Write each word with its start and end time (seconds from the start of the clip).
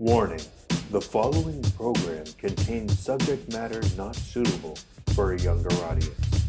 Warning 0.00 0.40
the 0.90 1.00
following 1.00 1.62
program 1.76 2.24
contains 2.36 2.98
subject 2.98 3.52
matter 3.52 3.80
not 3.96 4.16
suitable 4.16 4.76
for 5.14 5.34
a 5.34 5.38
younger 5.38 5.72
audience. 5.84 6.44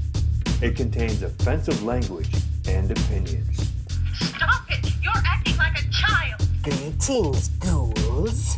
It 0.64 0.75
contains 0.75 1.21
offensive 1.21 1.83
language 1.83 2.31
and 2.67 2.89
opinions. 2.89 3.71
Stop 4.16 4.63
it! 4.69 4.92
You're 5.00 5.13
acting 5.23 5.58
like 5.58 5.77
a 5.79 5.87
child! 5.92 6.42
Greetings, 6.63 7.50
ghouls. 7.59 8.57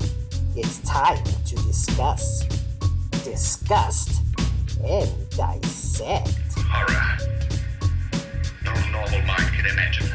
It's 0.56 0.80
time 0.84 1.22
to 1.48 1.56
discuss, 1.56 2.46
disgust, 3.26 4.22
and 4.82 5.30
dissect. 5.32 6.34
Horror. 6.56 7.18
No 8.64 8.74
normal 8.92 9.22
mind 9.24 9.54
can 9.54 9.66
imagine. 9.66 10.08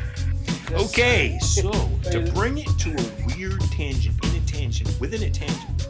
Okay, 0.72 1.38
so 1.40 1.70
to 2.10 2.22
bring 2.32 2.56
it 2.56 2.68
to 2.78 2.88
a 2.88 3.36
weird 3.36 3.60
tangent 3.72 4.16
in 4.24 4.31
a 4.31 4.31
tangent 4.62 5.00
within 5.00 5.24
a 5.24 5.30
tangent. 5.30 5.88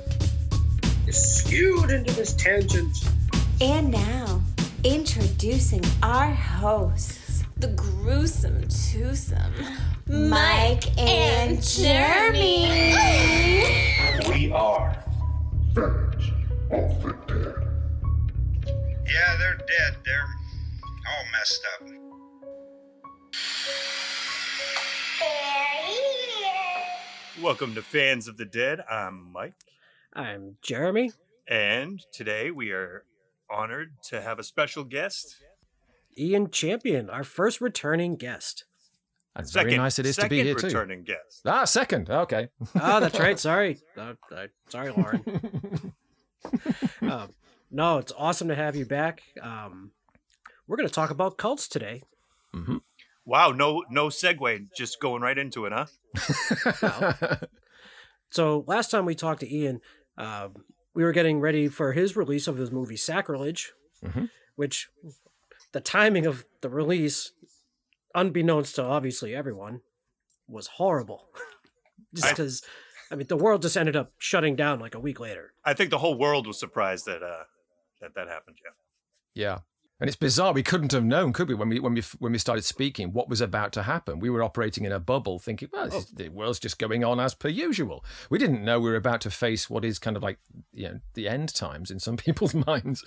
skewed 1.10 1.90
into 1.90 2.10
this 2.14 2.32
tangent. 2.32 2.96
And 3.60 3.90
now, 3.90 4.40
introducing 4.82 5.84
our 6.02 6.32
hosts, 6.32 7.44
the 7.58 7.68
gruesome 7.68 8.62
twosome, 8.62 9.52
Mike 10.08 10.98
and 10.98 11.62
Jeremy. 11.62 12.94
We 14.30 14.50
are 14.52 14.96
Fans 15.74 16.30
of 16.70 17.02
the 17.02 17.12
Dead. 17.28 17.54
Yeah, 19.06 19.36
they're 19.38 19.58
dead. 19.58 19.96
They're 20.06 20.30
all 21.08 21.24
messed 21.32 21.62
up. 21.74 21.88
Welcome 27.42 27.74
to 27.74 27.82
Fans 27.82 28.28
of 28.28 28.36
the 28.36 28.44
Dead. 28.44 28.80
I'm 28.90 29.32
Mike, 29.32 29.54
I'm 30.12 30.56
Jeremy. 30.62 31.12
and 31.48 32.00
today 32.12 32.50
we 32.50 32.70
are 32.70 33.04
honored 33.50 33.94
to 34.10 34.20
have 34.22 34.38
a 34.38 34.42
special 34.44 34.84
guest. 34.84 35.36
Ian 36.16 36.50
Champion, 36.50 37.10
our 37.10 37.24
first 37.24 37.60
returning 37.60 38.16
guest. 38.16 38.64
And 39.34 39.48
Second, 39.48 39.68
very 39.70 39.78
nice 39.78 39.98
it 39.98 40.06
is 40.06 40.16
to 40.16 40.28
be 40.28 40.38
second 40.38 40.46
here 40.46 40.54
too. 40.54 40.66
returning 40.66 41.02
guest. 41.04 41.40
Ah, 41.46 41.64
second. 41.64 42.10
Okay. 42.10 42.48
Oh, 42.80 43.00
that's 43.00 43.18
right. 43.18 43.38
Sorry. 43.38 43.78
Uh, 43.96 44.14
uh, 44.30 44.46
sorry, 44.68 44.90
Lauren. 44.92 45.92
Um, 47.02 47.30
no, 47.70 47.98
it's 47.98 48.12
awesome 48.18 48.48
to 48.48 48.54
have 48.56 48.74
you 48.74 48.84
back. 48.84 49.22
Um, 49.40 49.92
we're 50.66 50.76
going 50.76 50.88
to 50.88 50.94
talk 50.94 51.10
about 51.10 51.36
cults 51.36 51.68
today. 51.68 52.02
Wow, 53.24 53.50
no 53.52 53.84
no 53.90 54.08
segue, 54.08 54.66
just 54.76 55.00
going 55.00 55.22
right 55.22 55.38
into 55.38 55.64
it, 55.66 55.72
huh? 55.72 57.36
So 58.30 58.64
last 58.66 58.90
time 58.90 59.04
we 59.04 59.14
talked 59.14 59.40
to 59.40 59.54
Ian, 59.54 59.80
um, 60.16 60.54
we 60.94 61.04
were 61.04 61.12
getting 61.12 61.38
ready 61.40 61.68
for 61.68 61.92
his 61.92 62.16
release 62.16 62.48
of 62.48 62.56
his 62.56 62.70
movie 62.70 62.96
Sacrilege, 62.96 63.72
Mhm. 64.02 64.30
which 64.56 64.88
the 65.72 65.80
timing 65.80 66.24
of 66.26 66.46
the 66.62 66.70
release, 66.70 67.32
unbeknownst 68.14 68.76
to 68.76 68.82
obviously 68.82 69.34
everyone, 69.34 69.82
was 70.48 70.66
horrible. 70.78 71.28
just 72.14 72.26
I- 72.26 72.30
because, 72.30 72.62
I 73.10 73.14
mean, 73.16 73.26
the 73.26 73.36
world 73.36 73.60
just 73.62 73.76
ended 73.76 73.96
up 73.96 74.12
shutting 74.18 74.56
down 74.56 74.80
like 74.80 74.94
a 74.94 75.00
week 75.00 75.20
later. 75.20 75.52
I 75.64 75.74
think 75.74 75.90
the 75.90 75.98
whole 75.98 76.16
world 76.18 76.46
was 76.46 76.58
surprised 76.58 77.04
that 77.06 77.22
uh 77.22 77.44
that 78.00 78.14
that 78.14 78.28
happened, 78.28 78.56
yeah. 78.64 79.42
yeah. 79.44 79.58
And 80.02 80.08
it's 80.08 80.16
bizarre. 80.16 80.52
We 80.52 80.62
couldn't 80.64 80.92
have 80.92 81.04
known, 81.04 81.32
could 81.32 81.48
we, 81.48 81.54
when 81.54 81.68
we 81.68 81.78
when 81.80 81.94
we 81.94 82.02
when 82.18 82.32
we 82.32 82.38
started 82.38 82.64
speaking, 82.64 83.12
what 83.12 83.28
was 83.28 83.40
about 83.40 83.72
to 83.74 83.84
happen? 83.84 84.18
We 84.18 84.30
were 84.30 84.42
operating 84.42 84.84
in 84.84 84.92
a 84.92 84.98
bubble, 84.98 85.38
thinking, 85.38 85.68
well, 85.72 85.86
is, 85.86 86.06
the 86.06 86.28
world's 86.28 86.58
just 86.58 86.78
going 86.78 87.04
on 87.04 87.20
as 87.20 87.34
per 87.34 87.48
usual. 87.48 88.04
We 88.28 88.38
didn't 88.38 88.64
know 88.64 88.80
we 88.80 88.90
were 88.90 88.96
about 88.96 89.20
to 89.22 89.30
face 89.30 89.70
what 89.70 89.84
is 89.84 89.98
kind 90.00 90.16
of 90.16 90.22
like 90.22 90.38
you 90.72 90.88
know 90.88 91.00
the 91.14 91.28
end 91.28 91.54
times 91.54 91.90
in 91.90 92.00
some 92.00 92.16
people's 92.26 92.52
minds. 92.54 93.04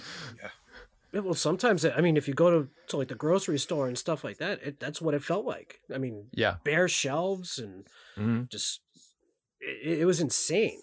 Yeah, 1.14 1.22
Well, 1.22 1.34
sometimes, 1.34 1.84
I 1.86 2.00
mean, 2.02 2.16
if 2.18 2.28
you 2.28 2.34
go 2.34 2.50
to, 2.50 2.70
to 2.88 2.98
like 2.98 3.10
the 3.10 3.16
grocery 3.16 3.60
store 3.60 3.88
and 3.88 3.98
stuff 3.98 4.24
like 4.24 4.38
that, 4.38 4.62
it, 4.64 4.80
that's 4.80 5.02
what 5.02 5.14
it 5.14 5.24
felt 5.24 5.46
like. 5.46 5.80
I 5.94 5.98
mean, 5.98 6.28
Yeah. 6.32 6.56
bare 6.64 6.88
shelves 6.88 7.60
and 7.60 7.86
Mhm. 8.18 8.50
just, 8.50 8.80
it, 9.60 10.00
it 10.00 10.06
was 10.06 10.20
insane. 10.22 10.80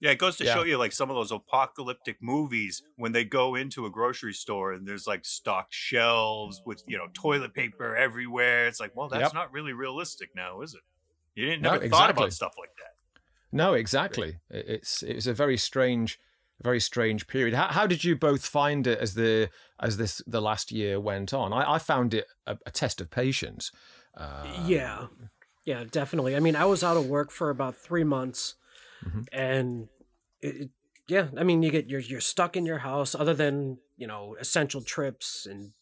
Yeah, 0.00 0.10
it 0.12 0.18
goes 0.18 0.36
to 0.36 0.44
Yeah. 0.44 0.54
show 0.54 0.62
you 0.62 0.78
like 0.78 0.92
some 0.92 1.10
of 1.10 1.16
those 1.16 1.32
apocalyptic 1.32 2.18
movies 2.22 2.82
when 2.96 3.12
they 3.12 3.24
go 3.24 3.54
into 3.56 3.84
a 3.84 3.90
grocery 3.90 4.32
store 4.32 4.72
and 4.72 4.86
there's 4.86 5.06
like 5.08 5.24
stocked 5.24 5.74
shelves 5.74 6.62
with, 6.64 6.82
you 6.86 6.96
know, 6.96 7.08
toilet 7.14 7.52
paper 7.52 7.96
everywhere. 7.96 8.68
It's 8.68 8.78
like, 8.80 8.94
well, 8.94 9.08
that's 9.08 9.22
Yep. 9.22 9.34
not 9.34 9.52
really 9.52 9.72
realistic 9.72 10.30
now, 10.36 10.60
is 10.62 10.74
it? 10.74 10.82
You 11.34 11.46
didn't 11.46 11.62
No, 11.62 11.70
never 11.72 11.88
thought 11.88 12.10
exactly. 12.10 12.22
about 12.24 12.32
stuff 12.32 12.54
like 12.58 12.76
that. 12.76 12.94
No, 13.50 13.74
exactly. 13.74 14.38
It's 14.50 14.68
it- 14.68 14.74
It's 14.74 15.02
it's 15.02 15.26
a 15.26 15.34
very 15.34 15.56
strange, 15.56 16.20
very 16.62 16.80
strange 16.80 17.26
period. 17.26 17.54
How, 17.54 17.68
how 17.68 17.86
did 17.86 18.04
you 18.04 18.14
both 18.14 18.44
find 18.46 18.86
it 18.86 18.98
as 19.00 19.14
the 19.14 19.50
as 19.80 19.96
this 19.96 20.22
the 20.26 20.40
last 20.42 20.70
year 20.70 21.00
went 21.00 21.32
on? 21.34 21.52
I, 21.52 21.74
I 21.74 21.78
found 21.78 22.14
it 22.14 22.26
a, 22.46 22.56
a 22.66 22.70
test 22.70 23.00
of 23.00 23.10
patience. 23.10 23.72
Uh, 24.16 24.62
yeah. 24.64 25.06
Yeah, 25.64 25.84
definitely. 25.90 26.34
I 26.36 26.40
mean, 26.40 26.56
I 26.56 26.64
was 26.66 26.82
out 26.84 26.96
of 26.96 27.06
work 27.06 27.30
for 27.30 27.50
about 27.50 27.74
three 27.76 28.04
months 28.04 28.54
Mhm. 29.04 29.26
and 29.32 29.88
it, 30.40 30.56
it- 30.62 30.70
yeah, 31.08 31.28
I 31.38 31.42
mean, 31.42 31.62
you 31.62 31.70
get, 31.70 31.88
you're, 31.88 32.00
you're 32.00 32.20
stuck 32.20 32.54
in 32.54 32.66
your 32.66 32.78
house 32.78 33.14
other 33.14 33.32
than, 33.32 33.78
you 33.96 34.06
know, 34.06 34.36
essential 34.38 34.82
trips 34.82 35.46
and 35.50 35.72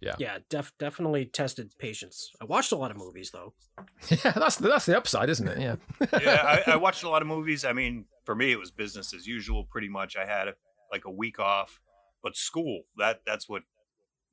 Yeah. 0.00 0.14
yeah, 0.18 0.38
def, 0.50 0.72
definitely 0.78 1.24
tested 1.24 1.72
patience. 1.78 2.30
I 2.38 2.44
watched 2.44 2.70
a 2.72 2.76
lot 2.76 2.90
of 2.90 2.98
movies 2.98 3.30
though. 3.30 3.54
yeah, 4.10 4.32
that's 4.32 4.56
the, 4.56 4.68
that's 4.68 4.84
the 4.84 4.94
upside, 4.96 5.30
isn't 5.30 5.48
it? 5.48 5.58
Yeah. 5.58 5.76
yeah, 6.20 6.60
I, 6.66 6.72
I 6.72 6.76
watched 6.76 7.02
a 7.02 7.08
lot 7.08 7.22
of 7.22 7.28
movies. 7.28 7.64
I 7.64 7.72
mean, 7.72 8.04
for 8.26 8.34
me, 8.34 8.52
it 8.52 8.58
was 8.58 8.70
business 8.70 9.14
as 9.14 9.26
usual. 9.26 9.64
Pretty 9.64 9.88
much, 9.88 10.16
I 10.18 10.26
had 10.26 10.48
like 10.92 11.06
a 11.06 11.10
week 11.10 11.38
off, 11.38 11.80
but 12.22 12.36
school 12.36 12.82
that 12.98 13.22
that's 13.24 13.48
what 13.48 13.62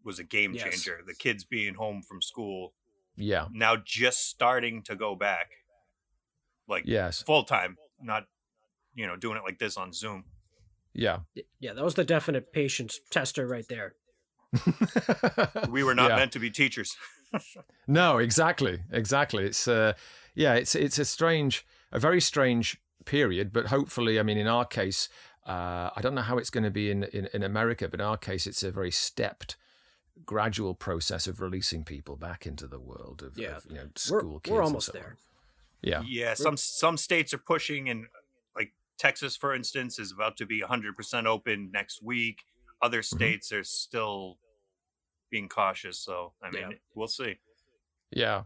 was 0.04 0.20
a 0.20 0.24
game 0.26 0.54
Yes. 0.54 0.64
changer. 0.64 1.00
The 1.08 1.16
kids 1.16 1.46
being 1.46 1.76
home 1.76 2.02
from 2.02 2.22
school 2.22 2.74
yeah. 3.16 3.48
now, 3.54 3.78
just 3.78 4.28
starting 4.30 4.84
to 4.84 4.98
go 4.98 5.16
back, 5.16 5.52
like 6.68 6.84
Yes. 6.86 7.24
full 7.24 7.44
time, 7.46 7.78
not 8.02 8.26
you 8.94 9.06
know 9.08 9.16
doing 9.16 9.38
it 9.38 9.44
like 9.44 9.60
this 9.60 9.78
on 9.78 9.92
Zoom. 9.94 10.26
Yeah. 10.94 11.20
Yeah, 11.60 11.74
that 11.74 11.84
was 11.84 11.96
the 11.96 12.06
definite 12.06 12.54
patience 12.54 13.00
tester 13.12 13.46
right 13.48 13.68
there. 13.68 13.96
We 15.70 15.84
were 15.84 15.96
not 15.96 16.10
Yeah. 16.10 16.16
meant 16.18 16.32
to 16.34 16.40
be 16.40 16.50
teachers. 16.50 16.96
No, 17.88 18.18
exactly, 18.20 18.80
exactly. 18.92 19.44
It's 19.46 19.68
uh, 19.68 19.94
yeah, 20.36 20.54
it's 20.54 20.74
it's 20.74 20.98
a 21.00 21.04
strange, 21.04 21.66
a 21.92 22.00
very 22.00 22.22
strange 22.22 22.78
period. 23.04 23.52
But 23.52 23.66
hopefully, 23.68 24.20
I 24.20 24.24
mean, 24.24 24.38
in 24.38 24.48
our 24.48 24.64
case, 24.64 25.10
uh, 25.46 25.90
I 25.96 26.00
don't 26.02 26.16
know 26.16 26.22
how 26.22 26.38
it's 26.38 26.50
going 26.50 26.64
to 26.64 26.72
be 26.72 26.90
in, 26.90 27.04
in 27.04 27.28
in 27.34 27.44
America, 27.44 27.90
but 27.90 28.00
in 28.00 28.06
our 28.06 28.16
case, 28.18 28.48
it's 28.48 28.64
a 28.64 28.72
very 28.72 28.92
stepped, 28.92 29.58
gradual 30.26 30.76
process 30.76 31.28
of 31.28 31.42
releasing 31.42 31.84
people 31.84 32.16
back 32.16 32.46
into 32.48 32.68
the 32.68 32.80
world 32.80 33.22
of, 33.22 33.38
Yeah. 33.38 33.58
of, 33.58 33.66
you 33.70 33.76
know 33.76 33.90
We're, 34.10 34.20
school 34.22 34.40
kids. 34.40 34.52
we're 34.54 34.64
almost 34.64 34.94
so 34.94 35.00
on. 35.00 35.18
There. 35.86 36.02
Yeah, 36.06 36.28
Yeah, 36.28 36.34
some 36.34 36.58
some 36.58 36.98
states 36.98 37.34
are 37.34 37.38
pushing, 37.40 37.90
and 37.90 38.08
like 38.56 38.74
Texas, 38.98 39.36
for 39.38 39.54
instance, 39.56 40.00
is 40.00 40.12
about 40.12 40.38
to 40.38 40.46
be 40.46 40.62
100% 40.62 41.26
open 41.26 41.70
next 41.72 42.02
week. 42.04 42.44
Other 42.82 43.00
Mm-hmm. 43.02 43.16
states 43.18 43.52
are 43.52 43.64
still 43.64 44.38
being 45.32 45.48
cautious, 45.50 45.98
so 46.00 46.34
I 46.44 46.52
mean, 46.52 46.72
Yeah. 46.72 46.78
we'll 46.94 47.08
see. 47.08 47.36
yeah. 48.12 48.44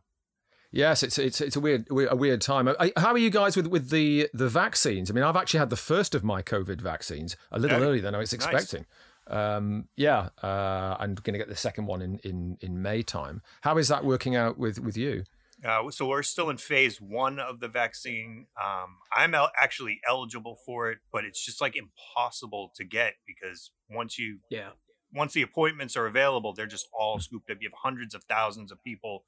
Yes, 0.72 1.02
it's 1.02 1.18
it's 1.18 1.42
it's 1.42 1.56
a 1.56 1.60
weird 1.60 1.88
a 1.90 2.16
weird 2.16 2.42
time. 2.42 2.68
How 2.96 3.12
are 3.14 3.18
you 3.18 3.32
guys 3.32 3.58
with, 3.58 3.66
with 3.66 3.90
the 3.90 4.30
the 4.36 4.48
vaccines? 4.48 5.10
I 5.10 5.16
mean, 5.16 5.24
I've 5.24 5.36
actually 5.36 5.58
had 5.62 5.72
the 5.72 5.76
first 5.76 6.14
of 6.14 6.24
my 6.24 6.44
COVID 6.44 6.80
vaccines 6.80 7.36
a 7.52 7.58
little 7.58 7.80
Yeah. 7.80 7.86
earlier 7.88 8.02
than 8.04 8.14
I 8.14 8.20
was 8.20 8.32
Nice. 8.32 8.44
expecting. 8.46 8.86
Um, 9.26 9.88
yeah, 9.96 10.30
uh, 10.44 10.96
I'm 11.00 11.16
going 11.16 11.34
to 11.34 11.40
get 11.40 11.50
the 11.50 11.56
second 11.56 11.88
one 11.88 12.04
in, 12.04 12.20
in 12.20 12.58
in 12.62 12.84
May 12.84 13.02
time. 13.02 13.42
How 13.62 13.80
is 13.80 13.88
that 13.88 14.06
working 14.06 14.36
out 14.36 14.60
with 14.60 14.80
with 14.80 14.96
you? 14.96 15.24
Uh, 15.66 15.90
so 15.92 16.08
we're 16.08 16.24
still 16.24 16.50
in 16.50 16.58
phase 16.58 17.02
one 17.02 17.38
of 17.40 17.60
the 17.60 17.68
vaccine. 17.68 18.48
Um, 18.62 18.98
I'm 19.12 19.34
el- 19.36 19.52
actually 19.62 20.00
eligible 20.08 20.58
for 20.66 20.90
it, 20.92 21.00
but 21.12 21.26
it's 21.26 21.44
just 21.46 21.60
like 21.60 21.76
impossible 21.76 22.72
to 22.76 22.86
get 22.86 23.16
because 23.28 23.72
once 23.90 24.18
you 24.18 24.40
Yeah. 24.50 24.72
once 25.14 25.34
the 25.34 25.42
appointments 25.42 25.98
are 25.98 26.06
available, 26.06 26.54
they're 26.54 26.66
just 26.68 26.88
all 26.98 27.20
scooped 27.20 27.50
up. 27.50 27.58
You 27.62 27.70
have 27.70 27.80
hundreds 27.84 28.14
of 28.16 28.24
thousands 28.26 28.72
of 28.72 28.82
people 28.84 29.26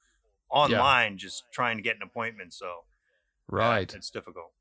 online 0.49 1.17
just 1.17 1.43
trying 1.51 1.77
to 1.77 1.83
get 1.83 1.95
an 1.97 2.01
appointment. 2.03 2.53
So 2.53 2.65
yeah, 3.51 3.57
Right. 3.57 3.93
it's 3.93 4.09
difficult. 4.09 4.51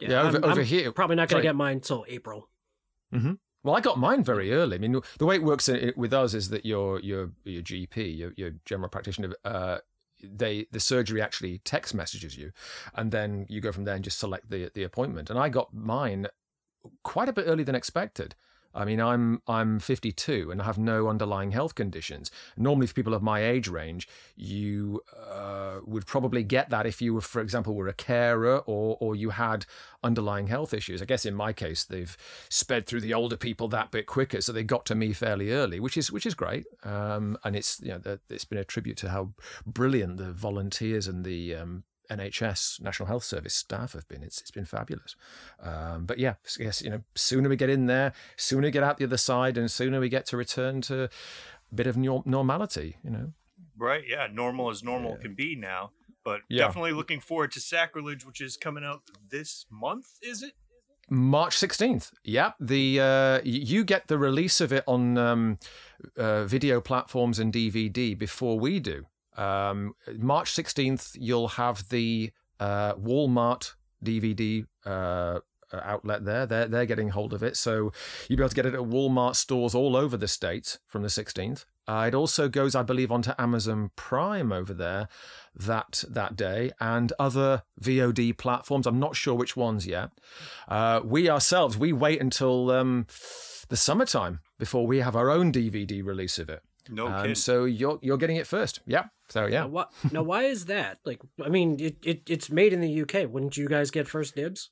Yeah, 0.00 0.22
over- 0.22 0.36
I'm, 0.38 0.44
over 0.44 0.60
I'm 0.60 0.66
here- 0.66 0.92
Probably 0.92 1.16
not 1.16 1.28
going 1.28 1.40
to 1.42 1.48
get 1.48 1.54
mine 1.56 1.80
till 1.80 2.04
April. 2.08 2.50
Well, 3.62 3.74
I 3.76 3.80
got 3.80 3.96
mine 3.98 4.22
very 4.22 4.52
early. 4.52 4.74
I 4.76 4.78
mean, 4.78 5.00
the 5.18 5.24
way 5.24 5.36
it 5.36 5.42
works 5.42 5.68
i- 5.70 5.92
with 5.96 6.12
us 6.12 6.34
is 6.34 6.50
that 6.50 6.66
your 6.66 7.00
your 7.00 7.30
your 7.44 7.62
GP, 7.62 8.14
your, 8.18 8.32
your 8.36 8.50
general 8.66 8.90
practitioner, 8.90 9.34
uh, 9.44 9.78
they 10.32 10.66
the 10.72 10.80
surgery 10.80 11.20
actually 11.22 11.58
text 11.58 11.94
messages 11.94 12.36
you, 12.36 12.52
and 12.94 13.10
then 13.10 13.46
you 13.48 13.60
go 13.60 13.72
from 13.72 13.84
there 13.84 13.94
and 13.94 14.04
just 14.04 14.18
select 14.18 14.50
the 14.50 14.70
the 14.74 14.84
appointment. 14.84 15.30
And 15.30 15.38
I 15.38 15.48
got 15.48 15.72
mine 15.74 16.28
quite 17.02 17.28
a 17.28 17.32
bit 17.32 17.46
earlier 17.46 17.64
than 17.64 17.74
expected. 17.74 18.34
I 18.74 18.84
mean, 18.84 19.00
I'm 19.00 19.40
I'm 19.46 19.78
52 19.78 20.50
and 20.50 20.60
I 20.60 20.64
have 20.64 20.78
no 20.78 21.08
underlying 21.08 21.52
health 21.52 21.74
conditions. 21.74 22.30
Normally, 22.56 22.86
for 22.86 22.94
people 22.94 23.14
of 23.14 23.22
my 23.22 23.44
age 23.44 23.68
range, 23.68 24.08
you 24.36 25.02
uh, 25.30 25.80
would 25.84 26.06
probably 26.06 26.42
get 26.42 26.70
that 26.70 26.86
if 26.86 27.00
you 27.00 27.14
were, 27.14 27.20
for 27.20 27.40
example, 27.40 27.74
were 27.74 27.88
a 27.88 27.92
carer 27.92 28.58
or 28.58 28.96
or 29.00 29.14
you 29.14 29.30
had 29.30 29.66
underlying 30.02 30.48
health 30.48 30.74
issues. 30.74 31.00
I 31.00 31.04
guess 31.04 31.24
in 31.24 31.34
my 31.34 31.52
case, 31.52 31.84
they've 31.84 32.16
sped 32.48 32.86
through 32.86 33.00
the 33.00 33.14
older 33.14 33.36
people 33.36 33.68
that 33.68 33.90
bit 33.90 34.06
quicker, 34.06 34.40
so 34.40 34.52
they 34.52 34.64
got 34.64 34.84
to 34.86 34.94
me 34.94 35.12
fairly 35.12 35.52
early, 35.52 35.80
which 35.80 35.96
is 35.96 36.10
which 36.10 36.26
is 36.26 36.34
great. 36.34 36.64
Um, 36.82 37.38
and 37.44 37.54
it's 37.54 37.80
you 37.80 37.88
know 37.88 38.18
it's 38.28 38.44
been 38.44 38.58
a 38.58 38.64
tribute 38.64 38.96
to 38.98 39.10
how 39.10 39.30
brilliant 39.66 40.16
the 40.16 40.32
volunteers 40.32 41.06
and 41.06 41.24
the 41.24 41.54
um, 41.54 41.84
NHS 42.10 42.80
National 42.80 43.06
Health 43.06 43.24
Service 43.24 43.54
staff 43.54 43.92
have 43.92 44.06
been. 44.08 44.22
It's 44.22 44.40
it's 44.40 44.50
been 44.50 44.64
fabulous. 44.64 45.16
Um, 45.62 46.06
but 46.06 46.18
yeah, 46.18 46.34
yes, 46.58 46.82
you 46.82 46.90
know, 46.90 47.02
sooner 47.14 47.48
we 47.48 47.56
get 47.56 47.70
in 47.70 47.86
there, 47.86 48.12
sooner 48.36 48.62
we 48.62 48.70
get 48.70 48.82
out 48.82 48.98
the 48.98 49.04
other 49.04 49.16
side, 49.16 49.56
and 49.56 49.70
sooner 49.70 50.00
we 50.00 50.08
get 50.08 50.26
to 50.26 50.36
return 50.36 50.80
to 50.82 51.04
a 51.04 51.74
bit 51.74 51.86
of 51.86 51.96
normality. 51.96 52.96
You 53.04 53.10
know. 53.10 53.32
Right. 53.76 54.04
Yeah. 54.06 54.28
Normal 54.32 54.70
as 54.70 54.82
normal 54.82 55.12
yeah. 55.12 55.22
can 55.22 55.34
be 55.34 55.56
now. 55.56 55.90
But 56.24 56.40
yeah. 56.48 56.66
definitely 56.66 56.92
looking 56.92 57.20
forward 57.20 57.52
to 57.52 57.60
Sacrilege, 57.60 58.24
which 58.24 58.40
is 58.40 58.56
coming 58.56 58.84
out 58.84 59.02
this 59.30 59.66
month. 59.70 60.06
Is 60.22 60.42
it? 60.42 60.52
March 61.10 61.56
16th. 61.56 62.12
Yeah, 62.24 62.52
the 62.58 63.00
uh, 63.00 63.40
you 63.44 63.84
get 63.84 64.08
the 64.08 64.16
release 64.16 64.60
of 64.62 64.72
it 64.72 64.84
on 64.86 65.18
um, 65.18 65.58
uh, 66.16 66.44
video 66.44 66.80
platforms 66.80 67.38
and 67.38 67.52
DVD 67.52 68.16
before 68.16 68.58
we 68.58 68.80
do. 68.80 69.04
Um, 69.36 69.94
March 70.16 70.52
16th, 70.52 71.16
you'll 71.18 71.48
have 71.48 71.88
the 71.88 72.32
uh, 72.60 72.94
Walmart 72.94 73.74
DVD 74.04 74.66
uh, 74.86 75.40
outlet 75.72 76.24
there. 76.24 76.46
They're, 76.46 76.68
they're 76.68 76.86
getting 76.86 77.10
hold 77.10 77.32
of 77.32 77.42
it. 77.42 77.56
So 77.56 77.92
you'll 78.28 78.36
be 78.36 78.42
able 78.42 78.48
to 78.50 78.54
get 78.54 78.66
it 78.66 78.74
at 78.74 78.80
Walmart 78.80 79.36
stores 79.36 79.74
all 79.74 79.96
over 79.96 80.16
the 80.16 80.28
state 80.28 80.78
from 80.86 81.02
the 81.02 81.08
16th. 81.08 81.64
Uh, 81.86 82.06
it 82.08 82.14
also 82.14 82.48
goes, 82.48 82.74
I 82.74 82.82
believe, 82.82 83.12
onto 83.12 83.32
Amazon 83.38 83.90
Prime 83.94 84.52
over 84.52 84.72
there 84.72 85.08
that 85.54 86.02
that 86.08 86.34
day 86.34 86.72
and 86.80 87.12
other 87.18 87.62
VOD 87.80 88.38
platforms. 88.38 88.86
I'm 88.86 88.98
not 88.98 89.16
sure 89.16 89.34
which 89.34 89.54
ones 89.56 89.86
yet. 89.86 90.10
Uh, 90.66 91.00
we 91.04 91.28
ourselves, 91.28 91.76
we 91.76 91.92
wait 91.92 92.22
until 92.22 92.70
um, 92.70 93.06
the 93.68 93.76
summertime 93.76 94.40
before 94.58 94.86
we 94.86 95.00
have 95.00 95.14
our 95.14 95.30
own 95.30 95.52
DVD 95.52 96.02
release 96.02 96.38
of 96.38 96.48
it. 96.48 96.62
No 96.88 97.08
um, 97.08 97.20
kidding. 97.22 97.34
So 97.34 97.64
you're 97.64 97.98
you're 98.02 98.18
getting 98.18 98.36
it 98.36 98.46
first. 98.46 98.80
Yeah. 98.86 99.04
So 99.28 99.46
yeah. 99.46 99.60
Now, 99.60 99.68
what, 99.68 99.92
now 100.12 100.22
why 100.22 100.44
is 100.44 100.66
that? 100.66 100.98
Like, 101.04 101.20
I 101.44 101.48
mean, 101.48 101.80
it, 101.80 101.96
it 102.04 102.22
it's 102.28 102.50
made 102.50 102.72
in 102.72 102.80
the 102.80 103.02
UK. 103.02 103.30
Wouldn't 103.30 103.56
you 103.56 103.68
guys 103.68 103.90
get 103.90 104.08
first 104.08 104.34
dibs? 104.34 104.70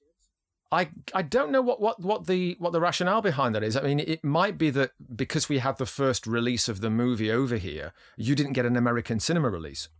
I, 0.72 0.88
I 1.14 1.20
don't 1.20 1.52
know 1.52 1.60
what, 1.60 1.82
what, 1.82 2.00
what 2.00 2.26
the 2.26 2.56
what 2.58 2.72
the 2.72 2.80
rationale 2.80 3.20
behind 3.20 3.54
that 3.54 3.62
is. 3.62 3.76
I 3.76 3.82
mean, 3.82 4.00
it 4.00 4.24
might 4.24 4.56
be 4.56 4.70
that 4.70 4.92
because 5.14 5.50
we 5.50 5.58
had 5.58 5.76
the 5.76 5.84
first 5.84 6.26
release 6.26 6.66
of 6.66 6.80
the 6.80 6.88
movie 6.88 7.30
over 7.30 7.56
here, 7.56 7.92
you 8.16 8.34
didn't 8.34 8.54
get 8.54 8.64
an 8.64 8.74
American 8.74 9.20
cinema 9.20 9.50
release. 9.50 9.90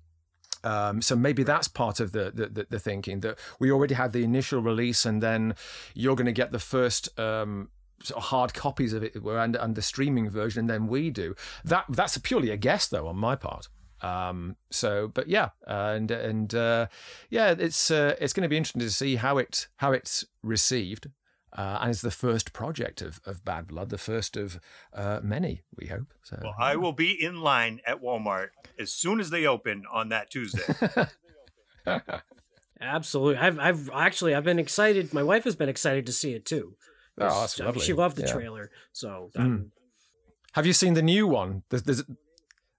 Um, 0.65 1.03
so 1.03 1.15
maybe 1.15 1.43
that's 1.43 1.69
part 1.69 2.01
of 2.01 2.13
the, 2.13 2.31
the, 2.33 2.67
the 2.71 2.79
thinking 2.79 3.21
that 3.21 3.39
we 3.59 3.71
already 3.71 3.95
had 3.95 4.13
the 4.13 4.23
initial 4.23 4.63
release, 4.63 5.05
and 5.05 5.23
then 5.23 5.57
you're 5.93 6.17
going 6.17 6.27
to 6.27 6.33
get 6.33 6.53
the 6.53 6.59
first 6.59 7.19
um, 7.19 7.69
sort 8.05 8.19
of 8.19 8.25
hard 8.25 8.55
copies 8.55 8.93
of 8.93 9.03
it 9.03 9.15
and, 9.15 9.57
and 9.57 9.75
the 9.75 9.83
streaming 9.83 10.29
version, 10.31 10.61
and 10.61 10.71
then 10.71 10.87
we 10.87 11.11
do. 11.11 11.35
That 11.65 11.85
that's 11.89 12.19
purely 12.19 12.51
a 12.51 12.57
guess, 12.57 12.89
though, 12.89 13.07
on 13.07 13.17
my 13.17 13.37
part. 13.37 13.69
Um, 14.03 14.57
so, 14.71 15.09
but 15.09 15.29
yeah, 15.29 15.51
and 15.67 16.11
and 16.11 16.55
uh, 16.55 16.89
yeah, 17.31 17.55
it's 17.57 17.91
uh, 17.91 18.17
it's 18.21 18.33
going 18.33 18.43
to 18.43 18.49
be 18.49 18.57
interesting 18.57 18.81
to 18.81 18.91
see 18.91 19.17
how 19.17 19.39
it 19.39 19.69
how 19.77 19.93
it's 19.93 20.25
received. 20.43 21.09
Uh, 21.55 21.79
and 21.83 21.91
it's 21.91 22.01
the 22.01 22.11
first 22.11 22.55
project 22.55 23.03
of, 23.03 23.21
of 23.27 23.45
Bad 23.45 23.67
Blood, 23.67 23.91
the 23.91 23.99
first 23.99 24.39
of 24.39 24.59
uh, 24.95 25.21
many, 25.23 25.61
we 25.77 25.87
hope. 25.87 26.15
So, 26.23 26.39
well, 26.43 26.55
I 26.59 26.77
will 26.77 26.95
be 26.95 27.11
in 27.11 27.43
line 27.43 27.83
at 27.87 28.01
Walmart 28.01 28.49
as 28.79 28.91
soon 28.91 29.21
as 29.21 29.29
they 29.29 29.45
open 29.45 29.85
on 29.93 30.09
that 30.09 30.31
Tuesday. 30.31 30.63
Absolutely, 32.81 33.37
I've 33.37 33.59
I've 33.59 33.91
actually 33.93 34.35
I've 34.35 34.45
been 34.45 34.59
excited. 34.59 35.13
My 35.13 35.23
wife 35.23 35.45
has 35.45 35.55
been 35.55 35.69
excited 35.69 36.07
to 36.07 36.13
see 36.13 36.33
it 36.33 36.47
too. 36.47 36.75
Oh, 37.31 37.41
that's 37.41 37.59
lovely. 37.59 37.83
She 37.83 37.93
loved 37.93 38.17
the 38.17 38.23
yeah. 38.23 38.33
trailer. 38.33 38.71
So, 38.93 39.31
mm. 39.37 39.71
have 40.53 40.67
you 40.67 40.73
seen 40.73 40.95
the 40.95 41.03
new 41.03 41.27
one? 41.27 41.63
There's, 41.71 41.83
there's 41.83 42.03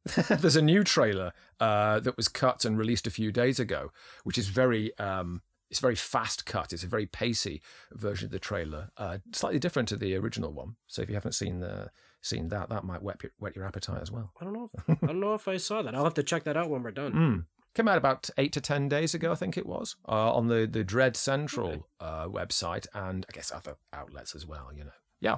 There's 0.30 0.58
a 0.58 0.62
new 0.62 0.84
trailer 0.84 1.32
uh, 1.62 2.00
that 2.02 2.18
was 2.18 2.28
cut 2.28 2.66
and 2.66 2.78
released 2.78 3.08
a 3.08 3.12
few 3.12 3.32
days 3.32 3.60
ago, 3.60 3.92
which 4.24 4.38
is 4.38 4.50
very 4.50 4.98
um, 5.00 5.42
it's 5.70 5.80
very 5.80 5.96
fast 5.96 6.46
cut. 6.46 6.74
It's 6.74 6.84
a 6.84 6.88
very 6.88 7.06
pacey 7.06 7.62
version 7.92 8.26
of 8.28 8.32
the 8.32 8.40
trailer, 8.40 8.92
uh, 8.98 9.20
slightly 9.32 9.60
different 9.60 9.88
to 9.90 9.96
the 9.96 10.16
original 10.16 10.52
one. 10.52 10.76
So 10.88 11.02
if 11.02 11.10
you 11.10 11.16
haven't 11.16 11.34
seen 11.34 11.62
the 11.62 11.90
seen 12.22 12.50
that, 12.50 12.70
that 12.70 12.84
might 12.84 13.02
whet 13.02 13.24
your, 13.24 13.32
whet 13.38 13.56
your 13.56 13.66
appetite 13.66 14.02
as 14.02 14.12
well. 14.12 14.32
I 14.40 14.44
don't 14.46 14.54
know. 14.54 14.70
If, 14.72 15.04
I 15.04 15.08
don't 15.08 15.20
know 15.20 15.34
if 15.34 15.48
I 15.48 15.58
saw 15.58 15.82
that. 15.82 15.96
I'll 15.96 16.04
have 16.04 16.14
to 16.16 16.24
check 16.24 16.44
that 16.44 16.56
out 16.56 16.70
when 16.70 16.84
we're 16.84 16.92
done. 16.92 17.14
Mm. 17.14 17.46
Came 17.76 17.88
out 17.88 17.98
about 17.98 18.30
eight 18.38 18.54
to 18.54 18.62
ten 18.62 18.88
days 18.88 19.16
ago, 19.16 19.32
I 19.32 19.36
think 19.36 19.58
it 19.58 19.66
was, 19.66 19.96
uh, 20.08 20.34
on 20.34 20.48
the 20.48 20.68
the 20.72 20.84
Dread 20.84 21.16
Central 21.16 21.88
uh, 22.00 22.28
website 22.28 22.86
and 22.94 23.26
I 23.28 23.32
guess 23.34 23.52
other 23.52 23.78
outlets 23.92 24.36
as 24.36 24.46
well. 24.46 24.70
You 24.76 24.86
know, 24.86 24.92
yeah. 25.20 25.38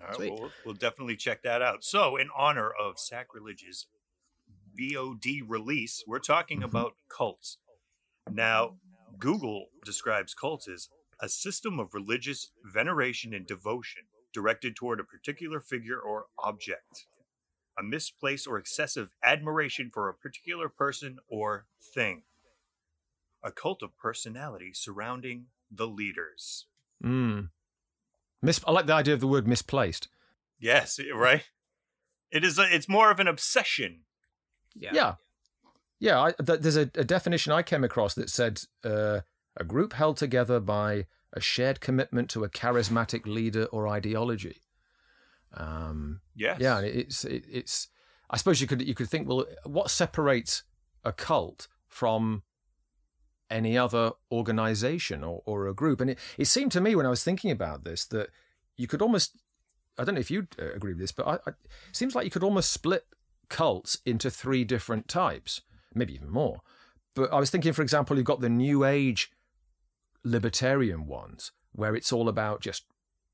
All 0.00 0.18
right, 0.18 0.32
well, 0.32 0.50
we'll 0.66 0.74
definitely 0.74 1.14
check 1.14 1.42
that 1.44 1.62
out. 1.62 1.84
So, 1.84 2.16
in 2.16 2.28
honor 2.36 2.70
of 2.70 2.98
Sacrilege's 2.98 3.86
VOD 4.76 5.42
release, 5.46 6.02
we're 6.06 6.18
talking 6.18 6.58
mm-hmm. 6.58 6.76
about 6.76 6.94
cults. 7.08 7.58
Now, 8.30 8.76
Google 9.18 9.66
describes 9.84 10.34
cults 10.34 10.68
as 10.68 10.88
a 11.20 11.28
system 11.28 11.78
of 11.78 11.94
religious 11.94 12.50
veneration 12.64 13.32
and 13.32 13.46
devotion 13.46 14.02
directed 14.32 14.74
toward 14.74 14.98
a 14.98 15.04
particular 15.04 15.60
figure 15.60 15.98
or 15.98 16.26
object, 16.42 17.06
a 17.78 17.82
misplaced 17.82 18.46
or 18.46 18.58
excessive 18.58 19.14
admiration 19.24 19.90
for 19.92 20.08
a 20.08 20.14
particular 20.14 20.68
person 20.68 21.18
or 21.28 21.66
thing, 21.80 22.22
a 23.42 23.50
cult 23.50 23.82
of 23.82 23.96
personality 23.96 24.72
surrounding 24.74 25.46
the 25.70 25.86
leaders. 25.86 26.66
Mm. 27.02 27.48
Mis- 28.42 28.60
I 28.66 28.72
like 28.72 28.86
the 28.86 28.94
idea 28.94 29.14
of 29.14 29.20
the 29.20 29.26
word 29.26 29.46
misplaced. 29.46 30.08
Yes, 30.58 30.98
right. 31.14 31.44
It 32.30 32.44
is. 32.44 32.58
A, 32.58 32.74
it's 32.74 32.88
more 32.88 33.10
of 33.10 33.20
an 33.20 33.28
obsession. 33.28 34.00
Yeah. 34.74 34.90
Yeah. 34.92 35.14
Yeah. 35.98 36.20
I, 36.20 36.32
th- 36.32 36.60
there's 36.60 36.76
a, 36.76 36.90
a, 36.94 37.04
definition 37.04 37.52
I 37.52 37.62
came 37.62 37.84
across 37.84 38.14
that 38.14 38.30
said 38.30 38.62
uh, 38.84 39.20
a 39.56 39.64
group 39.64 39.92
held 39.92 40.16
together 40.16 40.60
by 40.60 41.06
a 41.32 41.40
shared 41.40 41.80
commitment 41.80 42.30
to 42.30 42.44
a 42.44 42.48
charismatic 42.48 43.26
leader 43.26 43.64
or 43.66 43.88
ideology. 43.88 44.60
Um, 45.54 46.20
yes. 46.34 46.58
Yeah. 46.60 46.80
It's 46.80 47.24
it, 47.24 47.44
it's. 47.50 47.88
I 48.30 48.36
suppose 48.36 48.60
you 48.60 48.66
could 48.66 48.86
you 48.86 48.94
could 48.94 49.08
think 49.08 49.28
well, 49.28 49.44
what 49.64 49.90
separates 49.90 50.62
a 51.04 51.12
cult 51.12 51.68
from 51.88 52.42
any 53.52 53.76
other 53.76 54.12
organization 54.32 55.22
or, 55.22 55.42
or 55.44 55.68
a 55.68 55.74
group. 55.74 56.00
And 56.00 56.10
it, 56.10 56.18
it 56.38 56.46
seemed 56.46 56.72
to 56.72 56.80
me 56.80 56.96
when 56.96 57.06
I 57.06 57.10
was 57.10 57.22
thinking 57.22 57.50
about 57.50 57.84
this 57.84 58.06
that 58.06 58.30
you 58.76 58.86
could 58.88 59.02
almost, 59.02 59.36
I 59.98 60.04
don't 60.04 60.14
know 60.14 60.20
if 60.20 60.30
you 60.30 60.48
uh, 60.58 60.72
agree 60.72 60.92
with 60.92 61.00
this, 61.00 61.12
but 61.12 61.26
I, 61.28 61.34
I, 61.34 61.50
it 61.50 61.56
seems 61.96 62.14
like 62.14 62.24
you 62.24 62.30
could 62.30 62.42
almost 62.42 62.72
split 62.72 63.04
cults 63.48 63.98
into 64.06 64.30
three 64.30 64.64
different 64.64 65.06
types, 65.06 65.60
maybe 65.94 66.14
even 66.14 66.30
more. 66.30 66.60
But 67.14 67.32
I 67.32 67.38
was 67.38 67.50
thinking, 67.50 67.74
for 67.74 67.82
example, 67.82 68.16
you've 68.16 68.24
got 68.24 68.40
the 68.40 68.48
New 68.48 68.84
Age 68.84 69.30
libertarian 70.24 71.06
ones, 71.06 71.52
where 71.72 71.94
it's 71.94 72.12
all 72.12 72.28
about 72.28 72.62
just 72.62 72.84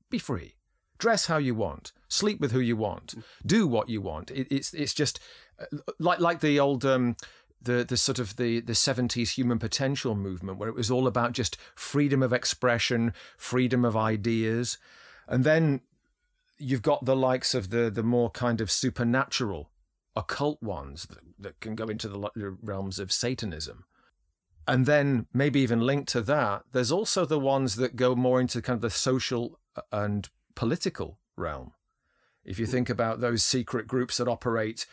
be 0.09 0.19
free, 0.19 0.55
dress 0.97 1.27
how 1.27 1.37
you 1.37 1.55
want, 1.55 1.93
sleep 2.09 2.41
with 2.41 2.51
who 2.51 2.59
you 2.59 2.75
want, 2.75 3.15
do 3.45 3.65
what 3.67 3.87
you 3.87 4.01
want. 4.01 4.31
It, 4.31 4.47
it's 4.51 4.73
it's 4.73 4.93
just 4.93 5.19
uh, 5.59 5.77
like 5.99 6.19
like 6.19 6.41
the 6.41 6.59
old 6.59 6.83
um, 6.83 7.15
the 7.61 7.85
the 7.87 7.97
sort 7.97 8.19
of 8.19 8.35
the 8.35 8.59
the 8.59 8.73
70s 8.73 9.31
human 9.31 9.59
potential 9.59 10.15
movement 10.15 10.57
where 10.57 10.69
it 10.69 10.75
was 10.75 10.91
all 10.91 11.07
about 11.07 11.33
just 11.33 11.57
freedom 11.75 12.21
of 12.21 12.33
expression 12.33 13.13
freedom 13.37 13.85
of 13.85 13.95
ideas. 13.95 14.77
And 15.27 15.43
then 15.43 15.81
you've 16.57 16.81
got 16.81 17.05
the 17.05 17.15
likes 17.15 17.53
of 17.53 17.69
the 17.69 17.89
the 17.89 18.03
more 18.03 18.29
kind 18.29 18.59
of 18.59 18.71
supernatural 18.71 19.69
occult 20.15 20.61
ones 20.61 21.05
that, 21.05 21.19
that 21.37 21.59
can 21.61 21.75
go 21.75 21.85
into 21.85 22.09
the 22.09 22.57
realms 22.61 22.99
of 22.99 23.11
satanism. 23.11 23.85
And 24.67 24.85
then 24.85 25.25
maybe 25.33 25.61
even 25.61 25.79
linked 25.79 26.09
to 26.09 26.21
that 26.21 26.63
there's 26.71 26.91
also 26.91 27.25
the 27.25 27.39
ones 27.39 27.75
that 27.75 27.95
go 27.95 28.15
more 28.15 28.39
into 28.39 28.61
kind 28.61 28.75
of 28.75 28.81
the 28.81 28.89
social 28.89 29.59
uh, 29.75 29.81
and 29.91 30.29
political 30.55 31.19
realm 31.35 31.71
if 32.49 32.57
you 32.57 32.65
think 32.65 32.89
about 32.89 33.21
those 33.21 33.45
secret 33.45 33.87
groups 33.87 34.17
that 34.17 34.27
operate 34.27 34.87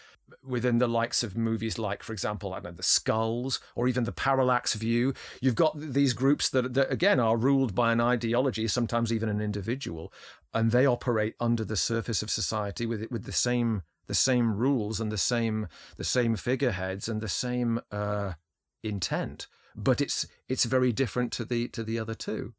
within 0.44 0.76
the 0.78 0.86
likes 0.88 1.22
of 1.22 1.36
movies 1.36 1.78
like, 1.78 2.02
for 2.02 2.12
example, 2.12 2.52
I 2.52 2.56
don't 2.56 2.72
know, 2.72 2.76
The 2.76 2.82
Skulls 2.82 3.60
or 3.74 3.88
even 3.88 4.04
The 4.04 4.12
Parallax 4.12 4.74
View. 4.74 5.14
You've 5.40 5.54
got 5.54 5.78
these 5.78 6.12
groups 6.12 6.50
that, 6.50 6.74
that, 6.74 6.92
again, 6.92 7.18
are 7.18 7.36
ruled 7.36 7.74
by 7.74 7.92
an 7.92 8.00
ideology, 8.00 8.68
sometimes 8.68 9.10
even 9.10 9.30
an 9.30 9.40
individual, 9.40 10.12
and 10.52 10.70
they 10.70 10.84
operate 10.84 11.34
under 11.40 11.64
the 11.64 11.76
surface 11.76 12.22
of 12.22 12.30
society 12.30 12.86
with 12.86 13.10
with 13.10 13.24
the 13.24 13.32
same 13.32 13.82
the 14.06 14.14
same 14.14 14.56
rules 14.56 15.00
and 15.00 15.10
the 15.10 15.18
same 15.18 15.66
the 15.96 16.04
same 16.04 16.36
figureheads 16.36 17.08
and 17.08 17.20
the 17.20 17.28
same 17.28 17.80
uh, 17.90 18.34
intent. 18.82 19.46
But 19.74 20.00
it's 20.00 20.26
it's 20.48 20.64
very 20.64 20.92
different 20.92 21.32
to 21.32 21.44
the 21.44 21.68
to 21.68 21.82
the 21.82 21.98
other 21.98 22.14
two. 22.14 22.52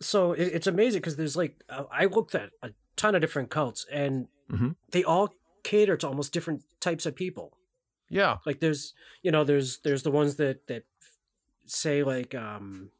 So 0.00 0.32
it's 0.32 0.66
amazing 0.66 1.00
because 1.00 1.16
there's 1.16 1.36
like 1.36 1.62
I 1.90 2.04
looked 2.04 2.34
at 2.34 2.50
a 2.62 2.70
ton 2.98 3.14
of 3.14 3.20
different 3.22 3.50
cults, 3.50 3.86
and 3.90 4.28
Mhm. 4.50 4.76
they 4.90 5.04
all 5.04 5.34
cater 5.62 5.96
to 5.96 6.06
almost 6.08 6.32
different 6.32 6.62
types 6.80 7.06
of 7.06 7.14
people. 7.14 7.56
Yeah. 8.10 8.38
Like 8.46 8.60
there's 8.60 8.94
you 9.22 9.30
know 9.30 9.44
there's 9.44 9.78
there's 9.78 10.02
the 10.02 10.10
ones 10.10 10.36
that 10.36 10.66
that 10.66 10.84
say 11.66 12.02
like 12.02 12.34
um 12.34 12.90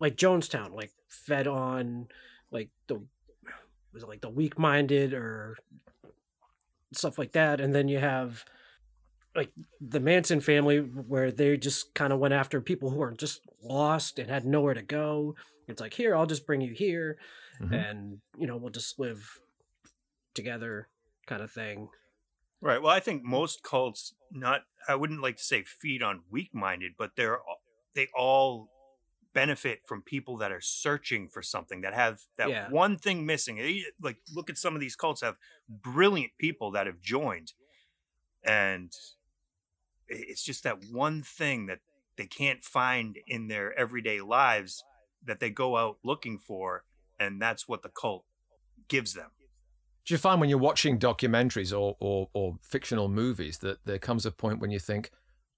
like 0.00 0.16
Jonestown 0.16 0.74
like 0.74 0.92
fed 1.08 1.46
on 1.46 2.08
like 2.50 2.70
the 2.86 3.02
was 3.92 4.02
it 4.02 4.08
like 4.08 4.20
the 4.20 4.28
weak 4.30 4.58
minded 4.58 5.12
or 5.14 5.56
stuff 6.92 7.18
like 7.18 7.32
that, 7.32 7.60
and 7.60 7.74
then 7.74 7.88
you 7.88 7.98
have 7.98 8.44
like 9.34 9.52
the 9.80 10.00
Manson 10.00 10.40
family 10.40 10.78
where 10.78 11.30
they 11.30 11.56
just 11.56 11.94
kind 11.94 12.12
of 12.12 12.18
went 12.18 12.34
after 12.34 12.60
people 12.60 12.90
who 12.90 13.00
are 13.02 13.12
just 13.12 13.40
lost 13.62 14.18
and 14.18 14.30
had 14.30 14.44
nowhere 14.44 14.74
to 14.74 14.82
go. 14.82 15.34
It's 15.68 15.80
like 15.80 15.94
here 15.94 16.16
I'll 16.16 16.26
just 16.26 16.46
bring 16.46 16.60
you 16.60 16.72
here, 16.72 17.18
Mhm. 17.60 17.72
and 17.90 18.20
you 18.38 18.46
know 18.46 18.56
we'll 18.56 18.70
just 18.70 18.98
live 18.98 19.40
together 20.34 20.88
kind 21.26 21.42
of 21.42 21.50
thing. 21.52 21.88
Right. 22.60 22.80
Well, 22.82 22.92
I 22.92 23.00
think 23.00 23.22
most 23.22 23.62
cults 23.62 24.14
not 24.30 24.62
I 24.88 24.94
wouldn't 24.94 25.22
like 25.22 25.36
to 25.36 25.42
say 25.44 25.62
feed 25.62 26.02
on 26.02 26.22
weak-minded, 26.30 26.92
but 26.96 27.16
they're 27.16 27.40
they 27.94 28.08
all 28.16 28.70
benefit 29.34 29.80
from 29.86 30.02
people 30.02 30.36
that 30.38 30.50
are 30.50 30.60
searching 30.60 31.28
for 31.28 31.42
something 31.42 31.82
that 31.82 31.94
have 31.94 32.22
that 32.36 32.48
Yeah. 32.48 32.70
one 32.70 32.96
thing 32.98 33.26
missing. 33.26 33.58
Like 34.00 34.18
look 34.34 34.48
at 34.50 34.58
some 34.58 34.74
of 34.74 34.80
these 34.80 34.96
cults 34.96 35.20
have 35.20 35.36
brilliant 35.68 36.32
people 36.38 36.70
that 36.72 36.86
have 36.86 37.00
joined 37.00 37.52
and 38.42 38.92
it's 40.08 40.42
just 40.42 40.62
that 40.64 40.78
one 40.90 41.22
thing 41.22 41.66
that 41.66 41.80
they 42.16 42.26
can't 42.26 42.64
find 42.64 43.18
in 43.26 43.48
their 43.48 43.78
everyday 43.78 44.20
lives 44.20 44.82
that 45.22 45.38
they 45.38 45.50
go 45.50 45.76
out 45.76 45.98
looking 46.02 46.38
for 46.38 46.84
and 47.18 47.40
that's 47.40 47.68
what 47.68 47.82
the 47.82 47.88
cult 47.88 48.24
gives 48.88 49.14
them. 49.14 49.30
Do 50.06 50.14
you 50.14 50.18
find 50.18 50.40
when 50.40 50.48
you're 50.48 50.58
watching 50.58 50.98
documentaries 50.98 51.78
or, 51.78 51.96
or, 52.00 52.30
or 52.32 52.56
fictional 52.62 53.08
movies 53.08 53.58
that 53.58 53.84
there 53.84 53.98
comes 53.98 54.24
a 54.24 54.30
point 54.30 54.58
when 54.58 54.70
you 54.70 54.78
think, 54.78 55.10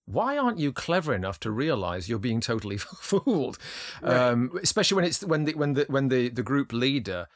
why 0.06 0.36
aren't 0.36 0.58
you 0.58 0.72
clever 0.72 1.14
enough 1.14 1.38
to 1.40 1.52
realize 1.52 2.08
you're 2.08 2.18
being 2.18 2.40
totally 2.40 2.76
fooled? 2.78 3.58
Um, 4.02 4.50
especially 4.60 4.96
when 4.96 5.04
it's 5.04 5.24
when 5.24 5.44
the 5.44 5.52
when 5.54 5.74
the 5.74 5.84
when 5.88 6.08
the, 6.08 6.30
the 6.30 6.42
group 6.42 6.72
leader 6.72 7.28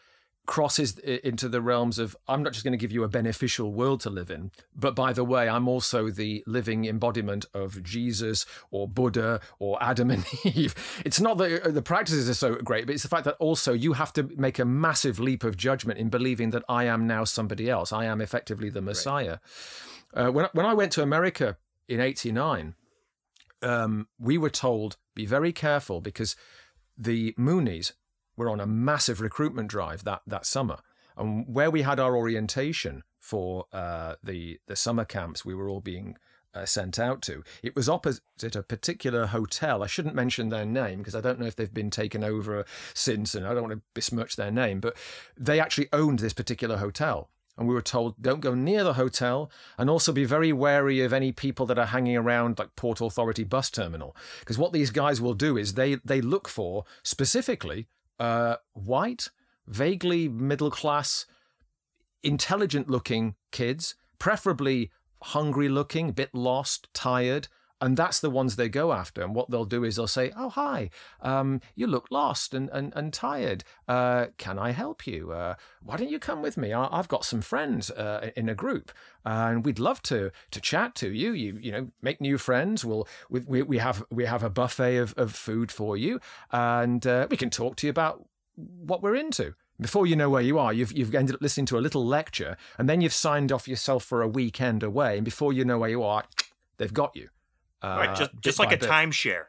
crosses 0.46 0.98
into 0.98 1.48
the 1.48 1.60
realms 1.60 1.98
of 1.98 2.16
I'm 2.28 2.42
not 2.42 2.52
just 2.52 2.64
going 2.64 2.72
to 2.72 2.78
give 2.78 2.92
you 2.92 3.02
a 3.02 3.08
beneficial 3.08 3.72
world 3.72 4.00
to 4.00 4.10
live 4.10 4.30
in, 4.30 4.50
but 4.76 4.94
by 4.94 5.12
the 5.12 5.24
way, 5.24 5.48
I'm 5.48 5.68
also 5.68 6.10
the 6.10 6.44
living 6.46 6.84
embodiment 6.84 7.46
of 7.54 7.82
Jesus 7.82 8.44
or 8.70 8.86
Buddha 8.86 9.40
or 9.58 9.82
Adam 9.82 10.10
and 10.10 10.24
Eve. 10.44 10.74
It's 11.04 11.20
not 11.20 11.38
that 11.38 11.62
uh, 11.62 11.70
the 11.70 11.82
practices 11.82 12.28
are 12.28 12.34
so 12.34 12.56
great, 12.56 12.86
but 12.86 12.94
it's 12.94 13.02
the 13.02 13.08
fact 13.08 13.24
that 13.24 13.36
also 13.38 13.72
you 13.72 13.94
have 13.94 14.12
to 14.14 14.24
make 14.36 14.58
a 14.58 14.64
massive 14.64 15.18
leap 15.18 15.44
of 15.44 15.56
judgment 15.56 15.98
in 15.98 16.10
believing 16.10 16.50
that 16.50 16.64
I 16.68 16.84
am 16.84 17.06
now 17.06 17.24
somebody 17.24 17.70
else. 17.70 17.92
I 17.92 18.04
am 18.04 18.20
effectively 18.20 18.68
the 18.68 18.82
Messiah. 18.82 19.38
Uh, 20.12 20.30
when 20.30 20.48
when 20.52 20.66
I 20.66 20.74
went 20.74 20.92
to 20.92 21.02
America 21.02 21.56
in 21.88 22.00
'89, 22.00 22.74
um, 23.62 24.08
we 24.18 24.36
were 24.38 24.50
told 24.50 24.96
be 25.14 25.26
very 25.26 25.52
careful 25.52 26.00
because 26.00 26.36
the 26.96 27.32
Moonies 27.38 27.92
were 28.36 28.50
on 28.50 28.60
a 28.60 28.66
massive 28.66 29.20
recruitment 29.20 29.68
drive 29.68 30.04
that 30.04 30.22
that 30.26 30.46
summer, 30.46 30.78
and 31.16 31.46
where 31.46 31.70
we 31.70 31.82
had 31.82 32.00
our 32.00 32.16
orientation 32.16 33.02
for 33.18 33.66
uh, 33.72 34.14
the 34.22 34.58
the 34.66 34.76
summer 34.76 35.04
camps, 35.04 35.44
we 35.44 35.54
were 35.54 35.68
all 35.68 35.80
being 35.80 36.16
uh, 36.54 36.66
sent 36.66 36.98
out 36.98 37.22
to. 37.22 37.42
It 37.62 37.74
was 37.74 37.88
opposite 37.88 38.54
a 38.56 38.62
particular 38.62 39.26
hotel. 39.26 39.82
I 39.82 39.86
shouldn't 39.86 40.14
mention 40.14 40.48
their 40.48 40.64
name 40.64 40.98
because 40.98 41.14
I 41.14 41.20
don't 41.20 41.40
know 41.40 41.46
if 41.46 41.56
they've 41.56 41.72
been 41.72 41.90
taken 41.90 42.22
over 42.22 42.64
since, 42.94 43.34
and 43.34 43.46
I 43.46 43.54
don't 43.54 43.64
want 43.64 43.74
to 43.74 43.82
besmirch 43.94 44.36
their 44.36 44.50
name. 44.50 44.80
But 44.80 44.96
they 45.36 45.60
actually 45.60 45.88
owned 45.92 46.20
this 46.20 46.32
particular 46.32 46.76
hotel. 46.78 47.30
And 47.56 47.68
we 47.68 47.74
were 47.74 47.82
told, 47.82 48.20
don't 48.20 48.40
go 48.40 48.54
near 48.54 48.82
the 48.82 48.94
hotel, 48.94 49.48
and 49.78 49.88
also 49.88 50.12
be 50.12 50.24
very 50.24 50.52
wary 50.52 51.00
of 51.02 51.12
any 51.12 51.30
people 51.30 51.66
that 51.66 51.78
are 51.78 51.86
hanging 51.86 52.16
around 52.16 52.58
like 52.58 52.74
Port 52.74 53.00
Authority 53.00 53.44
bus 53.44 53.70
terminal, 53.70 54.16
because 54.40 54.58
what 54.58 54.72
these 54.72 54.90
guys 54.90 55.20
will 55.20 55.34
do 55.34 55.56
is 55.56 55.74
they 55.74 55.96
they 56.04 56.20
look 56.20 56.48
for 56.48 56.84
specifically 57.04 57.86
uh, 58.18 58.56
white, 58.73 59.30
vaguely 59.66 60.28
middle 60.28 60.71
class, 60.71 61.26
intelligent 62.23 62.88
looking 62.88 63.35
kids, 63.50 63.94
preferably 64.18 64.90
hungry 65.23 65.68
looking, 65.68 66.12
bit 66.12 66.35
lost, 66.35 66.88
tired. 66.92 67.49
And 67.84 67.98
that's 67.98 68.18
the 68.18 68.30
ones 68.30 68.56
they 68.56 68.70
go 68.70 68.94
after. 68.94 69.22
And 69.22 69.34
what 69.34 69.50
they'll 69.50 69.66
do 69.66 69.84
is 69.84 69.96
they'll 69.96 70.06
say, 70.06 70.32
Oh, 70.38 70.48
hi, 70.48 70.88
um, 71.20 71.60
you 71.74 71.86
look 71.86 72.06
lost 72.10 72.54
and, 72.54 72.70
and, 72.70 72.94
and 72.96 73.12
tired. 73.12 73.62
Uh, 73.86 74.28
can 74.38 74.58
I 74.58 74.70
help 74.70 75.06
you? 75.06 75.32
Uh, 75.32 75.56
why 75.82 75.98
don't 75.98 76.08
you 76.08 76.18
come 76.18 76.40
with 76.40 76.56
me? 76.56 76.72
I, 76.72 76.88
I've 76.90 77.08
got 77.08 77.26
some 77.26 77.42
friends 77.42 77.90
uh, 77.90 78.30
in 78.36 78.48
a 78.48 78.54
group 78.54 78.90
and 79.26 79.66
we'd 79.66 79.78
love 79.78 80.00
to 80.04 80.30
to 80.50 80.60
chat 80.62 80.94
to 80.96 81.10
you. 81.10 81.32
You 81.32 81.58
you 81.60 81.72
know, 81.72 81.88
make 82.00 82.22
new 82.22 82.38
friends. 82.38 82.86
We'll, 82.86 83.06
we, 83.28 83.40
we, 83.40 83.62
we, 83.62 83.78
have, 83.78 84.02
we 84.10 84.24
have 84.24 84.42
a 84.42 84.48
buffet 84.48 84.96
of, 84.96 85.12
of 85.18 85.34
food 85.34 85.70
for 85.70 85.94
you 85.94 86.20
and 86.52 87.06
uh, 87.06 87.26
we 87.30 87.36
can 87.36 87.50
talk 87.50 87.76
to 87.76 87.86
you 87.86 87.90
about 87.90 88.24
what 88.56 89.02
we're 89.02 89.16
into. 89.16 89.54
Before 89.78 90.06
you 90.06 90.16
know 90.16 90.30
where 90.30 90.40
you 90.40 90.58
are, 90.58 90.72
you've 90.72 90.92
you've 90.92 91.14
ended 91.14 91.34
up 91.34 91.42
listening 91.42 91.66
to 91.66 91.76
a 91.76 91.80
little 91.80 92.06
lecture, 92.06 92.56
and 92.78 92.88
then 92.88 93.00
you've 93.00 93.12
signed 93.12 93.50
off 93.50 93.66
yourself 93.66 94.04
for 94.04 94.22
a 94.22 94.28
weekend 94.28 94.84
away. 94.84 95.16
And 95.16 95.24
before 95.24 95.52
you 95.52 95.64
know 95.64 95.78
where 95.78 95.90
you 95.90 96.04
are, 96.04 96.22
they've 96.78 96.94
got 96.94 97.16
you. 97.16 97.28
Uh, 97.84 97.96
right, 97.98 98.16
just 98.16 98.30
just 98.40 98.58
like 98.58 98.72
a 98.72 98.76
bit. 98.78 98.88
timeshare. 98.88 99.44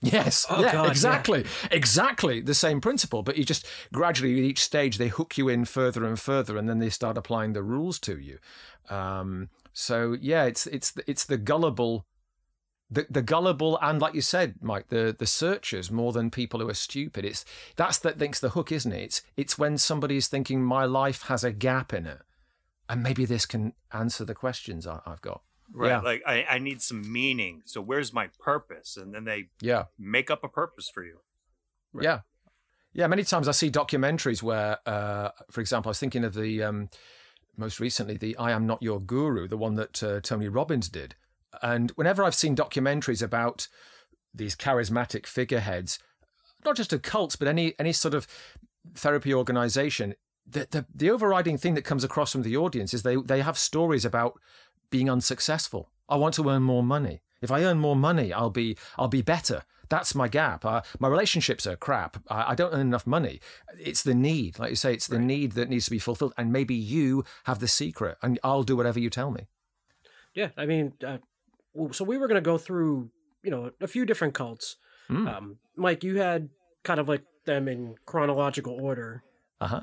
Yes, 0.00 0.46
Oh, 0.48 0.60
yeah, 0.60 0.72
God, 0.72 0.84
yeah. 0.84 0.90
exactly, 0.92 1.44
exactly 1.72 2.40
the 2.40 2.54
same 2.54 2.80
principle. 2.80 3.24
But 3.24 3.36
you 3.36 3.44
just 3.44 3.66
gradually, 3.92 4.32
with 4.36 4.44
each 4.44 4.60
stage, 4.62 4.96
they 4.96 5.08
hook 5.08 5.36
you 5.36 5.48
in 5.48 5.64
further 5.64 6.04
and 6.04 6.18
further, 6.18 6.56
and 6.56 6.68
then 6.68 6.78
they 6.78 6.88
start 6.90 7.18
applying 7.18 7.52
the 7.52 7.64
rules 7.64 7.98
to 8.00 8.16
you. 8.16 8.38
Um, 8.90 9.48
so 9.72 10.16
yeah, 10.20 10.44
it's 10.44 10.68
it's 10.68 10.92
it's 11.08 11.24
the 11.24 11.36
gullible, 11.36 12.06
the 12.88 13.06
the 13.10 13.22
gullible, 13.22 13.76
and 13.82 14.00
like 14.00 14.14
you 14.14 14.20
said, 14.20 14.54
Mike, 14.62 14.86
the 14.88 15.16
the 15.18 15.26
searchers 15.26 15.90
more 15.90 16.12
than 16.12 16.30
people 16.30 16.60
who 16.60 16.68
are 16.68 16.74
stupid. 16.74 17.24
It's 17.24 17.44
that's 17.74 17.98
that 17.98 18.20
thinks 18.20 18.38
the 18.38 18.50
hook, 18.50 18.70
isn't 18.70 18.92
it? 18.92 19.02
It's 19.02 19.22
it's 19.36 19.58
when 19.58 19.78
somebody's 19.78 20.28
thinking 20.28 20.62
my 20.62 20.84
life 20.84 21.22
has 21.22 21.42
a 21.42 21.50
gap 21.50 21.92
in 21.92 22.06
it, 22.06 22.20
and 22.88 23.02
maybe 23.02 23.24
this 23.24 23.46
can 23.46 23.72
answer 23.92 24.24
the 24.24 24.34
questions 24.34 24.86
I, 24.86 25.00
I've 25.04 25.22
got. 25.22 25.42
Right. 25.72 25.88
Yeah. 25.88 26.00
Like 26.00 26.22
I, 26.26 26.44
I 26.44 26.58
need 26.58 26.80
some 26.82 27.10
meaning. 27.12 27.62
So 27.66 27.80
where's 27.80 28.12
my 28.12 28.30
purpose? 28.40 28.96
And 28.96 29.14
then 29.14 29.24
they 29.24 29.48
Yeah. 29.60 29.84
make 29.98 30.30
up 30.30 30.42
a 30.42 30.48
purpose 30.48 30.88
for 30.92 31.04
you. 31.04 31.18
Yeah. 32.00 32.20
Yeah, 32.94 33.06
many 33.06 33.22
times 33.22 33.48
I 33.48 33.52
see 33.52 33.70
documentaries 33.70 34.42
where, 34.42 34.78
uh, 34.86 35.30
for 35.50 35.60
example, 35.60 35.90
I 35.90 35.92
was 35.92 35.98
thinking 36.00 36.24
of 36.24 36.34
the 36.34 36.62
um, 36.62 36.88
most 37.56 37.80
recently 37.80 38.16
the 38.16 38.36
"I 38.38 38.50
Am 38.50 38.66
Not 38.66 38.82
Your 38.82 38.98
Guru," 39.00 39.46
the 39.46 39.58
one 39.58 39.74
that 39.74 40.02
uh, 40.02 40.20
Tony 40.20 40.48
Robbins 40.48 40.88
did. 40.88 41.14
And 41.62 41.90
whenever 41.92 42.24
I've 42.24 42.34
seen 42.34 42.56
documentaries 42.56 43.22
about 43.22 43.68
these 44.34 44.56
charismatic 44.56 45.26
figureheads, 45.26 45.98
not 46.64 46.76
just 46.76 46.92
of 46.92 47.02
cults, 47.02 47.36
but 47.36 47.46
any 47.46 47.74
any 47.78 47.92
sort 47.92 48.14
of 48.14 48.26
therapy 48.94 49.34
organization, 49.34 50.14
the, 50.46 50.66
the 50.70 50.86
the 50.92 51.10
overriding 51.10 51.58
thing 51.58 51.74
that 51.74 51.84
comes 51.84 52.04
across 52.04 52.32
from 52.32 52.42
the 52.42 52.56
audience 52.56 52.94
is 52.94 53.02
they 53.02 53.16
they 53.16 53.42
have 53.42 53.58
stories 53.58 54.04
about 54.06 54.40
being 54.90 55.10
unsuccessful. 55.10 55.90
I 56.08 56.16
want 56.16 56.34
to 56.34 56.48
earn 56.48 56.62
more 56.62 56.82
money. 56.82 57.20
If 57.40 57.50
I 57.50 57.62
earn 57.64 57.78
more 57.78 57.96
money, 57.96 58.32
I'll 58.32 58.50
be 58.50 58.76
I'll 58.96 59.08
be 59.08 59.22
better. 59.22 59.62
That's 59.88 60.14
my 60.14 60.28
gap. 60.28 60.64
Uh, 60.64 60.82
my 60.98 61.08
relationships 61.08 61.66
are 61.66 61.76
crap. 61.76 62.18
I, 62.28 62.52
I 62.52 62.54
don't 62.54 62.72
earn 62.72 62.80
enough 62.80 63.06
money. 63.06 63.40
It's 63.78 64.02
the 64.02 64.14
need, 64.14 64.58
like 64.58 64.70
you 64.70 64.76
say, 64.76 64.92
it's 64.92 65.06
the 65.06 65.18
need 65.18 65.52
that 65.52 65.70
needs 65.70 65.86
to 65.86 65.90
be 65.90 65.98
fulfilled. 65.98 66.34
And 66.36 66.52
maybe 66.52 66.74
you 66.74 67.24
have 67.44 67.58
the 67.60 67.68
secret, 67.68 68.18
and 68.22 68.38
I'll 68.44 68.64
do 68.64 68.76
whatever 68.76 68.98
you 68.98 69.08
tell 69.08 69.30
me. 69.30 69.46
Yeah, 70.34 70.50
I 70.56 70.66
mean, 70.66 70.92
uh, 71.04 71.18
so 71.92 72.04
we 72.04 72.18
were 72.18 72.28
going 72.28 72.42
to 72.42 72.42
go 72.42 72.58
through, 72.58 73.10
you 73.42 73.50
know, 73.50 73.70
a 73.80 73.86
few 73.86 74.04
different 74.04 74.34
cults. 74.34 74.76
Mm. 75.10 75.34
Um, 75.34 75.56
Mike, 75.74 76.04
you 76.04 76.18
had 76.18 76.50
kind 76.84 77.00
of 77.00 77.08
like 77.08 77.22
them 77.46 77.66
in 77.66 77.94
chronological 78.04 78.78
order. 78.78 79.22
Uh 79.60 79.66
huh. 79.66 79.80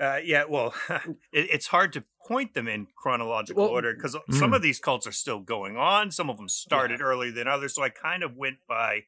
Uh, 0.00 0.20
yeah, 0.22 0.44
well, 0.48 0.74
it, 0.90 1.06
it's 1.32 1.68
hard 1.68 1.92
to 1.92 2.04
point 2.28 2.54
them 2.54 2.68
in 2.68 2.86
chronological 2.96 3.64
Well, 3.64 3.72
order 3.72 3.94
because 3.94 4.12
some 4.30 4.50
mm. 4.50 4.56
of 4.56 4.62
these 4.62 4.78
cults 4.78 5.06
are 5.06 5.12
still 5.12 5.40
going 5.40 5.76
on. 5.76 6.10
Some 6.10 6.28
of 6.28 6.36
them 6.36 6.48
started 6.48 7.00
earlier 7.00 7.32
than 7.32 7.48
others. 7.48 7.74
So 7.74 7.82
I 7.82 7.88
kind 7.88 8.22
of 8.22 8.36
went 8.36 8.58
by 8.68 9.04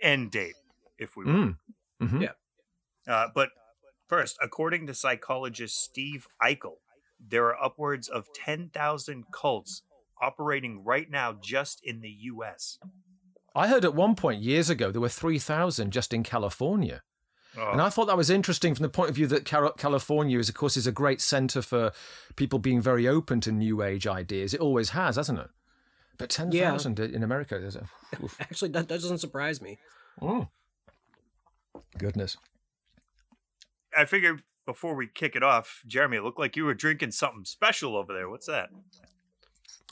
end 0.00 0.30
date, 0.30 0.54
if 0.98 1.16
we 1.16 1.24
will. 1.24 1.32
Mm. 1.32 1.56
hmm 2.00 2.22
Yeah. 2.22 2.32
Uh, 3.06 3.28
but 3.34 3.50
first, 4.08 4.38
according 4.42 4.86
to 4.86 4.94
psychologist 4.94 5.76
Steve 5.76 6.26
Eichel, 6.42 6.76
there 7.20 7.46
are 7.46 7.62
upwards 7.62 8.08
of 8.08 8.26
10,000 8.34 9.24
cults 9.30 9.82
operating 10.20 10.82
right 10.84 11.10
now 11.10 11.36
just 11.38 11.80
in 11.84 12.00
the 12.00 12.10
U.S. 12.22 12.78
I 13.54 13.68
heard 13.68 13.84
at 13.84 13.94
one 13.94 14.14
point 14.14 14.42
years 14.42 14.70
ago 14.70 14.90
there 14.90 15.00
were 15.00 15.08
three 15.08 15.38
thousand 15.38 15.92
just 15.92 16.12
in 16.12 16.22
California. 16.22 17.02
Oh, 17.56 17.70
And 17.70 17.80
I 17.80 17.88
thought 17.88 18.06
that 18.06 18.16
was 18.16 18.30
interesting 18.30 18.74
from 18.74 18.82
the 18.82 18.88
point 18.88 19.10
of 19.10 19.16
view 19.16 19.26
that 19.28 19.44
California 19.44 20.38
is, 20.38 20.48
of 20.48 20.54
course, 20.54 20.76
is 20.76 20.86
a 20.86 20.92
great 20.92 21.20
center 21.20 21.62
for 21.62 21.92
people 22.36 22.58
being 22.58 22.80
very 22.80 23.06
open 23.06 23.40
to 23.42 23.52
new 23.52 23.82
age 23.82 24.06
ideas. 24.06 24.54
It 24.54 24.60
always 24.60 24.90
has, 24.90 25.16
hasn't 25.16 25.38
it? 25.38 25.48
But 26.18 26.30
ten 26.30 26.50
thousand 26.50 27.00
in 27.00 27.22
America, 27.22 27.56
is 27.56 27.76
it? 27.76 27.84
Actually, 28.40 28.70
that, 28.70 28.88
that 28.88 29.00
doesn't 29.00 29.18
surprise 29.18 29.60
me. 29.60 29.78
Mm. 30.20 30.48
Goodness. 31.98 32.36
I 33.96 34.04
figured 34.04 34.42
before 34.64 34.94
we 34.94 35.06
kick 35.08 35.36
it 35.36 35.42
off, 35.42 35.82
Jeremy, 35.86 36.16
it 36.18 36.22
looked 36.24 36.38
like 36.38 36.56
you 36.56 36.64
were 36.64 36.74
drinking 36.74 37.10
something 37.12 37.44
special 37.44 37.96
over 37.96 38.12
there. 38.12 38.28
What's 38.28 38.46
that? 38.46 38.70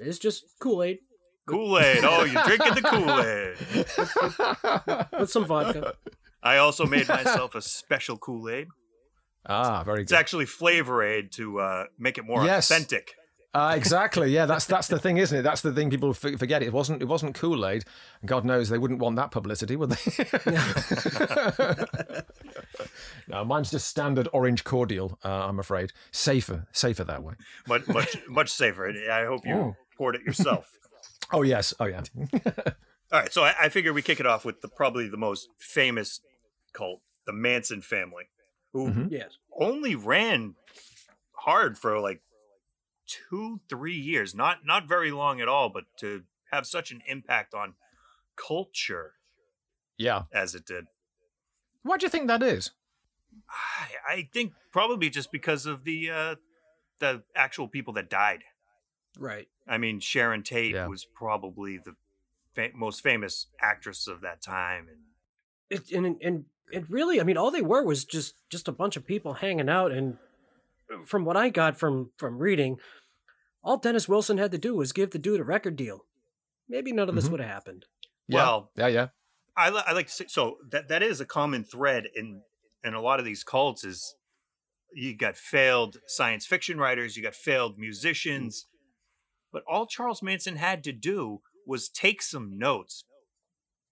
It's 0.01 0.19
just 0.19 0.45
Kool 0.61 0.83
Aid 0.83 0.99
Kool 1.47 1.79
Aid. 1.79 2.05
Oh, 2.05 2.25
you're 2.25 2.43
drinking 2.45 2.75
the 2.75 2.83
Kool 2.83 3.21
Aid. 5.11 5.11
with 5.21 5.31
some 5.31 5.45
vodka. 5.45 5.95
I 6.43 6.57
also 6.59 6.87
made 6.87 7.09
myself 7.19 7.55
a 7.55 7.63
special 7.63 8.19
Kool 8.19 8.49
Aid. 8.49 8.69
Ah, 9.47 9.83
very 9.85 10.03
It's 10.03 10.13
actually 10.13 10.47
Flavor 10.47 11.03
Aid 11.03 11.33
to 11.33 11.59
uh, 11.61 11.85
make 11.99 12.17
it 12.19 12.25
more 12.25 12.45
Yes. 12.45 12.71
authentic. 12.71 13.15
Uh, 13.55 13.75
exactly. 13.77 14.31
Yeah, 14.31 14.47
that's 14.47 14.65
that's 14.65 14.89
the 14.89 14.99
thing, 15.05 15.19
isn't 15.19 15.39
it? 15.41 15.43
That's 15.43 15.61
the 15.61 15.73
thing 15.75 15.91
people 15.91 16.11
f- 16.11 16.39
forget. 16.39 16.63
It 16.63 16.73
wasn't 16.73 17.03
it 17.03 17.05
wasn't 17.07 17.35
Kool 17.35 17.67
Aid. 17.67 17.85
God 18.25 18.45
knows 18.47 18.71
they 18.71 18.79
wouldn't 18.79 18.99
want 19.01 19.17
that 19.17 19.31
publicity, 19.31 19.77
would 19.77 19.91
they? 19.91 20.25
no, 23.29 23.45
mine's 23.45 23.71
just 23.71 23.89
standard 23.89 24.29
orange 24.33 24.65
cordial. 24.65 25.19
Uh, 25.25 25.47
I'm 25.49 25.59
afraid 25.59 25.93
safer, 26.13 26.67
safer 26.73 27.05
that 27.05 27.23
way. 27.23 27.35
Much, 27.69 27.87
much, 27.89 28.17
much 28.29 28.51
safer. 28.51 28.89
I 29.11 29.25
hope 29.27 29.43
you 29.47 29.55
Oh. 29.55 29.77
poured 29.99 30.15
it 30.17 30.23
yourself. 30.23 30.71
Oh 31.33 31.43
yes. 31.43 31.75
Oh 31.79 31.85
yeah. 31.87 32.03
All 33.13 33.21
right, 33.21 33.33
so 33.33 33.45
I, 33.45 33.55
I 33.63 33.69
figure 33.69 33.93
we 33.93 34.01
kick 34.01 34.21
it 34.21 34.27
off 34.27 34.45
with 34.47 34.63
the 34.63 34.69
probably 34.69 35.09
the 35.09 35.19
most 35.19 35.49
famous 35.59 36.21
cult, 36.73 37.01
the 37.27 37.33
Manson 37.33 37.83
family, 37.83 38.25
who 38.73 38.89
Mhm. 38.91 39.11
Yes. 39.11 39.39
only 39.53 39.95
ran 39.95 40.57
hard 41.33 41.79
for 41.79 41.99
like 42.01 42.23
two, 43.07 43.61
three 43.69 43.97
years. 43.97 44.35
Not 44.35 44.65
not 44.65 44.87
very 44.89 45.11
long 45.11 45.41
at 45.41 45.49
all, 45.49 45.69
but 45.69 45.85
to 45.99 46.25
have 46.51 46.67
such 46.67 46.91
an 46.91 47.03
impact 47.07 47.55
on 47.55 47.75
culture 48.37 49.15
yeah. 49.97 50.25
as 50.33 50.55
it 50.55 50.65
did. 50.67 50.87
Why 51.83 51.97
do 51.97 52.05
you 52.07 52.11
think 52.11 52.29
that 52.29 52.43
is? 52.43 52.71
I, 53.49 53.89
I 54.17 54.29
think 54.33 54.53
probably 54.73 55.11
just 55.11 55.33
because 55.33 55.67
of 55.67 55.85
the 55.85 56.11
uh, 56.11 56.35
the 56.99 57.25
actual 57.35 57.69
people 57.69 57.93
that 57.95 58.09
died. 58.11 58.45
Right. 59.19 59.49
I 59.67 59.79
mean, 59.79 60.01
Sharon 60.01 60.43
Tate 60.43 60.73
Yeah. 60.75 60.87
was 60.87 61.05
probably 61.05 61.79
the 61.79 61.97
fa- 62.55 62.71
most 62.75 63.03
famous 63.03 63.47
actress 63.61 64.07
of 64.07 64.21
that 64.23 64.43
time, 64.43 64.89
and 64.89 65.01
It, 65.71 65.91
and 65.93 66.21
and 66.23 66.45
it 66.71 66.85
really, 66.89 67.21
I 67.21 67.25
mean, 67.25 67.37
all 67.37 67.51
they 67.51 67.63
were 67.63 67.83
was 67.85 68.05
just 68.05 68.35
just 68.51 68.69
a 68.69 68.73
bunch 68.73 68.97
of 68.97 69.07
people 69.07 69.35
hanging 69.35 69.69
out. 69.69 69.93
And 69.93 70.17
from 71.07 71.25
what 71.25 71.37
I 71.37 71.49
got 71.51 71.79
from 71.79 72.11
from 72.17 72.39
reading, 72.39 72.79
all 73.63 73.77
Dennis 73.79 74.09
Wilson 74.09 74.39
had 74.39 74.53
to 74.53 74.59
do 74.59 74.75
was 74.75 74.93
give 74.93 75.11
the 75.11 75.19
dude 75.19 75.41
a 75.41 75.45
record 75.45 75.77
deal. 75.77 76.05
Maybe 76.69 76.93
none 76.93 77.09
of 77.09 77.15
this 77.15 77.27
Mhm. 77.29 77.33
would 77.33 77.41
have 77.41 77.51
happened. 77.51 77.87
Yeah. 78.29 78.37
well, 78.37 78.71
Yeah. 78.77 78.87
Yeah. 78.89 79.09
I, 79.55 79.69
li- 79.69 79.83
I 79.87 79.93
like 79.93 80.07
to 80.07 80.13
say 80.13 80.25
so 80.29 80.57
that 80.71 80.89
that 80.89 81.03
is 81.03 81.21
a 81.21 81.27
common 81.27 81.65
thread 81.65 82.05
in 82.15 82.43
in 82.85 82.95
a 82.95 83.01
lot 83.03 83.19
of 83.19 83.25
these 83.25 83.45
cults 83.45 83.85
is 83.85 84.15
you 84.95 85.15
got 85.17 85.37
failed 85.37 85.99
science 86.07 86.47
fiction 86.47 86.79
writers, 86.79 87.17
you 87.17 87.23
got 87.23 87.35
failed 87.35 87.79
musicians, 87.79 88.67
but 89.53 89.63
all 89.67 89.87
Charles 89.87 90.23
Manson 90.23 90.57
had 90.57 90.83
to 90.85 90.93
do 90.93 91.43
was 91.67 91.89
take 91.89 92.23
some 92.23 92.59
notes, 92.59 93.05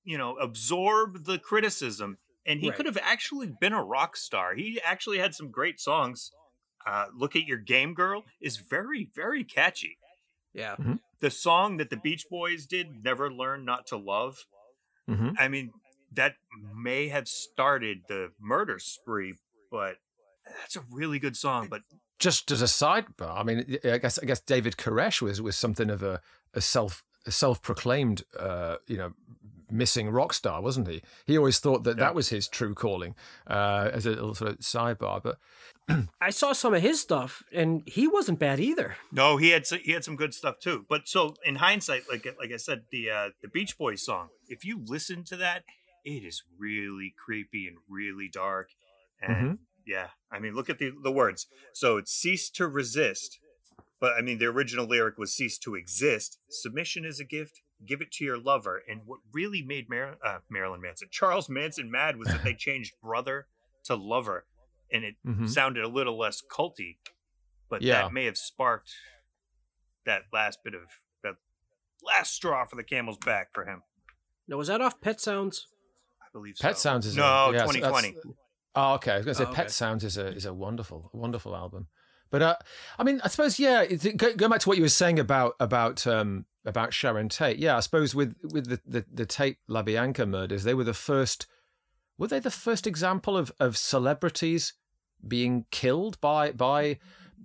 you 0.03 0.17
know, 0.19 0.37
absorb 0.39 1.25
the 1.25 1.39
criticism, 1.39 2.19
and 2.47 2.61
he 2.61 2.69
Right. 2.69 2.77
could 2.77 2.87
have 2.87 2.99
actually 3.03 3.49
been 3.61 3.73
a 3.73 3.83
rock 3.85 4.17
star. 4.17 4.55
He 4.55 4.81
actually 4.85 5.19
had 5.19 5.35
some 5.35 5.51
great 5.51 5.81
songs. 5.81 6.33
Uh, 6.87 7.07
Look 7.15 7.37
at 7.37 7.45
Your 7.45 7.59
Game 7.59 7.93
Girl 7.95 8.25
is 8.41 8.57
very, 8.57 9.09
very 9.15 9.45
catchy. 9.45 9.99
Yeah. 10.55 10.77
The 11.21 11.31
song 11.31 11.77
that 11.77 11.91
the 11.91 11.97
Beach 11.99 12.25
Boys 12.31 12.67
did, 12.67 13.05
Never 13.05 13.31
Learn 13.33 13.65
Not 13.65 13.87
to 13.89 13.97
Love, 13.97 14.47
hmm 15.07 15.31
I 15.39 15.49
mean, 15.49 15.73
that 16.13 16.35
may 16.75 17.09
have 17.09 17.29
started 17.29 17.99
the 18.09 18.33
murder 18.41 18.79
spree, 18.79 19.35
but 19.71 19.97
that's 20.61 20.77
a 20.77 20.85
really 20.91 21.19
good 21.19 21.37
song. 21.37 21.69
But 21.69 21.83
Just 22.19 22.51
as 22.51 22.63
a 22.63 22.67
sidebar, 22.67 23.39
I 23.39 23.43
mean, 23.43 23.79
I 23.85 23.99
guess 23.99 24.19
I 24.19 24.25
guess 24.27 24.41
David 24.41 24.77
Koresh 24.77 25.21
was 25.23 25.41
was 25.43 25.57
something 25.57 25.91
of 25.91 26.03
a, 26.03 26.21
a 26.55 26.61
self 26.61 27.03
a 27.27 27.31
self 27.31 27.61
proclaimed 27.63 28.25
uh, 28.39 28.77
you 28.87 28.97
know 28.97 29.13
missing 29.71 30.11
rock 30.11 30.33
star, 30.33 30.61
wasn't 30.63 30.89
he? 30.89 31.03
He 31.27 31.37
always 31.39 31.59
thought 31.59 31.85
that 31.85 31.97
Yeah. 31.99 32.05
that 32.05 32.15
was 32.15 32.29
his 32.29 32.49
true 32.49 32.75
calling. 32.75 33.15
Uh, 33.47 33.91
as 33.93 34.07
a 34.07 34.11
little 34.11 34.35
sort 34.35 34.53
of 34.53 34.59
sidebar, 34.59 35.23
but 35.23 35.39
I 36.21 36.31
saw 36.31 36.53
some 36.53 36.75
of 36.75 36.83
his 36.83 37.01
stuff, 37.01 37.43
and 37.53 37.83
he 37.87 38.07
wasn't 38.07 38.39
bad 38.39 38.61
either. 38.61 38.97
no, 39.13 39.37
he 39.37 39.51
had 39.51 39.67
he 39.67 39.93
had 39.93 40.05
some 40.05 40.17
good 40.17 40.35
stuff 40.35 40.59
too. 40.61 40.85
But 40.89 41.09
so 41.09 41.35
in 41.45 41.57
hindsight, 41.57 42.03
like 42.09 42.25
like 42.39 42.53
I 42.53 42.57
said, 42.59 42.83
the 42.91 43.11
uh, 43.11 43.29
the 43.43 43.49
Beach 43.49 43.77
Boys 43.79 44.05
song, 44.05 44.29
if 44.49 44.65
you 44.65 44.83
listen 44.87 45.25
to 45.25 45.37
that, 45.39 45.65
it 46.05 46.25
is 46.25 46.43
really 46.59 47.13
creepy 47.25 47.67
and 47.67 47.79
really 47.89 48.29
dark. 48.33 48.69
And 49.21 49.59
yeah, 49.87 50.09
I 50.31 50.39
mean, 50.39 50.55
look 50.55 50.71
at 50.71 50.79
the 50.79 50.93
the 51.03 51.11
words. 51.13 51.47
So 51.73 51.97
it's 51.97 52.13
cease 52.13 52.49
to 52.51 52.69
resist. 52.69 53.39
But 54.01 54.13
I 54.15 54.23
mean, 54.23 54.39
the 54.39 54.47
original 54.47 54.87
lyric 54.87 55.19
was 55.19 55.35
cease 55.35 55.59
to 55.59 55.75
exist. 55.75 56.39
Submission 56.49 57.05
is 57.05 57.21
a 57.21 57.25
gift. 57.25 57.61
Give 57.87 58.01
it 58.01 58.11
to 58.13 58.25
your 58.25 58.39
lover. 58.39 58.83
And 58.89 59.03
what 59.07 59.21
really 59.33 59.63
made 59.63 59.89
Mar- 59.89 60.19
uh, 60.25 60.39
Marilyn 60.51 60.81
Manson, 60.81 61.09
Charles 61.11 61.49
Manson 61.49 61.91
mad 61.91 62.17
was 62.17 62.29
that 62.29 62.43
they 62.45 62.55
changed 62.59 62.95
brother 63.03 63.47
to 63.85 63.95
lover. 63.95 64.47
And 64.93 65.05
it 65.05 65.15
Mhm. 65.27 65.49
sounded 65.49 65.85
a 65.85 65.89
little 65.89 66.19
less 66.19 66.43
culty. 66.43 66.99
But 67.69 67.83
Yeah. 67.83 68.03
that 68.03 68.13
may 68.13 68.25
have 68.27 68.37
sparked 68.37 68.93
that 70.05 70.23
last 70.33 70.63
bit 70.65 70.75
of 70.75 70.83
that 71.23 71.37
last 72.03 72.35
straw 72.35 72.65
for 72.65 72.77
the 72.77 72.83
camel's 72.85 73.19
back 73.19 73.53
for 73.55 73.65
him. 73.65 73.83
Now, 74.49 74.57
was 74.57 74.69
that 74.69 74.81
off 74.81 75.01
Pet 75.01 75.21
Sounds? 75.21 75.67
I 76.21 76.27
believe 76.33 76.57
Pet 76.61 76.77
so. 76.77 76.83
Sounds 76.91 77.07
is 77.07 77.17
no 77.17 77.23
a, 77.25 77.53
yeah, 77.53 77.59
2020. 77.61 78.09
that's- 78.13 78.35
Oh, 78.75 78.95
okay. 78.95 79.13
I 79.13 79.17
was 79.19 79.25
going 79.27 79.35
to 79.35 79.39
say 79.39 79.45
Oh, 79.45 79.49
okay. 79.49 79.57
Pet 79.57 79.71
Sounds 79.71 80.05
is 80.05 80.17
a 80.17 80.27
is 80.29 80.45
a 80.47 80.55
wonderful 80.55 81.11
wonderful 81.13 81.57
album. 81.57 81.89
But 82.31 82.43
uh, 82.43 82.57
I 82.99 83.03
mean, 83.05 83.21
I 83.25 83.29
suppose 83.29 83.59
yeah. 83.59 83.83
It's, 83.83 84.05
go, 84.05 84.33
going 84.35 84.51
back 84.51 84.61
to 84.61 84.69
what 84.69 84.77
you 84.79 84.85
were 84.85 84.89
saying 84.89 85.19
about 85.19 85.55
about 85.61 86.07
um, 86.07 86.47
about 86.65 86.93
Sharon 86.93 87.29
Tate, 87.29 87.59
yeah. 87.59 87.77
I 87.77 87.81
suppose 87.81 88.15
with 88.15 88.37
with 88.43 88.69
the 88.69 88.81
the, 88.87 89.05
the 89.13 89.27
Tate 89.27 89.59
LaBianca 89.69 90.29
murders, 90.29 90.65
they 90.65 90.75
were 90.75 90.85
the 90.85 90.95
first. 90.95 91.47
Were 92.19 92.29
they 92.29 92.39
the 92.39 92.51
first 92.51 92.87
example 92.87 93.37
of 93.37 93.53
of 93.59 93.77
celebrities 93.77 94.75
being 95.27 95.67
killed 95.71 96.21
by 96.21 96.53
by 96.53 96.99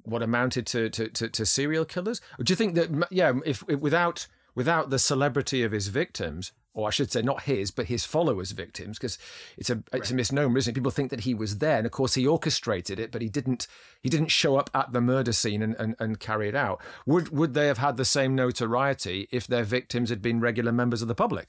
what 0.03 0.21
amounted 0.21 0.65
to 0.67 0.89
to, 0.89 1.07
to, 1.09 1.29
to 1.29 1.45
serial 1.45 1.85
killers? 1.85 2.21
Or 2.39 2.43
do 2.43 2.51
you 2.51 2.55
think 2.55 2.75
that 2.75 3.07
yeah, 3.09 3.33
if, 3.45 3.63
if 3.67 3.79
without 3.79 4.27
without 4.53 4.89
the 4.89 4.99
celebrity 4.99 5.63
of 5.63 5.71
his 5.71 5.87
victims, 5.87 6.51
or 6.75 6.87
I 6.87 6.91
should 6.91 7.11
say 7.11 7.21
not 7.23 7.43
his, 7.43 7.71
but 7.71 7.87
his 7.87 8.05
followers' 8.05 8.51
victims, 8.51 8.99
because 8.99 9.17
it's 9.57 9.69
a 9.71 9.81
it's 9.93 10.11
a 10.11 10.13
misnomer, 10.13 10.57
isn't 10.59 10.71
it? 10.71 10.75
People 10.75 10.91
think 10.91 11.09
that 11.09 11.21
he 11.21 11.33
was 11.33 11.57
there, 11.57 11.77
and 11.77 11.85
of 11.85 11.91
course 11.91 12.13
he 12.13 12.27
orchestrated 12.27 12.99
it, 12.99 13.11
but 13.11 13.21
he 13.23 13.29
didn't 13.29 13.67
he 14.01 14.09
didn't 14.09 14.27
show 14.29 14.57
up 14.57 14.69
at 14.75 14.91
the 14.91 15.01
murder 15.01 15.31
scene 15.31 15.63
and, 15.63 15.75
and, 15.79 15.95
and 15.99 16.19
carry 16.19 16.47
it 16.49 16.55
out. 16.55 16.79
Would 17.07 17.29
would 17.29 17.53
they 17.55 17.67
have 17.67 17.79
had 17.79 17.97
the 17.97 18.05
same 18.05 18.35
notoriety 18.35 19.27
if 19.31 19.47
their 19.47 19.63
victims 19.63 20.09
had 20.09 20.21
been 20.21 20.39
regular 20.39 20.71
members 20.71 21.01
of 21.01 21.07
the 21.07 21.15
public? 21.15 21.47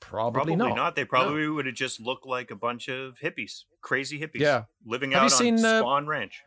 Probably, 0.00 0.38
Probably 0.38 0.56
not. 0.56 0.76
not. 0.76 0.96
They 0.96 1.04
probably 1.04 1.46
would 1.46 1.66
have 1.66 1.74
just 1.74 2.00
looked 2.00 2.26
like 2.26 2.50
a 2.50 2.56
bunch 2.56 2.88
of 2.88 3.18
hippies, 3.18 3.64
crazy 3.82 4.18
hippies, 4.18 4.40
Yeah. 4.40 4.64
living 4.84 5.12
Have 5.12 5.20
out 5.20 5.24
you 5.24 5.30
seen, 5.30 5.58
on 5.58 5.64
uh, 5.64 5.82
Spahn 5.82 6.06
Ranch. 6.06 6.42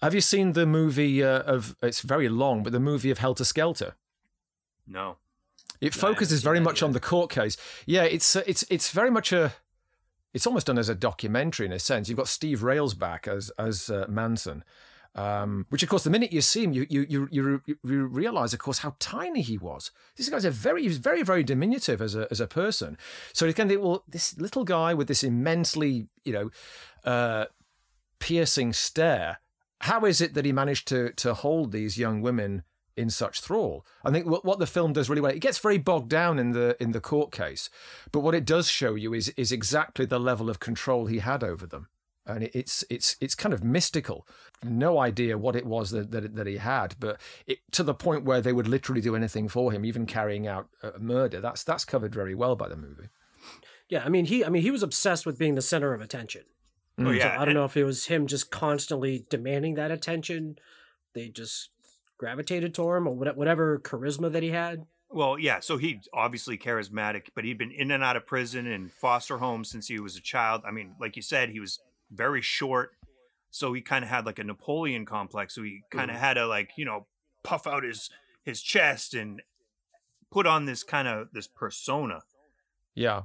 Have 0.00 0.14
you 0.14 0.20
seen 0.20 0.52
the 0.52 0.64
movie 0.64 1.22
uh, 1.24 1.40
of? 1.40 1.76
It's 1.82 2.02
very 2.02 2.28
long, 2.28 2.62
but 2.62 2.72
the 2.72 2.78
movie 2.80 3.10
of 3.10 3.18
Helter 3.18 3.44
Skelter. 3.44 3.96
No. 4.86 5.16
It 5.80 5.94
focuses 5.94 6.42
very 6.42 6.58
that 6.58 6.64
much 6.64 6.82
on 6.82 6.92
the 6.92 7.00
court 7.00 7.30
case. 7.30 7.56
Yeah, 7.86 8.04
it's 8.04 8.36
uh, 8.36 8.42
it's 8.46 8.64
it's 8.70 8.90
very 8.90 9.10
much 9.10 9.32
a. 9.32 9.52
It's 10.34 10.46
almost 10.46 10.66
done 10.66 10.78
as 10.78 10.88
a 10.88 10.94
documentary 10.94 11.66
in 11.66 11.72
a 11.72 11.78
sense. 11.78 12.08
You've 12.08 12.18
got 12.18 12.28
Steve 12.28 12.60
Railsback 12.60 13.26
as 13.26 13.50
as 13.58 13.88
uh, 13.90 14.06
Manson, 14.08 14.62
um, 15.14 15.66
which 15.70 15.82
of 15.82 15.88
course 15.88 16.04
the 16.04 16.10
minute 16.10 16.32
you 16.32 16.40
see 16.40 16.64
him, 16.64 16.72
you 16.72 16.86
you 16.88 17.06
you 17.08 17.28
you, 17.30 17.62
you 17.82 18.06
realize 18.06 18.52
of 18.52 18.60
course 18.60 18.78
how 18.78 18.94
tiny 18.98 19.42
he 19.42 19.58
was. 19.58 19.90
This 20.16 20.28
guy's 20.28 20.44
a 20.44 20.50
very 20.50 20.82
he's 20.82 20.98
very 20.98 21.22
very 21.22 21.42
diminutive 21.42 22.02
as 22.02 22.14
a 22.14 22.28
as 22.30 22.40
a 22.40 22.46
person. 22.46 22.98
So 23.32 23.46
you 23.46 23.54
can 23.54 23.68
think, 23.68 23.82
well, 23.82 24.04
this 24.06 24.36
little 24.38 24.64
guy 24.64 24.94
with 24.94 25.08
this 25.08 25.24
immensely 25.24 26.08
you 26.24 26.32
know 26.32 26.50
uh, 27.04 27.46
piercing 28.18 28.72
stare. 28.72 29.40
How 29.82 30.04
is 30.04 30.20
it 30.20 30.34
that 30.34 30.44
he 30.44 30.52
managed 30.52 30.88
to 30.88 31.12
to 31.14 31.34
hold 31.34 31.72
these 31.72 31.98
young 31.98 32.20
women 32.20 32.64
in 32.98 33.10
such 33.10 33.40
thrall? 33.40 33.86
I 34.04 34.10
think 34.10 34.26
what, 34.26 34.44
what 34.44 34.58
the 34.58 34.66
film 34.66 34.92
does 34.92 35.08
really 35.08 35.20
well, 35.20 35.32
it 35.32 35.40
gets 35.40 35.58
very 35.58 35.78
bogged 35.78 36.10
down 36.10 36.38
in 36.38 36.52
the 36.52 36.76
in 36.80 36.92
the 36.92 37.00
court 37.00 37.32
case, 37.32 37.70
but 38.12 38.20
what 38.20 38.34
it 38.34 38.44
does 38.44 38.68
show 38.68 38.94
you 38.94 39.14
is 39.14 39.28
is 39.30 39.52
exactly 39.52 40.04
the 40.04 40.20
level 40.20 40.50
of 40.50 40.60
control 40.60 41.06
he 41.06 41.20
had 41.20 41.44
over 41.44 41.66
them, 41.66 41.88
and 42.26 42.44
it, 42.44 42.50
it's 42.54 42.84
it's 42.90 43.16
it's 43.20 43.34
kind 43.34 43.54
of 43.54 43.64
mystical. 43.64 44.26
No 44.62 44.98
idea 44.98 45.38
what 45.38 45.56
it 45.56 45.64
was 45.64 45.90
that 45.92 46.10
that, 46.10 46.34
that 46.34 46.46
he 46.46 46.56
had, 46.56 46.96
but 46.98 47.20
it, 47.46 47.58
to 47.72 47.82
the 47.82 47.94
point 47.94 48.24
where 48.24 48.40
they 48.40 48.52
would 48.52 48.68
literally 48.68 49.00
do 49.00 49.14
anything 49.14 49.48
for 49.48 49.72
him, 49.72 49.84
even 49.84 50.04
carrying 50.04 50.46
out 50.46 50.68
a 50.82 50.98
murder. 50.98 51.40
That's 51.40 51.64
that's 51.64 51.84
covered 51.84 52.14
very 52.14 52.34
well 52.34 52.56
by 52.56 52.68
the 52.68 52.76
movie. 52.76 53.08
Yeah, 53.88 54.04
I 54.04 54.08
mean 54.08 54.26
he 54.26 54.44
I 54.44 54.48
mean 54.48 54.62
he 54.62 54.70
was 54.70 54.82
obsessed 54.82 55.24
with 55.24 55.38
being 55.38 55.54
the 55.54 55.62
center 55.62 55.94
of 55.94 56.00
attention. 56.00 56.42
Oh 56.98 57.10
yeah. 57.10 57.36
So 57.36 57.42
I 57.42 57.44
don't 57.44 57.54
know 57.54 57.64
if 57.64 57.76
it 57.76 57.84
was 57.84 58.06
him 58.06 58.26
just 58.26 58.50
constantly 58.50 59.24
demanding 59.30 59.74
that 59.74 59.90
attention. 59.90 60.56
They 61.14 61.28
just 61.28 61.70
gravitated 62.18 62.74
to 62.74 62.92
him 62.92 63.06
or 63.08 63.14
whatever 63.14 63.78
charisma 63.78 64.30
that 64.32 64.42
he 64.42 64.50
had. 64.50 64.84
Well, 65.10 65.38
yeah. 65.38 65.60
So 65.60 65.78
he 65.78 66.00
obviously 66.12 66.58
charismatic, 66.58 67.28
but 67.34 67.44
he'd 67.44 67.56
been 67.58 67.70
in 67.72 67.90
and 67.90 68.04
out 68.04 68.16
of 68.16 68.26
prison 68.26 68.66
and 68.66 68.92
foster 68.92 69.38
homes 69.38 69.70
since 69.70 69.86
he 69.88 69.98
was 69.98 70.16
a 70.16 70.20
child. 70.20 70.62
I 70.66 70.70
mean, 70.70 70.94
like 71.00 71.16
you 71.16 71.22
said, 71.22 71.48
he 71.50 71.60
was 71.60 71.80
very 72.10 72.42
short. 72.42 72.92
so 73.50 73.72
he 73.72 73.80
kind 73.80 74.04
of 74.04 74.10
had 74.10 74.26
like 74.26 74.38
a 74.38 74.44
Napoleon 74.44 75.06
complex. 75.06 75.54
So 75.54 75.62
he 75.62 75.80
kind 75.90 76.10
of 76.10 76.18
Mhm. 76.18 76.20
had 76.20 76.34
to 76.34 76.46
like 76.46 76.72
you 76.76 76.84
know 76.84 77.06
puff 77.42 77.66
out 77.66 77.82
his 77.82 78.10
his 78.42 78.60
chest 78.60 79.14
and 79.14 79.40
put 80.30 80.46
on 80.46 80.66
this 80.66 80.82
kind 80.82 81.08
of 81.08 81.28
this 81.32 81.46
persona. 81.46 82.20
Yeah. 82.94 83.22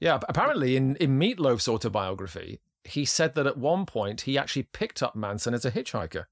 Yeah. 0.00 0.20
Apparently, 0.26 0.74
in, 0.76 0.96
in 0.96 1.18
Meatloaf's 1.18 1.68
autobiography, 1.68 2.60
he 2.84 3.04
said 3.04 3.34
that 3.34 3.46
at 3.46 3.58
one 3.58 3.84
point 3.84 4.22
he 4.22 4.38
actually 4.38 4.62
picked 4.64 5.02
up 5.02 5.14
Manson 5.14 5.52
as 5.52 5.66
a 5.66 5.70
hitchhiker. 5.70 6.24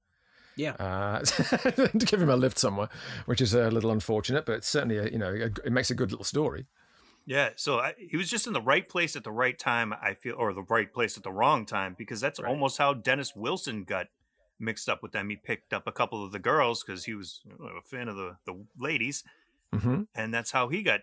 Yeah. 0.55 0.71
Uh, 0.73 1.19
to 1.25 2.05
give 2.05 2.21
him 2.21 2.29
a 2.29 2.35
lift 2.35 2.57
somewhere, 2.59 2.89
which 3.25 3.41
is 3.41 3.53
a 3.53 3.69
little 3.71 3.91
unfortunate, 3.91 4.45
but 4.45 4.63
certainly, 4.63 4.97
a, 4.97 5.09
you 5.09 5.17
know, 5.17 5.29
a, 5.31 5.45
it 5.65 5.71
makes 5.71 5.89
a 5.91 5.95
good 5.95 6.11
little 6.11 6.25
story. 6.25 6.65
Yeah, 7.25 7.51
so 7.55 7.79
I, 7.79 7.93
he 7.97 8.17
was 8.17 8.29
just 8.29 8.47
in 8.47 8.53
the 8.53 8.61
right 8.61 8.87
place 8.87 9.15
at 9.15 9.23
the 9.23 9.31
right 9.31 9.57
time. 9.57 9.93
I 9.93 10.15
feel, 10.15 10.35
or 10.37 10.53
the 10.53 10.63
right 10.63 10.91
place 10.91 11.17
at 11.17 11.23
the 11.23 11.31
wrong 11.31 11.65
time, 11.65 11.95
because 11.97 12.19
that's 12.19 12.39
Right. 12.41 12.49
almost 12.49 12.77
how 12.79 12.93
Dennis 12.93 13.35
Wilson 13.35 13.83
got 13.83 14.07
mixed 14.59 14.89
up 14.89 15.01
with 15.03 15.11
them. 15.11 15.29
He 15.29 15.35
picked 15.35 15.71
up 15.71 15.85
a 15.87 15.91
couple 15.91 16.25
of 16.25 16.31
the 16.31 16.39
girls 16.39 16.83
because 16.83 17.05
he 17.05 17.13
was 17.13 17.41
a 17.59 17.81
fan 17.83 18.07
of 18.07 18.15
the 18.15 18.37
the 18.45 18.65
ladies, 18.77 19.23
hmm 19.73 20.01
and 20.15 20.33
that's 20.33 20.51
how 20.51 20.67
he 20.69 20.81
got 20.83 21.01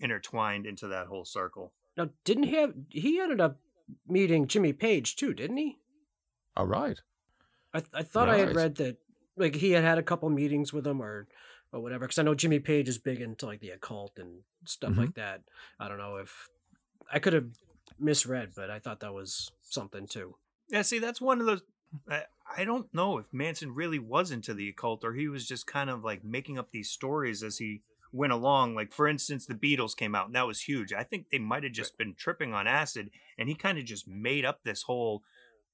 intertwined 0.00 0.66
into 0.66 0.88
that 0.88 1.06
whole 1.08 1.24
circle. 1.26 1.72
Now, 1.96 2.08
didn't 2.24 2.44
he 2.44 2.54
have? 2.56 2.72
He 2.88 3.20
ended 3.20 3.40
up 3.40 3.58
meeting 4.08 4.46
Jimmy 4.46 4.72
Page 4.72 5.14
too, 5.16 5.34
didn't 5.34 5.58
he? 5.58 5.78
All 6.56 6.66
right. 6.66 6.98
I 7.74 7.82
I 7.94 8.02
thought 8.02 8.28
I 8.28 8.38
had 8.38 8.54
read 8.56 8.76
that 8.76 8.96
like 9.36 9.54
he 9.56 9.72
had 9.72 9.84
had 9.84 9.98
a 9.98 10.02
couple 10.02 10.28
meetings 10.30 10.72
with 10.72 10.86
him 10.86 11.00
or 11.00 11.28
or 11.72 11.80
whatever. 11.80 12.06
Because 12.06 12.18
I 12.18 12.22
know 12.22 12.34
Jimmy 12.34 12.58
Page 12.58 12.88
is 12.88 12.98
big 12.98 13.20
into 13.20 13.46
like 13.46 13.60
the 13.60 13.70
occult 13.70 14.18
and 14.18 14.42
stuff 14.64 14.92
Mhm. 14.92 14.98
like 14.98 15.14
that. 15.14 15.42
I 15.78 15.88
don't 15.88 15.98
know 15.98 16.16
if 16.16 16.48
I 17.12 17.18
could 17.18 17.32
have 17.32 17.50
misread, 17.98 18.52
but 18.56 18.70
I 18.70 18.78
thought 18.78 19.00
that 19.00 19.14
was 19.14 19.50
something 19.62 20.06
too. 20.06 20.36
Yeah, 20.68 20.82
see, 20.82 20.98
that's 20.98 21.20
one 21.20 21.40
of 21.40 21.46
those. 21.46 21.62
I, 22.08 22.24
I 22.56 22.64
don't 22.64 22.92
know 22.94 23.18
if 23.18 23.32
Manson 23.32 23.74
really 23.74 23.98
was 23.98 24.30
into 24.30 24.54
the 24.54 24.68
occult 24.68 25.04
or 25.04 25.14
he 25.14 25.28
was 25.28 25.46
just 25.46 25.66
kind 25.66 25.90
of 25.90 26.04
like 26.04 26.24
making 26.24 26.58
up 26.58 26.70
these 26.70 26.90
stories 26.90 27.42
as 27.42 27.58
he 27.58 27.82
went 28.12 28.32
along. 28.32 28.74
Like, 28.74 28.92
for 28.92 29.06
instance, 29.08 29.46
the 29.46 29.54
Beatles 29.54 29.96
came 29.96 30.14
out 30.14 30.26
and 30.26 30.34
that 30.34 30.46
was 30.46 30.62
huge. 30.62 30.92
I 30.92 31.02
think 31.02 31.30
they 31.30 31.38
might 31.38 31.62
have 31.64 31.72
just 31.72 31.98
been 31.98 32.14
tripping 32.14 32.52
on 32.54 32.66
acid 32.68 33.10
and 33.38 33.48
he 33.48 33.54
kind 33.54 33.78
of 33.78 33.84
just 33.84 34.06
made 34.08 34.44
up 34.44 34.62
this 34.64 34.82
whole 34.82 35.22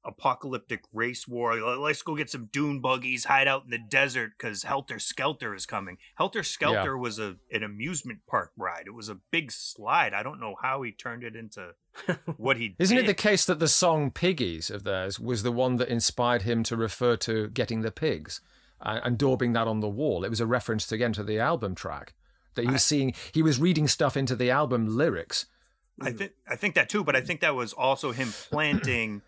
apocalyptic 0.06 0.84
race 0.92 1.26
war. 1.26 1.56
Let's 1.78 2.02
go 2.02 2.14
get 2.14 2.30
some 2.30 2.48
dune 2.52 2.80
buggies, 2.80 3.24
hide 3.24 3.48
out 3.48 3.64
in 3.64 3.70
the 3.70 3.78
desert 3.78 4.32
because 4.38 4.62
Helter 4.62 4.98
Skelter 4.98 5.54
is 5.54 5.66
coming. 5.66 5.98
Helter 6.14 6.42
Skelter 6.42 6.96
was 6.96 7.18
a 7.18 7.36
an 7.52 7.62
amusement 7.62 8.20
park 8.26 8.52
ride. 8.56 8.84
It 8.86 8.94
was 8.94 9.08
a 9.08 9.18
big 9.30 9.52
slide. 9.52 10.14
I 10.14 10.22
don't 10.22 10.40
know 10.40 10.54
how 10.60 10.82
he 10.82 10.92
turned 10.92 11.24
it 11.24 11.36
into 11.36 11.74
what 12.36 12.56
he 12.56 12.76
Isn't 12.78 12.98
it 12.98 13.06
the 13.06 13.14
case 13.14 13.44
that 13.44 13.58
the 13.58 13.68
song 13.68 14.10
Piggies 14.10 14.70
of 14.70 14.84
theirs 14.84 15.18
was 15.18 15.42
the 15.42 15.52
one 15.52 15.76
that 15.76 15.88
inspired 15.88 16.42
him 16.42 16.62
to 16.64 16.76
refer 16.76 17.16
to 17.18 17.48
getting 17.48 17.82
the 17.82 17.90
pigs 17.90 18.40
and, 18.80 19.00
and 19.04 19.18
daubing 19.18 19.54
that 19.54 19.66
on 19.66 19.80
the 19.80 19.88
wall? 19.88 20.24
It 20.24 20.30
was 20.30 20.40
a 20.40 20.46
reference 20.46 20.90
again 20.92 21.12
to 21.14 21.24
the 21.24 21.38
album 21.38 21.74
track 21.74 22.14
that 22.54 22.64
he 22.64 22.70
was 22.70 22.82
seeing. 22.82 23.14
He 23.32 23.42
was 23.42 23.58
reading 23.58 23.88
stuff 23.88 24.16
into 24.16 24.36
the 24.36 24.50
album 24.50 24.86
lyrics. 24.96 25.46
I 26.00 26.12
think 26.12 26.32
I 26.48 26.56
think 26.56 26.74
that 26.74 26.88
too, 26.88 27.04
but 27.04 27.16
I 27.16 27.20
think 27.20 27.40
that 27.40 27.54
was 27.54 27.72
also 27.72 28.12
him 28.12 28.28
planting, 28.50 29.22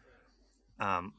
um, 0.81 1.14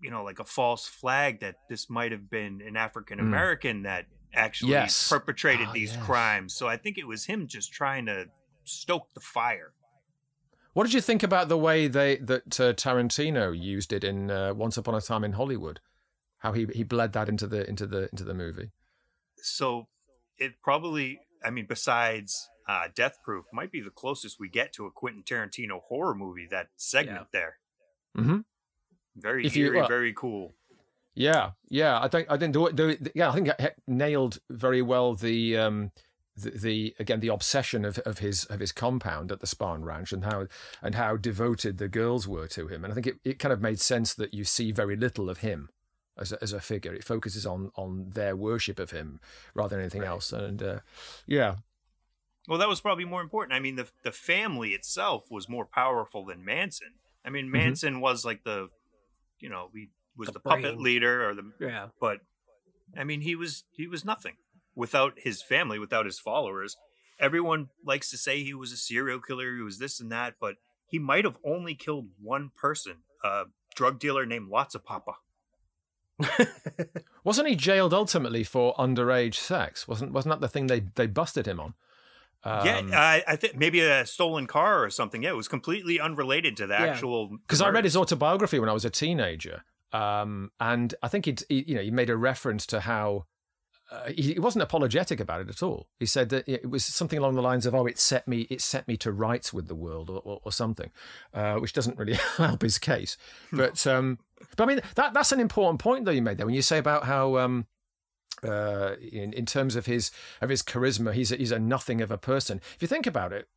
you 0.00 0.10
know, 0.10 0.24
like 0.24 0.38
a 0.38 0.44
false 0.44 0.86
flag 0.86 1.40
that 1.40 1.56
this 1.68 1.90
might 1.90 2.12
have 2.12 2.30
been 2.30 2.62
an 2.62 2.76
African 2.76 3.20
American 3.20 3.82
that 3.82 4.06
actually 4.34 4.70
Yes. 4.70 5.08
perpetrated 5.08 5.68
Ah, 5.68 5.72
these 5.72 5.92
yes. 5.92 6.02
crimes. 6.02 6.54
So 6.54 6.68
I 6.68 6.76
think 6.76 6.96
it 6.98 7.06
was 7.06 7.26
him 7.26 7.46
just 7.46 7.72
trying 7.72 8.06
to 8.06 8.26
stoke 8.64 9.12
the 9.14 9.20
fire. 9.20 9.72
What 10.72 10.84
did 10.84 10.94
you 10.94 11.00
think 11.00 11.22
about 11.22 11.48
the 11.48 11.58
way 11.58 11.88
they 11.88 12.16
that 12.18 12.60
uh, 12.60 12.72
Tarantino 12.72 13.52
used 13.58 13.92
it 13.92 14.04
in 14.04 14.30
uh, 14.30 14.54
Once 14.54 14.76
Upon 14.76 14.94
a 14.94 15.00
Time 15.00 15.24
in 15.24 15.32
Hollywood? 15.32 15.80
How 16.38 16.52
he 16.52 16.66
he 16.72 16.84
bled 16.84 17.12
that 17.12 17.28
into 17.28 17.46
the 17.46 17.68
into 17.68 17.86
the 17.86 18.08
into 18.10 18.24
the 18.24 18.34
movie. 18.34 18.70
So 19.42 19.88
it 20.38 20.52
probably, 20.62 21.20
I 21.44 21.50
mean, 21.50 21.66
besides 21.68 22.48
uh, 22.68 22.88
Death 22.94 23.18
Proof, 23.24 23.46
might 23.52 23.72
be 23.72 23.80
the 23.80 23.90
closest 23.90 24.38
we 24.38 24.48
get 24.48 24.72
to 24.74 24.86
a 24.86 24.90
Quentin 24.90 25.22
Tarantino 25.22 25.82
horror 25.82 26.14
movie. 26.14 26.46
That 26.50 26.68
segment 26.76 27.28
there, 27.32 27.56
hmm 28.14 28.38
very 29.16 29.46
If 29.46 29.56
you- 29.56 29.66
eerie, 29.66 29.86
very 29.88 30.12
cool. 30.12 30.52
Yeah, 31.14 31.50
yeah. 31.68 32.00
I 32.00 32.08
think 32.08 32.30
I 32.30 32.36
think 32.36 32.54
the, 32.54 32.60
the, 33.00 33.12
yeah 33.14 33.30
I 33.30 33.34
think 33.34 33.50
nailed 33.86 34.38
very 34.48 34.80
well 34.80 35.14
the 35.14 35.56
um 35.56 35.90
the, 36.36 36.50
the 36.50 36.94
again 37.00 37.20
the 37.20 37.28
obsession 37.28 37.84
of, 37.84 37.98
of 38.00 38.18
his 38.18 38.44
of 38.46 38.60
his 38.60 38.72
compound 38.72 39.32
at 39.32 39.40
the 39.40 39.46
Spahn 39.46 39.82
Ranch 39.84 40.12
and 40.12 40.24
how 40.24 40.46
and 40.80 40.94
how 40.94 41.16
devoted 41.16 41.78
the 41.78 41.88
girls 41.88 42.28
were 42.28 42.46
to 42.48 42.68
him. 42.68 42.84
And 42.84 42.92
I 42.92 42.94
think 42.94 43.06
it, 43.08 43.16
it 43.24 43.38
kind 43.38 43.52
of 43.52 43.60
made 43.60 43.80
sense 43.80 44.14
that 44.14 44.32
you 44.32 44.44
see 44.44 44.70
very 44.72 44.96
little 44.96 45.28
of 45.28 45.38
him 45.38 45.68
as 46.16 46.32
a, 46.32 46.38
as 46.42 46.52
a 46.52 46.60
figure. 46.60 46.94
It 46.94 47.04
focuses 47.04 47.44
on 47.44 47.72
on 47.74 48.10
their 48.14 48.36
worship 48.36 48.78
of 48.78 48.92
him 48.92 49.20
rather 49.52 49.70
than 49.70 49.80
anything 49.80 50.04
else. 50.04 50.32
And 50.32 50.62
uh, 50.62 50.78
yeah, 51.26 51.56
Well, 52.48 52.58
that 52.58 52.68
was 52.68 52.80
probably 52.80 53.04
more 53.04 53.20
important. 53.20 53.52
I 53.52 53.60
mean, 53.60 53.74
the 53.74 53.88
the 54.04 54.12
family 54.12 54.70
itself 54.70 55.24
was 55.28 55.48
more 55.48 55.66
powerful 55.66 56.24
than 56.24 56.44
Manson. 56.44 56.94
I 57.24 57.30
mean, 57.30 57.50
Manson 57.50 58.00
was 58.00 58.24
like 58.24 58.44
the, 58.44 58.70
you 59.40 59.48
know, 59.48 59.70
he 59.74 59.88
was 60.16 60.28
The 60.28 60.34
the, 60.34 60.40
puppet 60.40 60.78
leader 60.78 61.28
or 61.28 61.34
the, 61.34 61.52
Yeah. 61.60 61.88
but 62.00 62.20
I 62.96 63.04
mean, 63.04 63.20
he 63.22 63.34
was 63.34 63.64
he 63.70 63.86
was 63.86 64.04
nothing 64.04 64.36
without 64.74 65.14
his 65.16 65.42
family, 65.42 65.78
without 65.78 66.06
his 66.06 66.18
followers. 66.18 66.76
Everyone 67.18 67.68
likes 67.84 68.10
to 68.10 68.16
say 68.16 68.42
he 68.42 68.54
was 68.54 68.72
a 68.72 68.76
serial 68.76 69.20
killer, 69.20 69.54
he 69.56 69.62
was 69.62 69.78
this 69.78 70.00
and 70.00 70.10
that, 70.10 70.34
but 70.40 70.56
he 70.86 70.98
might 70.98 71.24
have 71.24 71.36
only 71.44 71.74
killed 71.74 72.08
one 72.20 72.50
person, 72.56 72.96
a 73.22 73.44
drug 73.74 73.98
dealer 73.98 74.26
named 74.26 74.50
Lotsapoppa. 74.50 75.14
wasn't 77.24 77.48
he 77.48 77.56
jailed 77.56 77.94
ultimately 77.94 78.44
for 78.44 78.74
underage 78.74 79.34
sex? 79.34 79.88
Wasn't 79.88 80.12
wasn't 80.12 80.32
that 80.34 80.40
the 80.40 80.48
thing 80.48 80.66
they 80.66 80.80
they 80.94 81.06
busted 81.06 81.46
him 81.46 81.60
on? 81.60 81.74
Um, 82.42 82.66
yeah, 82.66 82.82
I, 82.98 83.22
I 83.28 83.36
think 83.36 83.56
maybe 83.56 83.80
a 83.80 84.06
stolen 84.06 84.46
car 84.46 84.82
or 84.82 84.90
something. 84.90 85.22
Yeah, 85.22 85.30
it 85.30 85.36
was 85.36 85.48
completely 85.48 86.00
unrelated 86.00 86.56
to 86.58 86.66
the 86.66 86.74
Yeah. 86.74 86.86
actual. 86.86 87.28
because 87.28 87.60
I 87.60 87.68
read 87.68 87.84
his 87.84 87.96
autobiography 87.96 88.58
when 88.58 88.68
I 88.68 88.72
was 88.72 88.84
a 88.84 88.90
teenager, 88.90 89.62
um, 89.92 90.50
and 90.58 90.94
I 91.02 91.08
think 91.08 91.26
he'd, 91.26 91.42
he, 91.48 91.64
you 91.68 91.74
know, 91.74 91.82
he 91.82 91.90
made 91.90 92.08
a 92.08 92.16
reference 92.16 92.64
to 92.66 92.80
how 92.80 93.26
uh, 93.90 94.06
he, 94.10 94.34
he 94.34 94.38
wasn't 94.38 94.62
apologetic 94.62 95.18
about 95.20 95.40
it 95.40 95.48
at 95.50 95.62
all. 95.62 95.88
He 95.98 96.06
said 96.06 96.28
that 96.30 96.48
it 96.48 96.70
was 96.70 96.84
something 96.84 97.18
along 97.18 97.34
the 97.34 97.42
lines 97.42 97.66
of, 97.66 97.74
"Oh, 97.74 97.86
it 97.86 97.98
set 97.98 98.26
me, 98.28 98.42
it 98.48 98.60
set 98.62 98.86
me 98.86 98.96
to 98.98 99.10
rights 99.12 99.52
with 99.52 99.66
the 99.68 99.74
world," 99.74 100.08
or, 100.08 100.20
or, 100.24 100.40
or 100.44 100.52
something, 100.52 100.90
uh, 101.34 101.56
which 101.56 101.72
doesn't 101.72 101.98
really 101.98 102.14
help 102.36 102.62
his 102.62 102.78
case. 102.78 103.16
But, 103.52 103.84
um, 103.88 104.18
but 104.56 104.62
I 104.62 104.66
mean, 104.66 104.80
that 104.94 105.12
that's 105.12 105.32
an 105.32 105.40
important 105.40 105.80
point 105.80 106.04
that 106.04 106.14
you 106.14 106.22
made 106.22 106.38
there 106.38 106.46
when 106.46 106.54
you 106.54 106.62
say 106.62 106.78
about 106.78 107.04
how. 107.04 107.36
Uh, 108.42 108.94
in 109.12 109.32
in 109.34 109.44
terms 109.44 109.76
of 109.76 109.86
his 109.86 110.10
of 110.40 110.48
his 110.48 110.62
charisma, 110.62 111.12
he's 111.12 111.30
a, 111.30 111.36
he's 111.36 111.52
a 111.52 111.58
nothing 111.58 112.00
of 112.00 112.10
a 112.10 112.16
person. 112.16 112.60
If 112.74 112.80
you 112.80 112.88
think 112.88 113.06
about 113.06 113.32
it, 113.32 113.48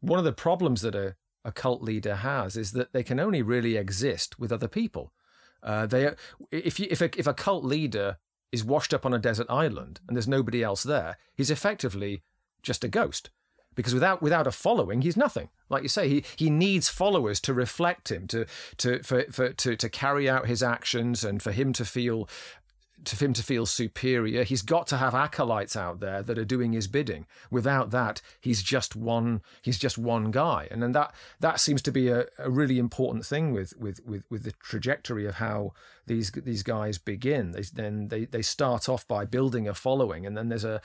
one 0.00 0.18
of 0.18 0.24
the 0.24 0.32
problems 0.32 0.80
that 0.80 0.94
a, 0.94 1.16
a 1.44 1.52
cult 1.52 1.82
leader 1.82 2.14
has 2.16 2.56
is 2.56 2.72
that 2.72 2.92
they 2.92 3.02
can 3.02 3.20
only 3.20 3.42
really 3.42 3.76
exist 3.76 4.38
with 4.38 4.52
other 4.52 4.68
people. 4.68 5.12
Uh, 5.62 5.86
they 5.86 6.14
if 6.50 6.80
you 6.80 6.86
if 6.90 7.02
a, 7.02 7.10
if 7.18 7.26
a 7.26 7.34
cult 7.34 7.64
leader 7.64 8.16
is 8.52 8.64
washed 8.64 8.94
up 8.94 9.04
on 9.04 9.12
a 9.12 9.18
desert 9.18 9.46
island 9.50 10.00
and 10.06 10.16
there's 10.16 10.26
nobody 10.26 10.62
else 10.62 10.82
there, 10.82 11.18
he's 11.34 11.50
effectively 11.50 12.22
just 12.62 12.84
a 12.84 12.88
ghost. 12.88 13.30
Because 13.76 13.94
without 13.94 14.20
without 14.20 14.48
a 14.48 14.50
following, 14.50 15.02
he's 15.02 15.16
nothing. 15.16 15.48
Like 15.68 15.84
you 15.84 15.88
say, 15.88 16.08
he, 16.08 16.24
he 16.34 16.50
needs 16.50 16.88
followers 16.88 17.40
to 17.42 17.54
reflect 17.54 18.10
him, 18.10 18.26
to 18.26 18.44
to 18.78 19.02
for, 19.04 19.24
for 19.30 19.52
to 19.52 19.76
to 19.76 19.88
carry 19.88 20.28
out 20.28 20.48
his 20.48 20.62
actions, 20.62 21.22
and 21.22 21.40
for 21.40 21.52
him 21.52 21.72
to 21.74 21.84
feel 21.84 22.28
to 23.04 23.16
him 23.16 23.32
to 23.32 23.42
feel 23.42 23.66
superior, 23.66 24.44
he's 24.44 24.62
got 24.62 24.86
to 24.88 24.96
have 24.96 25.14
acolytes 25.14 25.76
out 25.76 26.00
there 26.00 26.22
that 26.22 26.38
are 26.38 26.44
doing 26.44 26.72
his 26.72 26.86
bidding. 26.86 27.26
Without 27.50 27.90
that, 27.90 28.20
he's 28.40 28.62
just 28.62 28.94
one. 28.96 29.42
He's 29.62 29.78
just 29.78 29.98
one 29.98 30.30
guy, 30.30 30.68
and 30.70 30.82
then 30.82 30.92
that 30.92 31.14
that 31.40 31.60
seems 31.60 31.82
to 31.82 31.92
be 31.92 32.08
a, 32.08 32.26
a 32.38 32.50
really 32.50 32.78
important 32.78 33.24
thing 33.24 33.52
with, 33.52 33.76
with 33.76 34.00
with 34.04 34.24
with 34.30 34.44
the 34.44 34.52
trajectory 34.52 35.26
of 35.26 35.36
how 35.36 35.72
these 36.06 36.30
these 36.32 36.62
guys 36.62 36.98
begin. 36.98 37.52
They 37.52 37.62
then 37.62 38.08
they 38.08 38.24
they 38.24 38.42
start 38.42 38.88
off 38.88 39.06
by 39.06 39.24
building 39.24 39.68
a 39.68 39.74
following, 39.74 40.26
and 40.26 40.36
then 40.36 40.48
there's 40.48 40.64
a. 40.64 40.80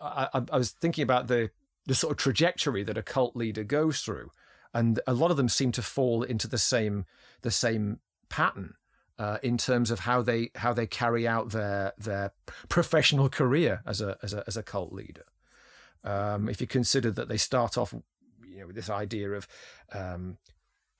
I 0.00 0.28
I 0.32 0.56
was 0.56 0.70
thinking 0.70 1.02
about 1.02 1.26
the 1.26 1.50
the 1.86 1.94
sort 1.94 2.12
of 2.12 2.18
trajectory 2.18 2.84
that 2.84 2.98
a 2.98 3.02
cult 3.02 3.34
leader 3.34 3.64
goes 3.64 4.00
through, 4.00 4.30
and 4.72 5.00
a 5.06 5.14
lot 5.14 5.30
of 5.30 5.36
them 5.36 5.48
seem 5.48 5.72
to 5.72 5.82
fall 5.82 6.22
into 6.22 6.46
the 6.46 6.58
same 6.58 7.06
the 7.42 7.50
same 7.50 7.98
pattern 8.28 8.74
uh, 9.20 9.36
in 9.42 9.58
terms 9.58 9.90
of 9.90 10.00
how 10.00 10.22
they 10.22 10.50
how 10.54 10.72
they 10.72 10.86
carry 10.86 11.28
out 11.28 11.50
their 11.50 11.92
their 11.98 12.32
professional 12.70 13.28
career 13.28 13.82
as 13.86 14.00
a 14.00 14.16
as 14.22 14.32
a 14.32 14.42
as 14.46 14.56
a 14.56 14.62
cult 14.62 14.94
leader. 14.94 15.26
Um, 16.02 16.48
if 16.48 16.58
you 16.62 16.66
consider 16.66 17.10
that 17.10 17.28
they 17.28 17.36
start 17.36 17.76
off, 17.76 17.92
you 17.92 18.60
know, 18.60 18.66
with 18.66 18.76
this 18.76 18.88
idea 18.88 19.32
of 19.32 19.46
um, 19.92 20.38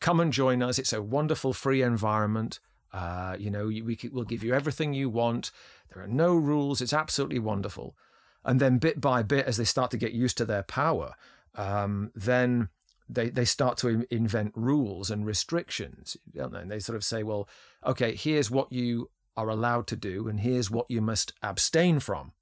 come 0.00 0.20
and 0.20 0.34
join 0.34 0.62
us. 0.62 0.78
It's 0.78 0.92
a 0.92 1.00
wonderful 1.00 1.54
free 1.54 1.80
environment. 1.80 2.60
Uh, 2.92 3.36
you 3.38 3.50
know, 3.50 3.68
we 3.68 3.98
we'll 4.12 4.24
give 4.24 4.44
you 4.44 4.52
everything 4.52 4.92
you 4.92 5.08
want. 5.08 5.50
There 5.94 6.02
are 6.02 6.08
no 6.08 6.34
rules. 6.34 6.82
It's 6.82 6.92
absolutely 6.92 7.38
wonderful. 7.38 7.96
And 8.44 8.60
then 8.60 8.76
bit 8.76 9.00
by 9.00 9.22
bit, 9.22 9.46
as 9.46 9.56
they 9.56 9.64
start 9.64 9.90
to 9.92 9.96
get 9.96 10.12
used 10.12 10.36
to 10.38 10.44
their 10.44 10.62
power, 10.62 11.14
um, 11.54 12.10
then 12.14 12.68
they 13.12 13.30
they 13.30 13.44
start 13.44 13.76
to 13.78 14.06
invent 14.10 14.52
rules 14.54 15.10
and 15.10 15.26
restrictions, 15.26 16.16
don't 16.34 16.52
they? 16.52 16.60
And 16.60 16.70
they 16.70 16.78
sort 16.78 16.96
of 16.96 17.04
say, 17.04 17.22
well, 17.22 17.48
okay, 17.84 18.14
here's 18.14 18.50
what 18.50 18.72
you 18.72 19.10
are 19.36 19.48
allowed 19.48 19.86
to 19.88 19.96
do, 19.96 20.28
and 20.28 20.40
here's 20.40 20.70
what 20.70 20.90
you 20.90 21.00
must 21.00 21.32
abstain 21.42 22.00
from. 22.00 22.32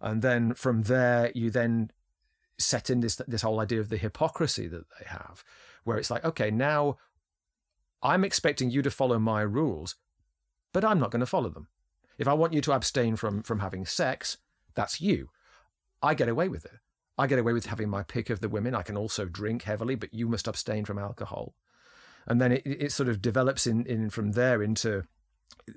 And 0.00 0.22
then 0.22 0.54
from 0.54 0.82
there, 0.82 1.30
you 1.34 1.50
then 1.50 1.90
set 2.58 2.90
in 2.90 3.00
this 3.00 3.16
this 3.26 3.42
whole 3.42 3.60
idea 3.60 3.80
of 3.80 3.88
the 3.88 3.96
hypocrisy 3.96 4.68
that 4.68 4.86
they 4.98 5.06
have, 5.06 5.44
where 5.84 5.98
it's 5.98 6.10
like, 6.10 6.24
okay, 6.24 6.50
now 6.50 6.98
I'm 8.02 8.24
expecting 8.24 8.70
you 8.70 8.82
to 8.82 8.90
follow 8.90 9.18
my 9.18 9.42
rules, 9.42 9.96
but 10.72 10.84
I'm 10.84 11.00
not 11.00 11.10
going 11.10 11.20
to 11.20 11.26
follow 11.26 11.50
them. 11.50 11.68
If 12.18 12.28
I 12.28 12.34
want 12.34 12.52
you 12.52 12.60
to 12.62 12.72
abstain 12.72 13.16
from 13.16 13.42
from 13.42 13.60
having 13.60 13.84
sex, 13.84 14.38
that's 14.74 15.00
you. 15.00 15.30
I 16.02 16.14
get 16.14 16.28
away 16.28 16.48
with 16.48 16.64
it. 16.64 16.78
I 17.20 17.26
get 17.26 17.38
away 17.38 17.52
with 17.52 17.66
having 17.66 17.90
my 17.90 18.02
pick 18.02 18.30
of 18.30 18.40
the 18.40 18.48
women. 18.48 18.74
I 18.74 18.82
can 18.82 18.96
also 18.96 19.26
drink 19.26 19.64
heavily, 19.64 19.94
but 19.94 20.14
you 20.14 20.26
must 20.26 20.48
abstain 20.48 20.86
from 20.86 20.98
alcohol. 20.98 21.54
And 22.26 22.40
then 22.40 22.52
it, 22.52 22.62
it 22.64 22.92
sort 22.92 23.10
of 23.10 23.20
develops 23.20 23.66
in, 23.66 23.84
in 23.84 24.08
from 24.08 24.32
there 24.32 24.62
into 24.62 25.04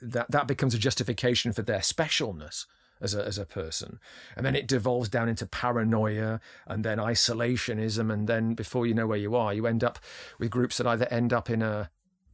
that 0.01 0.31
that 0.31 0.47
becomes 0.47 0.73
a 0.73 0.77
justification 0.77 1.51
for 1.51 1.61
their 1.61 1.79
specialness 1.79 2.65
as 3.01 3.13
a 3.13 3.25
as 3.25 3.37
a 3.37 3.45
person. 3.45 3.99
And 4.37 4.45
then 4.45 4.55
it 4.55 4.69
devolves 4.69 5.09
down 5.09 5.27
into 5.27 5.45
paranoia 5.45 6.39
and 6.65 6.85
then 6.85 6.97
isolationism 6.97 8.11
and 8.11 8.25
then 8.27 8.53
before 8.53 8.85
you 8.85 8.93
know 8.93 9.07
where 9.07 9.17
you 9.17 9.35
are, 9.35 9.53
you 9.53 9.67
end 9.67 9.83
up 9.83 9.99
with 10.39 10.49
groups 10.49 10.77
that 10.77 10.87
either 10.87 11.07
end 11.11 11.33
up 11.33 11.49
in 11.49 11.61
a 11.61 11.89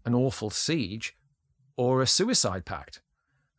an 0.05 0.13
awful 0.13 0.51
siege 0.51 1.17
or 1.77 2.01
a 2.01 2.07
suicide 2.07 2.63
pact. 2.63 3.01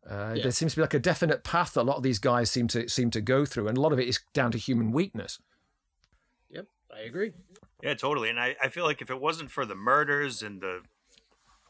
Uh, 0.09 0.35
Yeah. 0.37 0.43
There 0.45 0.53
seems 0.53 0.73
to 0.73 0.77
be 0.77 0.83
like 0.83 0.95
a 0.95 0.99
definite 0.99 1.45
path 1.45 1.75
that 1.75 1.83
a 1.83 1.83
lot 1.83 1.97
of 1.97 2.03
these 2.03 2.19
guys 2.19 2.51
seem 2.51 2.69
to 2.69 2.89
seem 2.89 3.11
to 3.11 3.21
go 3.21 3.45
through, 3.45 3.69
and 3.69 3.77
a 3.77 3.81
lot 3.81 3.93
of 3.93 3.99
it 3.99 4.09
is 4.09 4.21
down 4.33 4.51
to 4.53 4.59
human 4.59 4.93
weakness. 4.93 5.39
Yep, 6.51 6.67
I 6.95 7.01
agree. 7.01 7.33
Yeah, 7.83 7.95
totally. 7.95 8.29
And 8.31 8.39
I, 8.39 8.57
I 8.63 8.69
feel 8.69 8.85
like 8.85 9.01
if 9.03 9.11
it 9.11 9.21
wasn't 9.21 9.51
for 9.51 9.65
the 9.67 9.75
murders 9.75 10.43
and 10.43 10.61
the 10.61 10.81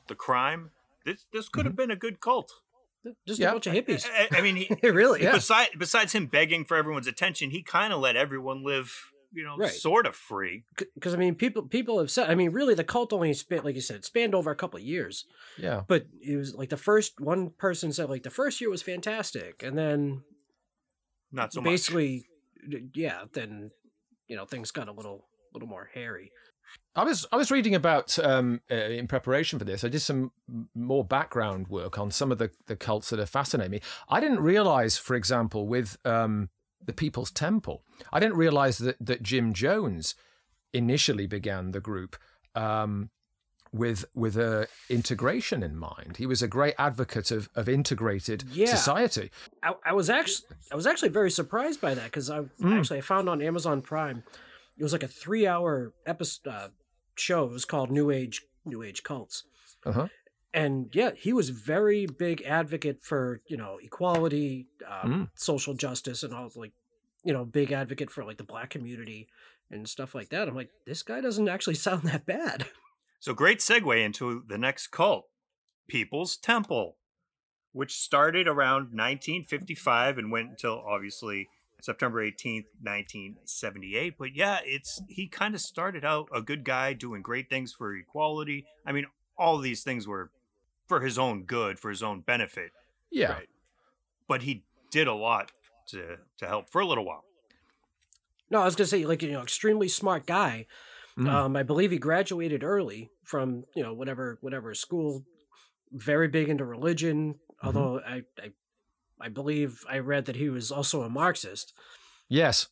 the 0.08 0.14
crime, 0.14 0.70
this 1.04 1.26
this 1.32 1.48
could 1.48 1.66
have 1.66 1.76
been 1.76 1.90
a 1.90 1.96
good 1.96 2.20
cult. 2.20 2.52
Just 3.26 3.40
Yeah. 3.40 3.50
a 3.50 3.52
bunch 3.52 3.66
of 3.66 3.72
hippies. 3.74 4.04
I, 4.06 4.28
I 4.38 4.40
mean, 4.42 4.56
he, 4.56 4.68
really? 4.90 5.22
Yeah. 5.22 5.32
besides 5.32 5.70
besides 5.78 6.12
him 6.12 6.26
begging 6.26 6.64
for 6.64 6.76
everyone's 6.76 7.06
attention, 7.06 7.50
he 7.50 7.62
kind 7.62 7.92
of 7.92 8.00
let 8.00 8.14
everyone 8.16 8.62
live, 8.64 9.12
you 9.32 9.44
know, 9.44 9.56
Right. 9.56 9.70
sort 9.70 10.06
of 10.06 10.14
free. 10.16 10.64
Because 10.94 11.14
I 11.14 11.16
mean, 11.16 11.34
people 11.34 11.62
people 11.62 11.98
have 11.98 12.10
said. 12.10 12.30
I 12.30 12.34
mean, 12.34 12.50
really, 12.50 12.74
the 12.74 12.84
cult 12.84 13.12
only 13.12 13.32
spanned, 13.34 13.64
like 13.64 13.74
you 13.74 13.80
said, 13.80 14.04
spanned 14.04 14.34
over 14.34 14.50
a 14.50 14.56
couple 14.56 14.78
of 14.78 14.84
years. 14.84 15.24
Yeah, 15.58 15.82
But 15.86 16.06
it 16.20 16.36
was 16.36 16.54
like 16.54 16.70
the 16.70 16.76
first 16.76 17.20
one 17.20 17.50
person 17.50 17.92
said, 17.92 18.08
like 18.10 18.22
the 18.22 18.30
first 18.30 18.60
year 18.60 18.70
was 18.70 18.82
fantastic, 18.82 19.62
and 19.62 19.76
then 19.78 20.22
Not 21.32 21.52
so 21.52 21.60
basically, 21.62 22.26
yeah, 22.94 23.24
then 23.32 23.70
you 24.26 24.36
know 24.36 24.46
things 24.46 24.70
got 24.70 24.88
a 24.88 24.92
little 24.92 25.26
a 25.52 25.56
little 25.56 25.68
more 25.68 25.90
hairy. 25.94 26.30
I 26.94 27.04
was 27.04 27.26
I 27.32 27.36
was 27.36 27.50
reading 27.50 27.74
about 27.74 28.16
um, 28.18 28.60
uh, 28.70 28.74
in 28.74 29.08
preparation 29.08 29.58
for 29.58 29.64
this. 29.64 29.82
I 29.84 29.88
did 29.88 30.00
some 30.00 30.30
more 30.74 31.04
background 31.04 31.68
work 31.68 31.98
on 31.98 32.10
some 32.12 32.30
of 32.30 32.38
the, 32.38 32.50
the 32.66 32.76
cults 32.76 33.10
that 33.10 33.18
have 33.18 33.30
fascinated 33.30 33.70
me. 33.72 33.80
I 34.08 34.20
didn't 34.20 34.40
realize, 34.40 34.96
for 34.96 35.16
example, 35.16 35.66
with 35.66 35.96
um, 36.04 36.48
the 36.84 36.92
People's 36.92 37.30
Temple, 37.30 37.82
I 38.12 38.20
didn't 38.20 38.36
realize 38.36 38.78
that 38.78 38.96
that 39.00 39.22
Jim 39.22 39.52
Jones 39.52 40.14
initially 40.72 41.26
began 41.26 41.72
the 41.72 41.80
group 41.80 42.16
um, 42.54 43.10
with 43.72 44.04
with 44.14 44.36
a 44.36 44.66
integration 44.88 45.62
in 45.62 45.76
mind. 45.76 46.16
He 46.16 46.26
was 46.26 46.42
a 46.42 46.48
great 46.48 46.74
advocate 46.78 47.30
of 47.30 47.48
of 47.54 47.68
integrated 47.68 48.44
Yeah. 48.50 48.66
society. 48.74 49.30
I, 49.62 49.74
I 49.84 49.92
was 49.92 50.10
actually 50.10 50.48
I 50.72 50.76
was 50.76 50.86
actually 50.86 51.10
very 51.10 51.30
surprised 51.30 51.80
by 51.80 51.94
that 51.94 52.04
because 52.04 52.30
I 52.30 52.42
actually 52.64 52.98
I 52.98 53.02
found 53.02 53.28
on 53.28 53.40
Amazon 53.42 53.82
Prime 53.82 54.22
it 54.78 54.82
was 54.82 54.92
like 54.92 55.02
a 55.02 55.08
three 55.08 55.46
hour 55.46 55.92
episode 56.06 56.48
uh, 56.50 56.68
show. 57.14 57.44
It 57.44 57.52
was 57.52 57.64
called 57.64 57.90
New 57.90 58.10
Age 58.10 58.42
New 58.64 58.82
Age 58.82 59.02
Cults, 59.02 59.44
Uh-huh. 59.86 60.08
And 60.52 60.88
yeah, 60.92 61.10
he 61.16 61.32
was 61.32 61.50
very 61.50 62.06
big 62.06 62.42
advocate 62.42 63.02
for 63.02 63.40
you 63.46 63.56
know 63.56 63.78
equality, 63.82 64.66
um, 64.88 65.30
social 65.34 65.74
justice, 65.74 66.22
and 66.22 66.34
all 66.34 66.50
like 66.56 66.72
you 67.22 67.32
know 67.32 67.44
big 67.44 67.72
advocate 67.72 68.10
for 68.10 68.24
like 68.24 68.38
the 68.38 68.44
black 68.44 68.70
community 68.70 69.28
and 69.70 69.88
stuff 69.88 70.14
like 70.14 70.30
that. 70.30 70.48
I'm 70.48 70.56
like, 70.56 70.70
this 70.86 71.02
guy 71.02 71.20
doesn't 71.20 71.48
actually 71.48 71.74
sound 71.76 72.02
that 72.04 72.26
bad. 72.26 72.66
So 73.20 73.34
great 73.34 73.58
segue 73.58 74.02
into 74.02 74.42
the 74.48 74.58
next 74.58 74.88
cult, 74.88 75.26
People's 75.88 76.36
Temple, 76.36 76.96
which 77.72 77.98
started 77.98 78.48
around 78.48 78.94
1955 78.94 80.18
and 80.18 80.32
went 80.32 80.48
until 80.50 80.82
obviously 80.86 81.48
September 81.82 82.24
18th, 82.24 82.64
1978. 82.82 84.14
But 84.18 84.34
yeah, 84.34 84.58
it's 84.64 85.02
he 85.08 85.28
kind 85.28 85.54
of 85.54 85.60
started 85.60 86.04
out 86.04 86.28
a 86.34 86.42
good 86.42 86.64
guy 86.64 86.92
doing 86.94 87.22
great 87.22 87.48
things 87.48 87.72
for 87.72 87.94
equality. 87.94 88.66
I 88.86 88.92
mean, 88.92 89.06
all 89.38 89.58
these 89.58 89.82
things 89.82 90.08
were 90.08 90.30
for 90.90 91.00
his 91.00 91.18
own 91.18 91.44
good, 91.44 91.78
for 91.78 91.88
his 91.88 92.02
own 92.02 92.20
benefit, 92.20 92.72
Yeah. 93.12 93.32
Right. 93.32 93.48
but 94.28 94.42
he 94.42 94.64
did 94.90 95.06
a 95.06 95.14
lot 95.14 95.52
to 95.90 96.16
to 96.38 96.46
help 96.48 96.68
for 96.70 96.80
a 96.80 96.86
little 96.86 97.04
while. 97.04 97.24
No, 98.50 98.60
I 98.60 98.64
was 98.64 98.74
gonna 98.74 98.88
say 98.88 99.06
like 99.06 99.22
you 99.22 99.30
know 99.32 99.40
extremely 99.42 99.86
smart 99.88 100.26
guy. 100.26 100.66
Mm. 101.16 101.28
Um, 101.28 101.56
I 101.56 101.62
believe 101.62 101.90
he 101.92 101.98
graduated 101.98 102.64
early 102.64 103.08
from 103.24 103.64
you 103.76 103.82
know 103.84 103.94
whatever 103.94 104.38
whatever 104.40 104.74
school. 104.74 105.24
Very 105.92 106.28
big 106.28 106.48
into 106.48 106.64
religion, 106.64 107.34
Mm-hmm. 107.34 107.66
although 107.66 108.00
I, 108.00 108.22
I 108.44 108.50
I 109.20 109.28
believe 109.28 109.84
I 109.88 109.98
read 109.98 110.24
that 110.26 110.36
he 110.36 110.48
was 110.48 110.72
also 110.72 111.02
a 111.02 111.08
Marxist. 111.08 111.72
Yes. 112.28 112.66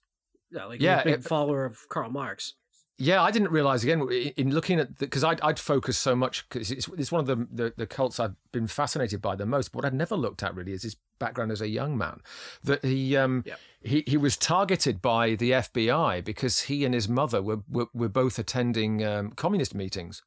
Yeah, 0.51 0.65
like 0.65 0.81
Yeah, 0.81 0.97
yeah, 0.97 1.01
a 1.03 1.05
big 1.05 1.15
it- 1.21 1.25
follower 1.25 1.65
of 1.65 1.77
Karl 1.89 2.11
Marx. 2.11 2.55
Yeah, 3.01 3.23
I 3.23 3.31
didn't 3.31 3.53
realize 3.53 3.85
again 3.85 4.09
in 4.37 4.53
looking 4.53 4.81
at 4.81 4.99
the 4.99 5.07
because 5.07 5.23
I'd, 5.23 5.41
I'd 5.41 5.61
focused 5.61 6.03
so 6.03 6.17
much 6.17 6.49
because 6.49 6.73
it's, 6.73 6.89
it's 6.99 7.13
one 7.13 7.21
of 7.21 7.27
the, 7.27 7.47
the 7.51 7.73
the 7.77 7.87
cults 7.87 8.19
I've 8.19 8.35
been 8.51 8.67
fascinated 8.67 9.23
by 9.23 9.37
the 9.37 9.47
most. 9.47 9.71
But 9.71 9.77
what 9.77 9.85
I'd 9.85 9.95
never 9.95 10.17
looked 10.17 10.43
at 10.43 10.55
really 10.57 10.73
is 10.73 10.83
his 10.83 10.97
background 11.21 11.53
as 11.53 11.61
a 11.61 11.69
young 11.69 11.97
man. 11.97 12.21
That 12.65 12.85
he 12.85 13.17
um 13.17 13.45
Yeah. 13.47 13.55
he 13.81 14.03
he 14.07 14.17
was 14.17 14.37
targeted 14.37 15.01
by 15.01 15.37
the 15.37 15.53
FBI 15.53 16.25
because 16.25 16.63
he 16.63 16.85
and 16.85 16.93
his 16.93 17.09
mother 17.09 17.41
were 17.41 17.61
were, 17.71 17.87
were 17.95 18.09
both 18.09 18.37
attending 18.37 19.05
um, 19.05 19.31
communist 19.31 19.77
meetings. 19.77 20.23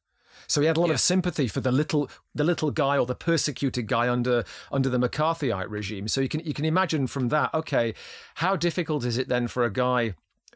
So 0.46 0.60
he 0.62 0.66
had 0.66 0.76
a 0.78 0.80
lot 0.80 0.88
Yeah. 0.88 0.94
of 0.94 1.00
sympathy 1.00 1.48
for 1.48 1.60
the 1.60 1.70
little 1.72 2.08
the 2.34 2.42
little 2.44 2.70
guy 2.70 2.96
or 2.96 3.04
the 3.04 3.14
persecuted 3.14 3.86
guy 3.86 4.08
under 4.08 4.44
under 4.72 4.88
the 4.88 4.98
McCarthyite 4.98 5.68
regime. 5.68 6.08
So 6.08 6.22
you 6.22 6.28
can 6.28 6.40
you 6.40 6.54
can 6.54 6.64
imagine 6.64 7.06
from 7.06 7.28
that, 7.28 7.52
okay, 7.52 7.92
how 8.36 8.56
difficult 8.56 9.04
is 9.04 9.18
it 9.18 9.28
then 9.28 9.46
for 9.46 9.62
a 9.64 9.70
guy 9.70 10.14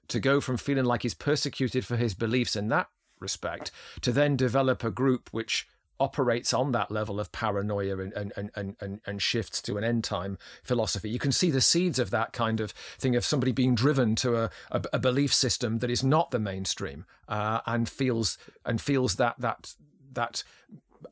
to 0.08 0.20
go 0.20 0.40
from 0.40 0.56
feeling 0.56 0.84
like 0.84 1.02
he's 1.02 1.14
persecuted 1.14 1.84
for 1.84 1.96
his 1.96 2.14
beliefs 2.14 2.56
in 2.56 2.68
that 2.68 2.88
respect 3.18 3.70
to 4.02 4.12
then 4.12 4.36
develop 4.36 4.84
a 4.84 4.90
group 4.90 5.28
which 5.32 5.66
operates 5.98 6.52
on 6.52 6.72
that 6.72 6.90
level 6.90 7.18
of 7.18 7.32
paranoia 7.32 7.98
and 7.98 8.12
and, 8.12 8.50
and, 8.54 8.76
and, 8.80 9.00
and 9.06 9.22
shifts 9.22 9.62
to 9.62 9.78
an 9.78 9.84
end 9.84 10.04
time 10.04 10.38
philosophy. 10.62 11.08
You 11.08 11.18
can 11.18 11.32
see 11.32 11.50
the 11.50 11.60
seeds 11.60 11.98
of 11.98 12.10
that 12.10 12.32
kind 12.32 12.60
of 12.60 12.72
thing 12.98 13.16
of 13.16 13.24
somebody 13.24 13.52
being 13.52 13.74
driven 13.74 14.14
to 14.16 14.36
a, 14.36 14.50
a, 14.70 14.82
a 14.94 14.98
belief 14.98 15.32
system 15.32 15.78
that 15.78 15.90
is 15.90 16.04
not 16.04 16.30
the 16.30 16.38
mainstream 16.38 17.06
uh, 17.28 17.60
and 17.66 17.88
feels 17.88 18.38
and 18.64 18.80
feels 18.80 19.16
that 19.16 19.36
that 19.38 19.74
that 20.12 20.44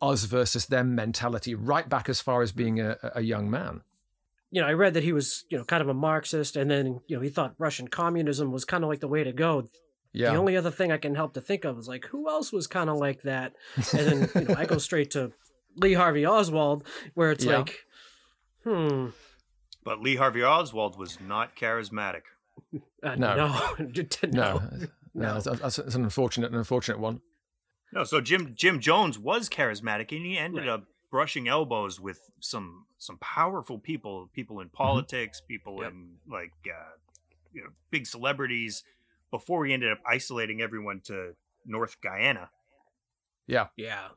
us 0.02 0.24
versus 0.24 0.66
them 0.66 0.94
mentality 0.94 1.54
right 1.54 1.88
back 1.88 2.09
as 2.09 2.20
far 2.20 2.42
as 2.42 2.52
being 2.52 2.80
a, 2.80 2.96
a 3.14 3.22
young 3.22 3.50
man. 3.50 3.83
You 4.54 4.60
know, 4.60 4.68
I 4.68 4.72
read 4.72 4.94
that 4.94 5.02
he 5.02 5.12
was 5.12 5.44
you 5.50 5.58
know 5.58 5.64
kind 5.64 5.82
of 5.82 5.88
a 5.88 5.94
Marxist, 5.94 6.54
and 6.56 6.70
then 6.70 7.00
you 7.08 7.16
know 7.16 7.22
he 7.22 7.28
thought 7.28 7.54
Russian 7.58 7.88
communism 7.88 8.52
was 8.52 8.64
kind 8.64 8.84
of 8.84 8.88
like 8.90 9.00
the 9.00 9.08
way 9.08 9.24
to 9.24 9.32
go. 9.32 9.66
Yeah. 10.12 10.30
The 10.30 10.36
only 10.36 10.56
other 10.56 10.70
thing 10.70 10.92
I 10.92 10.96
can 10.98 11.16
help 11.16 11.34
to 11.34 11.40
think 11.40 11.64
of 11.64 11.76
is 11.76 11.88
like 11.88 12.04
who 12.06 12.28
else 12.28 12.52
was 12.52 12.68
kind 12.68 12.88
of 12.88 12.96
like 12.98 13.22
that, 13.22 13.54
and 13.92 14.06
then 14.06 14.30
you 14.36 14.48
know 14.48 14.54
I 14.56 14.64
go 14.66 14.78
straight 14.88 15.10
to 15.12 15.32
Lee 15.76 15.94
Harvey 15.94 16.24
Oswald, 16.24 16.86
where 17.14 17.32
it's 17.32 17.44
Yeah. 17.44 17.58
like, 17.58 17.74
hmm, 18.62 19.08
But 19.84 20.00
Lee 20.00 20.14
Harvey 20.16 20.44
Oswald 20.44 20.96
was 20.98 21.18
not 21.20 21.56
charismatic. 21.56 22.22
uh, 23.02 23.16
No. 23.16 23.34
no, 23.36 23.74
No, 24.32 24.60
no, 25.14 25.34
that's, 25.40 25.60
that's, 25.60 25.76
that's 25.76 25.94
an 25.96 26.04
unfortunate, 26.04 26.52
an 26.52 26.58
unfortunate 26.58 27.00
one. 27.00 27.20
No, 27.92 28.04
so 28.04 28.20
Jim 28.20 28.52
Jim 28.56 28.78
Jones 28.80 29.18
was 29.18 29.48
charismatic, 29.48 30.14
and 30.16 30.24
he 30.24 30.38
ended 30.38 30.60
Right. 30.66 30.68
up 30.74 30.84
brushing 31.14 31.46
elbows 31.46 32.00
with 32.00 32.29
some 32.40 32.87
some 32.98 33.18
powerful 33.18 33.79
people, 33.79 34.29
people 34.33 34.59
in 34.59 34.68
politics, 34.68 35.40
people 35.40 35.79
Yep. 35.81 35.92
in 35.92 36.16
like 36.29 36.50
uh, 36.66 36.96
you 37.53 37.62
know 37.62 37.70
big 37.92 38.05
celebrities. 38.05 38.83
Before 39.31 39.64
he 39.64 39.72
ended 39.72 39.92
up 39.92 40.00
isolating 40.05 40.61
everyone 40.61 41.00
to 41.05 41.35
North 41.64 42.00
Guyana. 42.00 42.50
Yeah, 43.46 43.66
Yeah. 43.77 44.09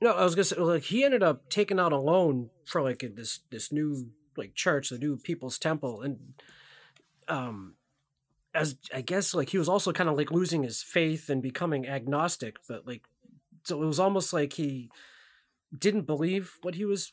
No, 0.00 0.14
I 0.14 0.24
was 0.24 0.34
gonna 0.34 0.44
say 0.44 0.56
like 0.56 0.82
he 0.82 1.04
ended 1.04 1.22
up 1.22 1.48
taking 1.48 1.78
out 1.78 1.92
a 1.92 1.96
loan 1.96 2.50
for 2.64 2.82
like 2.82 3.04
this 3.14 3.40
this 3.50 3.70
new 3.70 4.10
like 4.36 4.54
church, 4.54 4.88
the 4.88 4.98
new 4.98 5.16
People's 5.16 5.58
Temple, 5.60 6.02
and 6.02 6.18
um, 7.28 7.76
as 8.52 8.76
I 8.92 9.00
guess 9.00 9.32
like 9.32 9.50
he 9.50 9.58
was 9.58 9.68
also 9.68 9.92
kind 9.92 10.08
of 10.10 10.16
like 10.16 10.32
losing 10.32 10.64
his 10.64 10.82
faith 10.82 11.30
and 11.30 11.40
becoming 11.40 11.86
agnostic, 11.86 12.56
but 12.68 12.84
like 12.84 13.04
so 13.62 13.80
it 13.80 13.86
was 13.86 14.00
almost 14.00 14.32
like 14.32 14.54
he 14.54 14.90
didn't 15.76 16.02
believe 16.06 16.58
what 16.62 16.74
he 16.74 16.84
was 16.84 17.12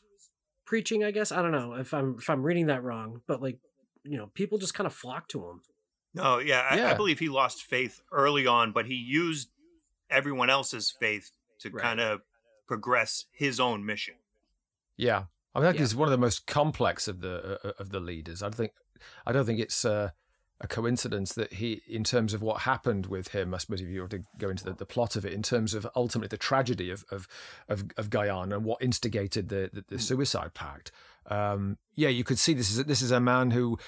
preaching. 0.66 1.04
I 1.04 1.10
guess 1.10 1.32
I 1.32 1.42
don't 1.42 1.52
know 1.52 1.74
if 1.74 1.92
I'm 1.94 2.16
if 2.18 2.28
I'm 2.30 2.42
reading 2.42 2.66
that 2.66 2.82
wrong, 2.82 3.20
but 3.26 3.42
like 3.42 3.58
you 4.02 4.16
know 4.16 4.28
people 4.34 4.58
just 4.58 4.74
kind 4.74 4.86
of 4.86 4.94
flocked 4.94 5.30
to 5.32 5.40
him. 5.48 5.62
No, 6.14 6.38
yeah, 6.38 6.60
I, 6.60 6.92
I 6.92 6.94
believe 6.94 7.18
he 7.18 7.28
lost 7.28 7.64
faith 7.64 8.00
early 8.12 8.46
on, 8.46 8.70
but 8.72 8.86
he 8.86 8.94
used 8.94 9.48
everyone 10.10 10.48
else's 10.50 10.90
faith 10.90 11.32
to 11.60 11.70
Right. 11.70 11.82
kind 11.82 12.00
of 12.00 12.20
progress 12.68 13.24
his 13.32 13.58
own 13.58 13.84
mission. 13.84 14.14
Yeah, 14.96 15.24
I 15.54 15.58
mean, 15.58 15.66
I 15.66 15.70
think 15.70 15.74
Yeah. 15.76 15.80
he's 15.82 15.96
one 15.96 16.06
of 16.06 16.12
the 16.12 16.18
most 16.18 16.46
complex 16.46 17.08
of 17.08 17.20
the 17.20 17.58
uh, 17.64 17.72
of 17.78 17.90
the 17.90 18.00
leaders. 18.00 18.42
I 18.42 18.46
don't 18.46 18.54
think 18.54 18.72
I 19.26 19.32
don't 19.32 19.44
think 19.44 19.58
it's 19.60 19.84
uh, 19.84 20.10
a 20.60 20.68
coincidence 20.68 21.32
that 21.34 21.54
he, 21.54 21.82
in 21.88 22.04
terms 22.04 22.32
of 22.32 22.40
what 22.40 22.62
happened 22.62 23.06
with 23.06 23.28
him, 23.28 23.54
I 23.54 23.58
suppose 23.58 23.80
if 23.80 23.88
you 23.88 24.02
were 24.02 24.08
to 24.08 24.22
go 24.38 24.50
into 24.50 24.64
the, 24.64 24.72
the 24.72 24.86
plot 24.86 25.16
of 25.16 25.24
it, 25.26 25.32
in 25.32 25.42
terms 25.42 25.74
of 25.74 25.86
ultimately 25.96 26.28
the 26.28 26.36
tragedy 26.38 26.90
of 26.90 27.04
of 27.10 27.26
of, 27.68 27.84
of 27.96 28.10
Guyana 28.10 28.56
and 28.56 28.64
what 28.64 28.82
instigated 28.82 29.48
the 29.48 29.70
the, 29.72 29.84
the 29.88 29.98
suicide 29.98 30.54
pact. 30.54 30.92
Um, 31.26 31.78
yeah, 31.94 32.10
you 32.10 32.24
could 32.24 32.38
see 32.38 32.54
this 32.54 32.70
is 32.70 32.84
this 32.84 33.02
is 33.02 33.10
a 33.10 33.20
man 33.20 33.50
who 33.50 33.78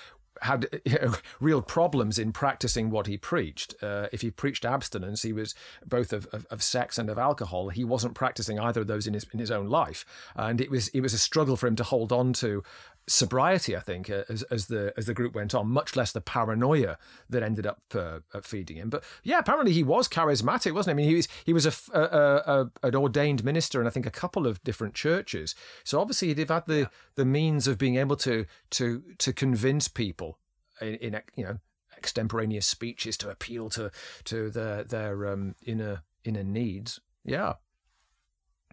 had 0.43 0.69
you 0.85 0.99
know, 0.99 1.15
real 1.41 1.63
problems 1.63 2.19
in 2.19 2.33
practicing 2.33 2.91
what 2.91 3.07
he 3.07 3.17
preached. 3.17 3.75
Uh, 3.83 4.09
if 4.13 4.21
he 4.21 4.31
preached 4.31 4.65
abstinence, 4.65 5.23
he 5.23 5.33
was 5.33 5.55
both 5.85 6.13
of, 6.13 6.27
of, 6.33 6.47
of 6.51 6.63
sex 6.63 6.99
and 6.99 7.09
of 7.09 7.19
alcohol. 7.19 7.69
He 7.69 7.85
wasn't 7.85 8.15
practicing 8.15 8.59
either 8.59 8.83
of 8.83 8.87
those 8.87 9.07
in 9.07 9.15
his 9.15 9.27
in 9.33 9.39
his 9.39 9.51
own 9.51 9.69
life, 9.69 10.05
and 10.35 10.61
it 10.61 10.71
was 10.71 10.89
it 10.89 11.01
was 11.01 11.15
a 11.15 11.19
struggle 11.19 11.57
for 11.57 11.67
him 11.67 11.77
to 11.77 11.85
hold 11.85 12.13
on 12.13 12.33
to 12.35 12.63
sobriety. 13.09 13.77
I 13.77 13.81
think 13.81 14.11
uh, 14.11 14.23
as 14.29 14.43
as 14.45 14.67
the 14.67 14.93
as 14.97 15.07
the 15.07 15.15
group 15.15 15.35
went 15.35 15.55
on, 15.55 15.69
much 15.69 15.97
less 15.97 16.13
the 16.13 16.21
paranoia 16.21 16.99
that 17.31 17.43
ended 17.43 17.67
up 17.67 17.81
uh, 17.95 18.21
uh, 18.35 18.41
feeding 18.43 18.77
him. 18.77 18.91
But 18.91 19.05
yeah, 19.23 19.39
apparently 19.39 19.73
he 19.73 19.83
was 19.83 20.09
charismatic, 20.09 20.73
wasn't 20.73 20.99
he? 20.99 21.05
I 21.05 21.07
mean, 21.07 21.09
he 21.11 21.17
was 21.17 21.29
he 21.45 21.53
was 21.53 21.67
a, 21.67 21.73
a- 21.99 22.71
a- 22.83 22.87
an 22.89 22.95
ordained 22.97 23.45
minister 23.45 23.81
in 23.81 23.87
I 23.87 23.91
think 23.91 24.07
a 24.07 24.11
couple 24.11 24.47
of 24.47 24.63
different 24.65 24.95
churches. 24.95 25.55
So 25.85 26.01
obviously 26.01 26.29
he'd 26.29 26.39
have 26.39 26.49
had 26.51 26.67
the 26.67 26.91
the 27.15 27.25
means 27.25 27.67
of 27.69 27.79
being 27.79 27.97
able 27.97 28.17
to 28.17 28.47
to 28.71 29.03
to 29.19 29.33
convince 29.33 29.89
people 29.89 30.39
in, 30.81 30.95
in 30.97 31.21
you 31.37 31.45
know 31.45 31.59
extemporaneous 31.97 32.67
speeches 32.67 33.17
to 33.19 33.31
appeal 33.31 33.71
to 33.71 33.91
to 34.25 34.51
their 34.51 34.85
their 34.85 35.27
um, 35.33 35.55
inner 35.65 36.03
inner 36.25 36.45
needs. 36.45 37.01
Yeah, 37.25 37.55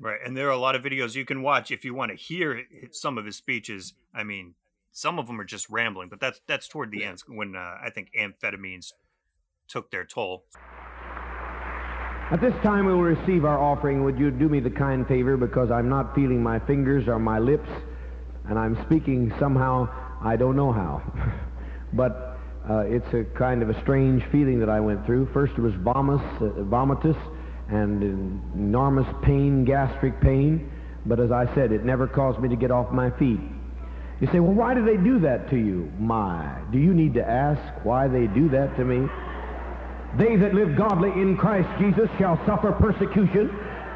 Right. 0.01 0.19
And 0.25 0.35
there 0.35 0.47
are 0.47 0.51
a 0.51 0.57
lot 0.57 0.75
of 0.75 0.83
videos 0.83 1.15
you 1.15 1.25
can 1.25 1.41
watch 1.41 1.71
if 1.71 1.85
you 1.85 1.93
want 1.93 2.11
to 2.11 2.17
hear 2.17 2.63
some 2.91 3.17
of 3.17 3.25
his 3.25 3.35
speeches. 3.35 3.93
I 4.13 4.23
mean, 4.23 4.55
some 4.91 5.19
of 5.19 5.27
them 5.27 5.39
are 5.39 5.45
just 5.45 5.69
rambling, 5.69 6.09
but 6.09 6.19
that's 6.19 6.41
that's 6.47 6.67
toward 6.67 6.91
the 6.91 7.03
end 7.03 7.23
when 7.27 7.55
uh, 7.55 7.77
I 7.83 7.89
think 7.93 8.11
amphetamines 8.19 8.93
took 9.67 9.91
their 9.91 10.03
toll. 10.03 10.45
At 12.31 12.41
this 12.41 12.53
time, 12.63 12.85
we 12.87 12.93
will 12.93 13.01
receive 13.01 13.45
our 13.45 13.59
offering. 13.59 14.03
Would 14.03 14.17
you 14.17 14.31
do 14.31 14.49
me 14.49 14.59
the 14.59 14.69
kind 14.69 15.07
favor 15.07 15.37
because 15.37 15.69
I'm 15.69 15.89
not 15.89 16.15
feeling 16.15 16.41
my 16.41 16.57
fingers 16.59 17.07
or 17.07 17.19
my 17.19 17.37
lips, 17.37 17.69
and 18.49 18.57
I'm 18.57 18.83
speaking 18.85 19.31
somehow 19.39 19.87
I 20.23 20.35
don't 20.35 20.55
know 20.55 20.71
how. 20.71 21.03
but 21.93 22.39
uh, 22.69 22.79
it's 22.87 23.13
a 23.13 23.25
kind 23.37 23.61
of 23.61 23.69
a 23.69 23.79
strange 23.81 24.23
feeling 24.31 24.59
that 24.59 24.69
I 24.69 24.79
went 24.79 25.05
through. 25.05 25.29
First, 25.33 25.53
it 25.57 25.61
was 25.61 25.73
vomitus, 25.73 26.37
uh, 26.37 26.63
vomitus 26.63 27.17
and 27.73 28.03
enormous 28.55 29.07
pain, 29.23 29.65
gastric 29.65 30.19
pain. 30.21 30.71
But 31.05 31.19
as 31.19 31.31
I 31.31 31.53
said, 31.53 31.71
it 31.71 31.83
never 31.83 32.07
caused 32.07 32.39
me 32.39 32.49
to 32.49 32.55
get 32.55 32.71
off 32.71 32.91
my 32.91 33.09
feet. 33.11 33.39
You 34.21 34.27
say, 34.31 34.39
well, 34.39 34.53
why 34.53 34.73
do 34.73 34.85
they 34.85 34.97
do 34.97 35.19
that 35.19 35.49
to 35.49 35.57
you? 35.57 35.91
My, 35.99 36.61
do 36.71 36.77
you 36.77 36.93
need 36.93 37.13
to 37.15 37.29
ask 37.29 37.61
why 37.83 38.07
they 38.07 38.27
do 38.27 38.47
that 38.49 38.75
to 38.77 38.85
me? 38.85 39.09
They 40.17 40.35
that 40.37 40.53
live 40.53 40.77
godly 40.77 41.09
in 41.09 41.35
Christ 41.35 41.67
Jesus 41.79 42.09
shall 42.17 42.39
suffer 42.45 42.71
persecution. 42.71 43.49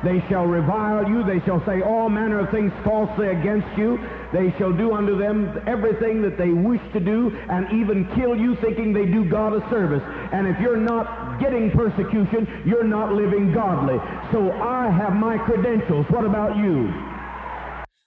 They 0.03 0.23
shall 0.29 0.45
revile 0.45 1.07
you. 1.09 1.23
They 1.23 1.43
shall 1.45 1.63
say 1.65 1.81
all 1.81 2.07
manner 2.09 2.39
of 2.39 2.51
things 2.51 2.71
falsely 2.83 3.29
against 3.29 3.67
you. 3.77 3.97
They 4.31 4.53
shall 4.57 4.71
do 4.71 4.93
unto 4.93 5.17
them 5.17 5.59
everything 5.65 6.21
that 6.21 6.37
they 6.37 6.49
wish 6.49 6.81
to 6.93 6.99
do 6.99 7.29
and 7.49 7.65
even 7.81 8.07
kill 8.15 8.35
you 8.35 8.55
thinking 8.57 8.93
they 8.93 9.05
do 9.05 9.25
God 9.25 9.53
a 9.53 9.67
service. 9.69 10.03
And 10.31 10.47
if 10.47 10.59
you're 10.59 10.77
not 10.77 11.39
getting 11.39 11.71
persecution, 11.71 12.63
you're 12.65 12.83
not 12.83 13.13
living 13.13 13.53
godly. 13.53 13.97
So 14.31 14.51
I 14.51 14.89
have 14.89 15.13
my 15.13 15.37
credentials. 15.39 16.05
What 16.09 16.25
about 16.25 16.57
you? 16.57 16.89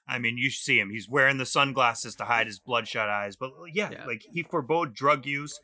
I 0.06 0.18
mean, 0.18 0.36
you 0.38 0.50
see 0.50 0.78
him. 0.78 0.90
He's 0.90 1.08
wearing 1.08 1.38
the 1.38 1.46
sunglasses 1.46 2.16
to 2.16 2.24
hide 2.24 2.46
his 2.46 2.58
bloodshot 2.58 3.08
eyes. 3.08 3.36
But 3.36 3.50
uh, 3.50 3.64
yeah, 3.72 3.90
Yeah. 3.92 4.04
like 4.06 4.24
he 4.32 4.42
forbade 4.42 4.92
drug 4.92 5.24
use, 5.24 5.58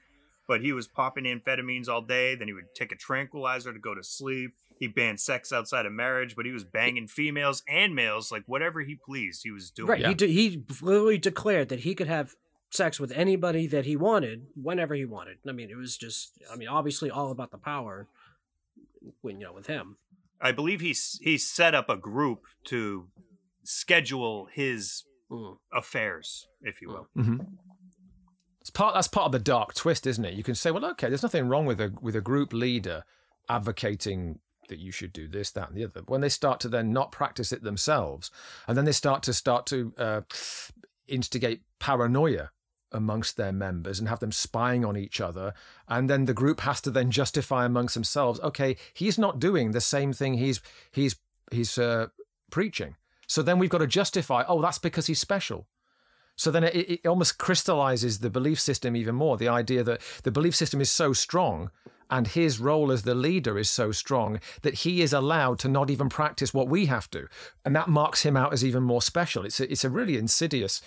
but 0.46 0.60
he 0.60 0.72
was 0.72 0.86
popping 0.86 1.24
amphetamines 1.24 1.88
all 1.88 2.00
day. 2.02 2.34
Then 2.36 2.46
he 2.48 2.54
would 2.54 2.74
take 2.74 2.92
a 2.92 2.96
tranquilizer 2.96 3.72
to 3.72 3.78
go 3.78 3.94
to 3.94 4.04
sleep. 4.04 4.52
He 4.78 4.86
banned 4.88 5.20
sex 5.20 5.52
outside 5.52 5.86
of 5.86 5.92
marriage, 5.92 6.36
but 6.36 6.44
he 6.44 6.52
was 6.52 6.64
banging 6.64 7.08
females 7.08 7.62
and 7.68 7.94
males, 7.94 8.30
like 8.30 8.42
whatever 8.46 8.82
he 8.82 8.94
pleased, 8.94 9.42
he 9.42 9.50
was 9.50 9.70
doing. 9.70 9.88
Right. 9.88 10.00
Yeah. 10.00 10.08
He 10.08 10.14
de- 10.14 10.32
he 10.32 10.64
literally 10.82 11.18
declared 11.18 11.68
that 11.70 11.80
he 11.80 11.94
could 11.94 12.08
have 12.08 12.34
sex 12.70 13.00
with 13.00 13.10
anybody 13.12 13.66
that 13.68 13.86
he 13.86 13.96
wanted 13.96 14.46
whenever 14.54 14.94
he 14.94 15.04
wanted. 15.06 15.38
I 15.48 15.52
mean, 15.52 15.70
it 15.70 15.76
was 15.76 15.96
just. 15.96 16.32
I 16.52 16.56
mean, 16.56 16.68
obviously 16.68 17.10
all 17.10 17.30
about 17.30 17.50
the 17.52 17.58
power. 17.58 18.06
When 19.22 19.40
you 19.40 19.46
know 19.46 19.52
with 19.52 19.66
him. 19.68 19.96
I 20.40 20.52
believe 20.52 20.80
he's 20.80 21.18
he 21.22 21.38
set 21.38 21.74
up 21.74 21.88
a 21.88 21.96
group 21.96 22.42
to 22.64 23.08
schedule 23.64 24.48
his 24.52 25.04
Mm. 25.30 25.58
affairs, 25.72 26.46
if 26.62 26.80
you 26.80 26.88
will. 26.88 27.08
hmm 27.16 27.38
It's 28.60 28.70
part 28.70 28.94
that's 28.94 29.08
part 29.08 29.26
of 29.26 29.32
the 29.32 29.40
dark 29.40 29.74
twist, 29.74 30.06
isn't 30.06 30.24
it? 30.24 30.34
You 30.34 30.44
can 30.44 30.54
say, 30.54 30.70
well, 30.70 30.84
okay, 30.92 31.08
there's 31.08 31.22
nothing 31.24 31.48
wrong 31.48 31.66
with 31.66 31.80
a 31.80 31.92
with 32.00 32.14
a 32.14 32.20
group 32.20 32.52
leader 32.52 33.02
advocating 33.48 34.38
that 34.68 34.78
you 34.78 34.92
should 34.92 35.12
do 35.12 35.28
this, 35.28 35.50
that, 35.52 35.68
and 35.68 35.76
the 35.76 35.84
other. 35.84 36.02
When 36.06 36.20
they 36.20 36.28
start 36.28 36.60
to 36.60 36.68
then 36.68 36.92
not 36.92 37.12
practice 37.12 37.52
it 37.52 37.62
themselves, 37.62 38.30
and 38.66 38.76
then 38.76 38.84
they 38.84 38.92
start 38.92 39.22
to 39.24 39.32
start 39.32 39.66
to 39.66 39.92
uh, 39.98 40.20
instigate 41.08 41.62
paranoia 41.78 42.50
amongst 42.92 43.36
their 43.36 43.52
members 43.52 43.98
and 43.98 44.08
have 44.08 44.20
them 44.20 44.32
spying 44.32 44.84
on 44.84 44.96
each 44.96 45.20
other, 45.20 45.54
and 45.88 46.08
then 46.08 46.24
the 46.24 46.34
group 46.34 46.60
has 46.60 46.80
to 46.82 46.90
then 46.90 47.10
justify 47.10 47.64
amongst 47.64 47.94
themselves, 47.94 48.40
okay, 48.40 48.76
he's 48.94 49.18
not 49.18 49.38
doing 49.38 49.72
the 49.72 49.80
same 49.80 50.12
thing 50.12 50.34
he's 50.34 50.60
he's 50.90 51.16
he's 51.50 51.78
uh, 51.78 52.06
preaching. 52.50 52.96
So 53.26 53.42
then 53.42 53.58
we've 53.58 53.70
got 53.70 53.78
to 53.78 53.86
justify, 53.86 54.44
oh, 54.46 54.62
that's 54.62 54.78
because 54.78 55.06
he's 55.06 55.20
special. 55.20 55.66
So 56.36 56.50
then 56.50 56.64
it, 56.64 56.74
it 56.74 57.06
almost 57.06 57.38
crystallizes 57.38 58.18
the 58.20 58.30
belief 58.30 58.60
system 58.60 58.94
even 58.94 59.14
more. 59.14 59.36
The 59.36 59.48
idea 59.48 59.82
that 59.84 60.00
the 60.22 60.30
belief 60.30 60.54
system 60.54 60.80
is 60.80 60.90
so 60.90 61.12
strong 61.12 61.70
and 62.08 62.28
his 62.28 62.60
role 62.60 62.92
as 62.92 63.02
the 63.02 63.14
leader 63.14 63.58
is 63.58 63.68
so 63.68 63.90
strong 63.90 64.38
that 64.62 64.74
he 64.74 65.02
is 65.02 65.12
allowed 65.12 65.58
to 65.60 65.68
not 65.68 65.90
even 65.90 66.08
practice 66.08 66.54
what 66.54 66.68
we 66.68 66.86
have 66.86 67.10
to. 67.10 67.26
And 67.64 67.74
that 67.74 67.88
marks 67.88 68.22
him 68.22 68.36
out 68.36 68.52
as 68.52 68.64
even 68.64 68.82
more 68.84 69.02
special. 69.02 69.44
It's 69.44 69.58
a, 69.60 69.70
it's 69.70 69.84
a 69.84 69.90
really 69.90 70.16
insidious 70.16 70.80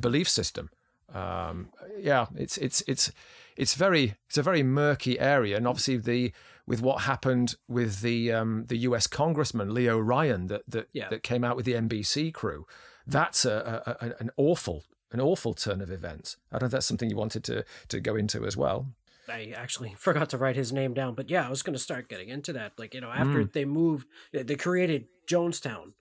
belief 0.00 0.28
system. 0.28 0.70
Um, 1.14 1.68
yeah, 2.00 2.26
it's 2.34 2.58
it's 2.58 2.82
it's 2.88 3.12
it's 3.56 3.74
very 3.74 4.16
it's 4.28 4.38
a 4.38 4.42
very 4.42 4.64
murky 4.64 5.20
area, 5.20 5.56
and 5.56 5.66
obviously 5.68 5.98
the 5.98 6.32
with 6.66 6.82
what 6.82 7.02
happened 7.02 7.54
with 7.68 8.00
the 8.00 8.32
um, 8.32 8.64
the 8.66 8.78
U.S. 8.78 9.06
Congressman 9.06 9.72
Leo 9.72 9.98
Ryan 10.00 10.48
that 10.48 10.62
that 10.66 10.88
Yeah. 10.92 11.08
that 11.10 11.22
came 11.22 11.44
out 11.44 11.54
with 11.54 11.64
the 11.64 11.74
NBC 11.74 12.34
crew, 12.34 12.66
that's 13.06 13.44
a, 13.44 13.82
a, 13.86 14.06
a 14.06 14.14
an 14.18 14.30
awful 14.36 14.84
an 15.12 15.20
awful 15.20 15.54
turn 15.54 15.80
of 15.80 15.90
events. 15.90 16.36
I 16.50 16.56
don't 16.56 16.62
know 16.62 16.66
if 16.66 16.72
that's 16.72 16.86
something 16.86 17.10
you 17.10 17.16
wanted 17.16 17.44
to 17.44 17.64
to 17.88 18.00
go 18.00 18.16
into 18.16 18.46
as 18.46 18.56
well. 18.56 18.88
I 19.28 19.52
actually 19.56 19.94
forgot 19.98 20.30
to 20.30 20.38
write 20.38 20.56
his 20.56 20.72
name 20.72 20.94
down, 20.94 21.14
but 21.14 21.30
yeah, 21.30 21.46
I 21.46 21.50
was 21.50 21.62
going 21.62 21.74
to 21.74 21.82
start 21.82 22.08
getting 22.08 22.28
into 22.28 22.52
that. 22.54 22.72
Like, 22.78 22.94
you 22.94 23.00
know, 23.00 23.10
after 23.10 23.44
mm. 23.44 23.52
they 23.52 23.64
moved, 23.64 24.06
they 24.32 24.54
created 24.56 25.06
Jonestown. 25.28 25.92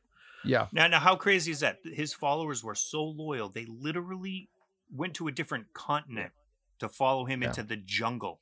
Yeah, 0.43 0.67
Now, 0.71 0.85
now, 0.85 0.99
how 0.99 1.15
crazy 1.15 1.51
is 1.51 1.61
that? 1.61 1.79
His 1.83 2.13
followers 2.13 2.63
were 2.63 2.75
so 2.75 3.03
loyal; 3.03 3.49
they 3.49 3.65
literally 3.65 4.49
went 4.93 5.15
to 5.15 5.27
a 5.27 5.31
different 5.31 5.73
continent 5.73 6.33
to 6.77 6.87
follow 6.87 7.25
him 7.25 7.41
Yeah. 7.41 7.49
into 7.49 7.63
the 7.63 7.77
jungle. 7.77 8.41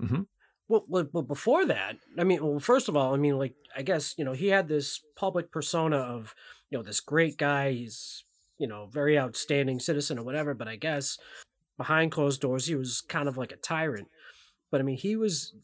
Mm-hmm. 0.00 0.22
Well, 0.68 0.84
well, 0.86 1.08
well, 1.12 1.24
before 1.24 1.66
that, 1.66 1.96
I 2.16 2.22
mean, 2.22 2.44
well, 2.44 2.60
first 2.60 2.88
of 2.88 2.96
all, 2.96 3.12
I 3.12 3.16
mean, 3.16 3.36
like, 3.36 3.54
I 3.76 3.82
guess 3.82 4.14
you 4.16 4.24
know 4.24 4.32
he 4.32 4.46
had 4.48 4.68
this 4.68 5.00
public 5.16 5.50
persona 5.50 5.96
of, 5.96 6.36
you 6.70 6.78
know, 6.78 6.82
this 6.84 7.00
great 7.00 7.36
guy. 7.36 7.72
He's, 7.72 8.24
you 8.58 8.66
know, 8.66 8.86
very 8.86 9.18
outstanding 9.18 9.80
citizen 9.80 10.18
or 10.18 10.24
whatever. 10.24 10.54
But 10.54 10.68
I 10.68 10.76
guess 10.76 11.18
behind 11.76 12.12
closed 12.12 12.40
doors, 12.40 12.66
he 12.66 12.74
was 12.74 13.00
kind 13.00 13.28
of 13.28 13.36
like 13.36 13.52
a 13.52 13.56
tyrant. 13.56 14.08
But 14.70 14.80
I 14.80 14.84
mean, 14.84 14.98
he 14.98 15.16
was 15.16 15.54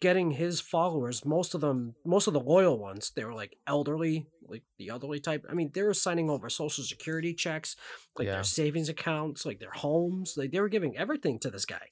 getting 0.00 0.32
his 0.32 0.60
followers, 0.60 1.24
most 1.24 1.54
of 1.54 1.60
them, 1.62 1.94
most 2.04 2.26
of 2.26 2.34
the 2.34 2.40
loyal 2.40 2.78
ones, 2.78 3.12
they 3.16 3.24
were 3.24 3.34
like 3.34 3.56
elderly, 3.66 4.26
like 4.46 4.62
the 4.78 4.88
elderly 4.90 5.20
type. 5.20 5.44
I 5.48 5.54
mean, 5.54 5.70
they 5.72 5.82
were 5.82 5.94
signing 5.94 6.28
over 6.28 6.50
social 6.50 6.84
security 6.84 7.32
checks, 7.34 7.76
like 8.18 8.26
Yeah. 8.26 8.34
their 8.34 8.44
savings 8.44 8.88
accounts, 8.90 9.46
like 9.46 9.58
their 9.58 9.70
homes. 9.70 10.34
Like 10.36 10.50
they 10.52 10.60
were 10.60 10.68
giving 10.68 10.96
everything 10.96 11.38
to 11.40 11.50
this 11.50 11.64
guy. 11.64 11.88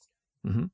Mm-hmm. 0.46 0.60
And 0.60 0.70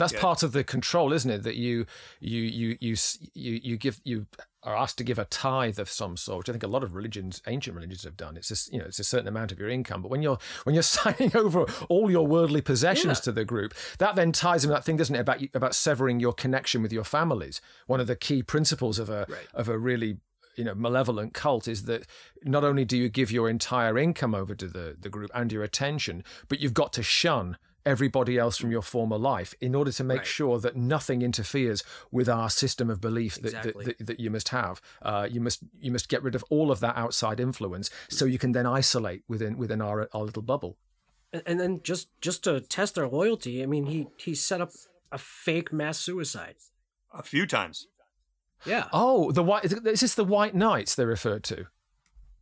that's 0.00 0.12
Yeah. 0.12 0.20
part 0.20 0.42
of 0.42 0.50
the 0.52 0.64
control, 0.64 1.12
isn't 1.12 1.30
it? 1.30 1.42
That 1.44 1.54
you 1.54 1.86
you 2.20 2.40
you 2.42 2.76
you 2.80 2.96
you 3.34 3.60
you 3.62 3.76
give 3.76 4.00
you 4.04 4.26
are 4.64 4.74
asked 4.76 4.98
to 4.98 5.04
give 5.04 5.18
a 5.18 5.24
tithe 5.26 5.78
of 5.78 5.88
some 5.90 6.16
sort, 6.16 6.38
which 6.38 6.48
I 6.48 6.52
think 6.52 6.62
a 6.62 6.68
lot 6.68 6.82
of 6.82 6.94
religions, 6.94 7.42
ancient 7.46 7.76
religions, 7.76 8.04
have 8.04 8.16
done. 8.16 8.36
It's 8.36 8.48
just 8.48 8.72
you 8.72 8.78
know 8.78 8.86
it's 8.86 8.98
a 8.98 9.04
certain 9.04 9.28
amount 9.28 9.52
of 9.52 9.58
your 9.58 9.68
income, 9.68 10.02
but 10.02 10.10
when 10.10 10.22
you're 10.22 10.38
when 10.64 10.74
you're 10.74 10.82
signing 10.98 11.36
over 11.36 11.66
all 11.88 12.10
your 12.10 12.26
worldly 12.26 12.60
possessions 12.62 13.18
Yeah. 13.18 13.24
to 13.24 13.32
the 13.32 13.44
group, 13.44 13.74
that 13.98 14.16
then 14.16 14.32
ties 14.32 14.64
in 14.64 14.70
that 14.70 14.84
thing, 14.84 14.96
doesn't 14.96 15.14
it, 15.14 15.20
about 15.20 15.42
about 15.54 15.74
severing 15.74 16.20
your 16.20 16.32
connection 16.32 16.82
with 16.82 16.92
your 16.92 17.04
families. 17.04 17.60
One 17.86 18.00
of 18.00 18.06
the 18.06 18.16
key 18.16 18.42
principles 18.42 18.98
of 18.98 19.10
a 19.10 19.26
Right. 19.28 19.46
of 19.54 19.68
a 19.68 19.78
really 19.78 20.18
you 20.56 20.64
know 20.64 20.74
malevolent 20.74 21.34
cult 21.34 21.66
is 21.68 21.82
that 21.84 22.06
not 22.44 22.62
only 22.64 22.84
do 22.84 22.96
you 22.96 23.08
give 23.08 23.30
your 23.32 23.48
entire 23.50 23.98
income 23.98 24.34
over 24.34 24.54
to 24.54 24.66
the 24.68 24.96
the 24.98 25.08
group 25.10 25.30
and 25.34 25.52
your 25.52 25.62
attention, 25.64 26.22
but 26.48 26.60
you've 26.60 26.74
got 26.74 26.92
to 26.94 27.02
shun 27.02 27.56
everybody 27.86 28.38
else 28.38 28.56
from 28.56 28.70
your 28.70 28.82
former 28.82 29.18
life 29.18 29.54
in 29.60 29.74
order 29.74 29.92
to 29.92 30.04
make 30.04 30.18
Right. 30.18 30.26
sure 30.26 30.58
that 30.60 30.76
nothing 30.76 31.22
interferes 31.22 31.82
with 32.10 32.28
our 32.28 32.48
system 32.50 32.88
of 32.90 33.00
belief 33.00 33.34
that, 33.36 33.44
Exactly. 33.54 33.84
that, 33.84 33.98
that, 33.98 34.06
that 34.06 34.20
you 34.20 34.30
must 34.30 34.48
have. 34.50 34.80
Uh, 35.02 35.28
you 35.30 35.40
must 35.40 35.60
you 35.78 35.90
must 35.92 36.08
get 36.08 36.22
rid 36.22 36.34
of 36.34 36.44
all 36.50 36.70
of 36.70 36.80
that 36.80 36.96
outside 36.96 37.40
influence 37.40 37.90
so 38.08 38.24
you 38.24 38.38
can 38.38 38.52
then 38.52 38.66
isolate 38.66 39.22
within 39.28 39.56
within 39.58 39.80
our 39.82 40.08
our 40.12 40.22
little 40.24 40.42
bubble. 40.42 40.76
And- 41.32 41.42
and 41.46 41.60
then 41.60 41.80
just 41.82 42.08
just 42.20 42.44
to 42.44 42.60
test 42.60 42.94
their 42.94 43.08
loyalty, 43.08 43.62
I 43.62 43.66
mean, 43.66 43.86
he 43.86 44.06
he 44.16 44.34
set 44.34 44.60
up 44.60 44.70
a 45.12 45.18
fake 45.18 45.72
mass 45.72 45.98
suicide. 45.98 46.56
A 47.12 47.22
few 47.22 47.46
times. 47.46 47.86
Yeah. 48.66 48.88
Oh, 48.92 49.30
the 49.30 49.42
white 49.42 49.64
is 49.66 49.72
this 49.82 50.14
the 50.14 50.24
White 50.24 50.54
Knights 50.54 50.94
they 50.94 51.04
referred 51.04 51.44
to? 51.44 51.66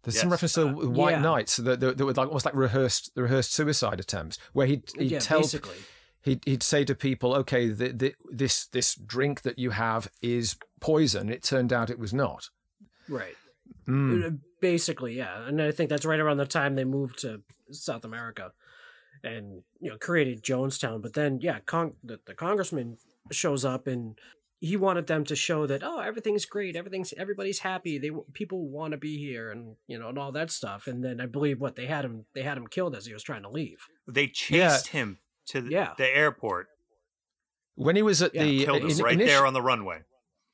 There's 0.02 0.18
some 0.18 0.28
Yes. 0.28 0.32
reference 0.32 0.52
to 0.54 0.64
the 0.82 0.90
White 0.90 1.12
yeah. 1.12 1.20
Knights 1.20 1.56
that, 1.58 1.80
that, 1.80 1.96
that 1.98 2.04
were 2.04 2.12
like 2.12 2.26
almost 2.26 2.44
like 2.44 2.54
rehearsed 2.54 3.14
the 3.14 3.22
rehearsed 3.22 3.52
suicide 3.52 4.00
attempts, 4.00 4.38
where 4.52 4.66
he'd, 4.66 4.82
he'd 4.98 5.10
yeah, 5.12 5.18
tell 5.20 5.40
basically. 5.40 5.76
he'd, 6.22 6.42
he'd 6.44 6.62
say 6.62 6.84
to 6.84 6.94
people, 6.94 7.34
okay, 7.36 7.68
the, 7.68 7.92
the, 7.92 8.14
this 8.30 8.66
this 8.66 8.94
drink 8.94 9.42
that 9.42 9.58
you 9.58 9.70
have 9.70 10.10
is 10.20 10.56
poison. 10.80 11.28
It 11.30 11.42
turned 11.42 11.72
out 11.72 11.88
it 11.90 11.98
was 11.98 12.12
not. 12.12 12.50
Right. 13.08 13.36
Mm. 13.86 14.26
Uh, 14.26 14.36
Basically, 14.60 15.14
yeah. 15.16 15.46
And 15.46 15.60
I 15.60 15.72
think 15.72 15.90
that's 15.90 16.04
right 16.04 16.20
around 16.20 16.36
the 16.36 16.46
time 16.46 16.74
they 16.74 16.84
moved 16.84 17.18
to 17.20 17.42
South 17.72 18.04
America 18.04 18.52
and, 19.24 19.62
you 19.80 19.90
know, 19.90 19.98
created 19.98 20.44
Jonestown. 20.44 21.02
But 21.02 21.14
then, 21.14 21.40
yeah, 21.40 21.58
con- 21.66 21.94
the, 22.04 22.20
the 22.26 22.34
congressman 22.34 22.98
shows 23.32 23.64
up 23.64 23.88
and 23.88 24.16
he 24.64 24.76
wanted 24.76 25.08
them 25.08 25.24
to 25.24 25.34
show 25.34 25.66
that, 25.66 25.82
oh, 25.82 25.98
everything's 25.98 26.44
great. 26.46 26.76
Everything's, 26.76 27.12
everybody's 27.18 27.58
happy. 27.58 27.98
They, 27.98 28.12
people 28.32 28.68
want 28.68 28.92
to 28.92 28.96
be 28.96 29.18
here 29.18 29.50
and, 29.50 29.74
you 29.88 29.98
know, 29.98 30.08
and 30.08 30.16
all 30.18 30.30
that 30.32 30.52
stuff. 30.52 30.86
And 30.86 31.02
then 31.04 31.20
I 31.20 31.26
believe 31.26 31.60
what 31.60 31.74
they 31.74 31.86
had 31.86 32.04
him, 32.04 32.26
they 32.32 32.42
had 32.42 32.56
him 32.56 32.68
killed 32.68 32.94
as 32.94 33.04
he 33.04 33.12
was 33.12 33.24
trying 33.24 33.42
to 33.42 33.48
leave. 33.50 33.78
They 34.06 34.30
Yeah. 34.48 34.68
chased 34.68 34.88
him 34.88 35.18
to 35.48 35.60
the, 35.62 35.70
Yeah. 35.70 35.94
the 35.98 36.06
airport, 36.08 36.68
When 37.74 37.96
he 37.96 38.02
was 38.02 38.22
at 38.22 38.34
Yeah, 38.34 38.44
the 38.44 38.64
killed 38.64 38.82
uh, 38.82 38.86
him 38.86 38.90
in- 38.90 38.98
right 38.98 39.18
initi- 39.18 39.26
there 39.26 39.46
on 39.46 39.52
the 39.54 39.62
runway. 39.62 40.02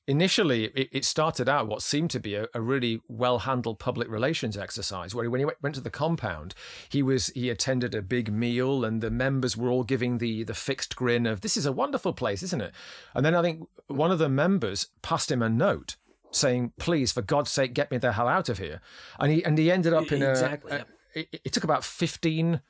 Initially 0.09 0.65
it, 0.65 0.89
it 0.91 1.05
started 1.05 1.49
out 1.49 1.69
what 1.69 1.83
seemed 1.83 2.11
to 2.11 2.19
be 2.19 2.35
a, 2.35 2.47
a 2.55 2.61
really 2.61 3.01
well 3.09 3.41
handled 3.41 3.79
public 3.79 4.09
relations 4.09 4.57
exercise 4.57 5.15
where 5.15 5.29
when 5.31 5.39
he 5.39 5.45
went, 5.45 5.63
went 5.63 5.75
to 5.75 5.81
the 5.81 5.91
compound 5.91 6.55
he 6.89 7.03
was 7.03 7.29
he 7.29 7.51
attended 7.51 7.95
a 7.95 8.03
big 8.03 8.33
meal 8.33 8.85
and 8.85 9.01
the 9.03 9.11
members 9.11 9.57
were 9.57 9.69
all 9.69 9.85
giving 9.85 10.19
the 10.19 10.43
the 10.45 10.55
fixed 10.55 10.97
grin 10.97 11.27
of 11.27 11.43
this 11.43 11.57
is 11.57 11.67
a 11.67 11.73
wonderful 11.73 12.13
place 12.13 12.43
isn't 12.43 12.63
it 12.63 12.73
and 13.15 13.25
then 13.25 13.35
i 13.35 13.43
think 13.43 13.69
one 13.87 14.11
of 14.11 14.19
the 14.19 14.29
members 14.29 14.89
passed 15.03 15.31
him 15.31 15.43
a 15.43 15.49
note 15.49 15.97
saying 16.31 16.73
please 16.79 17.13
for 17.13 17.23
god's 17.23 17.51
sake 17.51 17.75
get 17.75 17.91
me 17.91 17.99
the 17.99 18.13
hell 18.13 18.29
out 18.29 18.49
of 18.49 18.59
here 18.59 18.81
and 19.21 19.31
he 19.31 19.45
and 19.45 19.59
he 19.59 19.71
ended 19.71 19.93
up 19.93 20.11
in 20.11 20.23
a- 20.23 20.31
Exactly, 20.31 20.73
a, 20.73 20.77
yeah. 20.79 20.85
it, 21.15 21.41
it 21.45 21.53
took 21.53 21.65
about 21.65 21.85
15 21.85 22.61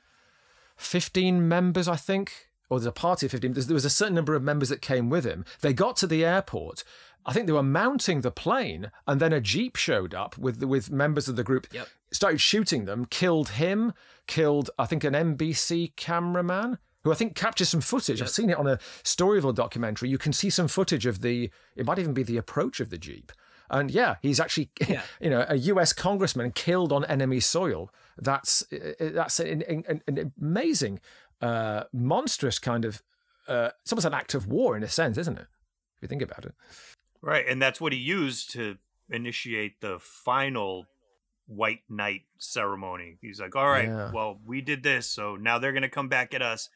15 0.77 1.45
members, 1.47 1.87
I 1.89 1.97
think, 1.97 2.47
or 2.69 2.79
there's 2.79 2.87
a 2.87 2.91
party 2.93 3.25
of 3.25 3.31
15. 3.33 3.51
There 3.53 3.73
was 3.73 3.83
a 3.83 3.89
certain 3.89 4.15
number 4.15 4.33
of 4.33 4.41
members 4.43 4.69
that 4.69 4.81
came 4.81 5.09
with 5.09 5.25
him. 5.25 5.43
They 5.61 5.73
got 5.73 5.97
to 5.97 6.07
the 6.07 6.23
airport. 6.23 6.83
I 7.25 7.33
think 7.33 7.47
they 7.47 7.53
were 7.53 7.63
mounting 7.63 8.21
the 8.21 8.31
plane, 8.31 8.91
and 9.07 9.19
then 9.19 9.33
a 9.33 9.41
jeep 9.41 9.75
showed 9.75 10.13
up 10.13 10.37
with 10.37 10.63
with 10.63 10.91
members 10.91 11.27
of 11.27 11.35
the 11.35 11.43
group. 11.43 11.67
Yep. 11.71 11.87
Started 12.11 12.41
shooting 12.41 12.85
them, 12.85 13.05
killed 13.05 13.49
him, 13.49 13.93
killed 14.25 14.71
I 14.79 14.85
think 14.85 15.03
an 15.03 15.13
NBC 15.13 15.95
cameraman 15.95 16.79
who 17.03 17.11
I 17.11 17.15
think 17.15 17.35
captured 17.35 17.65
some 17.65 17.81
footage. 17.81 18.21
I've 18.21 18.29
seen 18.29 18.49
it 18.49 18.57
on 18.57 18.67
a 18.67 18.77
Storyville 19.03 19.55
documentary. 19.55 20.09
You 20.09 20.17
can 20.17 20.33
see 20.33 20.49
some 20.49 20.67
footage 20.67 21.05
of 21.05 21.21
the. 21.21 21.49
It 21.75 21.85
might 21.85 21.99
even 21.99 22.13
be 22.13 22.23
the 22.23 22.37
approach 22.37 22.79
of 22.79 22.89
the 22.89 22.97
jeep. 22.97 23.31
And 23.69 23.91
yeah, 23.91 24.15
he's 24.21 24.39
actually, 24.39 24.71
Yeah. 24.87 25.03
you 25.21 25.29
know, 25.29 25.45
a 25.47 25.55
U.S. 25.57 25.93
congressman 25.93 26.51
killed 26.51 26.91
on 26.91 27.05
enemy 27.05 27.39
soil. 27.39 27.91
That's 28.17 28.63
that's 28.99 29.39
an, 29.39 29.61
an, 29.63 30.01
an 30.07 30.33
amazing, 30.41 30.99
uh, 31.41 31.83
monstrous 31.93 32.59
kind 32.59 32.85
of. 32.85 33.03
Uh, 33.47 33.69
it's 33.81 33.91
almost 33.91 34.05
an 34.05 34.13
act 34.13 34.33
of 34.33 34.47
war 34.47 34.75
in 34.75 34.83
a 34.83 34.87
sense, 34.89 35.17
isn't 35.17 35.37
it? 35.37 35.47
If 35.97 36.01
you 36.03 36.07
think 36.07 36.21
about 36.21 36.45
it. 36.45 36.53
Right, 37.21 37.45
and 37.47 37.61
that's 37.61 37.81
what 37.81 37.91
he 37.93 37.99
used 37.99 38.51
to 38.51 38.77
initiate 39.09 39.81
the 39.81 39.99
final 39.99 40.87
White 41.47 41.81
Knight 41.89 42.23
ceremony. 42.37 43.17
He's 43.21 43.41
like, 43.41 43.55
"All 43.55 43.67
right, 43.69 43.87
Yeah. 43.87 44.11
well, 44.11 44.39
we 44.45 44.61
did 44.61 44.83
this, 44.83 45.07
so 45.07 45.35
now 45.35 45.57
they're 45.59 45.73
gonna 45.73 45.89
come 45.89 46.07
back 46.07 46.33
at 46.33 46.41
us, 46.41 46.69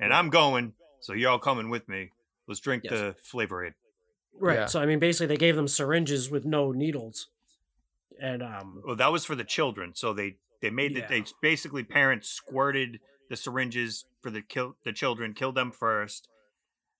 and 0.00 0.12
I'm 0.12 0.30
going, 0.30 0.74
so 1.00 1.12
you're 1.12 1.30
all 1.30 1.38
coming 1.38 1.68
with 1.68 1.88
me. 1.88 2.10
Let's 2.46 2.60
drink 2.60 2.84
Yes. 2.84 2.92
the 2.92 3.16
flavor 3.22 3.64
aid." 3.66 3.74
Right. 4.32 4.60
Yeah. 4.60 4.66
So, 4.66 4.80
I 4.80 4.86
mean, 4.86 4.98
basically 4.98 5.26
they 5.28 5.36
gave 5.36 5.54
them 5.56 5.68
syringes 5.68 6.28
with 6.30 6.44
no 6.44 6.72
needles. 6.72 7.28
And, 8.18 8.42
um, 8.42 8.82
Well, 8.84 8.96
that 8.96 9.12
was 9.12 9.24
for 9.24 9.34
the 9.34 9.44
children, 9.44 9.94
so 9.94 10.12
they 10.12 10.36
they 10.60 10.70
made 10.70 10.92
Yeah. 10.92 11.00
that 11.00 11.08
they 11.10 11.24
basically 11.42 11.84
parents 11.84 12.30
squirted 12.30 12.98
the 13.28 13.36
syringes 13.36 14.06
for 14.22 14.30
the 14.30 14.40
kill 14.40 14.76
the 14.84 14.92
children, 14.94 15.34
killed 15.34 15.54
them 15.56 15.70
first. 15.70 16.28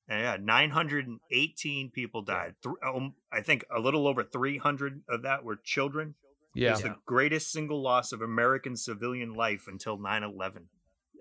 And 0.09 0.20
yeah, 0.20 0.36
918 0.38 1.90
people 1.90 2.22
died. 2.22 2.55
Um, 2.86 3.14
I 3.32 3.40
think 3.40 3.64
a 3.74 3.80
little 3.80 4.07
over 4.07 4.22
300 4.22 5.02
of 5.09 5.22
that 5.22 5.44
were 5.44 5.57
children. 5.62 6.14
Yeah. 6.55 6.72
It's 6.72 6.82
the 6.82 6.96
greatest 7.07 7.50
single 7.50 7.82
loss 7.82 8.12
of 8.12 8.20
American 8.20 8.76
civilian 8.76 9.34
life 9.34 9.64
until 9.66 9.98
9/11. 9.98 10.66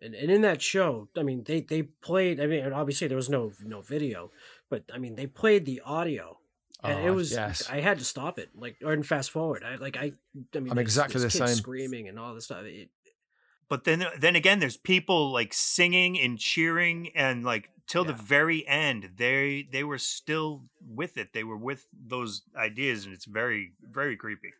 and, 0.01 0.13
and 0.15 0.29
in 0.29 0.41
that 0.41 0.61
show, 0.61 1.07
I 1.17 1.23
mean, 1.23 1.43
they 1.45 1.61
they 1.61 1.83
played. 1.83 2.39
I 2.39 2.45
mean, 2.45 2.71
obviously 2.73 3.07
there 3.07 3.15
was 3.17 3.29
no 3.29 3.51
no 3.63 3.81
video, 3.81 4.31
but 4.69 4.83
I 4.93 4.97
mean, 4.99 5.15
they 5.15 5.25
played 5.27 5.65
the 5.65 5.81
audio, 5.85 6.37
and 6.83 6.99
it 6.99 7.09
Oh, 7.09 7.13
was. 7.13 7.31
yes. 7.31 7.67
I 7.69 7.79
had 7.79 7.97
to 7.99 8.05
stop 8.05 8.37
it, 8.37 8.49
like 8.53 8.75
or 8.83 8.93
and 8.93 9.05
fast 9.05 9.31
forward. 9.31 9.63
I 9.63 9.75
like 9.77 9.97
I. 9.97 10.11
I 10.55 10.59
mean, 10.59 10.71
I'm 10.71 10.77
exactly 10.77 11.19
the 11.21 11.29
same. 11.31 11.47
screaming 11.47 12.07
and 12.09 12.19
all 12.19 12.35
this 12.35 12.45
stuff. 12.45 12.63
It, 12.65 12.89
But 13.69 13.85
then 13.85 14.05
then 14.19 14.35
again, 14.35 14.59
there's 14.59 14.77
people 14.77 15.31
like 15.31 15.51
singing 15.53 16.19
and 16.19 16.37
cheering 16.37 17.09
and 17.15 17.43
like 17.43 17.69
till 17.87 18.03
the 18.05 18.13
very 18.13 18.65
end, 18.67 19.11
they 19.17 19.67
they 19.71 19.83
were 19.83 19.97
still 19.99 20.65
with 20.81 21.17
it. 21.17 21.33
They 21.33 21.43
were 21.43 21.57
with 21.57 21.85
those 21.93 22.43
ideas, 22.55 23.05
and 23.05 23.13
it's 23.13 23.25
very 23.25 23.73
very 23.81 24.15
creepy. 24.17 24.53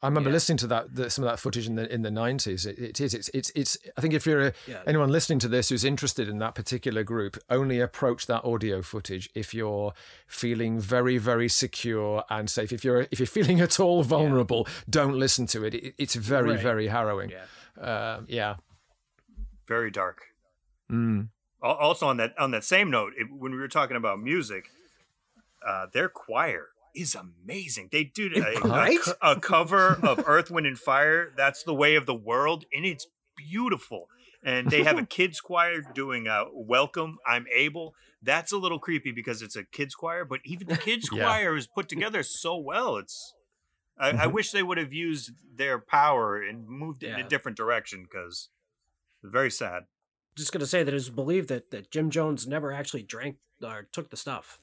I 0.00 0.06
remember 0.06 0.30
Yeah. 0.30 0.34
listening 0.34 0.58
to 0.58 0.66
that 0.68 0.94
the, 0.94 1.10
some 1.10 1.24
of 1.24 1.30
that 1.30 1.40
footage 1.40 1.66
in 1.66 1.74
the 1.74 1.92
in 1.92 2.02
the 2.02 2.10
nineties. 2.12 2.66
It, 2.66 2.78
it 2.78 3.00
is 3.00 3.14
it's 3.14 3.28
it's 3.34 3.50
it's. 3.56 3.76
I 3.96 4.00
think 4.00 4.14
if 4.14 4.26
you're 4.26 4.46
a, 4.48 4.52
Yeah. 4.68 4.82
anyone 4.86 5.10
listening 5.10 5.40
to 5.40 5.48
this 5.48 5.70
who's 5.70 5.82
interested 5.82 6.28
in 6.28 6.38
that 6.38 6.54
particular 6.54 7.02
group, 7.02 7.36
only 7.50 7.80
approach 7.80 8.26
that 8.26 8.44
audio 8.44 8.80
footage 8.80 9.28
if 9.34 9.52
you're 9.52 9.92
feeling 10.28 10.78
very 10.78 11.18
very 11.18 11.48
secure 11.48 12.22
and 12.30 12.48
safe. 12.48 12.70
If 12.72 12.84
you're 12.84 13.08
if 13.10 13.18
you're 13.18 13.26
feeling 13.38 13.60
at 13.60 13.80
all 13.80 14.04
vulnerable, 14.04 14.68
don't 14.88 15.14
listen 15.18 15.46
to 15.48 15.64
it. 15.64 15.74
it 15.74 15.94
it's 15.98 16.14
very 16.14 16.50
Right. 16.50 16.60
very 16.60 16.86
harrowing. 16.86 17.30
yeah. 17.30 17.46
Um, 18.16 18.26
yeah. 18.28 18.54
Very 19.66 19.90
dark. 19.90 20.22
Mm. 20.90 21.28
Al- 21.62 21.76
Also 21.76 22.06
on 22.06 22.16
that 22.18 22.38
on 22.38 22.50
that 22.52 22.64
same 22.64 22.90
note, 22.90 23.12
it, 23.16 23.26
when 23.30 23.52
we 23.52 23.58
were 23.58 23.68
talking 23.68 23.96
about 23.96 24.20
music, 24.20 24.70
uh, 25.66 25.86
their 25.92 26.08
choir 26.08 26.68
is 26.94 27.14
amazing. 27.14 27.88
They 27.92 28.04
do 28.04 28.30
a, 28.34 28.56
a 28.56 28.64
Right? 28.68 28.98
co- 29.00 29.14
a 29.22 29.38
cover 29.40 29.94
of 30.04 30.22
Earth, 30.26 30.50
Wind, 30.50 30.66
and 30.66 30.78
Fire. 30.78 31.32
That's 31.36 31.62
the 31.62 31.74
way 31.74 31.96
of 31.96 32.06
the 32.06 32.14
world, 32.14 32.64
and 32.72 32.84
it's 32.84 33.06
beautiful. 33.36 34.08
And 34.42 34.70
they 34.70 34.84
have 34.84 34.98
a 34.98 35.06
kids 35.18 35.40
choir 35.40 35.80
doing 35.82 36.28
uh, 36.28 36.44
"Welcome, 36.52 37.18
I'm 37.26 37.46
Able." 37.52 37.94
That's 38.22 38.50
a 38.52 38.58
little 38.58 38.78
creepy 38.80 39.12
because 39.12 39.42
it's 39.42 39.54
a 39.56 39.64
kids 39.64 39.94
choir, 39.94 40.24
but 40.24 40.40
even 40.44 40.66
the 40.68 40.76
kids 40.76 41.08
Yeah. 41.08 41.24
choir 41.24 41.56
is 41.56 41.66
put 41.66 41.88
together 41.88 42.22
so 42.22 42.56
well. 42.56 42.96
It's 42.96 43.34
I, 43.98 44.10
I 44.10 44.26
Mhm. 44.26 44.32
wish 44.32 44.50
they 44.52 44.62
would 44.62 44.78
have 44.78 44.92
used 44.92 45.32
their 45.56 45.78
power 45.78 46.40
and 46.40 46.68
moved 46.68 47.02
it 47.02 47.10
in 47.10 47.18
a 47.18 47.28
different 47.28 47.56
direction 47.56 48.04
because 48.04 48.48
it's 49.22 49.32
very 49.32 49.50
sad. 49.50 49.84
Just 50.38 50.52
gonna 50.52 50.66
say 50.66 50.82
that 50.82 50.94
it's 50.94 51.08
believed 51.10 51.48
that 51.50 51.70
that 51.70 51.90
Jim 51.90 52.10
Jones 52.10 52.46
never 52.46 52.72
actually 52.72 53.02
drank 53.02 53.36
or 53.62 53.88
took 53.92 54.10
the 54.10 54.16
stuff. 54.16 54.60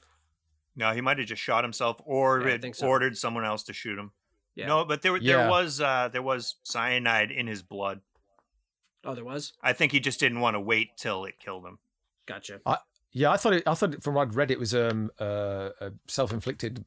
No, 0.74 0.92
he 0.92 1.00
might 1.00 1.18
have 1.18 1.26
just 1.26 1.40
shot 1.42 1.64
himself 1.64 2.00
or 2.04 2.40
Yeah, 2.42 2.52
had 2.52 2.76
so. 2.76 2.86
ordered 2.88 3.16
someone 3.16 3.44
else 3.44 3.62
to 3.64 3.72
shoot 3.72 3.98
him. 3.98 4.12
Yeah. 4.54 4.66
No, 4.66 4.84
but 4.84 5.02
there 5.02 5.12
were- 5.12 5.18
Yeah. 5.18 5.36
there 5.42 5.50
was 5.50 5.80
uh, 5.80 6.08
there 6.12 6.22
was 6.22 6.56
cyanide 6.64 7.30
in 7.30 7.46
his 7.46 7.62
blood. 7.62 8.00
Oh, 9.04 9.14
there 9.14 9.24
was. 9.24 9.52
I 9.62 9.72
think 9.72 9.92
he 9.92 10.00
just 10.00 10.18
didn't 10.18 10.40
want 10.40 10.54
to 10.54 10.60
wait 10.60 10.96
till 10.96 11.24
it 11.26 11.38
killed 11.38 11.64
him. 11.64 11.78
Gotcha. 12.26 12.60
Yeah, 13.12 13.30
I 13.30 13.36
thought 13.36 13.52
it, 13.54 13.62
I 13.66 13.74
thought 13.74 14.02
from 14.02 14.14
what 14.14 14.28
I'd 14.28 14.34
read 14.34 14.50
it 14.50 14.58
was 14.58 14.74
um, 14.74 15.10
uh, 15.20 15.70
a 15.80 15.92
self-inflicted 16.08 16.84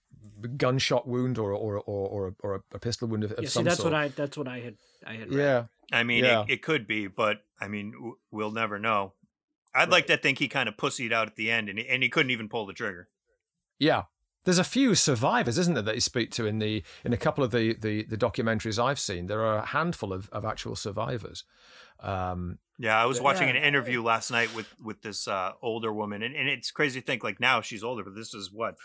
gunshot 0.58 1.08
wound 1.08 1.38
or 1.38 1.54
or 1.54 1.78
or 1.80 2.08
or, 2.10 2.28
a, 2.28 2.34
or 2.44 2.64
a 2.74 2.80
pistol 2.80 3.08
wound 3.08 3.24
of, 3.24 3.32
of 3.34 3.40
Yeah, 3.44 3.50
see, 3.50 3.54
some 3.54 3.64
that's 3.66 3.78
sort. 3.78 3.94
what 3.94 4.00
I 4.02 4.08
that's 4.10 4.38
what 4.38 4.48
I 4.48 4.60
had 4.60 4.76
I 5.08 5.14
had. 5.14 5.30
Read. 5.30 5.38
yeah, 5.40 5.64
I 5.92 6.04
mean, 6.04 6.24
Yeah. 6.24 6.42
it, 6.44 6.50
it 6.52 6.62
could 6.64 6.88
be, 6.88 7.08
but 7.08 7.38
I 7.60 7.68
mean, 7.68 7.92
w- 7.92 8.18
we'll 8.32 8.52
never 8.52 8.78
know. 8.80 9.14
I'd 9.74 9.90
like 9.90 10.08
to 10.08 10.18
think 10.18 10.40
he 10.40 10.48
kind 10.48 10.68
of 10.70 10.76
pussied 10.78 11.12
out 11.14 11.28
at 11.28 11.36
the 11.36 11.52
end, 11.52 11.70
and 11.70 11.78
he, 11.80 11.88
and 11.88 12.02
he 12.04 12.10
couldn't 12.10 12.32
even 12.32 12.50
pull 12.50 12.66
the 12.66 12.74
trigger. 12.74 13.08
yeah. 13.80 14.04
There's 14.46 14.58
a 14.58 14.64
few 14.64 14.96
survivors, 14.96 15.58
isn't 15.58 15.74
there, 15.74 15.84
that 15.84 15.96
you 15.96 16.02
speak 16.02 16.32
to 16.32 16.48
in 16.48 16.60
the 16.60 16.82
in 17.04 17.12
a 17.12 17.18
couple 17.18 17.44
of 17.44 17.52
the 17.52 17.74
the, 17.76 18.04
the 18.04 18.18
documentaries 18.18 18.82
I've 18.82 19.00
seen. 19.00 19.28
There 19.28 19.42
are 19.46 19.58
a 19.58 19.66
handful 19.66 20.14
of, 20.14 20.30
of 20.30 20.46
actual 20.46 20.76
survivors. 20.78 21.44
Um, 22.00 22.58
Yeah, 22.78 22.98
I 23.00 23.06
was 23.06 23.20
watching 23.20 23.50
Yeah. 23.50 23.56
an 23.58 23.64
interview 23.64 24.02
last 24.02 24.32
night 24.32 24.56
with 24.56 24.74
with 24.82 25.02
this 25.02 25.28
uh, 25.28 25.52
older 25.62 25.92
woman, 25.92 26.24
and, 26.24 26.34
and 26.36 26.48
it's 26.48 26.72
crazy 26.72 27.02
to 27.02 27.06
think 27.06 27.22
like 27.24 27.40
now 27.42 27.60
she's 27.62 27.84
older, 27.84 28.04
but 28.04 28.16
this 28.16 28.34
is 28.34 28.50
what 28.52 28.76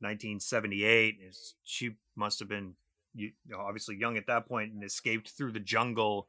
1978. 0.00 1.18
She 1.62 1.90
must 2.16 2.38
have 2.40 2.48
been 2.48 2.74
you 3.16 3.32
know, 3.48 3.58
obviously 3.58 3.96
young 3.96 4.16
at 4.16 4.26
that 4.28 4.46
point 4.46 4.72
and 4.72 4.84
escaped 4.84 5.30
through 5.30 5.52
the 5.52 5.60
jungle 5.60 6.28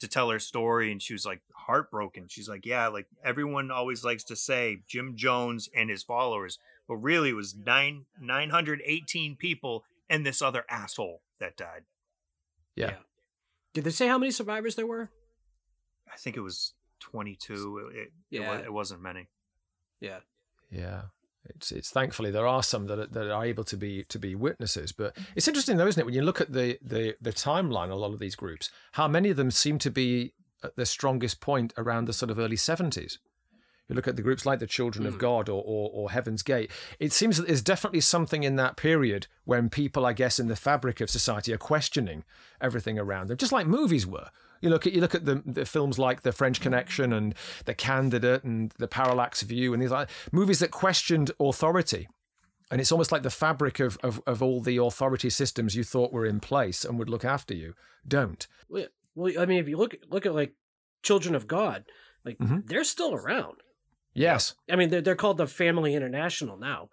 to 0.00 0.08
tell 0.08 0.28
her 0.30 0.38
story 0.40 0.90
and 0.90 1.00
she 1.00 1.12
was 1.12 1.24
like 1.24 1.40
heartbroken. 1.54 2.26
She's 2.28 2.48
like, 2.48 2.66
Yeah, 2.66 2.88
like 2.88 3.06
everyone 3.24 3.70
always 3.70 4.04
likes 4.04 4.24
to 4.24 4.36
say 4.36 4.82
Jim 4.86 5.14
Jones 5.16 5.68
and 5.74 5.88
his 5.88 6.02
followers, 6.02 6.58
but 6.88 6.96
really 6.96 7.30
it 7.30 7.34
was 7.36 7.54
nine 7.56 8.04
nine 8.20 8.50
hundred 8.50 8.82
eighteen 8.84 9.36
people 9.36 9.84
and 10.10 10.26
this 10.26 10.42
other 10.42 10.64
asshole 10.68 11.22
that 11.38 11.56
died. 11.56 11.84
Yeah. 12.76 12.88
Yeah. 12.90 12.96
Did 13.72 13.84
they 13.84 13.90
say 13.90 14.08
how 14.08 14.18
many 14.18 14.32
survivors 14.32 14.74
there 14.76 14.86
were? 14.86 15.10
I 16.12 16.16
think 16.16 16.36
it 16.36 16.40
was 16.40 16.74
twenty 17.00 17.36
two. 17.36 17.90
It, 17.94 17.96
it, 17.98 18.12
Yeah. 18.30 18.48
wa- 18.48 18.62
it 18.64 18.72
wasn't 18.72 19.00
many. 19.00 19.28
Yeah. 20.00 20.18
Yeah. 20.70 21.02
It's, 21.46 21.72
it's 21.72 21.90
thankfully 21.90 22.30
there 22.30 22.46
are 22.46 22.62
some 22.62 22.86
that 22.86 22.98
are, 22.98 23.06
that 23.06 23.30
are 23.30 23.44
able 23.44 23.64
to 23.64 23.76
be 23.76 24.04
to 24.04 24.18
be 24.18 24.34
witnesses, 24.34 24.92
but 24.92 25.16
it's 25.36 25.48
interesting 25.48 25.76
though, 25.76 25.86
isn't 25.86 26.00
it? 26.00 26.06
When 26.06 26.14
you 26.14 26.22
look 26.22 26.40
at 26.40 26.52
the, 26.52 26.78
the 26.82 27.16
the 27.20 27.32
timeline, 27.32 27.90
a 27.90 27.94
lot 27.94 28.12
of 28.12 28.18
these 28.18 28.34
groups, 28.34 28.70
how 28.92 29.08
many 29.08 29.30
of 29.30 29.36
them 29.36 29.50
seem 29.50 29.78
to 29.80 29.90
be 29.90 30.32
at 30.62 30.76
their 30.76 30.86
strongest 30.86 31.40
point 31.40 31.72
around 31.76 32.06
the 32.06 32.12
sort 32.12 32.30
of 32.30 32.38
early 32.38 32.56
seventies. 32.56 33.18
You 33.88 33.94
look 33.94 34.08
at 34.08 34.16
the 34.16 34.22
groups 34.22 34.46
like 34.46 34.60
the 34.60 34.66
Children 34.66 35.04
of 35.06 35.14
hmm. 35.14 35.20
God 35.20 35.48
or, 35.50 35.62
or 35.62 35.90
or 35.92 36.10
Heaven's 36.10 36.42
Gate. 36.42 36.70
It 36.98 37.12
seems 37.12 37.36
that 37.36 37.46
there's 37.46 37.60
definitely 37.60 38.00
something 38.00 38.42
in 38.42 38.56
that 38.56 38.76
period 38.76 39.26
when 39.44 39.68
people, 39.68 40.06
I 40.06 40.14
guess, 40.14 40.38
in 40.38 40.48
the 40.48 40.56
fabric 40.56 41.02
of 41.02 41.10
society 41.10 41.52
are 41.52 41.58
questioning 41.58 42.24
everything 42.60 42.98
around 42.98 43.28
them, 43.28 43.36
just 43.36 43.52
like 43.52 43.66
movies 43.66 44.06
were. 44.06 44.30
You 44.64 44.70
look 44.70 44.86
at 44.86 44.94
you 44.94 45.00
look 45.02 45.14
at 45.14 45.26
the, 45.26 45.42
the 45.44 45.66
films 45.66 45.98
like 45.98 46.22
The 46.22 46.32
French 46.32 46.58
Connection 46.60 47.12
and 47.12 47.34
The 47.66 47.74
Candidate 47.74 48.44
and 48.44 48.70
The 48.78 48.88
Parallax 48.88 49.42
View 49.42 49.74
and 49.74 49.82
these 49.82 49.90
like 49.90 50.08
movies 50.32 50.60
that 50.60 50.70
questioned 50.70 51.30
authority. 51.38 52.08
And 52.70 52.80
it's 52.80 52.90
almost 52.90 53.12
like 53.12 53.22
the 53.22 53.30
fabric 53.30 53.78
of, 53.78 53.98
of, 54.02 54.22
of 54.26 54.42
all 54.42 54.62
the 54.62 54.78
authority 54.78 55.28
systems 55.28 55.76
you 55.76 55.84
thought 55.84 56.14
were 56.14 56.24
in 56.24 56.40
place 56.40 56.82
and 56.82 56.98
would 56.98 57.10
look 57.10 57.24
after 57.26 57.54
you 57.54 57.74
don't. 58.08 58.46
Well, 58.70 58.86
I 59.38 59.44
mean, 59.44 59.58
if 59.58 59.68
you 59.68 59.76
look 59.76 59.94
look 60.08 60.24
at 60.24 60.34
like 60.34 60.54
Children 61.02 61.34
of 61.34 61.46
God, 61.46 61.84
like 62.24 62.38
Mhm. 62.38 62.66
they're 62.66 62.84
still 62.84 63.12
around. 63.14 63.58
Yes. 64.14 64.54
I 64.70 64.76
mean, 64.76 64.88
they're 64.88 65.02
they're 65.02 65.14
called 65.14 65.36
the 65.36 65.46
Family 65.46 65.94
International 65.94 66.56
now, 66.56 66.88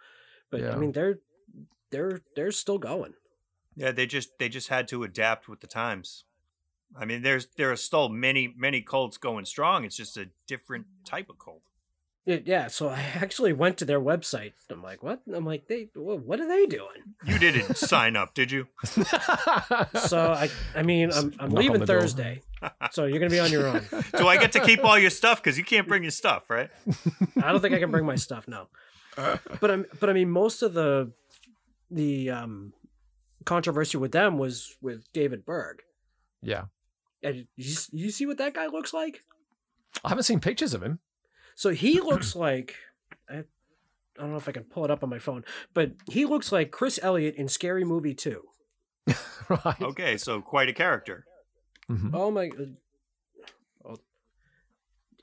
but 0.51 0.59
Yeah. 0.59 0.73
I 0.73 0.75
mean, 0.75 0.91
they're 0.91 1.19
they're 1.91 2.19
they're 2.35 2.51
still 2.51 2.77
going. 2.79 3.13
Yeah, 3.75 3.91
they 3.93 4.05
just 4.05 4.37
they 4.39 4.49
just 4.49 4.67
had 4.67 4.89
to 4.89 5.03
adapt 5.03 5.47
with 5.47 5.61
the 5.61 5.67
times. 5.67 6.25
I 6.97 7.05
mean, 7.05 7.21
there's 7.21 7.47
there 7.57 7.71
are 7.71 7.77
still 7.77 8.09
many 8.09 8.53
many 8.57 8.81
cults 8.81 9.17
going 9.17 9.45
strong. 9.45 9.85
It's 9.85 9.95
just 9.95 10.17
a 10.17 10.27
different 10.47 10.85
type 11.05 11.29
of 11.29 11.39
cult. 11.39 11.61
Yeah, 12.23 12.37
yeah, 12.45 12.67
so 12.67 12.89
I 12.89 12.99
actually 13.15 13.51
went 13.51 13.77
to 13.79 13.85
their 13.85 13.99
website. 13.99 14.53
I'm 14.69 14.83
like, 14.83 15.01
what? 15.01 15.21
I'm 15.33 15.43
like, 15.43 15.67
they, 15.67 15.87
what 15.95 16.39
are 16.39 16.47
they 16.47 16.67
doing? 16.67 17.15
You 17.25 17.39
didn't 17.39 17.77
sign 17.77 18.15
up, 18.15 18.35
did 18.35 18.51
you? 18.51 18.67
So 19.95 20.31
I, 20.31 20.51
I 20.75 20.83
mean, 20.83 21.11
I'm, 21.11 21.33
I'm 21.39 21.49
leaving. 21.49 21.83
Thursday, 21.83 22.43
so 22.91 23.05
you're 23.05 23.17
gonna 23.17 23.31
be 23.31 23.39
on 23.39 23.51
your 23.51 23.65
own. 23.65 23.83
Do 24.17 24.27
I 24.27 24.37
get 24.37 24.51
to 24.51 24.59
keep 24.59 24.85
all 24.85 24.99
your 24.99 25.09
stuff? 25.09 25.41
Because 25.41 25.57
you 25.57 25.63
can't 25.63 25.87
bring 25.87 26.03
your 26.03 26.11
stuff, 26.11 26.47
right? 26.51 26.69
I 27.41 27.51
don't 27.51 27.59
think 27.59 27.73
I 27.73 27.79
can 27.79 27.89
bring 27.89 28.05
my 28.05 28.17
stuff 28.17 28.47
now. 28.47 28.67
But 29.15 29.71
I'm, 29.71 29.85
but 29.99 30.11
I 30.11 30.13
mean, 30.13 30.29
most 30.29 30.61
of 30.61 30.73
the, 30.73 31.11
the 31.89 32.29
um, 32.29 32.73
controversy 33.45 33.97
with 33.97 34.11
them 34.11 34.37
was 34.37 34.75
with 34.79 35.11
David 35.11 35.43
Berg. 35.43 35.81
yeah. 36.43 36.65
And 37.23 37.47
you, 37.55 37.75
you 37.91 38.09
see 38.09 38.25
what 38.25 38.37
that 38.39 38.53
guy 38.53 38.67
looks 38.67 38.93
like? 38.93 39.23
I 40.03 40.09
haven't 40.09 40.23
seen 40.23 40.39
pictures 40.39 40.73
of 40.73 40.81
him. 40.81 40.99
So 41.55 41.69
he 41.69 41.99
looks 42.01 42.35
like 42.35 42.75
I, 43.29 43.39
I 43.39 43.43
don't 44.17 44.31
know 44.31 44.37
if 44.37 44.47
I 44.49 44.51
can 44.51 44.63
pull 44.63 44.85
it 44.85 44.91
up 44.91 45.03
on 45.03 45.09
my 45.09 45.19
phone, 45.19 45.43
but 45.73 45.91
he 46.09 46.25
looks 46.25 46.51
like 46.51 46.71
Chris 46.71 46.99
Elliott 47.01 47.35
in 47.35 47.47
Scary 47.47 47.83
Movie 47.83 48.13
2. 48.15 48.41
right. 49.49 49.81
Okay, 49.81 50.17
so 50.17 50.41
quite 50.41 50.69
a 50.69 50.73
character. 50.73 51.25
Mhm. 51.89 52.11
Oh 52.13 52.31
my 52.31 52.49
oh, 53.85 53.97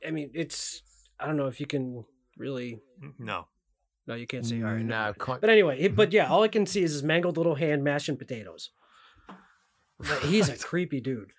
I 0.06 0.10
mean, 0.10 0.30
it's 0.34 0.82
I 1.18 1.26
don't 1.26 1.36
know 1.36 1.46
if 1.46 1.60
you 1.60 1.66
can 1.66 2.04
really 2.36 2.80
No. 3.18 3.46
no, 4.06 4.14
you 4.14 4.26
can't 4.26 4.44
see 4.46 4.62
all 4.62 4.72
right. 4.72 4.84
No, 4.84 5.12
quite. 5.18 5.40
But 5.40 5.50
anyway, 5.50 5.78
it- 5.80 5.96
but 5.96 6.12
yeah, 6.12 6.28
all 6.28 6.42
I 6.42 6.48
can 6.48 6.66
see 6.66 6.82
is 6.82 6.92
his 6.92 7.02
mangled 7.02 7.36
little 7.36 7.54
hand 7.56 7.82
mashing 7.84 8.16
potatoes. 8.16 8.70
But 9.98 10.22
he's 10.24 10.48
a 10.48 10.56
creepy 10.64 11.00
dude. 11.00 11.32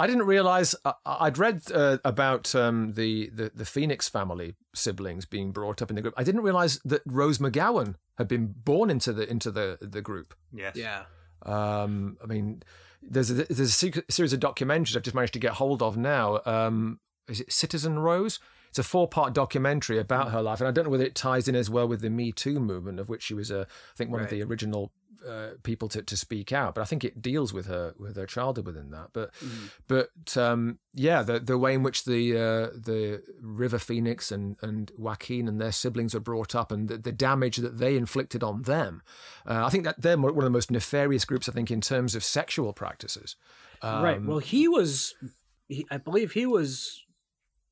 I 0.00 0.06
didn't 0.06 0.26
realize 0.26 0.74
I, 0.84 0.94
I'd 1.04 1.38
read 1.38 1.62
uh, 1.72 1.98
about 2.04 2.54
um, 2.54 2.94
the, 2.94 3.30
the 3.30 3.52
the 3.54 3.64
Phoenix 3.64 4.08
family 4.08 4.54
siblings 4.74 5.26
being 5.26 5.52
brought 5.52 5.82
up 5.82 5.90
in 5.90 5.96
the 5.96 6.02
group. 6.02 6.14
I 6.16 6.24
didn't 6.24 6.40
realize 6.40 6.80
that 6.84 7.02
Rose 7.04 7.38
McGowan 7.38 7.96
had 8.16 8.26
been 8.26 8.54
born 8.64 8.90
into 8.90 9.12
the 9.12 9.28
into 9.30 9.50
the 9.50 9.78
the 9.80 10.00
group. 10.00 10.34
Yes. 10.52 10.74
Yeah. 10.76 11.04
Um, 11.44 12.16
I 12.22 12.26
mean, 12.26 12.62
there's 13.02 13.30
a, 13.30 13.34
there's 13.34 13.60
a 13.60 13.68
se- 13.68 14.02
series 14.08 14.32
of 14.32 14.40
documentaries 14.40 14.96
I've 14.96 15.02
just 15.02 15.14
managed 15.14 15.34
to 15.34 15.38
get 15.38 15.52
hold 15.52 15.82
of 15.82 15.96
now. 15.96 16.40
Um, 16.44 17.00
is 17.28 17.40
it 17.40 17.52
Citizen 17.52 17.98
Rose? 17.98 18.40
It's 18.70 18.78
a 18.78 18.82
four 18.84 19.08
part 19.08 19.34
documentary 19.34 19.98
about 19.98 20.30
her 20.30 20.40
life, 20.40 20.60
and 20.60 20.68
I 20.68 20.70
don't 20.70 20.84
know 20.84 20.90
whether 20.90 21.04
it 21.04 21.14
ties 21.14 21.48
in 21.48 21.56
as 21.56 21.68
well 21.68 21.88
with 21.88 22.02
the 22.02 22.10
Me 22.10 22.30
Too 22.30 22.60
movement, 22.60 23.00
of 23.00 23.08
which 23.08 23.24
she 23.24 23.34
was, 23.34 23.50
a, 23.50 23.62
I 23.62 23.96
think, 23.96 24.10
one 24.10 24.22
of 24.22 24.30
the 24.30 24.42
original 24.42 24.92
uh, 25.28 25.50
people 25.62 25.88
to, 25.88 26.02
to 26.02 26.16
speak 26.16 26.52
out. 26.52 26.74
But 26.74 26.82
I 26.82 26.84
think 26.84 27.04
it 27.04 27.20
deals 27.20 27.52
with 27.52 27.66
her 27.66 27.94
with 27.98 28.16
her 28.16 28.26
childhood 28.26 28.66
within 28.66 28.90
that. 28.90 29.08
But 29.12 29.30
but 29.86 30.36
um, 30.36 30.78
yeah, 30.94 31.22
the 31.22 31.40
the 31.40 31.58
way 31.58 31.74
in 31.74 31.82
which 31.82 32.04
the 32.04 32.36
uh, 32.36 32.66
the 32.78 33.22
River 33.42 33.78
Phoenix 33.78 34.30
and 34.32 34.56
and 34.62 34.90
Joaquin 34.98 35.48
and 35.48 35.60
their 35.60 35.72
siblings 35.72 36.14
are 36.14 36.20
brought 36.20 36.54
up, 36.54 36.72
and 36.72 36.88
the, 36.88 36.98
the 36.98 37.12
damage 37.12 37.56
that 37.58 37.78
they 37.78 37.96
inflicted 37.96 38.42
on 38.42 38.62
them, 38.62 39.02
uh, 39.46 39.64
I 39.66 39.70
think 39.70 39.84
that 39.84 40.00
they're 40.00 40.18
one 40.18 40.36
of 40.36 40.42
the 40.44 40.50
most 40.50 40.70
nefarious 40.70 41.24
groups. 41.24 41.48
I 41.48 41.52
think 41.52 41.70
in 41.70 41.80
terms 41.80 42.14
of 42.14 42.24
sexual 42.24 42.72
practices. 42.72 43.36
right. 43.82 44.16
Um, 44.18 44.26
Well, 44.26 44.38
he 44.38 44.68
was 44.68 45.14
he, 45.68 45.86
I 45.90 45.96
believe 45.98 46.32
he 46.32 46.46
was 46.46 47.04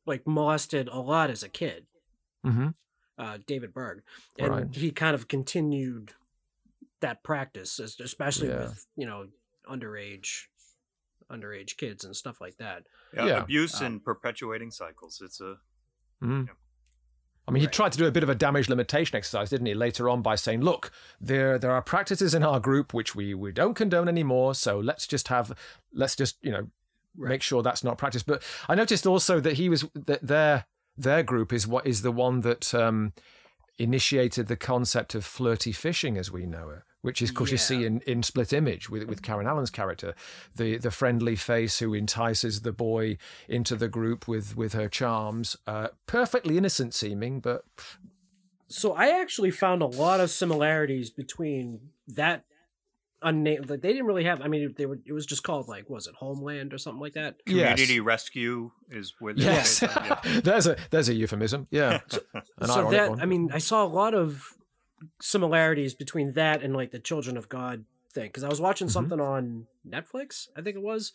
like 0.07 0.27
molested 0.27 0.89
a 0.89 1.01
lot 1.01 1.31
as 1.31 1.43
a 1.43 1.49
kid. 1.49 1.87
mhm. 2.47 2.75
uh, 3.19 3.39
David 3.47 3.75
Berg, 3.75 4.03
and 4.39 4.51
Right. 4.51 4.75
he 4.75 4.91
kind 4.93 5.15
of 5.15 5.27
continued 5.29 6.13
that 7.01 7.23
practice, 7.23 7.79
especially 7.79 8.49
Yeah. 8.49 8.61
with 8.69 8.87
you 8.97 9.07
know 9.07 9.29
underage 9.69 10.45
underage 11.31 11.77
kids 11.77 12.05
and 12.05 12.17
stuff 12.17 12.41
like 12.41 12.57
that. 12.57 12.85
Yeah, 13.15 13.27
Yeah. 13.27 13.43
abuse 13.43 13.81
Um, 13.81 13.87
and 13.87 14.05
perpetuating 14.05 14.71
cycles. 14.71 15.21
It's 15.23 15.41
a 15.41 15.59
Mhm. 16.23 16.47
Yeah. 16.47 16.53
I 17.47 17.51
mean, 17.51 17.61
he 17.61 17.67
Right. 17.67 17.73
tried 17.73 17.93
to 17.93 17.99
do 17.99 18.07
a 18.07 18.11
bit 18.11 18.23
of 18.23 18.29
a 18.29 18.35
damage 18.35 18.69
limitation 18.69 19.17
exercise, 19.17 19.49
didn't 19.51 19.67
he? 19.67 19.75
Later 19.75 20.09
on, 20.09 20.21
by 20.23 20.35
saying, 20.37 20.61
"Look, 20.63 20.91
there 21.21 21.59
there 21.59 21.71
are 21.71 21.83
practices 21.83 22.35
in 22.35 22.43
our 22.43 22.61
group 22.61 22.93
which 22.95 23.15
we 23.15 23.35
we 23.35 23.53
don't 23.53 23.75
condone 23.75 24.09
anymore. 24.09 24.55
So 24.55 24.79
let's 24.81 25.07
just 25.07 25.29
have 25.29 25.57
let's 25.93 26.17
just 26.17 26.39
you 26.43 26.51
know 26.51 26.71
make 27.15 27.43
sure 27.43 27.63
that's 27.63 27.85
not 27.85 27.97
practiced." 27.99 28.27
But 28.27 28.43
I 28.69 28.75
noticed 28.75 29.07
also 29.07 29.41
that 29.41 29.55
he 29.55 29.69
was 29.69 29.85
that 29.95 30.27
their 30.27 30.67
their 30.97 31.23
group 31.23 31.53
is 31.53 31.67
what 31.67 31.87
is 31.87 32.03
the 32.03 32.11
one 32.13 32.41
that 32.41 32.75
um, 32.75 33.13
initiated 33.79 34.49
the 34.49 34.57
concept 34.57 35.15
of 35.15 35.25
flirty 35.25 35.73
fishing 35.73 36.19
as 36.19 36.31
we 36.31 36.45
know 36.45 36.71
it, 36.71 36.83
which 37.09 37.23
is, 37.23 37.31
of 37.31 37.37
course, 37.37 37.51
you 37.51 37.57
see 37.57 37.87
in, 37.87 38.03
in 38.03 38.23
Split 38.23 38.53
Image 38.53 38.91
with 38.91 39.05
with 39.05 39.23
Karen 39.23 39.47
Allen's 39.47 39.71
character, 39.71 40.15
the 40.55 40.77
the 40.77 40.91
friendly 40.91 41.37
face 41.37 41.79
who 41.79 41.95
entices 41.95 42.61
the 42.61 42.71
boy 42.71 43.17
into 43.49 43.77
the 43.77 43.89
group 43.89 44.29
with 44.29 44.55
with 44.59 44.75
her 44.75 44.91
charms, 44.91 45.57
uh, 45.67 45.89
perfectly 46.05 46.59
innocent 46.59 46.93
seeming, 46.93 47.41
but 47.41 47.65
So 48.67 48.93
I 48.93 49.19
actually 49.23 49.51
found 49.51 49.81
a 49.81 49.87
lot 49.87 50.21
of 50.21 50.29
similarities 50.29 51.09
between 51.09 51.81
that 52.09 52.45
unnamed. 53.23 53.71
Like 53.71 53.81
they 53.81 53.93
didn't 53.93 54.05
really 54.05 54.25
have. 54.25 54.43
I 54.43 54.49
mean, 54.49 54.75
they 54.77 54.85
were. 54.85 54.99
It 55.07 55.15
was 55.15 55.25
just 55.25 55.45
called 55.45 55.67
like 55.67 55.89
was 55.89 56.09
it 56.09 56.15
Homeland 56.17 56.75
or 56.75 56.79
something 56.79 57.01
like 57.01 57.15
that. 57.15 57.43
community 57.47 57.95
yes, 57.95 58.03
rescue 58.03 58.71
is 58.91 59.15
where 59.19 59.33
they 59.33 59.45
yes, 59.45 59.81
Yeah. 59.81 60.21
there's 60.45 60.67
a 60.67 60.77
there's 60.91 61.09
a 61.09 61.15
euphemism, 61.15 61.69
yeah, 61.71 62.01
an 62.35 62.69
so 62.69 62.81
ironic 62.81 62.91
that 62.91 63.11
one. 63.13 63.21
I 63.23 63.25
mean, 63.25 63.49
I 63.51 63.61
saw 63.61 63.83
a 63.83 63.89
lot 63.89 64.13
of 64.13 64.58
similarities 65.21 65.95
between 65.95 66.33
that 66.35 66.63
and 66.63 66.75
like 66.75 66.91
the 66.91 66.99
Children 66.99 67.37
of 67.37 67.49
God 67.49 67.85
thing 68.13 68.29
because 68.29 68.45
I 68.45 68.49
was 68.49 68.61
watching 68.61 68.89
Mhm. 68.89 68.93
something 68.93 69.21
on 69.21 69.67
Netflix, 69.87 70.49
I 70.57 70.63
think 70.63 70.77
it 70.77 70.83
was, 70.83 71.13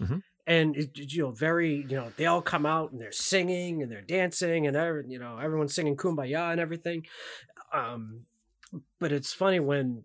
Mhm. 0.00 0.22
and 0.46 0.76
it, 0.76 0.90
it, 0.98 1.12
you 1.12 1.22
know, 1.22 1.30
very 1.32 1.74
you 1.76 1.96
know, 1.96 2.12
they 2.16 2.26
all 2.26 2.42
come 2.42 2.64
out 2.66 2.92
and 2.92 3.00
they're 3.00 3.12
singing 3.12 3.82
and 3.82 3.90
they're 3.90 4.00
dancing 4.02 4.66
and 4.66 4.76
every, 4.76 5.04
you 5.08 5.18
know 5.18 5.38
everyone's 5.38 5.74
singing 5.74 5.96
"Kumbaya" 5.96 6.52
and 6.52 6.60
everything. 6.60 7.06
Um, 7.72 8.26
but 8.98 9.12
it's 9.12 9.32
funny 9.32 9.60
when 9.60 10.04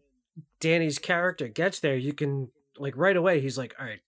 Danny's 0.60 1.00
character 1.00 1.48
gets 1.48 1.80
there, 1.80 1.96
you 1.96 2.14
can 2.14 2.52
like 2.78 2.96
right 2.98 3.16
away 3.18 3.40
he's 3.40 3.58
like, 3.58 3.76
"All 3.80 3.86
right, 3.86 4.02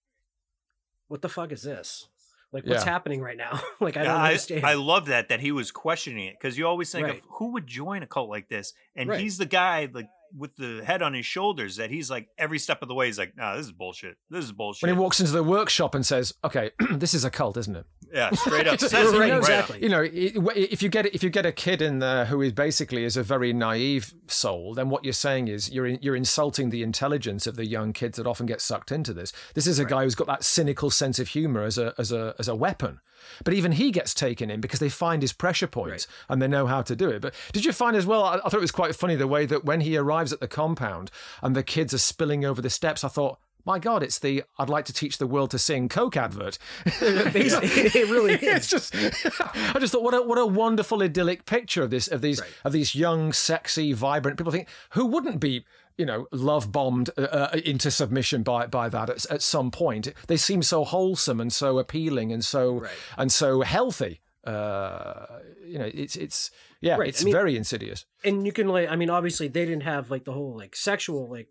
what 1.08 1.22
the 1.22 1.30
fuck 1.30 1.52
is 1.52 1.64
this?" 1.64 2.08
Like, 2.54 2.66
what's 2.66 2.86
Yeah. 2.86 2.92
happening 2.92 3.20
right 3.22 3.36
now? 3.38 3.60
like, 3.82 3.98
I 3.98 4.04
don't 4.04 4.16
I, 4.16 4.28
understand. 4.28 4.66
I 4.66 4.76
love 4.76 5.08
that 5.08 5.30
that 5.30 5.40
he 5.42 5.52
was 5.52 5.72
questioning 5.72 6.28
it 6.28 6.38
because 6.40 6.58
you 6.58 6.68
always 6.68 6.92
think 6.92 7.08
Right. 7.08 7.18
of 7.18 7.22
who 7.32 7.54
would 7.54 7.66
join 7.68 8.04
a 8.04 8.08
cult 8.08 8.30
like 8.30 8.48
this, 8.48 8.74
and 8.96 9.10
Right. 9.10 9.20
he's 9.20 9.38
the 9.38 9.46
guy 9.48 9.90
like 9.92 10.08
with 10.36 10.56
the 10.56 10.84
head 10.86 11.02
on 11.02 11.14
his 11.14 11.26
shoulders 11.26 11.78
that 11.78 11.92
he's 11.92 12.10
like 12.10 12.28
every 12.38 12.60
step 12.60 12.82
of 12.82 12.88
the 12.88 12.96
way 12.96 13.08
he's 13.08 13.20
like, 13.20 13.36
nah, 13.36 13.56
this 13.56 13.66
is 13.66 13.72
bullshit. 13.72 14.18
This 14.30 14.46
is 14.46 14.52
bullshit. 14.52 14.88
When 14.88 14.96
he 14.96 15.00
walks 15.00 15.20
into 15.20 15.32
the 15.32 15.44
workshop 15.44 15.96
and 15.96 16.06
says, 16.06 16.34
"Okay, 16.44 16.72
this 16.92 17.14
is 17.14 17.26
a 17.26 17.30
cult, 17.30 17.58
isn't 17.58 17.76
it?" 17.76 17.86
yeah, 18.14 18.30
straight 18.32 18.68
up. 18.68 18.80
Says 18.84 19.12
it 19.12 19.18
right, 19.18 19.32
right 19.32 19.40
exactly. 19.40 19.82
You 19.82 19.90
know, 19.90 20.06
if 20.06 20.84
you 20.84 20.90
get 20.90 21.08
if 21.08 21.24
you 21.24 21.30
get 21.30 21.46
a 21.46 21.52
kid 21.52 21.82
in 21.82 22.00
there 22.00 22.26
who 22.26 22.42
is 22.42 22.52
basically 22.52 23.04
is 23.04 23.18
a 23.18 23.24
very 23.24 23.52
naive 23.54 24.14
soul, 24.28 24.76
then 24.76 24.90
what 24.90 25.04
you're 25.04 25.14
saying 25.14 25.48
is 25.48 25.72
you're 25.72 25.88
in, 25.88 26.00
you're 26.02 26.16
insulting 26.16 26.70
the 26.70 26.84
intelligence 26.84 27.48
of 27.48 27.56
the 27.56 27.66
young 27.66 27.92
kids 27.92 28.18
that 28.18 28.28
often 28.28 28.46
get 28.46 28.62
sucked 28.62 28.92
into 28.92 29.14
this. 29.14 29.34
This 29.56 29.66
is 29.66 29.80
a 29.80 29.86
guy 29.86 30.04
who's 30.04 30.16
got 30.16 30.28
that 30.28 30.44
cynical 30.44 30.92
sense 30.92 31.18
of 31.18 31.30
humor 31.30 31.64
as 31.64 31.78
a 31.78 31.94
as 31.98 32.12
a 32.12 32.36
as 32.38 32.48
a 32.48 32.56
weapon. 32.56 33.00
But 33.44 33.54
even 33.54 33.74
he 33.74 33.92
gets 33.92 34.14
taken 34.14 34.50
in 34.50 34.62
because 34.62 34.80
they 34.80 34.90
find 34.90 35.22
his 35.22 35.34
pressure 35.34 35.68
points 35.68 36.08
and 36.30 36.42
they 36.42 36.48
know 36.48 36.68
how 36.68 36.82
to 36.82 36.96
do 36.96 37.10
it. 37.10 37.22
But 37.22 37.34
did 37.52 37.66
you 37.66 37.74
find 37.74 37.96
as 37.96 38.06
well? 38.06 38.24
I, 38.24 38.36
I 38.36 38.50
thought 38.50 38.56
it 38.56 38.62
was 38.62 38.72
quite 38.72 38.96
funny 38.96 39.16
the 39.16 39.28
way 39.28 39.46
that 39.46 39.66
when 39.66 39.82
he 39.82 39.98
arrives 39.98 40.34
at 40.34 40.40
the 40.40 40.48
compound 40.48 41.12
and 41.42 41.56
the 41.56 41.64
kids 41.64 41.94
are 41.94 42.00
spilling 42.00 42.46
over 42.46 42.62
the 42.62 42.70
steps. 42.70 43.04
I 43.04 43.08
thought. 43.10 43.40
My 43.66 43.80
God, 43.80 44.04
it's 44.04 44.20
the 44.20 44.44
"I'd 44.60 44.68
like 44.68 44.84
to 44.86 44.94
teach 44.94 45.20
the 45.20 45.26
world 45.26 45.52
to 45.52 45.58
sing" 45.58 45.88
Coke 45.88 46.18
advert. 46.18 46.58
it 46.86 48.10
really 48.10 48.34
is. 48.34 48.44
it's 48.44 48.68
just 48.68 48.94
I 49.74 49.80
just 49.80 49.94
thought 49.94 50.04
what 50.04 50.14
a 50.14 50.22
what 50.22 50.38
a 50.38 50.46
wonderful 50.46 51.02
idyllic 51.02 51.46
picture 51.46 51.82
of 51.82 51.90
this 51.90 52.10
of 52.10 52.20
these 52.20 52.42
of 52.66 52.74
these 52.74 52.94
young, 52.94 53.32
sexy, 53.32 53.94
vibrant 53.94 54.38
people. 54.38 54.52
Think 54.52 54.68
who 54.90 55.06
wouldn't 55.06 55.40
be 55.40 55.64
you 55.98 56.06
know 56.06 56.28
love 56.32 56.72
bombed 56.72 57.10
uh, 57.18 57.22
uh, 57.22 57.58
into 57.66 57.90
submission 57.92 58.44
by 58.44 58.68
by 58.68 58.90
that 58.90 59.10
at, 59.10 59.26
at 59.32 59.42
some 59.42 59.72
point. 59.72 60.08
They 60.28 60.38
seem 60.38 60.62
so 60.64 60.84
wholesome 60.84 61.40
and 61.40 61.52
so 61.54 61.80
appealing 61.80 62.32
and 62.32 62.44
so 62.44 62.86
and 63.18 63.32
so 63.32 63.62
healthy. 63.62 64.22
Uh, 64.44 65.26
you 65.66 65.80
know, 65.80 65.90
it's 65.94 66.16
it's 66.16 66.52
yeah, 66.82 66.98
Right, 66.98 67.10
it's 67.10 67.22
I 67.22 67.26
mean- 67.26 67.34
very 67.34 67.56
insidious. 67.56 68.06
and 68.26 68.46
you 68.46 68.52
can 68.52 68.68
like 68.68 68.90
i 68.90 68.96
mean 68.98 69.10
obviously 69.10 69.48
they 69.48 69.66
didn't 69.66 69.84
have 69.84 70.12
like 70.12 70.26
the 70.26 70.34
whole 70.34 70.58
like 70.58 70.76
sexual 70.76 71.30
like 71.30 71.48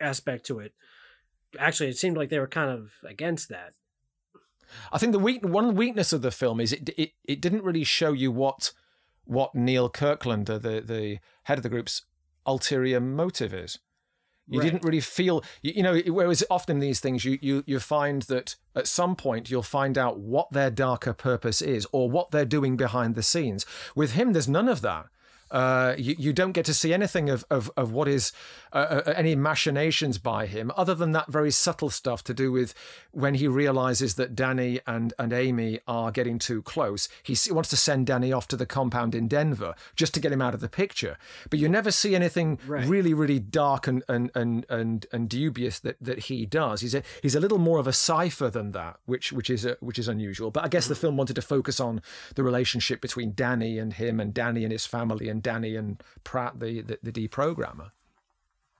aspect 0.00 0.44
to 0.46 0.58
it 0.58 0.72
actually 1.58 1.88
it 1.88 1.96
seemed 1.96 2.16
like 2.18 2.28
they 2.28 2.38
were 2.38 2.46
kind 2.46 2.70
of 2.70 2.90
against 3.04 3.48
that 3.48 3.72
I 4.92 4.98
think 4.98 5.12
the 5.12 5.18
weak 5.18 5.44
one 5.44 5.74
weakness 5.74 6.12
of 6.12 6.22
the 6.22 6.30
film 6.30 6.60
is 6.60 6.72
it 6.72 6.90
it, 6.96 7.10
it 7.24 7.40
didn't 7.40 7.64
really 7.64 7.84
show 7.84 8.12
you 8.12 8.30
what 8.30 8.72
what 9.24 9.54
Neil 9.54 9.88
Kirkland, 9.88 10.46
the 10.46 10.58
the, 10.58 10.80
the 10.80 11.18
head 11.44 11.58
of 11.58 11.62
the 11.64 11.68
group's 11.68 12.02
ulterior 12.46 13.00
motive 13.00 13.52
is. 13.54 13.78
You 14.46 14.58
Right. 14.58 14.64
didn't 14.64 14.84
really 14.84 15.00
feel, 15.00 15.44
you, 15.62 15.72
you 15.76 15.82
know, 15.82 15.96
whereas 16.12 16.42
often 16.50 16.80
these 16.80 16.98
things 16.98 17.24
you, 17.24 17.38
you 17.40 17.62
you 17.66 17.78
find 17.78 18.22
that 18.22 18.56
at 18.74 18.88
some 18.88 19.14
point 19.14 19.48
you'll 19.48 19.62
find 19.62 19.96
out 19.96 20.18
what 20.18 20.50
their 20.50 20.70
darker 20.70 21.12
purpose 21.12 21.62
is 21.62 21.86
or 21.92 22.10
what 22.10 22.32
they're 22.32 22.44
doing 22.44 22.76
behind 22.76 23.14
the 23.14 23.22
scenes. 23.22 23.64
With 23.94 24.12
him, 24.12 24.32
there's 24.32 24.48
none 24.48 24.68
of 24.68 24.80
that. 24.80 25.06
Uh, 25.50 25.94
you, 25.98 26.14
you 26.18 26.32
don't 26.32 26.52
get 26.52 26.64
to 26.64 26.74
see 26.74 26.92
anything 26.94 27.28
of, 27.28 27.44
of, 27.50 27.70
of 27.76 27.92
what 27.92 28.08
is 28.08 28.32
uh, 28.72 29.02
uh, 29.06 29.12
any 29.16 29.34
machinations 29.34 30.18
by 30.18 30.46
him, 30.46 30.70
other 30.76 30.94
than 30.94 31.12
that 31.12 31.26
very 31.30 31.50
subtle 31.50 31.90
stuff 31.90 32.22
to 32.24 32.32
do 32.34 32.52
with 32.52 32.72
when 33.10 33.34
he 33.34 33.48
realizes 33.48 34.14
that 34.14 34.34
Danny 34.34 34.80
and, 34.86 35.12
and 35.18 35.32
Amy 35.32 35.80
are 35.88 36.10
getting 36.10 36.38
too 36.38 36.62
close. 36.62 37.08
He 37.22 37.36
wants 37.52 37.68
to 37.70 37.76
send 37.76 38.06
Danny 38.06 38.32
off 38.32 38.46
to 38.48 38.56
the 38.56 38.66
compound 38.66 39.14
in 39.14 39.28
Denver 39.28 39.74
just 39.96 40.14
to 40.14 40.20
get 40.20 40.32
him 40.32 40.42
out 40.42 40.54
of 40.54 40.60
the 40.60 40.68
picture. 40.68 41.18
But 41.48 41.58
you 41.58 41.68
never 41.68 41.90
see 41.90 42.14
anything 42.14 42.58
Right. 42.66 42.86
really, 42.86 43.14
really 43.14 43.38
dark 43.40 43.86
and, 43.86 44.02
and, 44.08 44.30
and, 44.34 44.64
and, 44.68 45.06
and 45.12 45.28
dubious 45.28 45.78
that, 45.80 45.96
that 46.00 46.20
he 46.20 46.46
does. 46.46 46.80
He's 46.80 46.94
a, 46.94 47.02
he's 47.22 47.34
a 47.34 47.40
little 47.40 47.58
more 47.58 47.78
of 47.78 47.86
a 47.86 47.92
cipher 47.92 48.50
than 48.50 48.72
that, 48.72 48.98
which 49.06 49.32
which 49.32 49.50
is 49.50 49.66
uh 49.66 49.74
which 49.80 49.98
is 49.98 50.08
unusual. 50.08 50.50
But 50.50 50.64
I 50.64 50.68
guess 50.68 50.86
the 50.86 50.94
film 50.94 51.16
wanted 51.16 51.34
to 51.36 51.42
focus 51.42 51.80
on 51.80 52.02
the 52.34 52.42
relationship 52.42 53.00
between 53.00 53.32
Danny 53.34 53.78
and 53.78 53.92
him, 53.92 54.20
and 54.20 54.32
Danny 54.32 54.64
and 54.64 54.72
his 54.72 54.86
family, 54.86 55.28
and 55.28 55.39
Danny 55.40 55.76
and 55.76 56.02
Pratt, 56.24 56.58
the 56.60 56.82
the, 56.82 56.98
the 57.02 57.12
deprogrammer. 57.12 57.90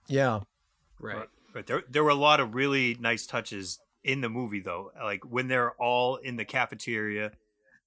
Yeah, 0.07 0.41
right 0.99 1.27
But 1.53 1.67
there, 1.67 1.83
there 1.89 2.03
were 2.03 2.09
a 2.09 2.15
lot 2.15 2.39
of 2.39 2.55
really 2.55 2.97
nice 2.99 3.25
touches 3.25 3.79
in 4.03 4.21
the 4.21 4.29
movie, 4.29 4.59
though. 4.59 4.91
Like 5.01 5.23
when 5.23 5.47
they're 5.47 5.71
all 5.73 6.15
in 6.17 6.35
the 6.35 6.45
cafeteria, 6.45 7.31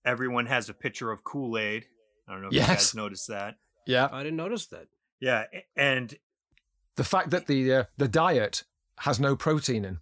everyone 0.05 0.47
has 0.47 0.69
a 0.69 0.75
picture 0.75 1.11
of 1.11 1.25
Kool 1.25 1.59
Aid. 1.59 1.87
I 2.29 2.33
don't 2.33 2.43
know 2.43 2.49
if 2.49 2.55
you 2.55 2.61
guys 2.61 2.95
noticed 2.95 3.29
that. 3.29 3.57
yeah. 3.87 4.09
i 4.11 4.23
didn't 4.23 4.37
notice 4.37 4.67
that 4.67 4.87
Yeah, 5.21 5.45
and 5.77 6.15
The 6.97 7.05
fact 7.05 7.31
that 7.31 7.47
the 7.47 7.73
uh, 7.73 7.85
the 7.97 8.09
diet 8.09 8.65
has 9.01 9.19
no 9.19 9.37
protein 9.37 9.85
in, 9.85 9.99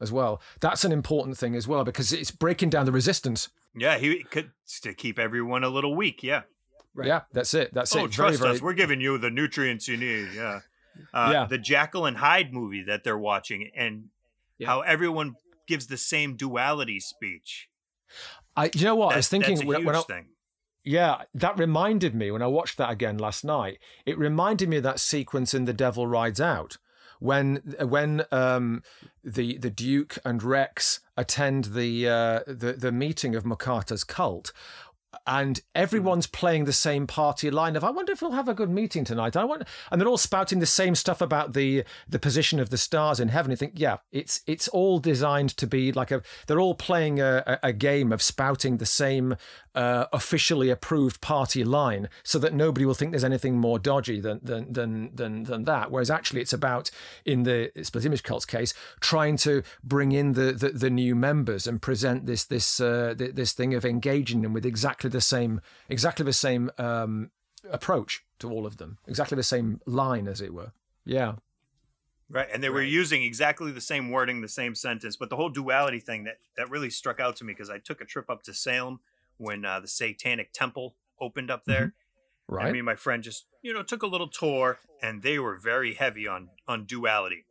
as 0.00 0.12
well. 0.12 0.40
That's 0.60 0.84
an 0.84 0.92
important 0.92 1.38
thing 1.38 1.54
as 1.54 1.66
well 1.66 1.84
because 1.84 2.12
it's 2.12 2.30
breaking 2.30 2.70
down 2.70 2.86
the 2.86 2.92
resistance. 2.92 3.48
yeah, 3.74 3.98
he 3.98 4.22
could 4.24 4.52
to 4.82 4.94
keep 4.94 5.18
everyone 5.18 5.64
a 5.64 5.68
little 5.68 5.94
weak. 5.94 6.22
Yeah. 6.22 6.42
Right. 6.96 7.08
Yeah, 7.08 7.20
that's 7.32 7.52
it. 7.54 7.74
That's 7.74 7.94
oh, 7.94 8.06
it. 8.06 8.12
trust 8.12 8.40
very, 8.40 8.54
us, 8.54 8.62
we're 8.62 8.72
giving 8.72 9.00
you 9.00 9.18
the 9.18 9.30
nutrients 9.30 9.86
you 9.86 9.96
need. 9.98 10.28
Yeah. 10.34 10.60
Uh, 11.12 11.30
Yeah. 11.32 11.46
The 11.46 11.58
Jekyll 11.58 12.06
and 12.06 12.16
Hyde 12.16 12.54
movie 12.54 12.82
that 12.84 13.04
they're 13.04 13.18
watching, 13.18 13.70
and 13.76 14.06
Yeah. 14.58 14.68
how 14.68 14.80
everyone 14.80 15.34
gives 15.68 15.88
the 15.88 15.98
same 15.98 16.36
duality 16.36 17.00
speech. 17.00 17.68
I, 18.56 18.70
you 18.74 18.84
know 18.84 18.94
what? 18.94 19.12
I 19.12 19.16
was 19.16 19.28
thinking 19.28 19.56
that's 19.56 19.64
a 19.64 19.66
when, 19.66 19.78
huge 19.78 19.86
when 19.86 19.96
I, 19.96 20.00
thing. 20.02 20.28
Yeah, 20.84 21.22
that 21.34 21.58
reminded 21.58 22.14
me 22.14 22.30
when 22.30 22.42
I 22.42 22.46
watched 22.46 22.78
that 22.78 22.90
again 22.90 23.18
last 23.18 23.44
night. 23.44 23.78
It 24.06 24.16
reminded 24.16 24.68
me 24.68 24.78
of 24.78 24.84
that 24.84 25.00
sequence 25.00 25.52
in 25.52 25.66
The 25.66 25.74
Devil 25.74 26.06
Rides 26.06 26.40
Out 26.40 26.78
when 27.18 27.56
when 27.80 28.24
um, 28.30 28.82
the 29.24 29.58
the 29.58 29.70
Duke 29.70 30.18
and 30.24 30.42
Rex 30.42 31.00
attend 31.16 31.66
the 31.66 32.08
uh, 32.08 32.40
the 32.46 32.74
the 32.74 32.92
meeting 32.92 33.34
of 33.34 33.44
Mocata's 33.44 34.04
cult. 34.04 34.52
And 35.26 35.60
everyone's 35.74 36.26
playing 36.26 36.64
the 36.64 36.72
same 36.72 37.06
party 37.06 37.50
line 37.50 37.76
of 37.76 37.84
I 37.84 37.90
wonder 37.90 38.12
if 38.12 38.22
we'll 38.22 38.32
have 38.32 38.48
a 38.48 38.54
good 38.54 38.70
meeting 38.70 39.04
tonight. 39.04 39.36
I 39.36 39.44
want, 39.44 39.64
and 39.90 40.00
they're 40.00 40.08
all 40.08 40.18
spouting 40.18 40.58
the 40.58 40.66
same 40.66 40.94
stuff 40.94 41.20
about 41.20 41.52
the 41.52 41.84
the 42.08 42.18
position 42.18 42.60
of 42.60 42.70
the 42.70 42.78
stars 42.78 43.20
in 43.20 43.28
heaven. 43.28 43.50
You 43.50 43.56
think, 43.56 43.74
yeah, 43.76 43.98
it's 44.12 44.42
it's 44.46 44.68
all 44.68 44.98
designed 44.98 45.56
to 45.56 45.66
be 45.66 45.92
like 45.92 46.10
a. 46.10 46.22
They're 46.46 46.60
all 46.60 46.74
playing 46.74 47.20
a, 47.20 47.58
a, 47.62 47.72
game 47.72 48.12
of 48.12 48.22
spouting 48.22 48.78
the 48.78 48.86
same 48.86 49.36
uh, 49.74 50.06
officially 50.12 50.70
approved 50.70 51.20
party 51.20 51.62
line, 51.62 52.08
so 52.22 52.38
that 52.38 52.54
nobody 52.54 52.84
will 52.84 52.94
think 52.94 53.12
there's 53.12 53.24
anything 53.24 53.58
more 53.58 53.78
dodgy 53.78 54.20
than 54.20 54.40
than 54.42 54.72
than 54.72 55.10
than, 55.14 55.42
than 55.44 55.64
that. 55.64 55.90
Whereas 55.90 56.10
actually, 56.10 56.40
it's 56.40 56.52
about 56.52 56.90
in 57.24 57.42
the 57.42 57.70
Split 57.82 58.06
Image 58.06 58.22
Cult's 58.22 58.46
case, 58.46 58.74
trying 59.00 59.36
to 59.38 59.62
bring 59.84 60.12
in 60.12 60.32
the 60.32 60.52
the, 60.52 60.70
the 60.70 60.90
new 60.90 61.14
members 61.14 61.66
and 61.66 61.80
present 61.80 62.26
this 62.26 62.44
this 62.44 62.80
uh, 62.80 63.14
this 63.16 63.52
thing 63.52 63.74
of 63.74 63.84
engaging 63.84 64.42
them 64.42 64.52
with 64.52 64.66
exactly 64.66 65.05
the 65.08 65.20
same 65.20 65.60
exactly 65.88 66.24
the 66.24 66.32
same 66.32 66.70
um, 66.78 67.30
approach 67.70 68.24
to 68.38 68.50
all 68.50 68.66
of 68.66 68.76
them, 68.76 68.98
exactly 69.06 69.36
the 69.36 69.42
same 69.42 69.80
line, 69.86 70.28
as 70.28 70.40
it 70.40 70.52
were. 70.54 70.72
Yeah. 71.04 71.36
Right, 72.28 72.48
and 72.52 72.60
they 72.62 72.70
were 72.70 72.82
using 72.82 73.22
exactly 73.22 73.70
the 73.70 73.80
same 73.80 74.10
wording, 74.10 74.40
the 74.40 74.48
same 74.48 74.74
sentence, 74.74 75.14
but 75.14 75.30
the 75.30 75.36
whole 75.36 75.48
duality 75.48 76.00
thing 76.00 76.24
that 76.24 76.38
that 76.56 76.68
really 76.68 76.90
struck 76.90 77.20
out 77.20 77.36
to 77.36 77.44
me 77.44 77.52
because 77.52 77.70
I 77.70 77.78
took 77.78 78.00
a 78.00 78.04
trip 78.04 78.28
up 78.28 78.42
to 78.44 78.52
Salem 78.54 78.98
when 79.36 79.64
uh, 79.64 79.78
the 79.78 79.86
Satanic 79.86 80.52
Temple 80.52 80.96
opened 81.20 81.50
up 81.52 81.64
there. 81.66 81.94
Right. 82.48 82.64
And 82.64 82.72
me 82.72 82.78
and 82.80 82.86
my 82.86 82.96
friend 82.96 83.22
just 83.22 83.46
you 83.62 83.72
know 83.72 83.84
took 83.84 84.02
a 84.02 84.08
little 84.08 84.26
tour, 84.28 84.78
and 85.00 85.22
they 85.22 85.38
were 85.38 85.56
very 85.56 85.94
heavy 85.94 86.26
on 86.26 86.48
on 86.66 86.84
duality, 86.84 87.44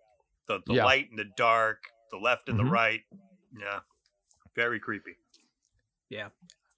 the 0.48 0.60
the 0.66 0.74
Yeah. 0.76 0.86
light 0.86 1.10
and 1.10 1.18
the 1.18 1.26
dark, 1.38 1.84
the 2.12 2.18
left 2.18 2.50
and 2.50 2.60
Mhm. 2.60 2.66
the 2.66 2.70
right. 2.70 3.02
Yeah, 3.58 3.80
very 4.56 4.80
creepy. 4.82 5.16
yeah 6.10 6.30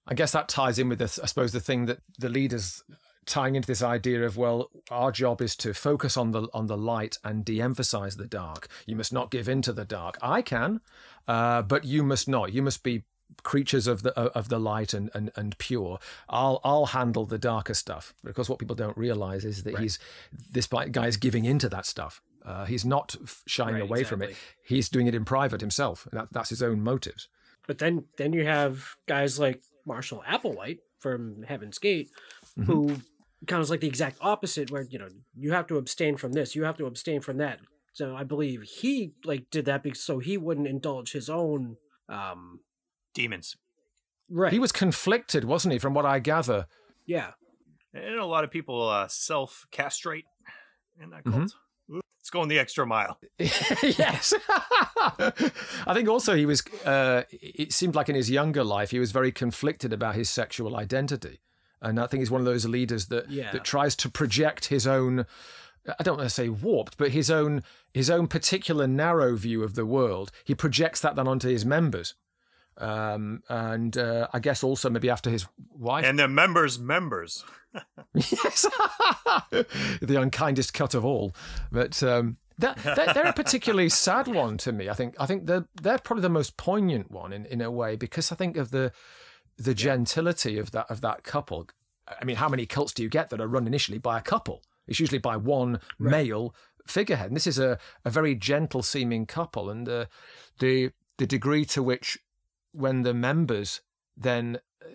I 0.08 0.14
guess 0.14 0.32
that 0.32 0.48
ties 0.48 0.80
in 0.80 0.90
with 0.90 1.00
this. 1.00 1.20
I 1.20 1.26
suppose 1.26 1.52
the 1.52 1.60
thing 1.60 1.86
that 1.86 2.00
the 2.18 2.30
leaders 2.30 2.84
tying 3.26 3.56
into 3.56 3.68
this 3.68 3.84
idea 3.84 4.24
of 4.26 4.38
well, 4.38 4.70
our 4.90 5.12
job 5.12 5.42
is 5.42 5.56
to 5.58 5.74
focus 5.74 6.16
on 6.16 6.32
the 6.32 6.48
on 6.54 6.68
the 6.68 6.78
light 6.78 7.18
and 7.24 7.44
de-emphasize 7.44 8.16
the 8.18 8.26
dark. 8.28 8.68
You 8.86 8.96
must 8.96 9.12
not 9.12 9.32
give 9.32 9.50
in 9.50 9.62
to 9.64 9.74
the 9.74 9.86
dark. 9.86 10.18
I 10.22 10.42
can, 10.42 10.80
uh, 11.28 11.62
but 11.64 11.84
you 11.84 12.04
must 12.04 12.28
not. 12.28 12.54
You 12.54 12.62
must 12.62 12.84
be 12.84 13.04
creatures 13.44 13.86
of 13.88 14.02
the 14.04 14.14
of 14.18 14.48
the 14.50 14.60
light 14.60 14.94
and, 14.94 15.10
and 15.14 15.30
and 15.36 15.58
pure. 15.58 16.00
I'll 16.30 16.62
I'll 16.64 16.88
handle 16.88 17.26
the 17.26 17.38
darker 17.38 17.74
stuff 17.74 18.14
because 18.24 18.50
what 18.50 18.60
people 18.60 18.76
don't 18.76 18.98
realize 18.98 19.44
is 19.44 19.64
that 19.64 19.78
he's 19.80 20.00
this 20.52 20.68
guy 20.68 21.08
is 21.08 21.18
giving 21.18 21.44
into 21.44 21.68
that 21.70 21.86
stuff. 21.86 22.22
Uh, 22.46 22.64
he's 22.64 22.86
not 22.86 23.14
shying 23.46 23.74
Right, 23.76 23.84
away 23.84 24.04
from 24.06 24.22
it. 24.22 24.38
He's 24.64 24.88
doing 24.88 25.08
it 25.08 25.14
in 25.14 25.26
private 25.26 25.60
himself. 25.60 26.08
That, 26.14 26.30
that's 26.32 26.50
his 26.50 26.64
own 26.64 26.82
motives. 26.82 27.28
but 27.68 27.80
then 27.80 28.06
then 28.18 28.32
you 28.32 28.46
have 28.46 28.96
guys 29.06 29.38
like 29.38 29.62
marshall 29.88 30.24
applewhite 30.28 30.80
from 31.00 31.44
heaven's 31.48 31.80
gate 31.80 32.10
who 32.66 32.88
kind 33.48 33.60
of 33.60 33.62
is 33.62 33.70
like 33.72 33.80
the 33.82 33.88
exact 33.88 34.18
opposite 34.22 34.70
where 34.72 34.84
you 34.90 35.00
know 35.00 35.08
you 35.36 35.54
have 35.54 35.66
to 35.68 35.78
abstain 35.78 36.18
from 36.18 36.34
this 36.34 36.56
you 36.56 36.64
have 36.64 36.76
to 36.78 36.86
abstain 36.86 37.22
from 37.22 37.38
that 37.38 37.60
so 37.94 38.16
i 38.16 38.24
believe 38.24 38.62
he 38.64 39.14
like 39.24 39.50
did 39.50 39.66
that 39.66 39.82
because 39.84 40.02
so 40.02 40.20
he 40.20 40.38
wouldn't 40.38 40.68
indulge 40.68 41.12
his 41.14 41.30
own 41.30 41.78
um 42.10 42.60
Demons, 43.14 43.56
right 44.30 44.54
He 44.54 44.60
was 44.60 44.72
conflicted, 44.72 45.44
wasn't 45.46 45.72
he? 45.74 45.80
From 45.80 45.96
what 45.96 46.06
I 46.06 46.20
gather. 46.20 46.68
yeah 47.08 47.32
and 47.94 48.20
a 48.20 48.26
lot 48.26 48.44
of 48.44 48.52
people 48.52 48.88
uh, 48.88 49.08
self 49.08 49.66
castrate 49.72 50.26
in 51.02 51.10
that 51.12 51.24
Mhm. 51.24 51.32
cult. 51.32 51.42
Let's 51.42 51.56
go 52.30 52.44
in 52.44 52.50
the 52.50 52.60
extra 52.60 52.86
mile. 52.86 53.20
yes. 53.40 54.34
I 54.50 55.94
think 55.94 56.10
also 56.10 56.36
he 56.36 56.46
was, 56.46 56.66
uh, 56.86 57.24
it 57.32 57.74
seemed 57.74 57.96
like 57.96 58.10
in 58.10 58.16
his 58.16 58.30
younger 58.30 58.64
life, 58.64 58.92
he 58.92 59.00
was 59.00 59.12
very 59.12 59.32
conflicted 59.32 59.94
about 59.94 60.16
his 60.16 60.30
sexual 60.30 60.76
identity. 60.76 61.40
And 61.82 62.00
I 62.00 62.08
think 62.08 62.22
he's 62.22 62.32
one 62.32 62.42
of 62.42 62.46
those 62.46 62.66
leaders 62.66 63.08
that, 63.08 63.30
Yeah. 63.30 63.52
that 63.52 63.64
tries 63.64 63.96
to 63.98 64.10
project 64.10 64.66
his 64.66 64.88
own 64.88 65.26
I 66.00 66.04
don't 66.04 66.18
want 66.18 66.28
to 66.30 66.34
say 66.36 66.50
warped, 66.50 66.98
but 66.98 67.12
his 67.12 67.32
own 67.32 67.64
his 67.94 68.10
own 68.10 68.28
particular 68.28 68.88
narrow 68.88 69.38
view 69.38 69.64
of 69.64 69.76
the 69.76 69.86
world. 69.86 70.32
He 70.44 70.54
projects 70.54 71.00
that 71.00 71.16
then 71.16 71.30
onto 71.30 71.48
his 71.48 71.66
members, 71.66 72.14
um, 72.78 73.42
and 73.48 73.98
uh, 73.98 74.28
I 74.34 74.40
guess 74.40 74.64
also 74.64 74.90
maybe 74.90 75.10
after 75.10 75.30
his 75.30 75.48
wife 75.72 76.04
and 76.04 76.20
the 76.20 76.28
members' 76.28 76.78
members. 76.78 77.46
Yes, 78.14 78.64
the 80.02 80.20
unkindest 80.20 80.74
cut 80.74 80.94
of 80.94 81.06
all. 81.06 81.34
But 81.72 82.02
um, 82.04 82.38
they're, 82.58 82.76
they're, 82.84 83.28
a 83.28 83.34
particularly 83.34 83.90
sad 83.90 84.28
one 84.28 84.58
to 84.60 84.72
me. 84.72 84.90
I 84.90 84.94
think 84.94 85.16
I 85.20 85.26
think 85.26 85.46
they're 85.46 85.68
they're 85.82 86.00
probably 86.00 86.24
the 86.24 86.30
most 86.30 86.58
poignant 86.58 87.12
one 87.12 87.32
in, 87.34 87.46
in 87.46 87.62
a 87.62 87.72
way 87.72 87.96
because 87.96 88.32
I 88.32 88.36
think 88.36 88.58
of 88.58 88.72
the 88.72 88.92
the 89.58 89.74
gentility 89.74 90.58
of 90.58 90.72
that 90.72 90.90
of 90.90 91.02
that 91.02 91.24
couple. 91.24 91.68
I 92.08 92.26
mean, 92.26 92.38
how 92.38 92.50
many 92.50 92.66
cults 92.66 92.94
do 92.94 93.04
you 93.04 93.10
get 93.10 93.30
that 93.30 93.42
are 93.42 93.48
run 93.48 93.68
initially 93.68 93.98
by 93.98 94.18
a 94.18 94.22
couple? 94.22 94.64
It's 94.88 95.00
usually 95.00 95.20
by 95.20 95.36
one 95.36 95.80
right. 96.00 96.12
male 96.12 96.56
figurehead. 96.88 97.28
And 97.28 97.36
this 97.36 97.48
is 97.48 97.60
a, 97.60 97.78
a 98.06 98.10
very 98.10 98.34
gentle 98.34 98.82
seeming 98.82 99.26
couple, 99.26 99.70
and 99.70 99.86
the 99.86 100.08
the 100.60 100.92
the 101.18 101.28
degree 101.28 101.66
to 101.66 101.84
which 101.84 102.18
when 102.74 103.02
the 103.02 103.14
members 103.14 103.82
then 104.16 104.60
uh, 104.84 104.88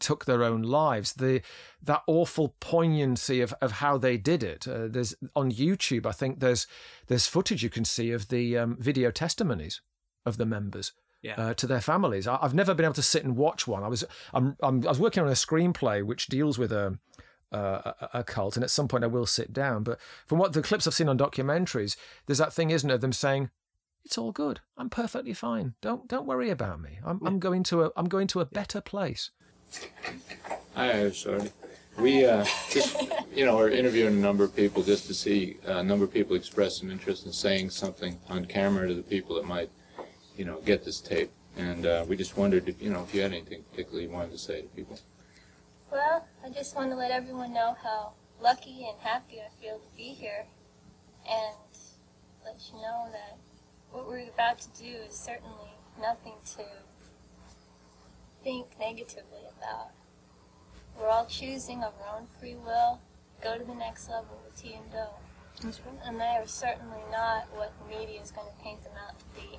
took 0.00 0.24
their 0.24 0.42
own 0.42 0.62
lives, 0.62 1.14
the 1.14 1.42
that 1.82 2.02
awful 2.06 2.54
poignancy 2.60 3.40
of, 3.40 3.54
of 3.60 3.72
how 3.72 3.98
they 3.98 4.16
did 4.16 4.42
it. 4.42 4.66
Uh, 4.66 4.88
there's 4.88 5.14
on 5.34 5.52
YouTube, 5.52 6.06
I 6.06 6.12
think 6.12 6.40
there's 6.40 6.66
there's 7.06 7.26
footage 7.26 7.62
you 7.62 7.70
can 7.70 7.84
see 7.84 8.10
of 8.10 8.28
the 8.28 8.56
um, 8.58 8.76
video 8.78 9.10
testimonies 9.10 9.80
of 10.24 10.36
the 10.36 10.46
members. 10.46 10.92
Yeah. 11.22 11.36
Uh, 11.38 11.54
to 11.54 11.66
their 11.66 11.80
families. 11.80 12.28
I, 12.28 12.36
have 12.42 12.52
never 12.52 12.74
been 12.74 12.84
able 12.84 12.92
to 12.96 13.02
sit 13.02 13.24
and 13.24 13.34
watch 13.34 13.66
one. 13.66 13.82
I 13.82 13.88
was 13.88 14.04
I'm, 14.34 14.58
I'm, 14.62 14.84
i 14.86 14.90
was 14.90 15.00
working 15.00 15.22
on 15.22 15.30
a 15.30 15.32
screenplay 15.32 16.04
which 16.04 16.26
deals 16.26 16.58
with 16.58 16.70
a, 16.70 16.98
a, 17.50 17.94
a 18.12 18.24
cult, 18.24 18.58
and 18.58 18.62
at 18.62 18.68
some 18.68 18.88
point 18.88 19.04
I 19.04 19.06
will 19.06 19.24
sit 19.24 19.50
down. 19.50 19.84
But 19.84 19.98
from 20.26 20.38
what 20.38 20.52
the 20.52 20.60
clips 20.60 20.86
I've 20.86 20.92
seen 20.92 21.08
on 21.08 21.16
documentaries, 21.16 21.96
there's 22.26 22.36
that 22.36 22.52
thing, 22.52 22.68
isn't 22.68 22.90
it, 22.90 22.92
of 22.92 23.00
them 23.00 23.14
saying, 23.14 23.48
"It's 24.04 24.18
all 24.18 24.32
good. 24.32 24.60
I'm 24.76 24.90
perfectly 24.90 25.32
fine. 25.32 25.72
Don't 25.80 26.06
don't 26.08 26.26
worry 26.26 26.50
about 26.50 26.82
me. 26.82 26.98
I'm, 27.02 27.20
I'm 27.24 27.38
going 27.38 27.62
to 27.64 27.84
a 27.84 27.90
I'm 27.96 28.04
going 28.10 28.26
to 28.26 28.40
a 28.40 28.44
better 28.44 28.82
place." 28.82 29.30
Hi, 30.74 31.10
sorry. 31.10 31.50
We 31.98 32.24
uh, 32.26 32.44
just, 32.70 32.96
you 33.34 33.44
know, 33.44 33.58
are 33.58 33.68
interviewing 33.68 34.14
a 34.14 34.20
number 34.20 34.42
of 34.42 34.54
people 34.56 34.82
just 34.82 35.06
to 35.06 35.14
see 35.14 35.58
uh, 35.68 35.78
a 35.78 35.82
number 35.84 36.04
of 36.04 36.12
people 36.12 36.34
express 36.34 36.78
some 36.80 36.90
interest 36.90 37.24
in 37.24 37.32
saying 37.32 37.70
something 37.70 38.18
on 38.28 38.46
camera 38.46 38.88
to 38.88 38.94
the 38.94 39.02
people 39.02 39.36
that 39.36 39.44
might, 39.44 39.70
you 40.36 40.44
know, 40.44 40.60
get 40.64 40.84
this 40.84 41.00
tape. 41.00 41.30
And 41.56 41.86
uh, 41.86 42.04
we 42.08 42.16
just 42.16 42.36
wondered 42.36 42.68
if, 42.68 42.82
you 42.82 42.90
know, 42.90 43.04
if 43.04 43.14
you 43.14 43.22
had 43.22 43.32
anything 43.32 43.62
particularly 43.70 44.06
you 44.06 44.10
wanted 44.10 44.32
to 44.32 44.38
say 44.38 44.62
to 44.62 44.68
people. 44.68 44.98
Well, 45.92 46.26
I 46.44 46.48
just 46.48 46.74
want 46.74 46.90
to 46.90 46.96
let 46.96 47.12
everyone 47.12 47.54
know 47.54 47.76
how 47.80 48.14
lucky 48.42 48.86
and 48.88 48.98
happy 49.00 49.36
I 49.40 49.48
feel 49.62 49.78
to 49.78 49.96
be 49.96 50.08
here. 50.08 50.46
And 51.30 51.56
let 52.44 52.60
you 52.70 52.80
know 52.80 53.08
that 53.12 53.38
what 53.92 54.08
we're 54.08 54.28
about 54.28 54.58
to 54.60 54.68
do 54.82 54.90
is 55.08 55.14
certainly 55.14 55.70
nothing 56.00 56.34
to 56.56 56.64
think 58.44 58.66
negatively 58.78 59.40
about. 59.58 59.90
We're 61.00 61.08
all 61.08 61.26
choosing 61.26 61.82
of 61.82 61.94
our 62.00 62.18
own 62.18 62.26
free 62.38 62.54
will, 62.54 63.00
go 63.42 63.58
to 63.58 63.64
the 63.64 63.74
next 63.74 64.08
level 64.08 64.40
with 64.44 64.62
Ti 64.62 64.74
and 64.74 64.90
Do. 64.92 65.68
And 66.04 66.20
they 66.20 66.36
are 66.36 66.46
certainly 66.46 67.00
not 67.10 67.46
what 67.54 67.72
the 67.78 67.98
media 67.98 68.20
is 68.20 68.30
going 68.30 68.46
to 68.46 68.62
paint 68.62 68.84
them 68.84 68.92
out 69.08 69.18
to 69.18 69.24
be. 69.34 69.58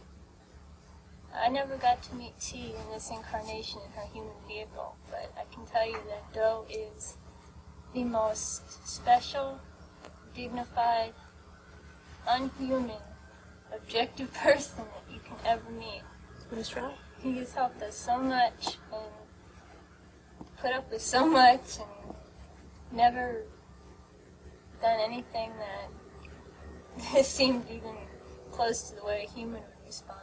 I 1.34 1.50
never 1.50 1.76
got 1.76 2.04
to 2.04 2.16
meet 2.16 2.40
T 2.40 2.76
in 2.78 2.94
this 2.94 3.10
incarnation 3.10 3.82
in 3.86 3.92
her 3.94 4.08
human 4.14 4.36
vehicle, 4.48 4.96
but 5.10 5.34
I 5.36 5.54
can 5.54 5.66
tell 5.66 5.86
you 5.86 5.98
that 6.08 6.34
Doe 6.34 6.66
is 6.70 7.18
the 7.94 8.04
most 8.04 8.88
special, 8.88 9.60
dignified, 10.34 11.14
unhuman, 12.28 13.02
objective 13.74 14.34
person 14.44 14.84
that 14.94 15.14
you 15.14 15.20
can 15.20 15.36
ever 15.46 15.70
meet. 15.72 16.04
That's 16.52 16.76
right. 16.76 16.96
He 17.26 17.40
has 17.40 17.54
helped 17.54 17.82
us 17.82 17.96
so 17.96 18.20
much 18.20 18.78
and 18.94 19.02
put 20.62 20.72
up 20.74 20.92
with 20.92 21.02
so 21.02 21.28
much 21.28 21.80
and 21.80 22.16
never 22.92 23.46
done 24.80 25.00
anything 25.00 25.52
that 27.14 27.26
seemed 27.26 27.68
even 27.68 27.96
close 28.52 28.90
to 28.90 28.96
the 28.98 29.04
way 29.04 29.26
a 29.28 29.32
human 29.32 29.64
would 29.64 29.88
respond. 29.88 30.20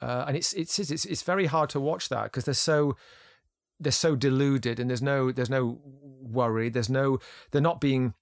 Uh, 0.00 0.26
and 0.28 0.36
it's 0.36 0.52
it's 0.52 0.78
it's 0.78 1.04
it's 1.04 1.22
very 1.22 1.46
hard 1.46 1.68
to 1.70 1.80
watch 1.80 2.08
that 2.08 2.22
because 2.24 2.44
they're 2.44 2.54
so 2.54 2.96
they're 3.80 3.90
so 3.90 4.14
deluded 4.14 4.78
and 4.78 4.88
there's 4.88 5.02
no 5.02 5.32
there's 5.32 5.50
no 5.50 5.80
worry 6.22 6.68
there's 6.68 6.88
no 6.88 7.18
they're 7.50 7.60
not 7.60 7.80
being 7.80 8.14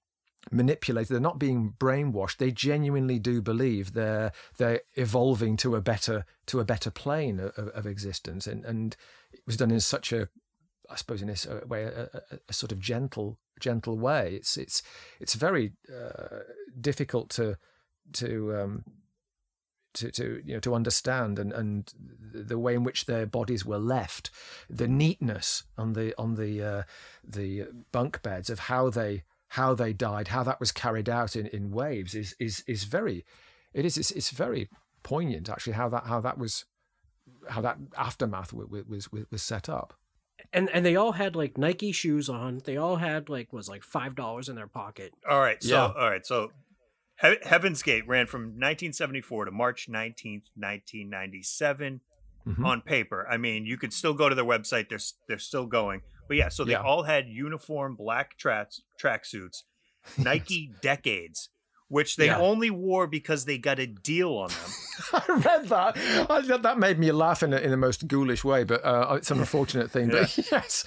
manipulated 0.51 1.13
they're 1.13 1.19
not 1.19 1.37
being 1.37 1.73
brainwashed 1.77 2.37
they 2.37 2.49
genuinely 2.49 3.19
do 3.19 3.41
believe 3.41 3.93
they're 3.93 4.31
they're 4.57 4.81
evolving 4.95 5.57
to 5.57 5.75
a 5.75 5.81
better 5.81 6.25
to 6.49 6.59
a 6.59 6.65
better 6.65 6.89
plane 6.89 7.39
of, 7.39 7.55
of 7.57 7.85
existence. 7.85 8.47
And 8.47 8.65
and 8.65 8.97
it 9.31 9.41
was 9.45 9.57
done 9.57 9.71
in 9.71 9.79
such 9.79 10.11
a 10.11 10.29
I 10.89 10.95
suppose 10.95 11.21
in 11.21 11.27
this 11.27 11.47
way 11.67 11.83
a, 11.83 12.09
a, 12.13 12.39
a 12.49 12.53
sort 12.53 12.71
of 12.71 12.79
gentle 12.79 13.37
gentle 13.59 13.97
way. 13.97 14.33
It's 14.33 14.57
it's 14.57 14.81
it's 15.19 15.35
very 15.35 15.73
uh, 15.89 16.39
difficult 16.79 17.29
to 17.31 17.57
to 18.13 18.55
um, 18.55 18.83
to, 19.93 20.11
to 20.11 20.41
you 20.43 20.55
know 20.55 20.59
to 20.61 20.73
understand 20.73 21.37
and, 21.37 21.53
and 21.53 21.93
the 22.33 22.57
way 22.57 22.73
in 22.73 22.83
which 22.83 23.05
their 23.05 23.27
bodies 23.27 23.65
were 23.65 23.77
left, 23.77 24.31
the 24.69 24.87
neatness 24.87 25.63
on 25.77 25.93
the 25.93 26.17
on 26.17 26.35
the 26.35 26.63
uh, 26.63 26.83
the 27.23 27.67
bunk 27.91 28.23
beds 28.23 28.49
of 28.49 28.59
how 28.59 28.89
they 28.89 29.23
how 29.49 29.73
they 29.73 29.93
died, 29.93 30.29
how 30.29 30.43
that 30.43 30.59
was 30.59 30.71
carried 30.71 31.09
out 31.09 31.35
in, 31.35 31.47
in 31.47 31.71
waves 31.71 32.15
is 32.15 32.35
is 32.39 32.63
is 32.67 32.83
very 32.83 33.25
it 33.73 33.85
is 33.85 33.97
it's, 33.97 34.11
it's 34.11 34.31
very 34.31 34.69
poignant 35.03 35.49
actually 35.49 35.73
how 35.73 35.89
that 35.89 36.05
how 36.05 36.19
that 36.19 36.37
was 36.37 36.65
how 37.49 37.61
that 37.61 37.77
aftermath 37.97 38.53
was 38.53 38.85
was, 38.87 39.09
was 39.31 39.41
set 39.41 39.69
up 39.69 39.93
and 40.53 40.69
and 40.71 40.85
they 40.85 40.95
all 40.95 41.13
had 41.13 41.35
like 41.35 41.57
Nike 41.57 41.91
shoes 41.91 42.29
on. 42.29 42.61
They 42.63 42.77
all 42.77 42.97
had 42.97 43.29
like 43.29 43.51
was 43.51 43.69
like 43.69 43.83
five 43.83 44.15
dollars 44.15 44.49
in 44.49 44.55
their 44.55 44.67
pocket. 44.67 45.13
All 45.29 45.39
right, 45.39 45.61
so 45.61 45.69
yeah. 45.69 46.01
all 46.01 46.09
right, 46.09 46.25
so 46.25 46.51
he- 47.21 47.37
Heaven's 47.43 47.83
Gate 47.83 48.07
ran 48.07 48.27
from 48.27 48.41
1974 48.41 49.45
to 49.45 49.51
March 49.51 49.87
19th, 49.89 50.49
1997. 50.55 52.01
Mm-hmm. 52.47 52.65
On 52.65 52.81
paper, 52.81 53.27
I 53.29 53.35
mean, 53.35 53.65
you 53.65 53.77
could 53.77 53.91
still 53.91 54.13
go 54.13 54.29
to 54.29 54.33
their 54.33 54.45
website. 54.45 54.89
They're 54.89 54.97
they're 55.27 55.37
still 55.37 55.65
going, 55.65 56.01
but 56.29 56.37
yeah. 56.37 56.47
So 56.47 56.63
they 56.63 56.71
yeah. 56.73 56.83
all 56.83 57.03
had 57.03 57.27
uniform 57.27 57.95
black 57.95 58.37
tracks 58.37 58.81
tracksuits, 59.01 59.63
Nike 60.17 60.71
Decades, 60.81 61.49
which 61.89 62.15
they 62.15 62.27
yeah. 62.27 62.39
only 62.39 62.69
wore 62.69 63.07
because 63.07 63.43
they 63.43 63.57
got 63.57 63.79
a 63.79 63.87
deal 63.87 64.35
on 64.35 64.49
them. 64.49 64.71
I 65.13 65.41
read 65.43 65.69
that. 65.69 66.27
I, 66.29 66.57
that 66.57 66.77
made 66.77 66.99
me 66.99 67.11
laugh 67.11 67.41
in, 67.41 67.51
a, 67.51 67.57
in 67.57 67.71
the 67.71 67.77
most 67.77 68.07
ghoulish 68.07 68.43
way, 68.43 68.63
but 68.63 68.85
uh, 68.85 69.15
it's 69.15 69.31
an 69.31 69.39
unfortunate 69.39 69.91
thing. 69.91 70.09
But 70.09 70.37
yes, 70.51 70.85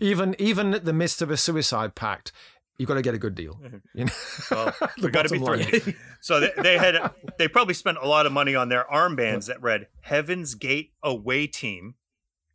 even 0.00 0.34
even 0.38 0.74
in 0.74 0.84
the 0.84 0.94
midst 0.94 1.20
of 1.20 1.30
a 1.30 1.36
suicide 1.36 1.94
pact, 1.94 2.32
you've 2.78 2.88
got 2.88 2.94
to 2.94 3.02
get 3.02 3.14
a 3.14 3.18
good 3.18 3.34
deal. 3.34 3.60
You 3.94 4.06
know? 4.06 4.12
Well, 4.50 4.74
we 5.02 5.10
got 5.10 5.26
to 5.26 5.28
be 5.28 5.38
thrilled. 5.38 5.94
so 6.22 6.40
they, 6.40 6.52
they, 6.56 6.78
had 6.78 7.10
they 7.36 7.48
probably 7.48 7.74
spent 7.74 7.98
a 7.98 8.08
lot 8.08 8.24
of 8.24 8.32
money 8.32 8.54
on 8.54 8.70
their 8.70 8.86
armbands 8.90 9.46
that 9.48 9.60
read 9.60 9.88
"Heaven's 10.00 10.54
Gate 10.54 10.92
Away 11.02 11.46
Team." 11.46 11.96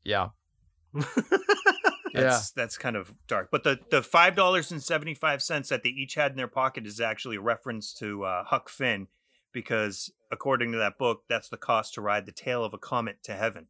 Yeah. 0.03 0.29
That's, 2.13 2.53
yeah, 2.55 2.61
that's 2.61 2.77
kind 2.77 2.95
of 2.95 3.13
dark. 3.27 3.49
But 3.51 3.63
the 3.63 3.79
the 3.89 4.01
five 4.01 4.35
dollars 4.35 4.71
and 4.71 4.81
seventy 4.81 5.13
five 5.13 5.41
cents 5.41 5.69
that 5.69 5.83
they 5.83 5.89
each 5.89 6.15
had 6.15 6.31
in 6.31 6.37
their 6.37 6.47
pocket 6.47 6.85
is 6.85 7.01
actually 7.01 7.37
a 7.37 7.41
reference 7.41 7.93
to 7.95 8.23
uh, 8.23 8.43
Huck 8.43 8.69
Finn, 8.69 9.07
because 9.51 10.11
according 10.31 10.71
to 10.73 10.77
that 10.77 10.97
book, 10.97 11.23
that's 11.27 11.49
the 11.49 11.57
cost 11.57 11.95
to 11.95 12.01
ride 12.01 12.25
the 12.25 12.31
tail 12.31 12.63
of 12.63 12.73
a 12.73 12.77
comet 12.77 13.23
to 13.23 13.33
heaven. 13.33 13.67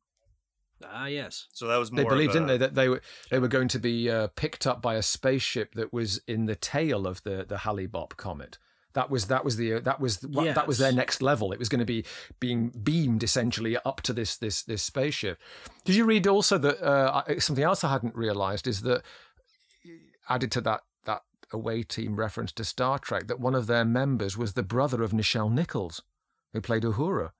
Ah, 0.86 1.06
yes. 1.06 1.48
So 1.54 1.68
that 1.68 1.78
was 1.78 1.92
more 1.92 2.04
they 2.04 2.10
believed, 2.10 2.34
didn't 2.34 2.48
they, 2.48 2.58
that 2.58 2.76
they 2.76 2.90
were 2.90 3.02
they 3.32 3.40
were 3.40 3.48
going 3.48 3.70
to 3.70 3.80
be 3.80 4.10
uh, 4.10 4.28
picked 4.36 4.68
up 4.68 4.82
by 4.82 4.96
a 4.96 5.02
spaceship 5.02 5.76
that 5.76 5.94
was 5.94 6.20
in 6.28 6.46
the 6.46 6.56
tail 6.56 7.08
of 7.08 7.24
the 7.24 7.46
the 7.48 7.60
Hale-Bopp 7.60 8.18
comet. 8.18 8.58
That 8.94 9.10
was 9.10 9.26
that 9.26 9.44
was 9.44 9.58
the 9.58 9.76
uh, 9.76 9.80
that 9.82 10.00
was 10.00 10.26
yes. 10.30 10.56
that 10.56 10.68
was 10.68 10.78
their 10.78 10.92
next 10.92 11.22
level. 11.22 11.52
It 11.52 11.60
was 11.60 11.70
going 11.70 11.80
to 11.80 11.86
be 11.86 12.06
being 12.40 12.70
beamed 12.70 13.24
essentially 13.24 13.78
up 13.78 14.02
to 14.02 14.14
this 14.14 14.38
this 14.38 14.64
this 14.64 14.84
spaceship. 14.84 15.40
Did 15.84 15.96
you 15.96 16.06
read 16.06 16.28
also 16.28 16.58
that 16.60 16.82
uh, 16.82 17.40
something 17.40 17.64
else 17.64 17.84
I 17.84 17.92
hadn't 17.92 18.16
realised 18.16 18.68
is 18.68 18.82
that 18.82 19.02
added 20.30 20.52
to 20.52 20.62
that 20.62 20.82
that 21.06 21.24
away 21.52 21.84
team 21.84 22.16
reference 22.16 22.52
to 22.54 22.64
Star 22.64 23.00
Trek 23.00 23.28
that 23.28 23.40
one 23.40 23.56
of 23.56 23.68
their 23.68 23.86
members 23.86 24.38
was 24.38 24.54
the 24.54 24.64
brother 24.64 25.02
of 25.02 25.12
Nichelle 25.12 25.52
Nichols, 25.52 26.02
who 26.54 26.62
played 26.62 26.84
Uhura. 26.84 27.32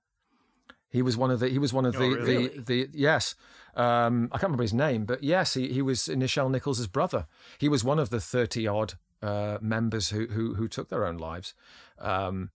He 0.94 1.02
was 1.02 1.16
one 1.16 1.32
of 1.32 1.40
the. 1.40 1.48
He 1.48 1.58
was 1.58 1.72
one 1.72 1.86
of 1.86 1.96
oh, 1.96 1.98
the, 1.98 2.08
really? 2.08 2.48
the. 2.48 2.62
The 2.62 2.88
yes, 2.92 3.34
um, 3.74 4.28
I 4.30 4.38
can't 4.38 4.44
remember 4.44 4.62
his 4.62 4.72
name, 4.72 5.06
but 5.06 5.24
yes, 5.24 5.54
he, 5.54 5.72
he 5.72 5.82
was 5.82 6.02
Nichelle 6.02 6.50
Nichols' 6.50 6.86
brother. 6.86 7.26
He 7.58 7.68
was 7.68 7.82
one 7.82 7.98
of 7.98 8.10
the 8.10 8.20
thirty 8.20 8.68
odd 8.68 8.94
uh, 9.22 9.58
members 9.60 10.10
who, 10.10 10.26
who 10.26 10.54
who 10.54 10.68
took 10.68 10.88
their 10.90 11.06
own 11.06 11.16
lives. 11.18 11.54
Um, 11.98 12.50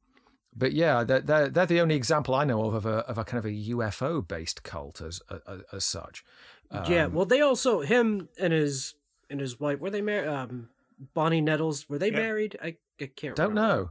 but 0.55 0.73
yeah, 0.73 1.03
they're, 1.03 1.21
they're, 1.21 1.47
they're 1.49 1.65
the 1.65 1.79
only 1.81 1.95
example 1.95 2.33
I 2.35 2.43
know 2.43 2.65
of 2.65 2.73
of 2.73 2.85
a 2.85 2.97
of 3.07 3.17
a 3.17 3.23
kind 3.23 3.39
of 3.39 3.45
a 3.45 3.55
UFO 3.71 4.27
based 4.27 4.63
cult 4.63 5.01
as 5.01 5.21
as, 5.47 5.61
as 5.71 5.85
such. 5.85 6.23
Um, 6.71 6.83
yeah, 6.91 7.07
well, 7.07 7.25
they 7.25 7.41
also 7.41 7.81
him 7.81 8.29
and 8.39 8.53
his 8.53 8.95
and 9.29 9.39
his 9.39 9.59
wife 9.59 9.79
were 9.79 9.89
they 9.91 10.01
married? 10.01 10.27
Um, 10.27 10.69
Bonnie 11.13 11.41
Nettles 11.41 11.87
were 11.87 11.97
they 11.99 12.09
Yeah. 12.11 12.17
married? 12.17 12.57
I, 12.61 12.75
I 12.99 13.05
can't. 13.15 13.35
Don't 13.35 13.49
remember. 13.49 13.61
know. 13.75 13.89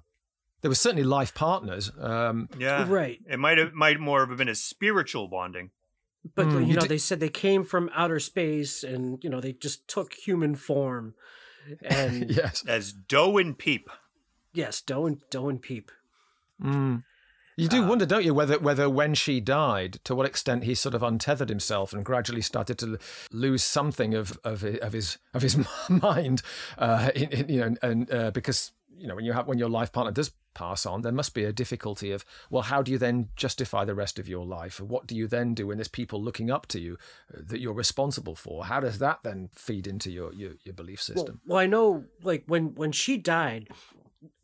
There 0.61 0.71
were 0.71 0.75
certainly 0.75 1.05
life 1.05 1.33
partners. 1.35 1.91
Um, 1.99 2.49
Yeah, 2.59 2.85
Right. 2.89 3.21
It 3.27 3.39
might 3.39 3.59
have 3.59 3.73
might 3.73 4.01
more 4.01 4.27
have 4.27 4.37
been 4.37 4.49
a 4.49 4.55
spiritual 4.55 5.29
bonding. 5.29 5.71
But 6.35 6.49
Mm, 6.49 6.53
you 6.55 6.67
you 6.67 6.75
know, 6.75 6.81
di- 6.83 6.89
they 6.89 6.99
said 6.99 7.21
they 7.21 7.29
came 7.29 7.65
from 7.65 7.89
outer 7.95 8.19
space, 8.21 8.83
and 8.83 9.23
you 9.23 9.31
know, 9.31 9.41
they 9.41 9.53
just 9.53 9.87
took 9.89 10.13
human 10.15 10.57
form. 10.57 11.15
And 11.83 12.31
yes. 12.37 12.65
As 12.67 12.93
Doe 12.93 13.39
and 13.39 13.57
Peep. 13.59 13.91
yes, 14.53 14.81
Doe 14.81 15.07
and 15.07 15.21
Doe 15.31 15.49
and 15.49 15.61
Peep. 15.61 15.91
Mm. 16.63 17.05
You 17.59 17.67
do 17.67 17.85
wonder, 17.85 18.07
don't 18.07 18.25
you, 18.25 18.33
whether 18.33 18.57
whether 18.61 18.89
when 18.89 19.15
she 19.15 19.41
died, 19.41 19.99
to 20.05 20.15
what 20.15 20.27
extent 20.27 20.63
he 20.63 20.77
sort 20.77 20.95
of 20.95 21.03
untethered 21.03 21.49
himself 21.49 21.93
and 21.93 22.05
gradually 22.05 22.41
started 22.41 22.79
to 22.79 22.99
lose 23.33 23.65
something 23.65 24.15
of 24.15 24.39
of 24.45 24.65
of 24.65 24.93
his 24.93 25.19
of 25.35 25.43
his 25.43 25.59
mind, 25.89 26.43
uh, 26.79 27.11
in, 27.17 27.31
in, 27.31 27.49
you 27.49 27.61
know, 27.61 27.75
and 27.83 28.15
uh, 28.15 28.31
because 28.31 28.71
you 28.97 29.09
know 29.09 29.17
when 29.17 29.25
you 29.25 29.33
have 29.33 29.49
when 29.49 29.59
your 29.59 29.69
life 29.69 29.91
partner 29.91 30.13
does 30.13 30.31
pass 30.59 30.85
on, 30.85 31.03
there 31.03 31.13
must 31.13 31.35
be 31.35 31.45
a 31.45 31.53
difficulty 31.53 32.11
of 32.11 32.25
well, 32.51 32.65
how 32.65 32.83
do 32.83 32.91
you 32.91 32.99
then 32.99 33.29
justify 33.37 33.85
the 33.85 33.95
rest 33.95 34.19
of 34.19 34.29
your 34.29 34.45
life? 34.45 34.81
What 34.81 35.07
do 35.07 35.15
you 35.17 35.29
then 35.29 35.55
do 35.55 35.69
when 35.69 35.79
there's 35.79 35.87
people 35.89 36.21
looking 36.21 36.51
up 36.51 36.67
to 36.69 36.81
you 36.81 36.99
uh, 37.33 37.41
that 37.47 37.61
you're 37.61 37.73
responsible 37.73 38.35
for? 38.35 38.65
How 38.65 38.81
does 38.81 38.99
that 38.99 39.21
then 39.23 39.51
feed 39.55 39.87
into 39.87 40.11
your 40.11 40.33
your, 40.35 40.53
your 40.65 40.75
belief 40.75 41.01
system? 41.01 41.41
well, 41.47 41.59
I 41.59 41.67
know, 41.67 42.05
like 42.23 42.43
when 42.47 42.75
when 42.75 42.91
she 42.93 43.17
died, 43.17 43.69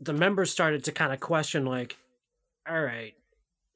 the 0.00 0.12
members 0.12 0.50
started 0.52 0.84
to 0.84 0.92
kind 0.92 1.12
of 1.12 1.18
question, 1.18 1.64
like, 1.66 1.96
all 2.68 2.80
right, 2.80 3.14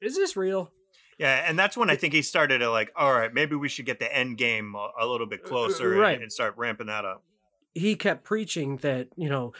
is 0.01 0.15
this 0.15 0.37
real? 0.37 0.71
Yeah, 1.17 1.43
and 1.45 1.59
that's 1.59 1.75
when 1.75 1.89
I 1.89 1.97
think 1.97 2.13
he 2.13 2.21
started 2.21 2.59
to 2.59 2.71
like, 2.71 2.93
all 2.95 3.13
right, 3.13 3.33
maybe 3.33 3.57
we 3.57 3.67
should 3.67 3.85
get 3.85 3.99
the 3.99 4.15
end 4.15 4.37
game 4.37 4.73
a, 4.75 4.91
a 5.01 5.05
little 5.05 5.27
bit 5.27 5.43
closer 5.43 6.01
and- 6.01 6.23
and, 6.23 6.31
start 6.31 6.53
ramping 6.55 6.87
that 6.87 7.03
up. 7.03 7.21
He 7.75 7.95
kept 7.97 8.23
preaching 8.23 8.77
that 8.77 9.09
you 9.17 9.27
know, 9.29 9.51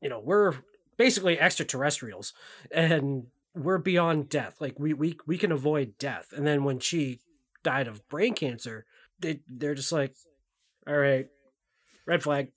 you 0.00 0.08
know, 0.08 0.20
we're 0.20 0.54
basically 0.98 1.40
extraterrestrials, 1.40 2.34
and 2.70 3.28
we're 3.54 3.78
beyond 3.78 4.28
death. 4.28 4.56
Like 4.60 4.78
we 4.78 4.92
we 4.92 5.16
we 5.26 5.38
can 5.38 5.50
avoid 5.52 5.96
death. 5.98 6.34
And 6.36 6.46
then 6.46 6.64
when 6.64 6.78
she 6.80 7.20
died 7.62 7.88
of 7.88 8.06
brain 8.08 8.34
cancer, 8.34 8.84
they 9.18 9.40
they're 9.48 9.74
just 9.74 9.92
like, 9.92 10.14
all 10.86 10.96
right, 10.98 11.28
red 12.06 12.22
flag. 12.22 12.52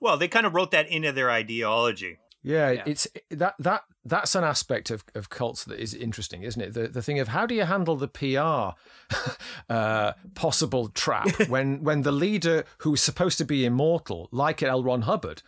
Well, 0.00 0.18
they 0.18 0.28
kind 0.28 0.44
of 0.46 0.54
wrote 0.54 0.72
that 0.72 0.88
into 0.88 1.12
their 1.12 1.30
ideology. 1.30 2.18
Yeah, 2.42 2.70
Yeah. 2.72 2.82
it's 2.86 3.06
that 3.30 3.54
that 3.60 3.82
that's 4.04 4.34
an 4.34 4.42
aspect 4.42 4.90
of, 4.90 5.04
of 5.14 5.30
cults 5.30 5.62
that 5.62 5.78
is 5.78 5.94
interesting, 5.94 6.42
isn't 6.42 6.60
it? 6.60 6.74
The 6.74 6.88
the 6.88 7.02
thing 7.02 7.20
of 7.20 7.28
how 7.28 7.46
do 7.46 7.54
you 7.54 7.64
handle 7.64 7.94
the 7.96 8.08
PR 8.08 8.76
uh, 9.72 10.12
possible 10.34 10.88
trap 10.88 11.28
when 11.48 11.84
when 11.84 12.02
the 12.02 12.10
leader 12.10 12.64
who's 12.78 13.00
supposed 13.00 13.38
to 13.38 13.44
be 13.44 13.64
immortal, 13.64 14.28
like 14.32 14.60
L. 14.60 14.82
Ron 14.82 15.02
Hubbard, 15.02 15.42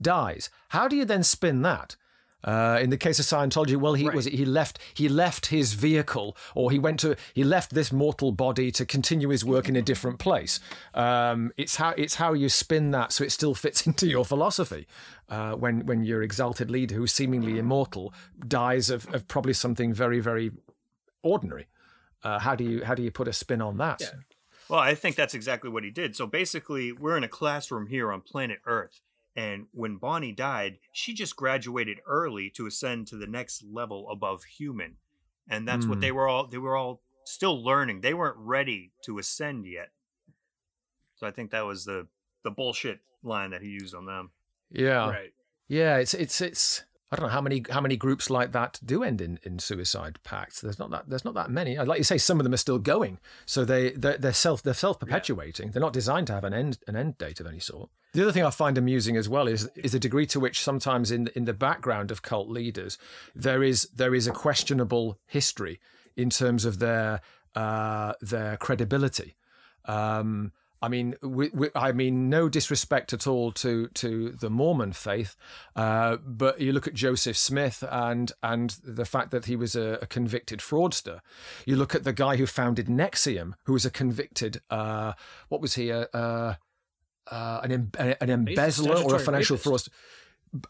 dies? 0.00 0.50
How 0.68 0.88
do 0.88 0.96
you 0.96 1.04
then 1.04 1.22
spin 1.22 1.62
that? 1.62 1.96
Uh, 2.44 2.78
in 2.80 2.90
the 2.90 2.96
case 2.96 3.18
of 3.18 3.24
Scientology, 3.24 3.76
well, 3.76 3.94
he 3.94 4.08
was 4.08 4.26
he 4.26 4.44
left 4.44 4.78
he 4.94 5.08
left 5.08 5.46
his 5.46 5.72
vehicle, 5.72 6.36
or 6.54 6.70
he 6.70 6.78
went 6.78 7.00
to 7.00 7.16
he 7.34 7.42
left 7.42 7.74
this 7.74 7.90
mortal 7.90 8.30
body 8.30 8.70
to 8.70 8.86
continue 8.86 9.28
his 9.30 9.44
work 9.44 9.68
in 9.68 9.74
a 9.74 9.82
different 9.82 10.20
place. 10.20 10.60
Um, 10.94 11.52
it's 11.56 11.76
how 11.76 11.94
it's 11.96 12.14
how 12.14 12.34
you 12.34 12.48
spin 12.48 12.92
that 12.92 13.12
so 13.12 13.24
it 13.24 13.32
still 13.32 13.54
fits 13.54 13.86
into 13.86 14.06
your 14.06 14.24
philosophy. 14.24 14.86
Uh, 15.28 15.54
when 15.54 15.84
when 15.84 16.04
your 16.04 16.22
exalted 16.22 16.70
leader, 16.70 16.94
who's 16.94 17.12
seemingly 17.12 17.58
immortal, 17.58 18.14
dies 18.46 18.88
of, 18.88 19.12
of 19.12 19.26
probably 19.26 19.52
something 19.52 19.92
very 19.92 20.20
very 20.20 20.52
ordinary. 21.24 21.66
Uh, 22.22 22.38
how 22.38 22.54
do 22.54 22.62
you 22.62 22.84
how 22.84 22.94
do 22.94 23.02
you 23.02 23.10
put 23.10 23.26
a 23.26 23.32
spin 23.32 23.60
on 23.60 23.78
that? 23.78 24.00
Well, 24.68 24.80
I 24.80 24.94
think 24.94 25.16
that's 25.16 25.34
exactly 25.34 25.70
what 25.70 25.82
he 25.82 25.90
did. 25.90 26.14
So 26.14 26.26
basically, 26.26 26.92
we're 26.92 27.16
in 27.16 27.24
a 27.24 27.28
classroom 27.28 27.86
here 27.86 28.12
on 28.12 28.20
planet 28.20 28.60
Earth. 28.66 29.00
And 29.38 29.66
when 29.72 29.98
Bonnie 29.98 30.32
died, 30.32 30.80
she 30.92 31.14
just 31.14 31.36
graduated 31.36 32.00
early 32.06 32.50
to 32.56 32.66
ascend 32.66 33.06
to 33.08 33.16
the 33.16 33.26
next 33.28 33.62
level 33.62 34.10
above 34.10 34.42
human. 34.42 34.96
And 35.48 35.66
that's 35.66 35.86
what 35.86 35.96
Hmm. 35.96 36.00
they 36.00 36.10
were 36.12 36.26
all 36.28 36.48
they 36.48 36.58
were 36.58 36.76
all 36.76 37.02
still 37.24 37.62
learning. 37.62 38.00
They 38.00 38.14
weren't 38.14 38.36
ready 38.38 38.90
to 39.04 39.18
ascend 39.18 39.64
yet. 39.66 39.90
So 41.14 41.26
I 41.26 41.30
think 41.30 41.52
that 41.52 41.66
was 41.66 41.84
the 41.84 42.08
the 42.42 42.50
bullshit 42.50 42.98
line 43.22 43.50
that 43.50 43.62
he 43.62 43.68
used 43.68 43.94
on 43.94 44.06
them. 44.06 44.30
Yeah. 44.70 45.08
Right. 45.08 45.32
Yeah, 45.68 45.98
it's 45.98 46.14
it's 46.14 46.40
it's 46.40 46.84
I 47.10 47.16
don't 47.16 47.26
know 47.26 47.32
how 47.32 47.40
many 47.40 47.64
how 47.70 47.80
many 47.80 47.96
groups 47.96 48.28
like 48.28 48.52
that 48.52 48.80
do 48.84 49.02
end 49.02 49.20
in, 49.20 49.38
in 49.42 49.58
suicide 49.58 50.18
pacts. 50.24 50.60
There's 50.60 50.78
not 50.78 50.90
that 50.90 51.08
there's 51.08 51.24
not 51.24 51.34
that 51.34 51.50
many. 51.50 51.78
Like 51.78 51.98
you 51.98 52.04
say, 52.04 52.18
some 52.18 52.38
of 52.38 52.44
them 52.44 52.52
are 52.52 52.58
still 52.58 52.78
going, 52.78 53.18
so 53.46 53.64
they 53.64 53.92
they're, 53.92 54.18
they're 54.18 54.32
self 54.32 54.62
they're 54.62 54.74
self 54.74 55.00
perpetuating. 55.00 55.70
They're 55.70 55.80
not 55.80 55.94
designed 55.94 56.26
to 56.26 56.34
have 56.34 56.44
an 56.44 56.52
end 56.52 56.78
an 56.86 56.96
end 56.96 57.16
date 57.16 57.40
of 57.40 57.46
any 57.46 57.60
sort. 57.60 57.88
The 58.12 58.22
other 58.22 58.32
thing 58.32 58.44
I 58.44 58.50
find 58.50 58.76
amusing 58.76 59.16
as 59.16 59.28
well 59.28 59.48
is 59.48 59.70
is 59.74 59.92
the 59.92 59.98
degree 59.98 60.26
to 60.26 60.40
which 60.40 60.60
sometimes 60.60 61.10
in 61.10 61.28
in 61.34 61.46
the 61.46 61.54
background 61.54 62.10
of 62.10 62.20
cult 62.20 62.48
leaders 62.48 62.98
there 63.34 63.62
is 63.62 63.88
there 63.94 64.14
is 64.14 64.26
a 64.26 64.32
questionable 64.32 65.18
history 65.26 65.80
in 66.14 66.28
terms 66.28 66.66
of 66.66 66.78
their 66.78 67.22
uh, 67.54 68.12
their 68.20 68.58
credibility. 68.58 69.36
Um, 69.86 70.52
I 70.80 70.88
mean, 70.88 71.16
we, 71.22 71.50
we, 71.52 71.68
I 71.74 71.92
mean, 71.92 72.28
no 72.28 72.48
disrespect 72.48 73.12
at 73.12 73.26
all 73.26 73.52
to 73.52 73.88
to 73.88 74.30
the 74.30 74.50
Mormon 74.50 74.92
faith, 74.92 75.36
uh, 75.74 76.18
but 76.24 76.60
you 76.60 76.72
look 76.72 76.86
at 76.86 76.94
Joseph 76.94 77.36
Smith 77.36 77.82
and 77.90 78.32
and 78.42 78.76
the 78.84 79.04
fact 79.04 79.30
that 79.30 79.46
he 79.46 79.56
was 79.56 79.74
a, 79.74 79.98
a 80.02 80.06
convicted 80.06 80.60
fraudster. 80.60 81.20
You 81.66 81.76
look 81.76 81.94
at 81.94 82.04
the 82.04 82.12
guy 82.12 82.36
who 82.36 82.46
founded 82.46 82.86
NXIVM, 82.86 83.54
who 83.64 83.72
was 83.72 83.84
a 83.84 83.90
convicted, 83.90 84.60
uh, 84.70 85.14
what 85.48 85.60
was 85.60 85.74
he, 85.74 85.90
uh, 85.90 86.06
uh, 86.12 86.54
an 87.30 87.72
em- 87.72 87.90
an 87.98 88.30
embezzler 88.30 88.96
or 89.02 89.16
a 89.16 89.18
financial 89.18 89.56
rapist. 89.56 89.90
fraudster 89.90 89.90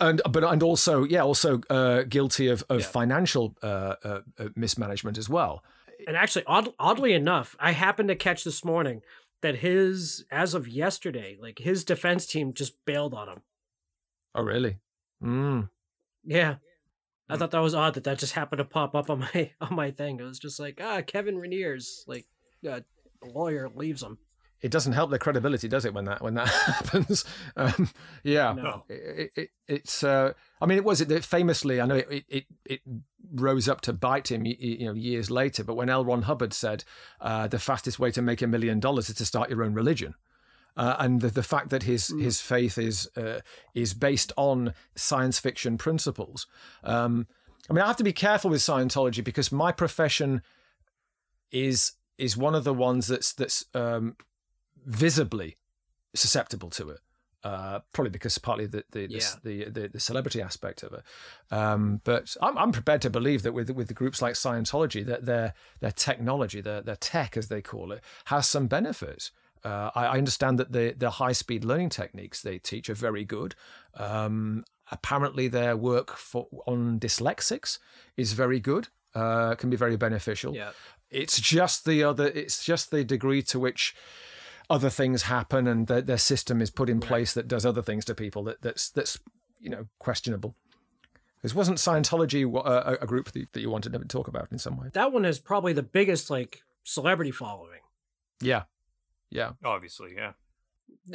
and 0.00 0.20
but 0.30 0.42
and 0.42 0.62
also 0.62 1.04
yeah 1.04 1.22
also 1.22 1.60
uh, 1.70 2.02
guilty 2.02 2.48
of, 2.48 2.64
of 2.68 2.84
financial 2.84 3.54
uh, 3.62 3.94
uh, 4.04 4.20
uh, 4.38 4.48
mismanagement 4.56 5.16
as 5.18 5.28
well 5.28 5.62
And 6.06 6.16
actually, 6.16 6.44
odd, 6.46 6.72
oddly 6.78 7.12
enough, 7.12 7.56
I 7.58 7.72
happened 7.72 8.08
to 8.08 8.16
catch 8.16 8.44
this 8.44 8.64
morning 8.64 9.02
that 9.42 9.56
his, 9.56 10.24
as 10.30 10.54
of 10.54 10.68
yesterday, 10.68 11.36
like 11.40 11.58
his 11.58 11.84
defense 11.84 12.26
team 12.26 12.52
just 12.52 12.84
bailed 12.84 13.14
on 13.14 13.28
him. 13.28 13.42
oh 14.34 14.42
really 14.42 14.78
mm. 15.22 15.68
Yeah. 16.24 16.56
I 17.30 17.36
thought 17.36 17.50
that 17.50 17.60
was 17.60 17.74
odd 17.74 17.94
that 17.94 18.04
that 18.04 18.18
just 18.18 18.32
happened 18.32 18.58
to 18.58 18.64
pop 18.64 18.94
up 18.94 19.10
on 19.10 19.20
my 19.20 19.52
on 19.60 19.74
my 19.74 19.90
thing. 19.90 20.18
It 20.18 20.24
was 20.24 20.38
just 20.38 20.58
like, 20.58 20.80
ah, 20.82 21.02
Kevin 21.02 21.36
Raniere's 21.36 22.04
like 22.06 22.26
uh, 22.68 22.80
lawyer 23.22 23.68
leaves 23.74 24.02
him. 24.02 24.18
It 24.60 24.70
doesn't 24.70 24.92
help 24.92 25.10
their 25.10 25.18
credibility, 25.18 25.68
does 25.68 25.84
it? 25.84 25.94
When 25.94 26.04
that 26.06 26.20
when 26.22 26.34
that 26.34 26.48
happens, 26.66 27.24
um, 27.56 27.90
yeah, 28.24 28.52
No. 28.52 28.84
it, 28.88 29.30
it, 29.36 29.50
it's. 29.66 30.02
Uh, 30.02 30.32
I 30.60 30.66
mean, 30.66 30.78
it 30.78 30.84
was 30.84 31.00
it 31.00 31.24
famously. 31.24 31.80
I 31.80 31.86
know 31.86 31.96
it, 31.96 32.24
it 32.28 32.44
it 32.64 32.80
rose 33.32 33.68
up 33.68 33.80
to 33.82 33.92
bite 33.92 34.30
him, 34.30 34.44
you 34.44 34.86
know, 34.86 34.94
years 34.94 35.30
later. 35.30 35.62
But 35.64 35.74
when 35.74 35.88
L. 35.88 36.04
Ron 36.04 36.22
Hubbard 36.22 36.52
said 36.52 36.84
uh, 37.20 37.46
the 37.46 37.58
fastest 37.58 37.98
way 37.98 38.10
to 38.10 38.22
make 38.22 38.42
a 38.42 38.46
million 38.46 38.80
dollars 38.80 39.08
is 39.08 39.16
to 39.16 39.24
start 39.24 39.50
your 39.50 39.62
own 39.62 39.74
religion. 39.74 40.14
Uh, 40.76 40.94
and 41.00 41.20
the, 41.20 41.28
the 41.28 41.42
fact 41.42 41.70
that 41.70 41.82
his 41.84 42.08
his 42.20 42.40
faith 42.40 42.78
is 42.78 43.08
uh, 43.16 43.40
is 43.74 43.94
based 43.94 44.32
on 44.36 44.74
science 44.94 45.38
fiction 45.38 45.76
principles. 45.76 46.46
Um, 46.84 47.26
I 47.68 47.72
mean, 47.72 47.82
I 47.82 47.86
have 47.88 47.96
to 47.96 48.04
be 48.04 48.12
careful 48.12 48.50
with 48.50 48.60
Scientology 48.60 49.22
because 49.22 49.52
my 49.52 49.72
profession 49.72 50.42
is 51.50 51.92
is 52.16 52.36
one 52.36 52.54
of 52.54 52.64
the 52.64 52.74
ones 52.74 53.08
that's 53.08 53.32
that's 53.32 53.64
um, 53.74 54.16
visibly 54.88 55.56
susceptible 56.14 56.70
to 56.70 56.90
it. 56.90 57.00
Uh, 57.44 57.78
probably 57.92 58.10
because 58.10 58.36
partly 58.36 58.66
the 58.66 58.82
the, 58.90 59.06
Yeah. 59.08 59.20
the, 59.44 59.64
the 59.70 59.88
the 59.88 60.00
celebrity 60.00 60.42
aspect 60.42 60.82
of 60.82 60.92
it, 60.92 61.02
um, 61.52 62.00
but 62.02 62.36
I'm 62.42 62.58
I'm 62.58 62.72
prepared 62.72 63.00
to 63.02 63.10
believe 63.10 63.44
that 63.44 63.52
with 63.52 63.70
with 63.70 63.86
the 63.86 63.94
groups 63.94 64.20
like 64.20 64.34
Scientology, 64.34 65.06
that 65.06 65.24
their 65.24 65.54
their 65.78 65.92
technology, 65.92 66.60
their 66.60 66.80
their 66.82 66.96
tech 66.96 67.36
as 67.36 67.46
they 67.46 67.62
call 67.62 67.92
it, 67.92 68.00
has 68.24 68.48
some 68.48 68.66
benefits. 68.66 69.30
Uh, 69.64 69.90
I, 69.94 70.06
I 70.06 70.18
understand 70.18 70.58
that 70.58 70.72
the 70.72 70.94
the 70.98 71.10
high 71.10 71.30
speed 71.32 71.64
learning 71.64 71.90
techniques 71.90 72.42
they 72.42 72.58
teach 72.58 72.90
are 72.90 72.94
very 72.94 73.24
good. 73.24 73.54
Um, 73.94 74.64
apparently, 74.90 75.46
their 75.46 75.76
work 75.76 76.16
for 76.16 76.48
on 76.66 76.98
dyslexics 76.98 77.78
is 78.16 78.32
very 78.32 78.58
good. 78.58 78.88
Uh, 79.14 79.54
can 79.54 79.70
be 79.70 79.76
very 79.76 79.96
beneficial. 79.96 80.56
Yeah. 80.56 80.72
It's 81.08 81.40
just 81.40 81.84
the 81.84 82.02
other. 82.02 82.26
It's 82.26 82.64
just 82.64 82.90
the 82.90 83.04
degree 83.04 83.42
to 83.42 83.60
which 83.60 83.94
other 84.70 84.90
things 84.90 85.22
happen 85.22 85.66
and 85.66 85.86
their, 85.86 86.02
their 86.02 86.18
system 86.18 86.60
is 86.60 86.70
put 86.70 86.90
in 86.90 87.00
place 87.00 87.32
that 87.34 87.48
does 87.48 87.64
other 87.64 87.82
things 87.82 88.04
to 88.04 88.14
people 88.14 88.44
that 88.44 88.60
that's 88.62 88.90
that's 88.90 89.18
you 89.60 89.70
know 89.70 89.86
questionable. 89.98 90.54
Because 91.36 91.54
wasn't 91.54 91.78
Scientology 91.78 92.44
uh, 92.52 92.96
a, 92.98 93.04
a 93.04 93.06
group 93.06 93.30
that, 93.32 93.52
that 93.52 93.60
you 93.60 93.70
wanted 93.70 93.92
to 93.92 93.98
talk 94.00 94.26
about 94.28 94.50
in 94.50 94.58
some 94.58 94.76
way? 94.76 94.88
That 94.92 95.12
one 95.12 95.24
is 95.24 95.38
probably 95.38 95.72
the 95.72 95.82
biggest 95.82 96.30
like 96.30 96.62
celebrity 96.84 97.30
following. 97.30 97.80
Yeah, 98.40 98.64
yeah, 99.30 99.52
Obviously, 99.64 100.14
yeah. 100.16 100.32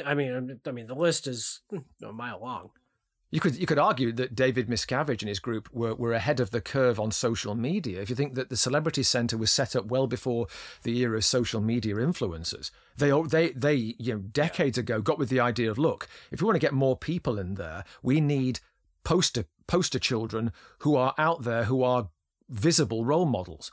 I 0.04 0.14
mean, 0.14 0.60
I 0.66 0.70
mean, 0.70 0.86
the 0.86 0.94
list 0.94 1.26
is 1.26 1.60
a 2.02 2.12
mile 2.12 2.40
long. 2.40 2.70
You 3.34 3.40
could 3.40 3.56
you 3.56 3.66
could 3.66 3.80
argue 3.80 4.12
that 4.12 4.36
David 4.36 4.68
Miscavige 4.68 5.22
and 5.22 5.28
his 5.28 5.40
group 5.40 5.68
were, 5.72 5.96
were 5.96 6.12
ahead 6.12 6.38
of 6.38 6.52
the 6.52 6.60
curve 6.60 7.00
on 7.00 7.10
social 7.10 7.56
media. 7.56 8.00
If 8.00 8.08
you 8.08 8.14
think 8.14 8.34
that 8.34 8.48
the 8.48 8.56
Celebrity 8.56 9.02
Centre 9.02 9.36
was 9.36 9.50
set 9.50 9.74
up 9.74 9.86
well 9.86 10.06
before 10.06 10.46
the 10.84 10.96
era 10.98 11.16
of 11.16 11.24
social 11.24 11.60
media 11.60 11.96
influencers, 11.96 12.70
they 12.96 13.10
they 13.22 13.50
they 13.50 13.96
you 13.98 14.14
know 14.14 14.20
decades 14.20 14.78
ago 14.78 15.00
got 15.00 15.18
with 15.18 15.30
the 15.30 15.40
idea 15.40 15.68
of 15.68 15.78
look, 15.78 16.06
if 16.30 16.40
we 16.40 16.46
want 16.46 16.54
to 16.54 16.60
get 16.60 16.72
more 16.72 16.96
people 16.96 17.36
in 17.36 17.56
there, 17.56 17.82
we 18.04 18.20
need 18.20 18.60
poster 19.02 19.46
poster 19.66 19.98
children 19.98 20.52
who 20.78 20.94
are 20.94 21.12
out 21.18 21.42
there 21.42 21.64
who 21.64 21.82
are 21.82 22.10
visible 22.48 23.04
role 23.04 23.26
models. 23.26 23.72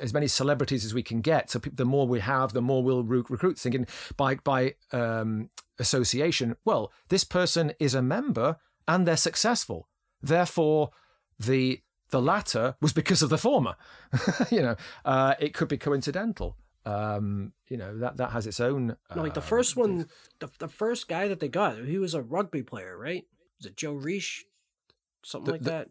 As 0.00 0.14
many 0.14 0.26
celebrities 0.26 0.84
as 0.84 0.94
we 0.94 1.02
can 1.02 1.20
get. 1.20 1.50
So 1.50 1.58
the 1.58 1.84
more 1.84 2.06
we 2.06 2.20
have, 2.20 2.52
the 2.52 2.62
more 2.62 2.82
we'll 2.82 3.02
recruit. 3.02 3.58
Thinking 3.58 3.86
by 4.16 4.36
by 4.36 4.74
um, 4.92 5.50
association, 5.78 6.56
well, 6.64 6.92
this 7.08 7.24
person 7.24 7.72
is 7.78 7.94
a 7.94 8.02
member 8.02 8.56
and 8.86 9.06
they're 9.06 9.16
successful. 9.16 9.88
Therefore, 10.22 10.90
the 11.38 11.82
the 12.10 12.22
latter 12.22 12.76
was 12.80 12.92
because 12.92 13.22
of 13.22 13.28
the 13.28 13.38
former. 13.38 13.76
you 14.50 14.62
know, 14.62 14.76
uh, 15.04 15.34
it 15.38 15.54
could 15.54 15.68
be 15.68 15.76
coincidental. 15.76 16.56
Um, 16.86 17.52
you 17.68 17.76
know 17.76 17.98
that 17.98 18.16
that 18.16 18.30
has 18.30 18.46
its 18.46 18.60
own. 18.60 18.96
Uh, 19.14 19.20
like 19.20 19.34
the 19.34 19.42
first 19.42 19.76
one, 19.76 20.08
the, 20.38 20.50
the 20.58 20.68
first 20.68 21.06
guy 21.06 21.28
that 21.28 21.38
they 21.38 21.48
got, 21.48 21.76
he 21.84 21.98
was 21.98 22.14
a 22.14 22.22
rugby 22.22 22.62
player, 22.62 22.96
right? 22.96 23.24
Was 23.58 23.66
it 23.66 23.76
Joe 23.76 23.92
Riche? 23.92 24.46
Something 25.22 25.44
the, 25.46 25.52
like 25.52 25.62
the, 25.62 25.70
that. 25.70 25.88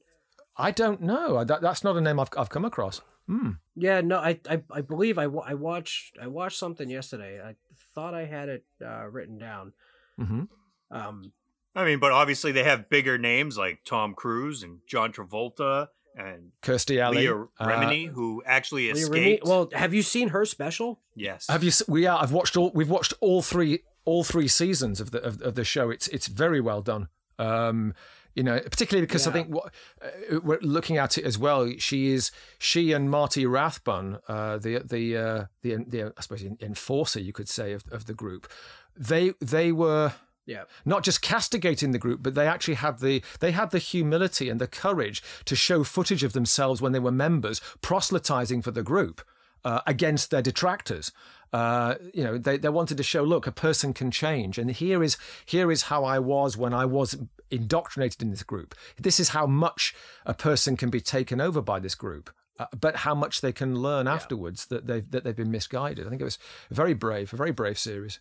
I 0.57 0.71
don't 0.71 1.01
know. 1.01 1.43
That, 1.43 1.61
that's 1.61 1.83
not 1.83 1.95
a 1.97 2.01
name 2.01 2.19
I've 2.19 2.29
I've 2.35 2.49
come 2.49 2.65
across. 2.65 3.01
Hmm. 3.28 3.51
Yeah, 3.75 4.01
no, 4.01 4.17
I, 4.17 4.39
I 4.49 4.61
I 4.71 4.82
believe 4.82 5.17
I, 5.17 5.23
I 5.23 5.53
watched 5.53 6.17
I 6.21 6.28
watched 6.28 6.57
something 6.57 6.89
yesterday. 6.89 7.41
I 7.41 7.55
thought 7.93 8.13
I 8.13 8.25
had 8.25 8.49
it 8.49 8.63
uh, 8.84 9.07
written 9.07 9.38
down. 9.38 9.73
Mm-hmm. 10.19 10.43
Um, 10.91 11.32
I 11.75 11.86
mean, 11.86 11.99
but 11.99 12.11
obviously 12.11 12.51
they 12.51 12.63
have 12.63 12.89
bigger 12.89 13.17
names 13.17 13.57
like 13.57 13.80
Tom 13.86 14.13
Cruise 14.15 14.63
and 14.63 14.80
John 14.88 15.11
Travolta 15.11 15.89
and 16.15 16.51
Kirstie 16.63 16.99
Alley, 16.99 17.17
Leah 17.28 17.45
Remini, 17.61 18.09
uh, 18.09 18.13
who 18.13 18.41
actually 18.45 18.91
Leah 18.91 19.03
escaped. 19.03 19.43
Remini, 19.43 19.47
well, 19.47 19.69
have 19.73 19.93
you 19.93 20.01
seen 20.01 20.30
her 20.30 20.45
special? 20.45 20.99
Yes. 21.15 21.47
Have 21.49 21.63
you? 21.63 21.71
We 21.88 22.07
are. 22.07 22.21
I've 22.21 22.32
watched 22.32 22.57
all. 22.57 22.71
We've 22.73 22.89
watched 22.89 23.13
all 23.19 23.41
three 23.41 23.82
all 24.05 24.23
three 24.23 24.47
seasons 24.47 24.99
of 24.99 25.11
the 25.11 25.21
of, 25.21 25.41
of 25.41 25.55
the 25.55 25.63
show. 25.63 25.89
It's 25.89 26.07
it's 26.07 26.28
very 26.28 26.61
well 26.61 26.82
done. 26.82 27.09
Um, 27.38 27.93
you 28.38 28.43
know, 28.43 28.59
particularly 28.59 29.05
because 29.07 29.25
yeah. 29.25 29.31
I 29.31 29.33
think 29.33 29.47
what 29.49 29.73
uh, 29.99 30.39
we're 30.43 30.59
looking 30.61 30.97
at 30.97 31.17
it 31.17 31.25
as 31.25 31.39
well. 31.39 31.71
She 31.79 32.13
is 32.13 32.31
she 32.59 32.91
and 32.91 33.09
Marty 33.09 33.47
Rathbun, 33.47 34.19
uh, 34.27 34.57
the 34.59 34.77
the 34.85 35.17
uh, 35.17 35.45
the 35.63 35.77
the 35.88 36.13
I 36.15 36.21
suppose 36.21 36.43
enforcer 36.61 37.19
you 37.19 37.33
could 37.33 37.49
say 37.49 37.73
of, 37.73 37.83
of 37.91 38.05
the 38.05 38.13
group. 38.13 38.47
They 38.95 39.33
they 39.41 39.71
were 39.71 40.13
yeah. 40.45 40.65
not 40.85 41.03
just 41.03 41.23
castigating 41.23 41.91
the 41.91 41.97
group, 41.97 42.21
but 42.21 42.35
they 42.35 42.47
actually 42.47 42.75
had 42.75 42.99
the 42.99 43.23
they 43.39 43.53
had 43.53 43.71
the 43.71 43.79
humility 43.79 44.49
and 44.49 44.61
the 44.61 44.67
courage 44.67 45.23
to 45.45 45.55
show 45.55 45.83
footage 45.83 46.23
of 46.23 46.33
themselves 46.33 46.79
when 46.79 46.91
they 46.91 46.99
were 46.99 47.11
members 47.11 47.59
proselytizing 47.81 48.61
for 48.61 48.69
the 48.69 48.83
group 48.83 49.23
uh, 49.65 49.81
against 49.88 50.29
their 50.29 50.43
detractors. 50.43 51.11
Uh, 51.53 51.95
you 52.13 52.23
know, 52.23 52.37
they, 52.37 52.57
they 52.57 52.69
wanted 52.69 52.97
to 52.97 53.03
show, 53.03 53.23
look, 53.23 53.47
a 53.47 53.51
person 53.51 53.93
can 53.93 54.11
change, 54.11 54.57
and 54.57 54.69
here 54.71 55.01
is 55.01 55.17
here 55.45 55.71
is 55.71 55.83
how 55.83 56.03
I 56.03 56.19
was 56.19 56.57
when 56.57 56.73
I 56.73 56.85
was 56.85 57.17
indoctrinated 57.49 58.21
in 58.21 58.31
this 58.31 58.43
group. 58.43 58.75
This 58.97 59.19
is 59.19 59.29
how 59.29 59.47
much 59.47 59.95
a 60.25 60.33
person 60.33 60.75
can 60.75 60.89
be 60.89 60.99
taken 60.99 61.39
over 61.39 61.61
by 61.61 61.79
this 61.79 61.95
group. 61.95 62.29
Uh, 62.59 62.65
but 62.79 62.97
how 62.97 63.13
much 63.13 63.41
they 63.41 63.51
can 63.51 63.75
learn 63.75 64.07
yeah. 64.07 64.13
afterwards 64.13 64.65
that 64.65 64.87
they've 64.87 65.09
that 65.11 65.23
they've 65.23 65.35
been 65.35 65.51
misguided. 65.51 66.07
I 66.07 66.09
think 66.09 66.21
it 66.21 66.25
was 66.25 66.39
very 66.71 66.95
brave, 66.95 67.31
a 67.31 67.37
very 67.37 67.51
brave 67.51 67.77
series. 67.77 68.19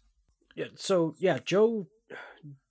Yeah. 0.54 0.66
So 0.74 1.14
yeah, 1.18 1.38
Joe 1.42 1.86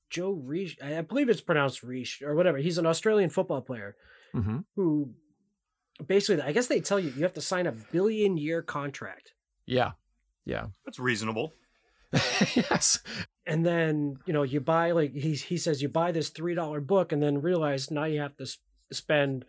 Joe 0.09 0.31
Riche, 0.31 0.77
I 0.81 1.01
believe 1.01 1.29
it's 1.29 1.41
pronounced 1.41 1.83
Riche 1.83 2.21
or 2.21 2.35
whatever. 2.35 2.59
He's 2.59 2.77
an 2.77 2.85
Australian 2.85 3.29
football 3.29 3.61
player 3.61 3.95
mm-hmm. 4.33 4.59
who 4.75 5.11
basically, 6.05 6.41
I 6.41 6.51
guess 6.51 6.67
they 6.67 6.79
tell 6.81 6.99
you 6.99 7.11
you 7.11 7.23
have 7.23 7.33
to 7.33 7.41
sign 7.41 7.65
a 7.67 7.71
billion 7.71 8.37
year 8.37 8.61
contract. 8.61 9.33
Yeah. 9.65 9.91
Yeah. 10.45 10.67
That's 10.85 10.99
reasonable. 10.99 11.53
yes 12.55 12.99
and 13.45 13.65
then 13.65 14.15
you 14.25 14.33
know 14.33 14.43
you 14.43 14.59
buy 14.59 14.91
like 14.91 15.13
he 15.13 15.33
he 15.33 15.57
says 15.57 15.81
you 15.81 15.89
buy 15.89 16.11
this 16.11 16.29
three 16.29 16.55
dollar 16.55 16.81
book 16.81 17.11
and 17.11 17.21
then 17.21 17.41
realize 17.41 17.91
now 17.91 18.05
you 18.05 18.19
have 18.19 18.35
to 18.37 18.47
spend 18.91 19.45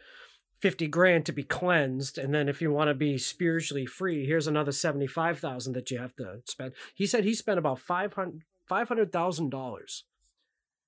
50 0.60 0.86
grand 0.88 1.26
to 1.26 1.32
be 1.32 1.42
cleansed 1.42 2.18
and 2.18 2.34
then 2.34 2.48
if 2.48 2.62
you 2.62 2.72
want 2.72 2.88
to 2.88 2.94
be 2.94 3.18
spiritually 3.18 3.86
free 3.86 4.26
here's 4.26 4.46
another 4.46 4.72
75,000 4.72 5.74
that 5.74 5.90
you 5.90 5.98
have 5.98 6.16
to 6.16 6.40
spend 6.46 6.72
he 6.94 7.06
said 7.06 7.24
he 7.24 7.34
spent 7.34 7.58
about 7.58 7.78
500 7.78 8.42
$500,000 8.68 10.02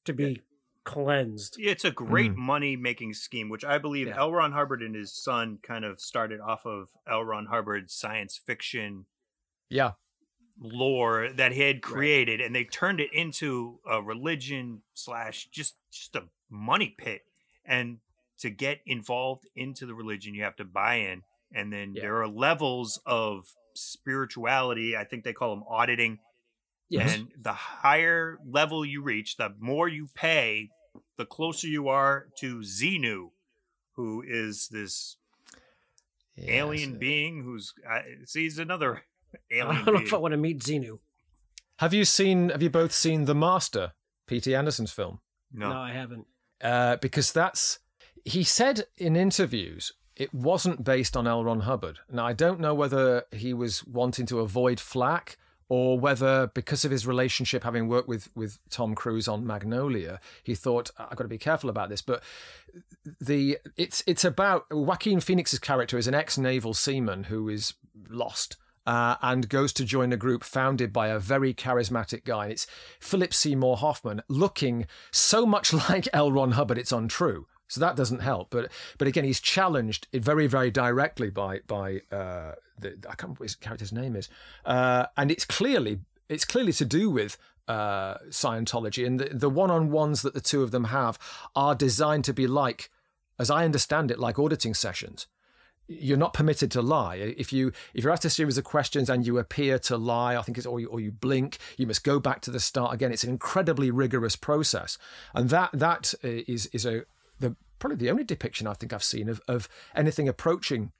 to 0.04 0.12
be 0.12 0.24
yeah. 0.24 0.36
cleansed 0.84 1.56
it's 1.58 1.84
a 1.84 1.92
great 1.92 2.32
mm. 2.32 2.38
money 2.38 2.76
making 2.76 3.14
scheme 3.14 3.48
which 3.48 3.64
i 3.64 3.78
believe 3.78 4.08
yeah. 4.08 4.18
L. 4.18 4.32
Ron 4.32 4.52
Hubbard 4.52 4.82
and 4.82 4.96
his 4.96 5.12
son 5.12 5.58
kind 5.62 5.84
of 5.84 6.00
started 6.00 6.40
off 6.40 6.66
of 6.66 6.88
L. 7.08 7.22
Ron 7.24 7.46
Hubbard's 7.46 7.94
science 7.94 8.40
fiction 8.44 9.06
yeah 9.70 9.92
lore 10.60 11.30
that 11.36 11.52
he 11.52 11.62
had 11.62 11.82
created, 11.82 12.40
right. 12.40 12.46
and 12.46 12.54
they 12.54 12.64
turned 12.64 13.00
it 13.00 13.12
into 13.12 13.78
a 13.88 14.02
religion 14.02 14.82
slash 14.94 15.48
just 15.50 15.76
just 15.90 16.16
a 16.16 16.24
money 16.50 16.94
pit. 16.96 17.22
And 17.64 17.98
to 18.38 18.50
get 18.50 18.80
involved 18.86 19.46
into 19.54 19.86
the 19.86 19.94
religion, 19.94 20.34
you 20.34 20.42
have 20.42 20.56
to 20.56 20.64
buy 20.64 20.96
in, 20.96 21.22
and 21.52 21.72
then 21.72 21.94
yeah. 21.94 22.02
there 22.02 22.22
are 22.22 22.28
levels 22.28 23.00
of 23.06 23.52
spirituality. 23.74 24.96
I 24.96 25.04
think 25.04 25.24
they 25.24 25.32
call 25.32 25.54
them 25.54 25.64
auditing. 25.68 26.18
Yes. 26.90 27.16
And 27.16 27.28
the 27.38 27.52
higher 27.52 28.38
level 28.46 28.84
you 28.84 29.02
reach, 29.02 29.36
the 29.36 29.54
more 29.60 29.88
you 29.88 30.08
pay, 30.14 30.70
the 31.18 31.26
closer 31.26 31.66
you 31.66 31.88
are 31.88 32.28
to 32.38 32.60
Xenu, 32.60 33.30
who 33.92 34.24
is 34.26 34.68
this 34.68 35.16
alien 36.38 36.98
being 36.98 37.42
who's 37.42 37.74
uh, 37.88 38.00
sees 38.24 38.58
another 38.58 39.02
alien. 39.50 39.66
I 39.68 39.84
don't 39.84 39.94
know 39.94 40.00
if 40.00 40.14
I 40.14 40.18
want 40.18 40.32
to 40.32 40.38
meet 40.38 40.60
Xenu. 40.60 40.98
Have 41.78 41.94
you 41.94 42.04
seen? 42.04 42.48
Have 42.50 42.62
you 42.62 42.70
both 42.70 42.92
seen 42.92 43.24
The 43.24 43.34
Master, 43.34 43.92
P.T. 44.26 44.54
Anderson's 44.54 44.92
film? 44.92 45.20
No, 45.52 45.70
no 45.70 45.78
I 45.78 45.92
haven't. 45.92 46.26
Uh, 46.60 46.96
because 46.96 47.32
that's 47.32 47.78
he 48.24 48.42
said 48.42 48.84
in 48.96 49.16
interviews 49.16 49.92
it 50.16 50.34
wasn't 50.34 50.82
based 50.82 51.16
on 51.16 51.28
L. 51.28 51.44
Ron 51.44 51.60
Hubbard. 51.60 52.00
Now 52.10 52.26
I 52.26 52.32
don't 52.32 52.60
know 52.60 52.74
whether 52.74 53.24
he 53.30 53.54
was 53.54 53.86
wanting 53.86 54.26
to 54.26 54.40
avoid 54.40 54.80
flack 54.80 55.38
or 55.68 56.00
whether 56.00 56.48
because 56.48 56.84
of 56.84 56.90
his 56.90 57.06
relationship 57.06 57.62
having 57.62 57.88
worked 57.88 58.08
with 58.08 58.28
with 58.34 58.58
Tom 58.70 58.94
Cruise 58.94 59.28
on 59.28 59.46
Magnolia, 59.46 60.18
he 60.42 60.54
thought 60.54 60.90
I've 60.98 61.16
got 61.16 61.24
to 61.24 61.28
be 61.28 61.38
careful 61.38 61.70
about 61.70 61.88
this. 61.88 62.02
But 62.02 62.22
the 63.20 63.58
it's 63.76 64.02
it's 64.06 64.24
about 64.24 64.66
Joaquin 64.70 65.20
Phoenix's 65.20 65.58
character 65.58 65.96
is 65.98 66.08
an 66.08 66.14
ex 66.14 66.36
naval 66.36 66.74
seaman 66.74 67.24
who 67.24 67.48
is 67.48 67.74
lost 68.08 68.56
uh, 68.88 69.16
and 69.20 69.50
goes 69.50 69.74
to 69.74 69.84
join 69.84 70.14
a 70.14 70.16
group 70.16 70.42
founded 70.42 70.94
by 70.94 71.08
a 71.08 71.18
very 71.18 71.52
charismatic 71.52 72.24
guy. 72.24 72.46
It's 72.46 72.66
Philip 72.98 73.34
Seymour 73.34 73.76
Hoffman, 73.76 74.22
looking 74.28 74.86
so 75.10 75.44
much 75.44 75.72
like 75.90 76.08
L. 76.14 76.32
Ron 76.32 76.52
Hubbard, 76.52 76.78
it's 76.78 76.90
untrue. 76.90 77.46
So 77.68 77.80
that 77.80 77.96
doesn't 77.96 78.20
help. 78.20 78.48
But 78.48 78.72
but 78.96 79.06
again, 79.06 79.24
he's 79.24 79.40
challenged 79.40 80.08
very 80.14 80.46
very 80.46 80.70
directly 80.70 81.28
by 81.28 81.60
by 81.66 82.00
uh, 82.10 82.54
the 82.78 82.96
I 83.06 83.14
can't 83.14 83.24
remember 83.24 83.40
what 83.40 83.50
his 83.50 83.56
character's 83.56 83.92
name 83.92 84.16
is, 84.16 84.30
uh, 84.64 85.04
and 85.18 85.30
it's 85.30 85.44
clearly 85.44 86.00
it's 86.30 86.46
clearly 86.46 86.72
to 86.72 86.86
do 86.86 87.10
with 87.10 87.36
uh, 87.68 88.16
Scientology 88.30 89.06
and 89.06 89.20
the, 89.20 89.26
the 89.26 89.50
one-on-ones 89.50 90.22
that 90.22 90.32
the 90.32 90.40
two 90.40 90.62
of 90.62 90.70
them 90.70 90.84
have 90.84 91.18
are 91.54 91.74
designed 91.74 92.24
to 92.24 92.32
be 92.32 92.46
like, 92.46 92.90
as 93.38 93.50
I 93.50 93.66
understand 93.66 94.10
it, 94.10 94.18
like 94.18 94.38
auditing 94.38 94.72
sessions 94.72 95.26
you're 95.88 96.18
not 96.18 96.34
permitted 96.34 96.70
to 96.72 96.82
lie. 96.82 97.16
If 97.16 97.52
you 97.52 97.72
if 97.94 98.04
you're 98.04 98.12
asked 98.12 98.24
a 98.24 98.30
series 98.30 98.58
of 98.58 98.64
questions 98.64 99.08
and 99.08 99.26
you 99.26 99.38
appear 99.38 99.78
to 99.80 99.96
lie, 99.96 100.36
I 100.36 100.42
think 100.42 100.58
it's 100.58 100.66
or 100.66 100.78
you, 100.78 100.88
or 100.88 101.00
you 101.00 101.10
blink, 101.10 101.58
you 101.76 101.86
must 101.86 102.04
go 102.04 102.20
back 102.20 102.42
to 102.42 102.50
the 102.50 102.60
start 102.60 102.92
again. 102.92 103.10
It's 103.10 103.24
an 103.24 103.30
incredibly 103.30 103.90
rigorous 103.90 104.36
process, 104.36 104.98
and 105.34 105.48
that 105.50 105.70
that 105.72 106.14
uh, 106.22 106.44
is 106.46 106.66
is 106.66 106.84
a 106.84 107.04
the 107.40 107.56
probably 107.78 107.96
the 107.96 108.10
only 108.10 108.24
depiction 108.24 108.66
I 108.66 108.74
think 108.74 108.92
I've 108.92 109.02
seen 109.02 109.28
of 109.28 109.40
of 109.48 109.68
anything 109.94 110.28
approaching 110.28 110.92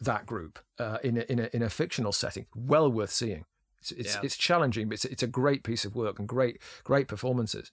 that 0.00 0.26
group 0.26 0.58
uh, 0.78 0.98
in 1.04 1.18
a, 1.18 1.20
in 1.32 1.38
a 1.38 1.48
in 1.52 1.62
a 1.62 1.70
fictional 1.70 2.12
setting. 2.12 2.46
Well 2.54 2.90
worth 2.90 3.12
seeing. 3.12 3.44
It's 3.78 3.92
it's, 3.92 4.14
yeah. 4.16 4.20
it's 4.24 4.36
challenging, 4.36 4.88
but 4.88 4.94
it's 4.94 5.04
it's 5.04 5.22
a 5.22 5.28
great 5.28 5.62
piece 5.62 5.84
of 5.84 5.94
work 5.94 6.18
and 6.18 6.28
great 6.28 6.60
great 6.82 7.06
performances. 7.06 7.70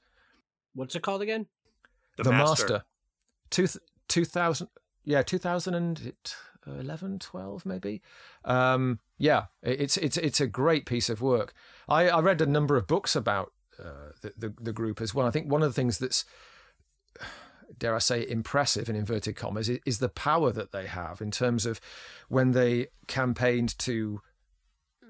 What's 0.76 0.96
it 0.96 1.02
called 1.02 1.24
again? 1.24 1.48
The, 2.18 2.24
the 2.24 2.32
Master. 2.32 2.64
Master. 2.64 2.84
Two, 3.50 3.68
2000 4.08 4.68
yeah 5.06 5.24
2000 5.24 5.74
and 5.74 6.14
11, 6.68 7.20
12 7.20 7.66
maybe. 7.66 8.02
Um, 8.46 9.00
yeah, 9.18 9.46
it's 9.62 9.98
it's 9.98 10.18
it's 10.18 10.42
a 10.42 10.48
great 10.48 10.86
piece 10.86 11.10
of 11.10 11.22
work. 11.22 11.54
I, 11.88 12.10
I 12.10 12.20
read 12.20 12.42
a 12.42 12.46
number 12.46 12.76
of 12.78 12.88
books 12.88 13.16
about 13.16 13.54
uh, 13.80 14.12
the, 14.22 14.34
the, 14.38 14.54
the 14.62 14.74
group 14.74 15.02
as 15.02 15.14
well. 15.14 15.28
I 15.28 15.32
think 15.32 15.50
one 15.50 15.64
of 15.64 15.70
the 15.70 15.74
things 15.74 15.98
that's 15.98 16.26
dare 17.78 17.96
I 17.96 18.00
say 18.00 18.28
impressive 18.28 18.90
in 18.90 18.96
inverted 18.96 19.36
commas 19.36 19.70
is, 19.70 19.80
is 19.86 20.00
the 20.00 20.10
power 20.10 20.52
that 20.52 20.72
they 20.72 20.86
have 20.88 21.22
in 21.22 21.32
terms 21.32 21.66
of 21.66 21.80
when 22.28 22.52
they 22.52 22.88
campaigned 23.08 23.78
to 23.80 24.22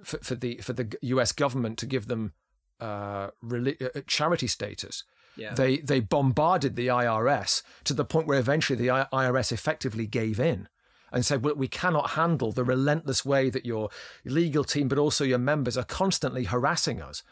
for, 0.04 0.18
for 0.20 0.36
the 0.36 0.58
for 0.58 0.74
the 0.74 0.96
U.S. 1.02 1.32
government 1.32 1.78
to 1.80 1.86
give 1.86 2.08
them 2.08 2.34
uh, 2.80 3.30
uh, 3.52 4.02
charity 4.08 4.48
status. 4.48 5.04
Yeah. 5.36 5.54
They 5.54 5.78
they 5.78 6.00
bombarded 6.00 6.76
the 6.76 6.88
IRS 6.88 7.64
to 7.86 7.94
the 7.94 8.06
point 8.06 8.28
where 8.28 8.40
eventually 8.40 8.78
the 8.78 9.08
IRS 9.14 9.52
effectively 9.52 10.06
gave 10.06 10.40
in 10.40 10.68
and 11.12 11.26
said, 11.26 11.44
"Well, 11.44 11.56
we 11.56 11.68
cannot 11.68 12.12
handle 12.12 12.52
the 12.52 12.64
relentless 12.64 13.26
way 13.26 13.50
that 13.50 13.66
your 13.66 13.90
legal 14.26 14.64
team, 14.64 14.88
but 14.88 14.98
also 14.98 15.24
your 15.24 15.40
members, 15.40 15.78
are 15.78 15.84
constantly 15.84 16.46
harassing 16.46 17.02
us." 17.02 17.24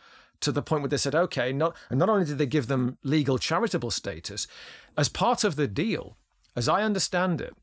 To 0.41 0.51
the 0.51 0.61
point 0.61 0.83
where 0.83 0.89
they 0.89 0.97
said, 0.97 1.15
"Okay," 1.15 1.51
not 1.51 1.75
and 1.89 1.99
not 1.99 2.09
only 2.09 2.25
did 2.25 2.37
they 2.37 2.45
give 2.45 2.67
them 2.67 2.97
legal 3.03 3.37
charitable 3.37 3.91
status, 3.91 4.47
as 4.95 5.09
part 5.09 5.43
of 5.43 5.55
the 5.55 5.67
deal, 5.67 6.17
as 6.55 6.69
I 6.69 6.83
understand 6.83 7.41
it, 7.41 7.55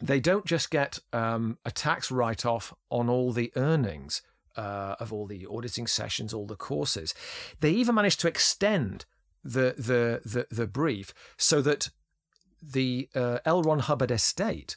they 0.00 0.20
don't 0.20 0.44
just 0.44 0.70
get 0.70 0.98
um, 1.12 1.58
a 1.64 1.70
tax 1.70 2.10
write 2.10 2.44
off 2.44 2.74
on 2.90 3.08
all 3.08 3.32
the 3.32 3.52
earnings 3.56 4.22
uh, 4.56 4.96
of 5.00 5.12
all 5.12 5.26
the 5.26 5.46
auditing 5.46 5.86
sessions, 5.86 6.32
all 6.32 6.46
the 6.46 6.56
courses. 6.56 7.14
They 7.60 7.70
even 7.70 7.94
managed 7.94 8.20
to 8.20 8.28
extend 8.28 9.04
the 9.42 9.74
the 9.76 10.20
the, 10.24 10.46
the 10.50 10.66
brief 10.66 11.12
so 11.36 11.60
that 11.62 11.90
the 12.62 13.08
uh, 13.14 13.38
L. 13.44 13.62
Ron 13.62 13.80
Hubbard 13.80 14.10
estate 14.10 14.76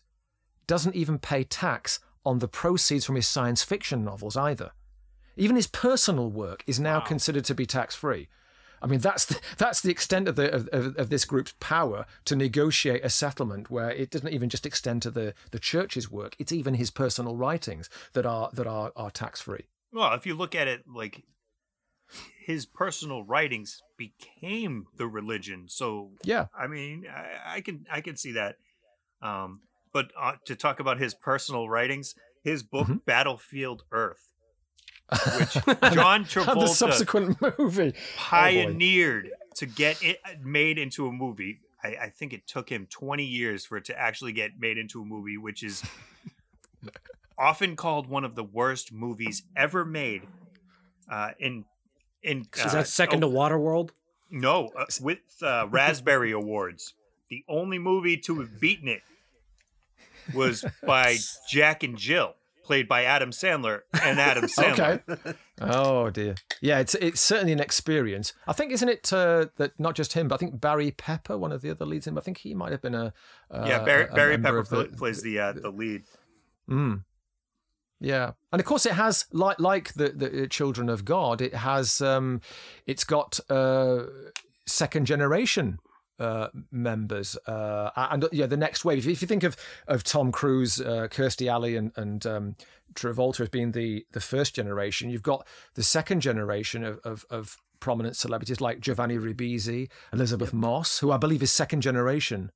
doesn't 0.68 0.96
even 0.96 1.18
pay 1.18 1.44
tax 1.44 2.00
on 2.26 2.40
the 2.40 2.48
proceeds 2.48 3.06
from 3.06 3.16
his 3.16 3.28
science 3.28 3.64
fiction 3.64 4.04
novels 4.04 4.36
either. 4.36 4.72
Even 5.38 5.56
his 5.56 5.68
personal 5.68 6.30
work 6.30 6.64
is 6.68 6.80
now 6.80 7.00
considered 7.00 7.46
to 7.46 7.56
be 7.56 7.66
tax 7.66 7.96
free. 7.96 8.28
I 8.82 8.88
mean, 8.88 9.00
that's 9.00 9.26
the, 9.26 9.40
that's 9.58 9.82
the 9.82 9.92
extent 9.92 10.28
of, 10.28 10.36
the, 10.36 10.54
of, 10.54 10.68
of, 10.72 10.96
of 10.98 11.10
this 11.10 11.26
group's 11.26 11.54
power 11.60 12.06
to 12.26 12.36
negotiate 12.36 13.04
a 13.04 13.10
settlement 13.10 13.70
where 13.70 13.92
it 13.92 14.10
doesn't 14.10 14.34
even 14.34 14.50
just 14.50 14.66
extend 14.66 15.02
to 15.04 15.12
the, 15.12 15.34
the 15.52 15.60
church's 15.60 16.12
work; 16.12 16.36
it's 16.40 16.52
even 16.52 16.76
his 16.76 16.92
personal 16.92 17.36
writings 17.36 17.90
that 18.14 18.26
are 18.26 18.50
that 18.54 18.68
are, 18.68 18.92
are 18.96 19.12
tax 19.12 19.42
free. 19.42 19.68
Well, 19.92 20.14
if 20.14 20.26
you 20.26 20.36
look 20.36 20.54
at 20.54 20.68
it 20.68 20.84
like 20.88 21.24
his 22.46 22.66
personal 22.66 23.24
writings 23.24 23.82
became 23.98 24.88
the 24.98 25.08
religion, 25.08 25.66
so 25.68 26.12
Yeah. 26.24 26.48
I 26.58 26.68
mean, 26.68 27.06
I, 27.10 27.58
I 27.58 27.62
can 27.62 27.86
I 27.92 28.02
can 28.02 28.16
see 28.16 28.34
that. 28.34 28.58
Um, 29.22 29.62
but 29.92 30.12
uh, 30.20 30.34
to 30.46 30.56
talk 30.56 30.80
about 30.80 31.00
his 31.00 31.14
personal 31.14 31.70
writings, 31.70 32.16
his 32.44 32.64
book 32.64 32.88
Mm-hmm. 32.88 32.98
Battlefield 33.06 33.84
Earth, 33.92 34.34
which 35.38 35.54
John 35.94 36.26
Travolta 36.26 36.62
the 36.62 36.68
subsequent 36.68 37.38
movie 37.60 37.94
pioneered 38.16 39.30
to 39.56 39.66
get 39.66 40.02
it 40.04 40.20
made 40.42 40.78
into 40.78 41.08
a 41.08 41.12
movie. 41.12 41.60
I, 41.84 41.88
I 42.04 42.10
think 42.10 42.34
it 42.34 42.48
took 42.48 42.70
him 42.70 42.88
20 42.90 43.24
years 43.24 43.66
for 43.66 43.78
it 43.78 43.86
to 43.86 44.00
actually 44.00 44.34
get 44.34 44.60
made 44.60 44.78
into 44.78 45.02
a 45.02 45.06
movie, 45.06 45.38
which 45.38 45.64
is 45.64 45.84
often 47.38 47.76
called 47.76 48.08
one 48.08 48.24
of 48.24 48.36
the 48.36 48.44
worst 48.44 48.92
movies 48.92 49.44
ever 49.56 49.86
made. 49.86 50.24
Uh, 51.10 51.32
in 51.40 51.66
in 52.24 52.46
Is 52.56 52.66
uh, 52.66 52.70
that 52.70 52.88
second 52.88 53.24
oh, 53.24 53.30
to 53.30 53.36
Waterworld? 53.36 53.92
No, 54.30 54.70
uh, 54.78 54.86
with 55.02 55.20
uh, 55.42 55.68
Raspberry 55.70 56.32
Awards. 56.32 56.94
The 57.30 57.44
only 57.48 57.80
movie 57.80 58.18
to 58.18 58.40
have 58.40 58.60
beaten 58.60 58.88
it 58.88 59.02
was 60.34 60.66
by 60.86 61.18
Jack 61.50 61.84
and 61.84 61.98
Jill, 61.98 62.34
played 62.64 62.88
by 62.88 63.04
Adam 63.06 63.32
Sandler 63.32 63.82
and 64.04 64.20
Adam 64.20 64.46
Sandler. 64.48 65.02
Okay. 65.10 65.34
Oh 65.62 66.10
dear. 66.10 66.36
Yeah, 66.62 66.80
it's 66.80 66.96
it's 66.96 67.22
certainly 67.22 67.54
an 67.54 67.60
experience. 67.60 68.34
I 68.48 68.54
think 68.54 68.72
isn't 68.72 68.90
it 68.90 69.12
uh, 69.14 69.48
that 69.58 69.80
not 69.80 69.96
just 69.96 70.14
him, 70.14 70.28
but 70.28 70.36
I 70.36 70.38
think 70.38 70.60
Barry 70.62 70.92
Pepper, 70.92 71.38
one 71.38 71.52
of 71.52 71.62
the 71.62 71.72
other 71.72 71.86
leads 71.86 72.08
in. 72.08 72.18
I 72.18 72.22
think 72.22 72.40
he 72.40 72.54
might 72.54 72.72
have 72.72 72.82
been 72.82 72.96
a 72.96 73.14
uh, 73.52 73.66
yeah, 73.68 73.84
Barry, 73.84 74.04
a- 74.04 74.12
a 74.12 74.16
Barry 74.16 74.38
Pepper 74.38 74.58
of 74.60 74.70
pl- 74.70 74.86
plays 74.98 75.22
the 75.22 75.40
uh, 75.40 75.54
the 75.54 75.70
lead. 75.70 76.04
Mm. 76.70 77.04
Yeah, 78.00 78.34
and 78.52 78.60
of 78.60 78.66
course 78.66 78.86
it 78.86 78.94
has 78.94 79.26
like 79.32 79.60
like 79.60 79.94
the 79.94 80.10
the 80.10 80.48
Children 80.48 80.90
of 80.90 81.04
God. 81.06 81.42
It 81.42 81.56
has 81.56 82.00
um, 82.02 82.42
it's 82.86 83.04
got 83.04 83.40
uh, 83.50 84.04
second 84.68 85.06
generation 85.08 85.80
uh, 86.20 86.48
members, 86.72 87.38
uh, 87.48 87.92
and 87.96 88.28
yeah, 88.32 88.46
the 88.48 88.58
next 88.58 88.84
wave. 88.86 89.08
If 89.08 89.22
you- 89.22 89.28
think 89.28 89.44
of 89.44 89.56
of 89.88 90.04
Tom 90.04 90.32
Cruise, 90.32 90.80
uh, 90.82 91.08
Kirstie 91.10 91.52
Alley, 91.52 91.76
and 91.76 91.92
and 91.96 92.26
um, 92.26 92.56
Travolta 92.94 93.42
as 93.42 93.50
being 93.50 93.72
the 93.74 94.06
the 94.12 94.22
first 94.22 94.56
generation, 94.56 95.10
you've 95.10 95.24
got 95.24 95.46
the 95.76 95.84
second 95.84 96.22
generation 96.22 96.84
of 96.84 97.00
of, 97.04 97.26
of 97.30 97.58
prominent 97.80 98.16
celebrities 98.16 98.60
like 98.60 98.80
Giovanni 98.80 99.18
Ribisi, 99.18 99.90
Elisabeth 100.12 100.52
Moss, 100.54 101.00
who 101.00 101.12
I 101.12 101.18
believe 101.18 101.44
is 101.44 101.52
second 101.52 101.82
generation 101.82 102.52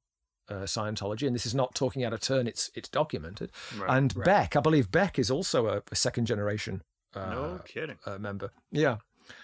uh, 0.50 0.64
Scientology, 0.64 1.28
and 1.28 1.36
this 1.36 1.46
is 1.46 1.54
not 1.54 1.76
talking 1.76 2.04
out 2.04 2.14
of 2.14 2.20
turn; 2.22 2.48
it's 2.48 2.72
it's 2.74 2.90
documented. 2.90 3.52
Right. 3.78 3.98
and 3.98 4.16
Right. 4.16 4.26
Beck, 4.26 4.56
I 4.56 4.60
believe 4.62 4.90
Beck 4.92 5.20
is 5.20 5.30
also 5.30 5.68
a, 5.68 5.84
a 5.92 5.96
second 5.96 6.26
generation 6.26 6.82
uh, 7.16 7.30
No 7.30 7.62
kidding. 7.66 7.98
uh, 8.06 8.18
member. 8.18 8.52
Yeah, 8.72 8.98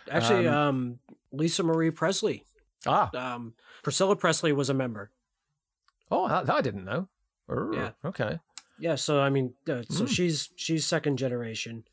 Actually, 0.10 0.48
Um, 0.48 0.56
um, 0.58 1.00
Lisa 1.32 1.62
Marie 1.64 1.92
Presley. 1.92 2.44
Ah. 2.86 3.10
Um, 3.16 3.54
Priscilla 3.84 4.16
Presley 4.16 4.52
was 4.54 4.70
a 4.70 4.74
member. 4.74 5.12
oh, 6.12 6.28
that, 6.28 6.46
that 6.46 6.56
I 6.56 6.62
didn't 6.62 6.86
know. 6.86 7.08
Err, 7.50 7.70
Yeah. 7.74 7.90
Okay. 8.06 8.40
Yeah, 8.80 8.96
so 8.96 9.20
I 9.22 9.30
mean, 9.30 9.54
uh, 9.68 9.82
so 9.90 10.04
Mm. 10.06 10.10
she's 10.10 10.50
she's 10.56 10.86
second 10.86 11.18
generation, 11.18 11.84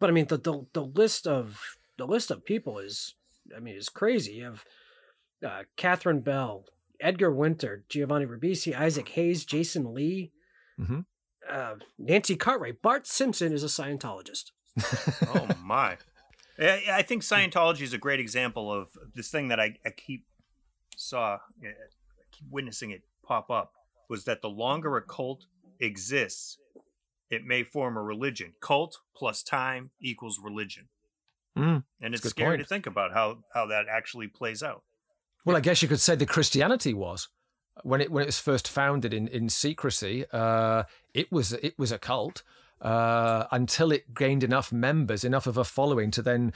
but 0.00 0.10
I 0.10 0.12
mean 0.12 0.26
the, 0.26 0.36
the 0.38 0.66
the 0.72 0.82
list 0.84 1.26
of 1.28 1.60
the 1.96 2.06
list 2.06 2.30
of 2.32 2.44
people 2.44 2.80
is, 2.80 3.14
I 3.56 3.60
mean, 3.60 3.76
is 3.76 3.88
crazy. 3.88 4.32
You 4.32 4.44
have 4.44 4.64
uh, 5.46 5.62
Catherine 5.76 6.20
Bell, 6.22 6.64
Edgar 6.98 7.30
Winter, 7.30 7.84
Giovanni 7.88 8.26
Ribisi, 8.26 8.74
Isaac 8.76 9.08
Hayes, 9.10 9.44
Jason 9.44 9.94
Lee, 9.94 10.32
Mm-hmm. 10.80 11.00
uh, 11.48 11.74
Nancy 11.98 12.34
Cartwright. 12.34 12.82
Bart 12.82 13.06
Simpson 13.06 13.52
is 13.52 13.62
a 13.62 13.68
Scientologist. 13.68 14.50
oh 15.36 15.46
my! 15.62 15.98
I, 16.58 16.82
I 16.92 17.02
think 17.02 17.22
Scientology 17.22 17.82
is 17.82 17.92
a 17.92 17.98
great 17.98 18.20
example 18.20 18.72
of 18.72 18.88
this 19.14 19.30
thing 19.30 19.48
that 19.48 19.58
I, 19.60 19.76
I 19.84 19.90
keep 19.90 20.24
saw, 20.96 21.38
I 21.62 21.68
keep 22.30 22.46
witnessing 22.50 22.90
it 22.90 23.02
pop 23.26 23.50
up. 23.50 23.72
Was 24.08 24.24
that 24.24 24.42
the 24.42 24.50
longer 24.50 24.96
a 24.96 25.02
cult 25.02 25.46
exists, 25.80 26.58
it 27.30 27.44
may 27.44 27.62
form 27.64 27.96
a 27.96 28.02
religion. 28.02 28.52
Cult 28.60 28.98
plus 29.16 29.42
time 29.42 29.90
equals 30.00 30.38
religion, 30.42 30.88
Mm, 31.56 31.84
and 32.00 32.14
it's 32.14 32.28
scary 32.28 32.56
point. 32.56 32.62
to 32.62 32.66
think 32.66 32.86
about 32.86 33.12
how 33.12 33.38
how 33.54 33.66
that 33.66 33.86
actually 33.88 34.26
plays 34.26 34.62
out. 34.62 34.82
Well, 35.44 35.56
I 35.56 35.60
guess 35.60 35.82
you 35.82 35.88
could 35.88 36.00
say 36.00 36.16
the 36.16 36.26
Christianity 36.26 36.92
was 36.94 37.28
when 37.82 38.00
it 38.00 38.10
when 38.10 38.22
it 38.22 38.26
was 38.26 38.38
first 38.38 38.68
founded 38.68 39.14
in 39.14 39.26
in 39.28 39.48
secrecy. 39.48 40.24
Uh, 40.32 40.84
it 41.14 41.32
was 41.32 41.52
it 41.54 41.78
was 41.78 41.92
a 41.92 41.98
cult 41.98 42.42
uh, 42.84 43.46
until 43.50 43.90
it 43.90 44.14
gained 44.14 44.44
enough 44.44 44.70
members, 44.70 45.24
enough 45.24 45.46
of 45.46 45.56
a 45.56 45.64
following 45.64 46.10
to 46.12 46.22
then, 46.22 46.52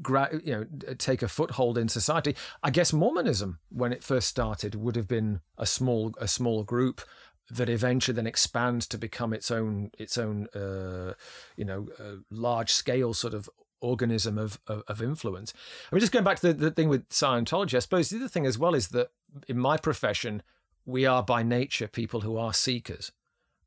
gra- 0.00 0.40
you 0.44 0.52
know, 0.52 0.94
take 0.98 1.20
a 1.20 1.28
foothold 1.28 1.76
in 1.76 1.88
society. 1.88 2.36
I 2.62 2.70
guess 2.70 2.92
Mormonism, 2.92 3.58
when 3.70 3.92
it 3.92 4.04
first 4.04 4.28
started, 4.28 4.76
would 4.76 4.94
have 4.94 5.08
been 5.08 5.40
a 5.58 5.66
small 5.66 6.14
a 6.18 6.28
small 6.28 6.62
group 6.62 7.02
that 7.50 7.68
eventually 7.68 8.14
then 8.14 8.26
expands 8.26 8.86
to 8.86 8.96
become 8.96 9.34
its 9.34 9.50
own 9.50 9.90
its 9.98 10.16
own 10.16 10.46
uh, 10.54 11.14
you 11.56 11.64
know 11.64 11.88
uh, 11.98 12.16
large 12.30 12.70
scale 12.72 13.12
sort 13.12 13.34
of 13.34 13.50
organism 13.80 14.38
of, 14.38 14.60
of, 14.68 14.82
of 14.88 15.02
influence. 15.02 15.52
I 15.90 15.94
mean, 15.94 16.00
just 16.00 16.12
going 16.12 16.24
back 16.24 16.38
to 16.40 16.52
the, 16.52 16.54
the 16.54 16.70
thing 16.70 16.88
with 16.88 17.08
Scientology, 17.10 17.74
I 17.74 17.80
suppose 17.80 18.08
the 18.08 18.16
other 18.16 18.28
thing 18.28 18.46
as 18.46 18.58
well 18.58 18.74
is 18.74 18.88
that 18.88 19.10
in 19.48 19.58
my 19.58 19.76
profession, 19.76 20.42
we 20.86 21.04
are 21.04 21.22
by 21.22 21.42
nature 21.42 21.88
people 21.88 22.20
who 22.20 22.38
are 22.38 22.54
seekers. 22.54 23.12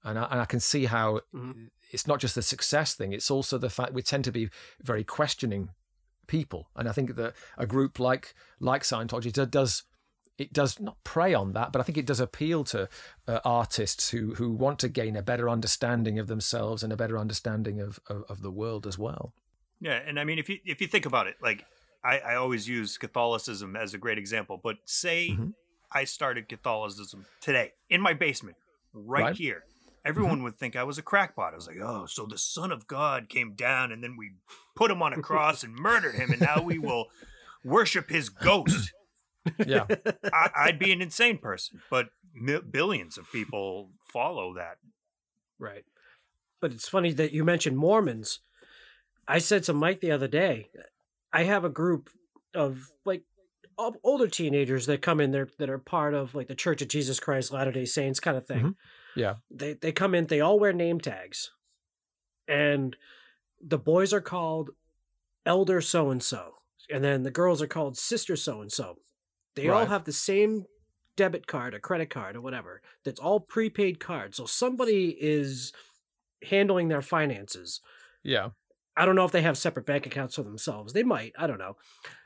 And 0.03 0.17
I, 0.17 0.23
and 0.31 0.39
I 0.39 0.45
can 0.45 0.59
see 0.61 0.85
how 0.85 1.21
it's 1.91 2.07
not 2.07 2.19
just 2.19 2.35
the 2.35 2.41
success 2.41 2.93
thing, 2.93 3.13
it's 3.13 3.31
also 3.31 3.57
the 3.57 3.69
fact 3.69 3.93
we 3.93 4.01
tend 4.01 4.23
to 4.25 4.31
be 4.31 4.49
very 4.81 5.03
questioning 5.03 5.69
people. 6.27 6.69
And 6.75 6.87
I 6.89 6.91
think 6.91 7.15
that 7.15 7.33
a 7.57 7.65
group 7.65 7.99
like 7.99 8.33
like 8.59 8.83
Scientology 8.83 9.31
do- 9.31 9.45
does 9.45 9.83
it 10.37 10.53
does 10.53 10.79
not 10.79 11.03
prey 11.03 11.33
on 11.33 11.53
that, 11.53 11.71
but 11.71 11.79
I 11.79 11.83
think 11.83 11.97
it 11.97 12.05
does 12.05 12.19
appeal 12.19 12.63
to 12.65 12.87
uh, 13.27 13.39
artists 13.43 14.11
who 14.11 14.35
who 14.35 14.51
want 14.51 14.77
to 14.79 14.89
gain 14.89 15.15
a 15.15 15.23
better 15.23 15.49
understanding 15.49 16.19
of 16.19 16.27
themselves 16.27 16.83
and 16.83 16.93
a 16.93 16.97
better 16.97 17.17
understanding 17.17 17.81
of, 17.81 17.99
of, 18.07 18.23
of 18.29 18.41
the 18.41 18.51
world 18.51 18.85
as 18.85 18.97
well. 18.99 19.33
Yeah, 19.79 19.99
and 20.05 20.19
I 20.19 20.23
mean, 20.25 20.37
if 20.39 20.47
you 20.49 20.57
if 20.65 20.79
you 20.81 20.87
think 20.87 21.05
about 21.05 21.27
it, 21.27 21.35
like 21.41 21.65
I, 22.03 22.19
I 22.19 22.35
always 22.35 22.67
use 22.67 22.97
Catholicism 22.97 23.75
as 23.75 23.93
a 23.93 23.97
great 23.97 24.17
example. 24.17 24.59
But 24.61 24.77
say 24.85 25.29
Mm-hmm. 25.31 25.47
I 25.89 26.03
started 26.03 26.49
Catholicism 26.49 27.25
today 27.39 27.71
in 27.89 28.01
my 28.01 28.13
basement, 28.13 28.57
right, 28.93 29.23
Right. 29.23 29.35
here, 29.37 29.63
everyone 30.05 30.43
would 30.43 30.55
think 30.57 30.75
I 30.75 30.83
was 30.83 30.97
a 30.97 31.01
crackpot. 31.03 31.53
I 31.53 31.55
was 31.55 31.67
like, 31.67 31.77
oh, 31.81 32.05
so 32.05 32.25
the 32.25 32.37
Son 32.37 32.71
of 32.71 32.87
God 32.87 33.29
came 33.29 33.53
down, 33.53 33.91
and 33.91 34.03
then 34.03 34.15
we 34.17 34.31
put 34.75 34.91
him 34.91 35.01
on 35.01 35.13
a 35.13 35.21
cross 35.21 35.63
and 35.63 35.73
murdered 35.75 36.15
him, 36.15 36.31
and 36.31 36.41
now 36.41 36.61
we 36.61 36.77
will 36.79 37.07
worship 37.63 38.09
his 38.09 38.29
ghost. 38.29 38.93
Yeah. 39.65 39.85
I, 40.31 40.49
I'd 40.55 40.79
be 40.79 40.91
an 40.91 41.01
insane 41.01 41.37
person, 41.37 41.81
but 41.89 42.09
mi- 42.33 42.59
billions 42.59 43.17
of 43.17 43.31
people 43.31 43.91
follow 44.11 44.53
that. 44.55 44.77
Right. 45.59 45.85
But 46.59 46.71
it's 46.71 46.89
funny 46.89 47.11
that 47.13 47.31
you 47.31 47.43
mentioned 47.43 47.77
Mormons. 47.77 48.39
I 49.27 49.39
said 49.39 49.63
to 49.63 49.73
Mike 49.73 49.99
the 50.01 50.11
other 50.11 50.27
day, 50.27 50.69
I 51.33 51.43
have 51.43 51.63
a 51.65 51.69
group 51.69 52.09
of 52.53 52.91
like 53.05 53.23
older 54.03 54.27
teenagers 54.27 54.85
that 54.87 55.01
come 55.01 55.19
in 55.21 55.31
there 55.31 55.47
that 55.59 55.69
are 55.69 55.77
part 55.77 56.13
of 56.13 56.33
like 56.33 56.47
the 56.47 56.55
Church 56.55 56.81
of 56.81 56.87
Jesus 56.87 57.19
Christ 57.19 57.51
Latter 57.51 57.71
Day 57.71 57.85
Saints 57.85 58.19
kind 58.19 58.37
of 58.37 58.45
thing. 58.47 58.59
Mhm. 58.63 58.75
Yeah. 59.17 59.35
They 59.49 59.73
they 59.73 59.91
come 59.91 60.13
in, 60.15 60.27
they 60.27 60.41
all 60.41 60.59
wear 60.59 60.73
name 60.73 60.99
tags, 60.99 61.51
and 62.47 62.95
the 63.61 63.77
boys 63.79 64.13
are 64.13 64.21
called 64.21 64.69
Elder 65.45 65.81
so 65.81 66.09
and 66.11 66.21
so, 66.21 66.55
and 66.89 67.03
then 67.03 67.23
the 67.23 67.31
girls 67.31 67.61
are 67.61 67.67
called 67.67 67.97
Sister 67.97 68.35
so 68.35 68.61
and 68.61 68.71
so. 68.71 68.99
They 69.55 69.69
all 69.69 69.87
have 69.87 70.03
the 70.03 70.13
same 70.13 70.65
debit 71.15 71.47
card 71.47 71.73
or 71.73 71.79
credit 71.79 72.11
card 72.11 72.35
or 72.35 72.41
whatever. 72.41 72.81
That's 73.03 73.19
all 73.19 73.39
prepaid 73.39 73.99
cards. 73.99 74.37
So 74.37 74.45
somebody 74.45 75.17
is 75.19 75.73
handling 76.47 76.89
their 76.89 77.01
finances. 77.01 77.81
Yeah. 78.23 78.49
I 78.95 79.05
don't 79.05 79.15
know 79.15 79.25
if 79.25 79.31
they 79.31 79.41
have 79.41 79.57
separate 79.57 79.87
bank 79.87 80.05
accounts 80.05 80.35
for 80.35 80.43
themselves. 80.43 80.93
They 80.93 81.01
might. 81.03 81.33
I 81.37 81.47
don't 81.47 81.57
know. 81.57 81.75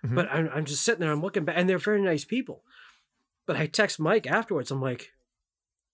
Mhm. 0.05 0.15
But 0.15 0.29
I'm, 0.29 0.49
I'm 0.53 0.65
just 0.65 0.83
sitting 0.83 0.99
there. 0.99 1.11
I'm 1.11 1.21
looking 1.21 1.45
back, 1.45 1.55
and 1.57 1.69
they're 1.69 1.77
very 1.77 2.01
nice 2.01 2.25
people. 2.25 2.63
But 3.45 3.55
I 3.55 3.65
text 3.65 3.99
Mike 3.99 4.27
afterwards. 4.27 4.71
I'm 4.71 4.81
like, 4.81 5.11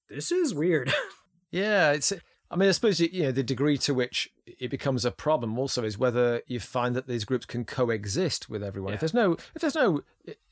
this 0.09 0.31
is 0.31 0.53
weird. 0.53 0.93
Yeah, 1.51 1.91
it's. 1.91 2.13
I 2.49 2.55
mean, 2.55 2.69
I 2.69 2.71
suppose 2.71 3.01
you 3.01 3.23
know 3.23 3.31
the 3.31 3.43
degree 3.43 3.77
to 3.79 3.93
which 3.93 4.29
it 4.45 4.71
becomes 4.71 5.03
a 5.03 5.11
problem 5.11 5.59
also 5.59 5.83
is 5.83 5.97
whether 5.97 6.41
you 6.47 6.61
find 6.61 6.95
that 6.95 7.05
these 7.05 7.25
groups 7.25 7.45
can 7.45 7.65
coexist 7.65 8.49
with 8.49 8.63
everyone. 8.63 8.93
If 8.93 9.01
there's 9.01 9.13
no, 9.13 9.33
if 9.53 9.61
there's 9.61 9.75
no, 9.75 10.01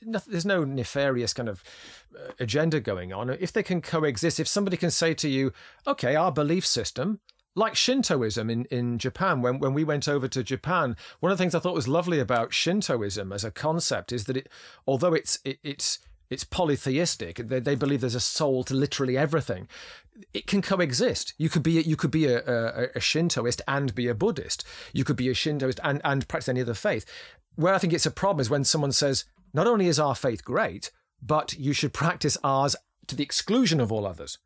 no, 0.01 0.19
there's 0.27 0.45
no 0.45 0.65
nefarious 0.65 1.33
kind 1.33 1.47
of 1.47 1.63
uh, 2.13 2.31
agenda 2.39 2.81
going 2.81 3.13
on. 3.13 3.29
If 3.29 3.53
they 3.53 3.63
can 3.63 3.81
coexist, 3.81 4.41
if 4.41 4.47
somebody 4.47 4.75
can 4.75 4.91
say 4.91 5.13
to 5.15 5.29
you, 5.29 5.53
"Okay, 5.87 6.15
our 6.15 6.31
belief 6.31 6.65
system." 6.65 7.19
Like 7.57 7.75
Shintoism 7.75 8.49
in, 8.49 8.65
in 8.65 8.97
Japan, 8.97 9.41
when, 9.41 9.59
when 9.59 9.73
we 9.73 9.85
went 9.85 10.09
over 10.09 10.27
to 10.27 10.43
Japan, 10.43 10.97
one 11.21 11.31
of 11.31 11.37
the 11.37 11.41
things 11.41 11.55
I 11.55 11.59
thought 11.59 11.73
was 11.73 11.87
lovely 11.87 12.19
about 12.19 12.51
Shintoism 12.51 13.31
as 13.31 13.45
a 13.45 13.51
concept 13.51 14.11
is 14.11 14.25
that 14.25 14.35
it, 14.35 14.49
although 14.85 15.13
it's 15.13 15.39
it, 15.45 15.59
it's 15.63 15.99
it's 16.29 16.43
polytheistic, 16.43 17.37
they, 17.37 17.59
they 17.59 17.75
believe 17.75 18.01
there's 18.01 18.15
a 18.15 18.19
soul 18.19 18.63
to 18.63 18.73
literally 18.73 19.17
everything 19.17 19.67
it 20.33 20.47
can 20.47 20.61
coexist. 20.61 21.33
You 21.37 21.49
could 21.49 21.63
be 21.63 21.77
a, 21.79 21.81
you 21.81 21.95
could 21.95 22.11
be 22.11 22.25
a, 22.27 22.37
a, 22.39 22.83
a 22.95 22.99
Shintoist 22.99 23.61
and 23.67 23.93
be 23.93 24.07
a 24.07 24.15
Buddhist. 24.15 24.63
You 24.93 25.03
could 25.03 25.15
be 25.15 25.29
a 25.29 25.33
Shintoist 25.33 25.79
and, 25.83 26.01
and 26.03 26.27
practice 26.27 26.49
any 26.49 26.61
other 26.61 26.73
faith. 26.73 27.05
Where 27.55 27.73
I 27.73 27.77
think 27.77 27.93
it's 27.93 28.05
a 28.05 28.11
problem 28.11 28.41
is 28.41 28.49
when 28.49 28.63
someone 28.63 28.91
says, 28.91 29.25
not 29.53 29.67
only 29.67 29.87
is 29.87 29.99
our 29.99 30.15
faith 30.15 30.43
great, 30.43 30.91
but 31.21 31.53
you 31.53 31.73
should 31.73 31.93
practice 31.93 32.37
ours 32.43 32.75
to 33.07 33.15
the 33.15 33.23
exclusion 33.23 33.79
of 33.79 33.91
all 33.91 34.05
others. 34.05 34.37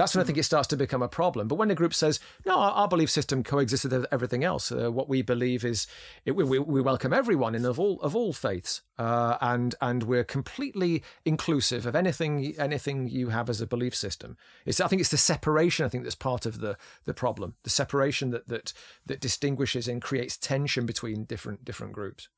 That's 0.00 0.14
when 0.14 0.22
I 0.22 0.26
think 0.26 0.38
it 0.38 0.44
starts 0.44 0.68
to 0.68 0.78
become 0.78 1.02
a 1.02 1.08
problem. 1.08 1.46
But 1.46 1.56
when 1.56 1.70
a 1.70 1.74
group 1.74 1.92
says, 1.92 2.20
no, 2.46 2.54
our, 2.54 2.70
our 2.70 2.88
belief 2.88 3.10
system 3.10 3.44
coexists 3.44 3.84
with 3.84 4.06
everything 4.10 4.44
else, 4.44 4.72
uh, 4.72 4.90
what 4.90 5.10
we 5.10 5.20
believe 5.20 5.62
is 5.62 5.86
it, 6.24 6.32
we, 6.32 6.58
we 6.58 6.80
welcome 6.80 7.12
everyone 7.12 7.54
in 7.54 7.66
of 7.66 7.78
all 7.78 8.00
of 8.00 8.16
all 8.16 8.32
faiths, 8.32 8.80
uh, 8.98 9.36
and 9.42 9.74
and 9.82 10.04
we're 10.04 10.24
completely 10.24 11.02
inclusive 11.26 11.84
of 11.84 11.94
anything 11.94 12.54
anything 12.58 13.08
you 13.08 13.28
have 13.28 13.50
as 13.50 13.60
a 13.60 13.66
belief 13.66 13.94
system. 13.94 14.38
It's 14.64 14.80
I 14.80 14.88
think 14.88 15.00
it's 15.00 15.10
the 15.10 15.18
separation 15.18 15.84
I 15.84 15.90
think 15.90 16.04
that's 16.04 16.14
part 16.14 16.46
of 16.46 16.60
the 16.60 16.78
the 17.04 17.12
problem. 17.12 17.56
The 17.64 17.70
separation 17.70 18.30
that 18.30 18.48
that 18.48 18.72
that 19.04 19.20
distinguishes 19.20 19.86
and 19.86 20.00
creates 20.00 20.38
tension 20.38 20.86
between 20.86 21.24
different 21.24 21.62
different 21.62 21.92
groups. 21.92 22.30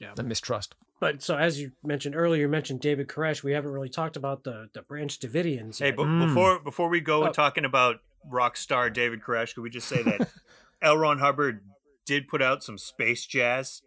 Yeah. 0.00 0.14
And 0.18 0.28
mistrust. 0.28 0.74
But 1.04 1.20
so 1.22 1.36
as 1.36 1.60
you 1.60 1.72
mentioned 1.82 2.16
earlier, 2.16 2.40
you 2.44 2.48
mentioned 2.48 2.80
David 2.80 3.08
Koresh. 3.08 3.42
We 3.42 3.52
haven't 3.52 3.72
really 3.72 3.90
talked 3.90 4.16
about 4.16 4.42
the 4.42 4.70
the 4.72 4.80
Branch 4.80 5.18
Davidians. 5.20 5.78
Hey, 5.78 5.90
but 5.90 6.06
Mm. 6.06 6.28
before 6.28 6.58
before 6.60 6.88
we 6.88 7.02
go 7.02 7.26
Oh. 7.28 7.30
talking 7.30 7.66
about 7.66 7.96
rock 8.30 8.56
star 8.56 8.88
David 8.88 9.20
Koresh, 9.20 9.54
could 9.54 9.60
we 9.60 9.68
just 9.68 9.86
say 9.86 10.02
that 10.02 10.30
L. 10.80 10.96
Ron 10.96 11.18
Hubbard 11.18 11.60
did 12.06 12.26
put 12.26 12.40
out 12.40 12.64
some 12.64 12.78
space 12.78 13.26
jazz? 13.26 13.82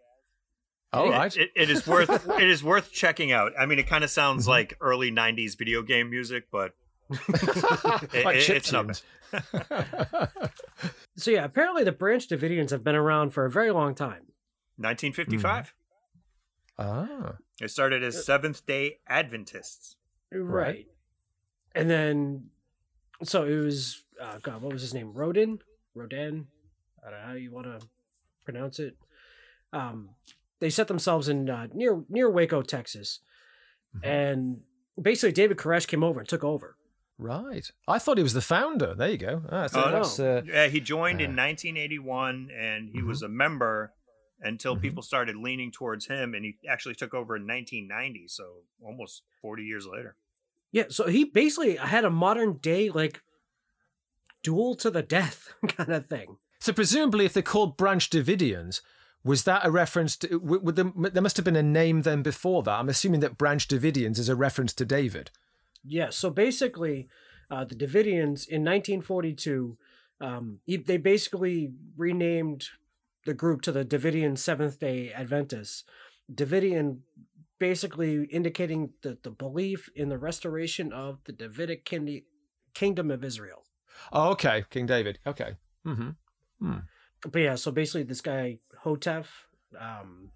All 0.94 1.07
It- 1.07 1.10
right. 1.11 1.35
it- 1.38 1.52
it 1.56 1.69
is 1.72 1.88
worth 1.88 2.30
it 2.39 2.48
is 2.48 2.64
worth 2.64 2.91
checking 2.91 3.31
out. 3.31 3.52
I 3.57 3.65
mean, 3.65 3.80
it 3.80 3.88
kind 3.88 4.03
of 4.03 4.11
sounds 4.11 4.44
Mm-hmm. 4.44 4.52
like 4.52 4.77
early 4.80 5.10
'90s 5.11 5.57
video 5.57 5.81
game 5.81 6.11
music, 6.11 6.44
but 6.52 6.76
it- 7.10 8.26
Like 8.26 8.35
it- 8.38 8.41
chip 8.44 8.57
it's 8.57 8.72
not 8.72 9.02
so 11.15 11.31
yeah, 11.31 11.44
apparently 11.45 11.84
the 11.84 11.91
Branch 11.91 12.27
Davidians 12.27 12.69
have 12.69 12.84
been 12.84 12.94
around 12.95 13.31
for 13.31 13.44
a 13.45 13.49
very 13.49 13.72
long 13.72 13.95
time. 13.95 14.34
1955. 14.77 15.73
Ah. 16.80 17.36
It 17.62 17.70
started 17.70 18.04
Uh, 18.04 18.08
as 18.08 18.26
Seventh 18.26 18.66
Day 18.66 18.99
Adventists. 19.08 19.95
Right. 20.32 20.88
And 21.74 21.90
then, 21.90 22.49
so 23.24 23.44
it 23.45 23.58
was, 23.58 24.04
uh, 24.22 24.38
God, 24.41 24.62
what 24.62 24.74
was 24.74 24.82
his 24.82 24.94
name? 24.94 25.14
Rodin? 25.14 25.60
Rodin? 25.95 26.48
I 27.06 27.10
don't 27.10 27.20
know 27.20 27.26
how 27.28 27.34
you 27.34 27.52
want 27.52 27.66
to 27.68 27.88
pronounce 28.45 28.80
it. 28.80 28.95
Um, 29.74 30.10
they 30.60 30.70
set 30.70 30.88
themselves 30.88 31.28
in 31.30 31.49
uh, 31.49 31.68
near 31.74 32.04
near 32.10 32.30
Waco, 32.30 32.62
Texas, 32.62 33.20
and 34.04 34.62
basically 35.02 35.32
David 35.32 35.58
Koresh 35.58 35.88
came 35.88 36.04
over 36.04 36.20
and 36.20 36.28
took 36.30 36.44
over. 36.44 36.76
Right. 37.20 37.70
I 37.88 37.98
thought 37.99 38.18
he 38.18 38.24
was 38.24 38.34
the 38.34 38.41
founder. 38.41 38.94
There 38.95 39.10
you 39.10 39.18
go. 39.18 39.44
Ah, 39.52 39.68
so 39.68 39.84
Oh, 39.84 39.91
that's, 39.91 40.20
uh, 40.20 40.41
yeah, 40.45 40.68
he 40.68 40.80
joined 40.80 41.20
in 41.22 41.32
uh, 41.32 41.44
1981, 41.44 42.49
and 42.56 42.90
he 42.90 42.99
Mm-hmm. 42.99 43.08
was 43.08 43.22
a 43.24 43.28
member 43.30 43.94
until 44.42 44.76
people 44.78 45.02
started 45.02 45.36
leaning 45.36 45.72
towards 45.72 46.06
him, 46.06 46.34
and 46.34 46.46
he 46.46 46.58
actually 46.70 46.96
took 46.96 47.14
over 47.14 47.36
in 47.36 47.48
1990, 47.48 48.28
so 48.28 48.46
almost 48.84 49.24
40 49.42 49.64
years 49.64 49.88
later. 49.88 50.16
Yeah, 50.72 50.86
so 50.90 51.08
he 51.08 51.24
basically 51.24 51.78
had 51.78 52.06
a 52.06 52.10
modern 52.10 52.58
day 52.58 52.90
like 52.90 53.22
duel 54.44 54.76
to 54.76 54.92
the 54.92 55.02
death 55.02 55.54
kind 55.68 55.92
of 55.92 56.06
thing. 56.08 56.38
So 56.60 56.74
presumably, 56.74 57.26
if 57.26 57.34
they're 57.34 57.44
called 57.44 57.78
Branch 57.78 58.10
Davidians, 58.10 58.82
was 59.24 59.44
that 59.44 59.66
a 59.66 59.72
reference 59.72 60.16
to? 60.18 60.38
Would 60.38 60.76
there, 60.76 60.92
there 60.96 61.22
must 61.22 61.38
have 61.38 61.46
been 61.46 61.56
a 61.56 61.64
name 61.64 62.04
then 62.04 62.22
before 62.22 62.64
that. 62.64 62.80
I'm 62.80 62.90
assuming 62.90 63.20
that 63.22 63.38
Branch 63.38 63.68
Davidians 63.68 64.20
is 64.20 64.30
a 64.30 64.36
reference 64.36 64.74
to 64.74 64.86
David. 64.86 65.32
Yeah, 65.84 66.10
so 66.10 66.30
basically, 66.30 67.08
uh, 67.50 67.66
the 67.66 67.76
Davidians 67.76 68.48
in 68.48 68.64
1942, 68.64 69.78
um, 70.20 70.60
they 70.66 70.98
basically 70.98 71.72
renamed 71.96 72.68
the 73.28 73.34
group 73.34 73.62
to 73.62 73.74
the 73.74 73.84
Davidian 73.84 74.38
Seventh 74.38 74.80
Day 74.80 75.12
Adventists. 75.12 75.84
Davidian 76.34 76.99
basically 77.60 78.24
indicating 78.24 78.91
the, 79.04 79.18
the 79.22 79.30
belief 79.30 79.90
in 79.95 80.08
the 80.08 80.18
restoration 80.18 80.94
of 80.94 81.20
the 81.26 81.34
Davidic 81.34 81.84
kin- 81.84 82.24
kingdom 82.74 83.12
of 83.12 83.26
Israel. 83.26 83.64
Oh, 84.14 84.30
okay, 84.30 84.64
King 84.70 84.86
David. 84.86 85.20
Okay. 85.28 85.58
Mm-hmm. 85.86 86.10
Hmm. 86.62 86.78
But 87.22 87.41
yeah, 87.41 87.56
so 87.56 87.72
basically, 87.72 88.04
this 88.04 88.22
guy 88.22 88.60
Houteff, 88.84 89.26
um, 89.78 90.30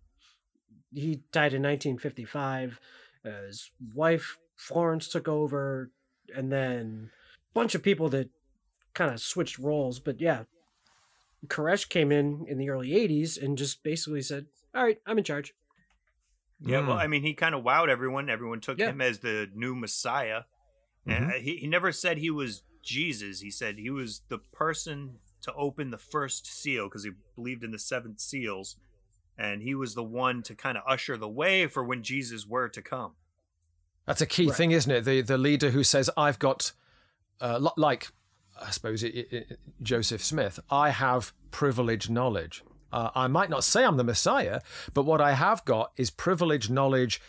he 0.93 1.22
died 1.31 1.53
in 1.53 1.63
1955. 1.63 2.80
Uh, 3.23 3.30
his 3.47 3.72
wife 3.95 4.38
Florence 4.57 5.07
took 5.07 5.30
over, 5.30 5.91
and 6.35 6.51
then 6.51 7.11
a 7.51 7.53
bunch 7.53 7.73
of 7.73 7.84
people 7.84 8.09
that 8.09 8.30
kind 8.93 9.13
of 9.13 9.22
switched 9.22 9.59
roles. 9.59 9.99
But 9.99 10.19
yeah, 10.19 10.43
Koresh 11.47 11.89
came 11.89 12.11
in 12.11 12.45
in 12.47 12.57
the 12.57 12.69
early 12.69 12.91
80s 12.91 13.41
and 13.41 13.57
just 13.57 13.84
basically 13.84 14.22
said, 14.22 14.45
"All 14.76 14.84
right, 14.84 14.99
I'm 15.05 15.18
in 15.18 15.23
charge." 15.23 15.53
Yeah, 16.63 16.85
well, 16.88 16.97
Mm. 16.97 17.01
I 17.01 17.07
mean, 17.07 17.23
he 17.23 17.34
kind 17.34 17.55
of 17.55 17.63
wowed 17.63 17.89
everyone. 17.89 18.30
Everyone 18.30 18.59
took 18.61 18.77
Yeah. 18.77 18.89
him 18.91 19.01
as 19.01 19.19
the 19.19 19.49
new 19.53 19.76
Messiah. 19.76 20.43
Mm-hmm. 21.07 21.30
uh, 21.30 21.34
he, 21.34 21.57
he 21.57 21.68
never 21.68 21.91
said 21.91 22.19
he 22.19 22.30
was 22.30 22.61
Jesus. 22.84 23.39
He 23.39 23.49
said 23.49 23.80
he 23.80 23.89
was 23.89 24.22
the 24.30 24.38
person 24.38 25.19
to 25.41 25.51
open 25.55 25.89
the 25.89 25.97
first 25.97 26.45
seal 26.45 26.85
because 26.88 27.03
he 27.03 27.11
believed 27.35 27.63
in 27.63 27.72
the 27.72 27.80
seven 27.80 28.19
seals. 28.19 28.76
And 29.38 29.63
he 29.63 29.73
was 29.73 29.95
the 29.95 30.03
one 30.03 30.43
to 30.43 30.53
kind 30.53 30.77
of 30.77 30.84
usher 30.85 31.18
the 31.18 31.27
way 31.27 31.65
for 31.65 31.84
when 31.84 32.03
Jesus 32.03 32.45
were 32.45 32.69
to 32.69 32.81
come. 32.84 33.13
That's 34.05 34.22
a 34.22 34.27
key 34.27 34.47
Right. 34.47 34.55
thing, 34.55 34.72
isn't 34.72 34.91
it? 34.91 35.01
The 35.05 35.22
the 35.22 35.38
leader 35.39 35.72
who 35.72 35.84
says, 35.84 36.11
"I've 36.15 36.38
got," 36.38 36.73
uh, 37.39 37.72
like 37.77 38.09
I 38.60 38.72
suppose 38.72 39.03
it, 39.03 39.15
it, 39.32 39.60
Joseph 39.82 40.23
Smith. 40.23 40.60
I 40.69 40.90
have 40.90 41.34
privileged 41.52 42.10
knowledge. 42.10 42.64
Uh, 42.91 43.10
I 43.15 43.28
might 43.28 43.49
not 43.49 43.64
say 43.64 43.86
I'm 43.86 43.98
the 43.98 44.03
Messiah, 44.03 44.61
but 44.94 45.03
what 45.03 45.22
I 45.22 45.34
have 45.34 45.64
got 45.65 45.91
is 45.98 46.10
privileged 46.10 46.69
knowledge 46.69 47.22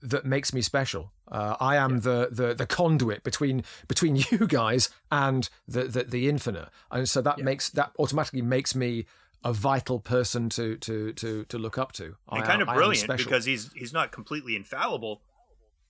that 0.00 0.24
makes 0.24 0.52
me 0.52 0.62
special. 0.62 1.12
Uh, 1.30 1.56
I 1.58 1.76
am 1.76 2.00
the, 2.00 2.28
the 2.30 2.54
the 2.54 2.66
conduit 2.66 3.24
between 3.24 3.64
between 3.88 4.16
you 4.30 4.46
guys 4.46 4.90
and 5.10 5.48
the 5.66 5.84
the, 5.84 6.04
the 6.04 6.28
infinite, 6.28 6.68
and 6.90 7.08
so 7.08 7.22
that 7.22 7.38
makes 7.38 7.70
that 7.70 7.92
automatically 7.98 8.42
makes 8.42 8.74
me 8.74 9.06
a 9.42 9.52
vital 9.52 10.00
person 10.00 10.48
to 10.50 10.76
to 10.78 11.12
to 11.14 11.44
to 11.44 11.58
look 11.58 11.78
up 11.78 11.92
to. 11.92 12.16
And 12.30 12.42
I 12.42 12.46
kind 12.46 12.62
am- 12.62 12.68
of 12.68 12.74
brilliant 12.74 13.16
because 13.16 13.44
he's 13.44 13.72
he's 13.74 13.92
not 13.92 14.12
completely 14.12 14.56
infallible, 14.56 15.22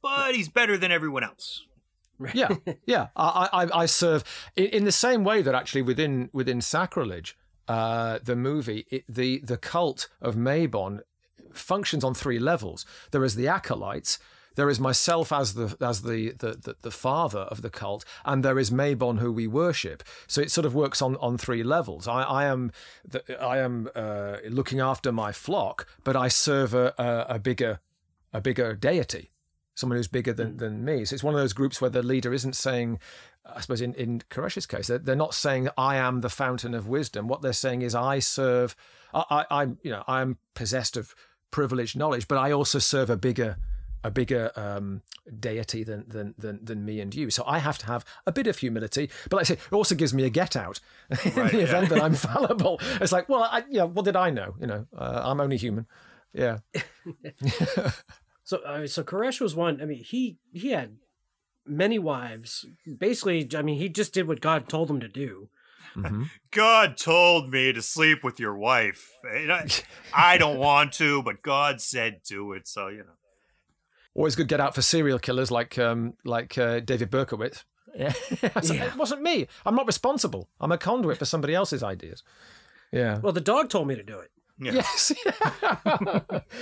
but 0.03 0.35
he's 0.35 0.49
better 0.49 0.77
than 0.77 0.93
everyone 0.93 1.25
else. 1.25 1.65
Yeah, 2.33 2.49
yeah. 2.87 3.09
I, 3.17 3.49
I, 3.53 3.81
I 3.81 3.87
serve 3.87 4.25
in, 4.57 4.67
in 4.67 4.85
the 4.85 4.93
same 4.93 5.25
way 5.25 5.43
that 5.43 5.55
actually 5.55 5.83
within 5.83 6.31
within 6.33 6.61
sacrilege, 6.61 7.37
uh, 7.69 8.19
the 8.23 8.37
movie, 8.37 8.87
it, 8.91 9.05
the 9.09 9.41
the 9.41 9.57
cult 9.57 10.09
of 10.21 10.35
Mabon 10.35 11.01
functions 11.53 12.05
on 12.05 12.15
three 12.15 12.39
levels. 12.39 12.85
There 13.11 13.25
is 13.25 13.37
the 13.37 13.49
acolytes. 13.49 14.19
There 14.57 14.71
is 14.71 14.79
myself 14.79 15.33
as 15.33 15.55
the 15.55 15.77
as 15.81 16.03
the, 16.03 16.31
the, 16.33 16.53
the, 16.53 16.77
the 16.83 16.91
father 16.91 17.41
of 17.41 17.63
the 17.63 17.71
cult, 17.71 18.05
and 18.25 18.45
there 18.45 18.59
is 18.59 18.71
Mabon 18.71 19.19
who 19.19 19.33
we 19.33 19.49
worship. 19.49 20.05
So 20.29 20.41
it 20.41 20.51
sort 20.51 20.65
of 20.65 20.75
works 20.75 21.03
on, 21.03 21.17
on 21.17 21.39
three 21.39 21.65
levels. 21.65 22.07
I, 22.07 22.23
I 22.23 22.45
am 22.45 22.71
the, 23.05 23.43
I 23.43 23.59
am 23.59 23.89
uh, 23.97 24.37
looking 24.49 24.79
after 24.79 25.11
my 25.11 25.33
flock, 25.33 25.89
but 26.05 26.15
I 26.15 26.29
serve 26.29 26.73
a, 26.73 26.95
a, 26.99 27.35
a 27.35 27.39
bigger 27.41 27.81
a 28.33 28.41
bigger 28.41 28.75
deity 28.75 29.31
someone 29.75 29.97
who's 29.97 30.09
bigger 30.09 30.33
than, 30.33 30.57
than 30.59 30.85
me. 30.85 31.05
So 31.05 31.15
it's 31.15 31.25
one 31.25 31.35
of 31.35 31.41
those 31.41 31.53
groups 31.53 31.81
where 31.81 31.91
the 31.91 32.03
leader 32.03 32.33
isn't 32.33 32.55
saying, 32.57 32.99
I 33.45 33.61
suppose 33.61 33.81
in, 33.81 33.95
in 33.95 34.23
Koresh's 34.31 34.67
case, 34.67 34.87
they're, 34.87 34.99
they're 34.99 35.17
not 35.17 35.35
saying 35.35 35.69
I 35.77 35.97
am 35.97 36.21
the 36.21 36.31
fountain 36.31 36.75
of 36.75 36.87
wisdom. 36.87 37.29
What 37.29 37.43
they're 37.43 37.53
saying 37.53 37.83
is 37.83 37.95
I 37.95 38.19
serve, 38.21 38.77
I, 39.13 39.25
I, 39.31 39.47
I'm, 39.63 39.79
you 39.83 39.91
know, 39.91 40.05
I'm 40.07 40.39
possessed 40.55 40.97
of 40.97 41.15
privileged 41.51 41.97
knowledge, 41.97 42.29
but 42.29 42.39
I 42.39 42.53
also 42.53 42.79
serve 42.79 43.11
a 43.11 43.17
bigger, 43.17 43.57
a 44.03 44.11
bigger 44.11 44.51
um, 44.57 45.03
deity 45.41 45.83
than, 45.83 46.05
than 46.07 46.35
than 46.37 46.65
than 46.65 46.85
me 46.85 47.01
and 47.01 47.15
you. 47.15 47.31
So 47.31 47.43
I 47.47 47.59
have 47.59 47.79
to 47.79 47.87
have 47.87 48.05
a 48.27 48.33
bit 48.33 48.47
of 48.47 48.59
humility. 48.59 49.09
But 49.31 49.37
like 49.39 49.43
I 49.43 49.55
say, 49.55 49.55
it 49.55 49.73
also 49.73 49.95
gives 49.95 50.13
me 50.13 50.25
a 50.25 50.31
get 50.31 50.57
out 50.57 50.81
in 51.25 51.33
Right, 51.35 51.51
the 51.51 51.59
yeah. 51.59 51.65
event 51.65 51.89
that 51.89 52.03
I'm 52.03 52.15
fallible. 52.29 52.81
It's 53.01 53.13
like, 53.13 53.29
well, 53.29 53.45
I, 53.45 53.65
yeah, 53.71 53.85
what 53.85 54.05
did 54.05 54.15
I 54.17 54.31
know? 54.31 54.55
You 54.61 54.67
know, 54.67 54.87
uh, 54.97 55.23
I'm 55.25 55.41
only 55.41 55.57
human. 55.57 55.87
Yeah. 56.33 56.59
So, 58.45 58.59
uh, 58.59 58.87
so 58.87 59.03
Koresh 59.03 59.41
was 59.41 59.55
one. 59.55 59.81
I 59.81 59.87
mean, 59.87 60.05
he 60.05 60.39
he 60.53 60.71
had 60.71 60.97
many 61.67 61.99
wives. 61.99 62.67
Basically, 62.99 63.49
I 63.57 63.63
mean, 63.63 63.79
he 63.79 63.89
just 63.89 64.13
did 64.13 64.29
what 64.29 64.41
God 64.41 64.69
told 64.69 64.91
him 64.91 65.01
to 65.01 65.09
do. 65.09 65.49
Mm-hmm. 65.97 66.25
God 66.51 66.97
told 66.97 67.51
me 67.51 67.73
to 67.73 67.83
sleep 67.83 68.23
with 68.23 68.39
your 68.39 68.57
wife. 68.57 69.11
And 69.25 69.51
I, 69.51 69.67
I 70.13 70.39
don't 70.39 70.59
want 70.59 70.93
to, 70.95 71.23
but 71.23 71.43
God 71.43 71.81
said 71.81 72.21
do 72.27 72.53
it. 72.53 72.69
So 72.69 72.89
you 72.89 72.99
know. 72.99 73.17
Always 74.15 74.37
good 74.37 74.47
get 74.47 74.61
out 74.61 74.77
for 74.77 74.83
serial 74.83 75.19
killers 75.19 75.51
like 75.51 75.79
um, 75.79 76.15
like 76.25 76.57
uh, 76.59 76.81
David 76.81 77.11
Berkowitz. 77.11 77.65
Yeah. 77.97 78.13
I 78.55 78.61
said, 78.61 78.77
Yeah. 78.77 78.85
It 78.87 78.97
wasn't 78.97 79.23
me. 79.23 79.47
I'm 79.65 79.75
not 79.75 79.87
responsible. 79.87 80.49
I'm 80.61 80.73
a 80.73 80.79
conduit 80.79 81.19
for 81.19 81.25
somebody 81.25 81.55
else's 81.55 81.83
ideas. 81.83 82.23
Yeah. 82.93 83.19
Well, 83.19 83.33
the 83.33 83.41
dog 83.41 83.71
told 83.71 83.89
me 83.89 83.97
to 83.97 84.03
do 84.03 84.19
it. 84.19 84.31
Yes. 84.59 85.13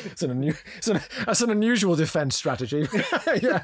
it's, 0.04 0.22
an 0.22 0.40
unu- 0.40 0.56
it's 0.78 0.88
an, 0.88 1.00
that's 1.26 1.40
an 1.42 1.50
unusual 1.50 1.94
defense 1.94 2.34
strategy. 2.36 2.88
yeah. 3.42 3.62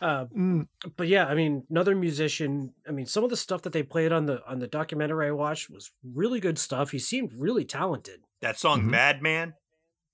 Uh, 0.00 0.24
But 0.96 1.06
yeah, 1.08 1.26
I 1.26 1.34
mean, 1.34 1.64
another 1.70 1.94
musician. 1.94 2.72
I 2.88 2.90
mean, 2.92 3.06
some 3.06 3.22
of 3.24 3.30
the 3.30 3.36
stuff 3.36 3.62
that 3.62 3.72
they 3.72 3.82
played 3.82 4.12
on 4.12 4.26
the 4.26 4.42
on 4.46 4.58
the 4.58 4.66
documentary 4.66 5.28
I 5.28 5.30
watched 5.30 5.70
was 5.70 5.92
really 6.04 6.40
good 6.40 6.58
stuff. 6.58 6.90
He 6.90 6.98
seemed 6.98 7.32
really 7.36 7.64
talented. 7.64 8.20
That 8.40 8.58
song 8.58 8.80
Mm-hmm. 8.80 8.90
Madman. 8.90 9.54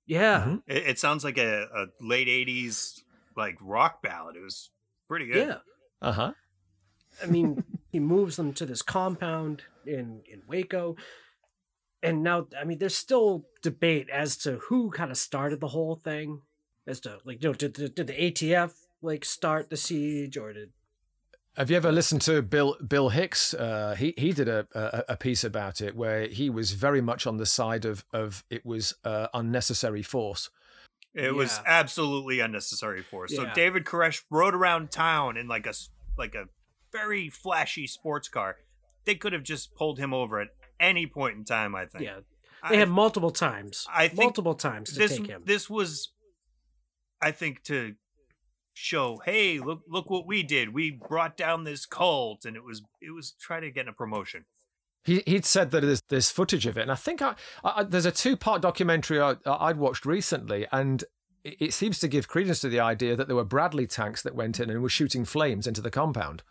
Yeah, 0.07 0.57
It, 0.67 0.89
it 0.89 0.99
sounds 0.99 1.23
like 1.23 1.37
a, 1.39 1.65
a 1.75 1.87
late 2.01 2.29
'80s 2.29 3.01
like 3.37 3.57
rock 3.61 4.03
ballad. 4.03 4.37
It 4.37 4.43
was 4.43 4.71
pretty 5.07 5.27
good. 5.27 5.49
yeah. 5.49 5.59
Uh 6.01 6.13
huh. 6.13 6.33
I 7.23 7.27
mean, 7.27 7.65
he 7.91 7.99
moves 8.01 8.37
them 8.37 8.53
to 8.55 8.65
this 8.67 8.83
compound 8.83 9.63
in 9.87 10.23
in 10.31 10.43
Waco, 10.49 10.97
and 12.03 12.23
now 12.23 12.47
I 12.59 12.65
mean, 12.65 12.79
there's 12.79 12.97
still 12.97 13.47
debate 13.63 14.09
as 14.11 14.37
to 14.39 14.59
who 14.69 14.91
kind 14.91 15.11
of 15.11 15.19
started 15.19 15.61
the 15.61 15.69
whole 15.69 15.97
thing. 15.97 16.43
As 16.87 17.01
to 17.01 17.19
like, 17.25 17.43
you 17.43 17.51
know, 17.51 17.55
did, 17.55 17.75
did, 17.75 17.95
did 17.95 18.07
the 18.07 18.15
ATF 18.15 18.73
like 19.03 19.25
start 19.25 19.69
the 19.69 19.77
siege, 19.77 20.37
or 20.39 20.53
did 20.55 20.71
Have 21.57 21.71
you 21.71 21.77
ever 21.77 21.93
listened 21.93 22.23
to 22.23 22.41
Bill 22.41 22.77
Bill 22.87 23.11
Hicks? 23.11 23.53
Uh, 23.53 23.95
he 23.99 24.15
he 24.17 24.33
did 24.33 24.49
a, 24.49 24.67
a 24.75 25.05
a 25.11 25.17
piece 25.17 25.45
about 25.45 25.81
it 25.81 25.95
where 25.95 26.27
he 26.29 26.49
was 26.49 26.73
very 26.73 27.01
much 27.03 27.27
on 27.27 27.37
the 27.37 27.47
side 27.47 27.85
of 27.85 28.05
of 28.13 28.43
it 28.49 28.65
was 28.65 28.95
uh, 29.05 29.29
unnecessary 29.35 30.03
force. 30.03 30.51
It 31.15 31.35
was 31.35 31.61
absolutely 31.67 32.39
unnecessary 32.41 33.03
force. 33.03 33.35
So 33.35 33.45
David 33.55 33.85
Koresh 33.85 34.23
rode 34.31 34.55
around 34.55 34.91
town 34.91 35.37
in 35.37 35.49
like 35.49 35.67
a 35.67 35.71
s- 35.71 35.91
like 36.17 36.35
a 36.35 36.45
very 36.93 37.29
flashy 37.29 37.87
sports 37.87 38.29
car. 38.29 38.57
They 39.05 39.15
could 39.17 39.33
have 39.33 39.43
just 39.43 39.75
pulled 39.75 39.99
him 39.99 40.15
over 40.15 40.41
at 40.41 40.49
any 40.81 41.07
point 41.07 41.37
in 41.37 41.45
time. 41.45 41.75
I 41.75 41.87
think. 41.87 42.05
yeah? 42.05 42.21
They 42.69 42.77
I- 42.77 42.81
had 42.81 42.89
multiple 42.91 43.31
times. 43.31 43.87
I 43.93 44.09
think 44.09 44.21
multiple 44.21 44.55
times 44.55 44.93
to 44.93 44.99
this 44.99 45.17
take 45.17 45.27
him. 45.27 45.43
this 45.45 45.71
was, 45.71 46.13
I 47.21 47.31
think, 47.31 47.63
to 47.65 47.95
show, 48.75 49.21
hey, 49.25 49.59
look 49.59 49.83
look 49.89 50.11
what 50.11 50.27
we 50.27 50.43
did. 50.43 50.73
We 50.75 50.91
brought 50.91 51.37
down 51.37 51.65
this 51.65 51.87
cult, 51.87 52.45
and 52.45 52.57
it 52.57 52.65
was 52.65 52.83
it 53.01 53.11
was 53.15 53.33
trying 53.41 53.63
to 53.63 53.71
get 53.71 53.89
a 53.89 53.93
promotion. 53.93 54.45
He 55.05 55.23
he'd 55.27 55.45
said 55.45 55.71
that 55.71 55.81
there's 55.83 56.03
there's 56.09 56.31
footage 56.31 56.67
of 56.67 56.77
it, 56.77 56.83
and 56.83 56.93
I 56.93 56.97
think 56.97 57.23
I, 57.23 57.35
I, 57.65 57.83
there's 57.85 58.07
a 58.07 58.13
two 58.13 58.37
part 58.37 58.61
documentary 58.63 59.21
I, 59.21 59.37
I'd 59.47 59.77
watched 59.79 60.05
recently, 60.05 60.67
and 60.73 61.05
it, 61.45 61.57
it 61.61 61.73
seems 61.73 61.99
to 62.01 62.09
give 62.09 62.29
credence 62.29 62.61
to 62.61 62.69
the 62.69 62.81
idea 62.81 63.17
that 63.17 63.27
there 63.29 63.37
were 63.37 63.45
Bradley 63.45 63.87
tanks 63.87 64.23
that 64.23 64.35
went 64.35 64.59
in 64.61 64.69
and 64.71 64.83
were 64.83 64.89
shooting 64.89 65.25
flames 65.25 65.67
into 65.67 65.81
the 65.81 65.91
compound. 65.91 66.43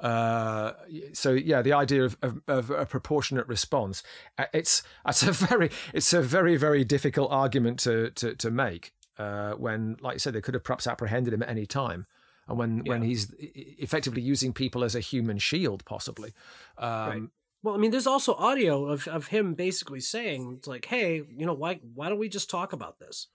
Uh, 0.00 0.72
so 1.12 1.32
yeah, 1.32 1.62
the 1.62 1.72
idea 1.72 2.04
of, 2.04 2.16
of, 2.22 2.40
of 2.48 2.70
a 2.70 2.86
proportionate 2.86 3.46
response, 3.48 4.02
uh, 4.38 4.46
it's 4.52 4.82
it's 5.08 5.22
a 5.22 5.32
very 5.32 5.70
it's 5.92 6.12
a 6.12 6.22
very 6.22 6.56
very 6.56 6.84
difficult 6.84 7.30
argument 7.30 7.78
to 7.80 8.10
to 8.10 8.34
to 8.36 8.50
make. 8.50 8.92
Uh, 9.16 9.52
when, 9.52 9.96
like 10.00 10.14
I 10.14 10.18
said, 10.18 10.34
they 10.34 10.40
could 10.40 10.54
have 10.54 10.64
perhaps 10.64 10.88
apprehended 10.88 11.32
him 11.32 11.42
at 11.42 11.48
any 11.48 11.66
time, 11.66 12.06
and 12.48 12.58
when 12.58 12.82
when 12.84 13.02
he's 13.02 13.32
effectively 13.38 14.22
using 14.22 14.52
people 14.52 14.82
as 14.82 14.94
a 14.94 15.00
human 15.00 15.38
shield, 15.38 15.84
possibly. 15.84 16.32
Um, 16.78 17.08
Right. 17.08 17.22
Well, 17.64 17.74
I 17.74 17.78
mean, 17.78 17.92
there's 17.92 18.06
also 18.06 18.34
audio 18.34 18.84
of, 18.88 19.08
of 19.08 19.28
him 19.28 19.54
basically 19.54 20.00
saying, 20.00 20.56
it's 20.58 20.66
like, 20.66 20.84
hey, 20.84 21.22
you 21.34 21.46
know, 21.46 21.54
why 21.54 21.80
why 21.94 22.10
don't 22.10 22.18
we 22.18 22.28
just 22.28 22.50
talk 22.50 22.74
about 22.74 22.98
this? 22.98 23.28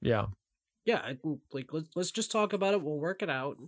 Yeah. 0.00 0.28
Yeah, 0.86 1.12
like 1.52 1.70
let's 1.70 1.88
let's 1.94 2.10
just 2.10 2.32
talk 2.32 2.54
about 2.54 2.72
it. 2.72 2.80
We'll 2.82 2.96
work 2.98 3.22
it 3.22 3.28
out. 3.28 3.58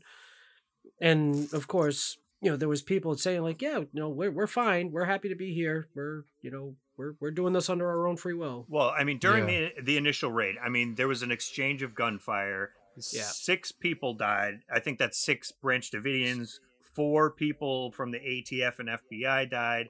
And 1.01 1.53
of 1.53 1.69
course, 1.69 2.17
you 2.41 2.51
know, 2.51 2.57
there 2.57 2.69
was 2.69 2.83
people 2.83 3.17
saying 3.17 3.43
like, 3.43 3.61
yeah, 3.61 3.85
no, 3.93 4.09
we're 4.09 4.31
we're 4.31 4.47
fine. 4.47 4.91
We're 4.93 5.05
happy 5.05 5.29
to 5.29 5.35
be 5.37 5.53
here. 5.55 5.89
We're 5.95 6.25
you 6.43 6.51
know 6.51 6.77
we're 6.97 7.15
we're 7.21 7.31
doing 7.31 7.53
this 7.53 7.69
under 7.69 7.87
our 7.89 8.07
own 8.07 8.17
free 8.17 8.35
will. 8.35 8.67
Well, 8.69 8.93
I 8.99 9.05
mean, 9.05 9.19
during 9.19 9.49
Yeah. 9.49 9.69
the 9.77 9.83
the 9.83 9.97
initial 9.97 10.31
raid, 10.33 10.57
I 10.65 10.69
mean, 10.69 10.95
there 10.95 11.09
was 11.09 11.23
an 11.23 11.31
exchange 11.31 11.83
of 11.83 11.95
gunfire. 11.95 12.73
Yeah. 13.13 13.23
Six 13.23 13.73
people 13.73 14.15
died. 14.15 14.61
I 14.73 14.81
think 14.81 14.99
that's 14.99 15.19
six 15.23 15.53
Branch 15.53 15.91
Davidians. 15.91 16.59
Four 16.95 17.31
people 17.31 17.93
from 17.93 18.11
the 18.11 18.19
ATF 18.19 18.79
and 18.79 18.89
FBI 18.89 19.49
died. 19.49 19.89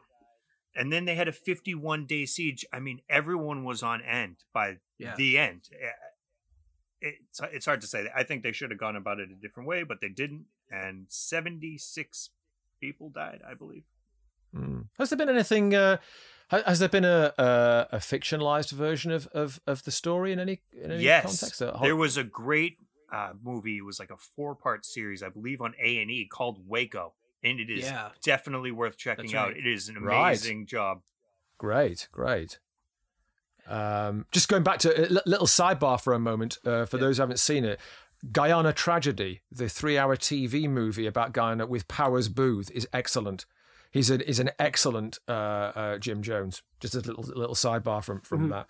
And 0.77 0.93
then 0.93 1.07
they 1.07 1.17
had 1.17 1.27
a 1.27 1.33
51 1.33 2.07
day 2.07 2.27
siege. 2.27 2.65
I 2.73 2.79
mean, 2.79 3.01
everyone 3.09 3.65
was 3.65 3.83
on 3.83 4.03
end 4.03 4.37
by 4.53 4.77
Yeah. 4.99 5.17
the 5.17 5.39
end. 5.39 5.63
It's, 7.01 7.41
it's 7.53 7.67
hard 7.67 7.81
to 7.81 7.87
say. 7.87 8.09
I 8.15 8.23
think 8.25 8.43
they 8.43 8.53
should 8.53 8.71
have 8.71 8.79
gone 8.81 8.97
about 8.97 9.21
it 9.21 9.31
a 9.31 9.35
different 9.35 9.69
way, 9.69 9.83
but 9.85 10.01
they 10.01 10.09
didn't. 10.11 10.45
And 10.71 11.07
76 11.09 12.31
people 12.81 13.09
died, 13.11 13.41
I 13.49 13.55
believe. 13.55 13.85
Mm. 14.55 14.87
Has 14.99 15.11
there 15.11 15.17
been 15.19 15.29
anything? 15.29 15.75
Uh, 15.75 15.99
has 16.51 16.79
there 16.81 16.89
been 16.89 17.05
a, 17.05 17.33
a 17.39 17.87
a 17.93 17.97
fictionalized 17.99 18.73
version 18.73 19.13
of, 19.13 19.27
of, 19.29 19.61
of 19.67 19.85
the 19.85 19.91
story 19.93 20.33
in 20.33 20.41
any 20.41 20.61
in 20.73 20.91
any 20.91 21.05
yes 21.05 21.23
context? 21.41 21.61
A 21.63 21.73
whole- 21.73 21.87
there 21.87 21.97
was 21.97 22.17
a 22.17 22.25
great 22.25 22.79
uh, 23.13 23.33
movie 23.43 23.79
it 23.79 23.85
was 23.85 23.99
like 24.01 24.11
a 24.11 24.17
four 24.17 24.55
part 24.55 24.85
series 24.85 25.21
i 25.23 25.29
believe 25.29 25.61
on 25.61 25.75
a&e 25.81 26.29
called 26.31 26.61
waco 26.69 27.13
and 27.43 27.59
it 27.59 27.69
is 27.71 27.85
Yeah. 27.85 28.11
definitely 28.23 28.71
worth 28.71 28.97
checking 28.97 29.27
That's 29.27 29.35
out 29.35 29.57
it 29.57 29.67
is 29.67 29.89
an 29.89 30.01
Right. 30.03 30.29
amazing 30.29 30.67
job 30.67 31.03
Great, 31.59 32.09
great. 32.13 32.59
Um, 33.71 34.27
just 34.33 34.49
going 34.49 34.63
back 34.65 34.79
to 34.81 34.89
a 35.01 35.23
little 35.27 35.47
sidebar 35.47 36.01
for 36.01 36.13
a 36.13 36.19
moment, 36.19 36.59
uh, 36.67 36.87
for 36.87 36.99
those 36.99 37.17
who 37.17 37.23
haven't 37.23 37.39
seen 37.39 37.65
it, 37.65 37.79
Guyana 38.33 38.73
Tragedy, 38.73 39.41
the 39.51 39.69
three-hour 39.69 40.17
TV 40.17 40.69
movie 40.69 41.07
about 41.07 41.33
Guyana 41.33 41.67
with 41.67 41.89
Powers 41.89 42.29
Boothe, 42.29 42.71
is 42.73 42.87
excellent. 42.93 43.47
He's 43.93 44.11
a, 44.11 44.29
is 44.29 44.39
an 44.41 44.51
excellent 44.59 45.19
uh, 45.29 45.33
uh, 45.33 45.99
Jim 45.99 46.23
Jones. 46.23 46.63
Just 46.81 46.95
a 46.95 47.01
little 47.01 47.25
little 47.25 47.55
sidebar 47.55 48.03
from 48.05 48.21
from 48.21 48.49
Mhm. 48.49 48.51
that, 48.51 48.67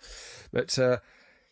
but. 0.51 0.77
Uh, 0.79 0.97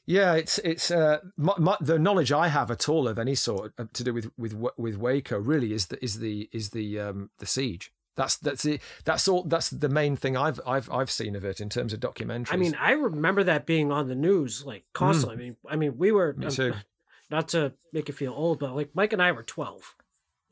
yeah, 0.06 0.34
it's 0.34 0.58
it's 0.60 0.90
uh, 0.90 1.20
my, 1.38 1.54
my, 1.60 1.78
the 1.80 2.00
knowledge 2.00 2.32
I 2.32 2.48
have 2.48 2.72
at 2.72 2.90
all 2.90 3.08
of 3.08 3.20
any 3.20 3.36
sort 3.36 3.74
uh, 3.78 3.86
to 3.94 4.04
do 4.04 4.12
with 4.12 4.32
with 4.40 4.56
with 4.76 4.98
Waco 4.98 5.38
really 5.38 5.72
is 5.72 5.86
the 5.86 6.04
is 6.04 6.18
the 6.18 6.50
is 6.52 6.72
the 6.72 7.00
um, 7.00 7.30
the 7.38 7.46
siege. 7.46 7.92
That's 8.20 8.36
that's 8.36 8.64
the 8.64 8.82
that's 9.06 9.30
all 9.30 9.44
that's 9.44 9.70
the 9.70 9.88
main 9.88 10.18
thing 10.18 10.36
I've 10.36 10.60
I've 10.68 10.92
I've 10.92 11.10
seen 11.10 11.38
of 11.38 11.46
it 11.46 11.62
in 11.62 11.70
terms 11.70 11.94
of 11.94 12.02
documentaries. 12.02 12.52
I 12.52 12.58
mean, 12.58 12.76
I 12.78 12.92
remember 12.92 13.46
that 13.46 13.66
being 13.66 13.94
on 13.94 14.10
the 14.10 14.16
news 14.16 14.66
like 14.66 14.84
constantly. 14.92 15.36
I 15.36 15.38
mean, 15.38 15.56
I 15.70 15.76
mean, 15.78 15.98
we 15.98 16.12
were 16.12 16.34
Me 16.34 16.48
um, 16.48 16.74
not 17.32 17.48
to 17.50 17.72
make 17.94 18.10
you 18.10 18.14
feel 18.14 18.34
old, 18.34 18.60
but 18.60 18.76
like 18.76 18.90
Mike 18.94 19.14
and 19.14 19.22
I 19.22 19.32
were 19.32 19.44
twelve. 19.44 19.96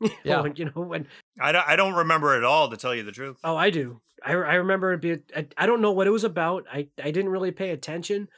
Yeah. 0.24 0.36
know, 0.36 0.44
and, 0.44 0.58
you 0.58 0.64
know 0.64 0.80
when 0.80 1.08
I 1.38 1.52
don't, 1.52 1.68
I 1.68 1.76
don't 1.76 1.92
remember 1.92 2.34
at 2.34 2.42
all 2.42 2.70
to 2.70 2.76
tell 2.78 2.94
you 2.94 3.02
the 3.02 3.12
truth 3.12 3.36
Oh, 3.44 3.54
I 3.56 3.68
do. 3.68 4.00
I, 4.24 4.32
I 4.32 4.54
remember 4.54 4.94
it 4.94 5.02
be. 5.02 5.18
I, 5.36 5.46
I 5.58 5.66
don't 5.66 5.82
know 5.82 5.92
what 5.92 6.06
it 6.06 6.10
was 6.10 6.24
about. 6.24 6.64
I, 6.72 6.88
I 7.02 7.10
didn't 7.10 7.28
really 7.28 7.50
pay 7.50 7.68
attention. 7.70 8.28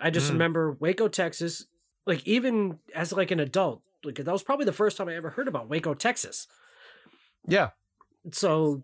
I 0.00 0.10
just 0.10 0.26
Mm. 0.28 0.32
remember 0.32 0.72
Waco, 0.80 1.06
Texas. 1.06 1.66
Like 2.06 2.26
even 2.26 2.80
as 2.92 3.12
like 3.12 3.30
an 3.30 3.38
adult, 3.38 3.82
like 4.02 4.16
that 4.16 4.32
was 4.32 4.42
probably 4.42 4.64
the 4.64 4.72
first 4.72 4.96
time 4.96 5.08
I 5.08 5.14
ever 5.14 5.30
heard 5.30 5.46
about 5.46 5.68
Waco, 5.68 5.94
Texas. 5.94 6.48
yeah, 7.46 7.70
So 8.32 8.82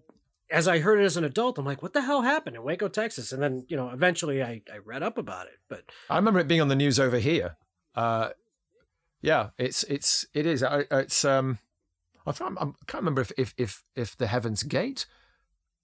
as 0.51 0.69
I 0.69 0.79
heard 0.79 1.01
it 1.01 1.05
as 1.05 1.17
an 1.17 1.25
adult, 1.25 1.59
I'm 1.59 1.65
like, 1.65 1.83
what 1.83 1.93
the 1.93 2.03
hell 2.03 2.23
happened 2.23 2.57
in 2.57 2.63
Waco, 2.63 2.89
Texas? 2.89 3.33
And 3.33 3.43
then 3.43 3.65
you 3.69 3.77
know, 3.77 3.91
eventually 3.91 4.43
I, 4.43 4.63
I 4.73 4.79
read 4.85 5.03
up 5.03 5.19
about 5.19 5.47
it. 5.47 5.59
But 5.69 5.85
I 6.09 6.17
remember 6.17 6.41
it 6.41 6.49
being 6.49 6.61
on 6.61 6.69
the 6.69 6.77
news 6.77 6.99
over 7.01 7.19
here. 7.19 7.57
Uh, 7.95 8.31
yeah, 9.23 9.51
it's 9.59 9.83
it's 9.85 10.27
it 10.35 10.47
is. 10.47 10.63
I, 10.63 10.85
it's 10.91 11.25
um, 11.25 11.59
I 12.27 12.33
can't, 12.33 12.57
I 12.59 12.65
can't 12.87 13.03
remember 13.03 13.23
if, 13.23 13.33
if 13.37 13.55
if 13.57 13.83
if 13.95 14.17
the 14.17 14.27
Heaven's 14.27 14.63
Gate 14.63 15.07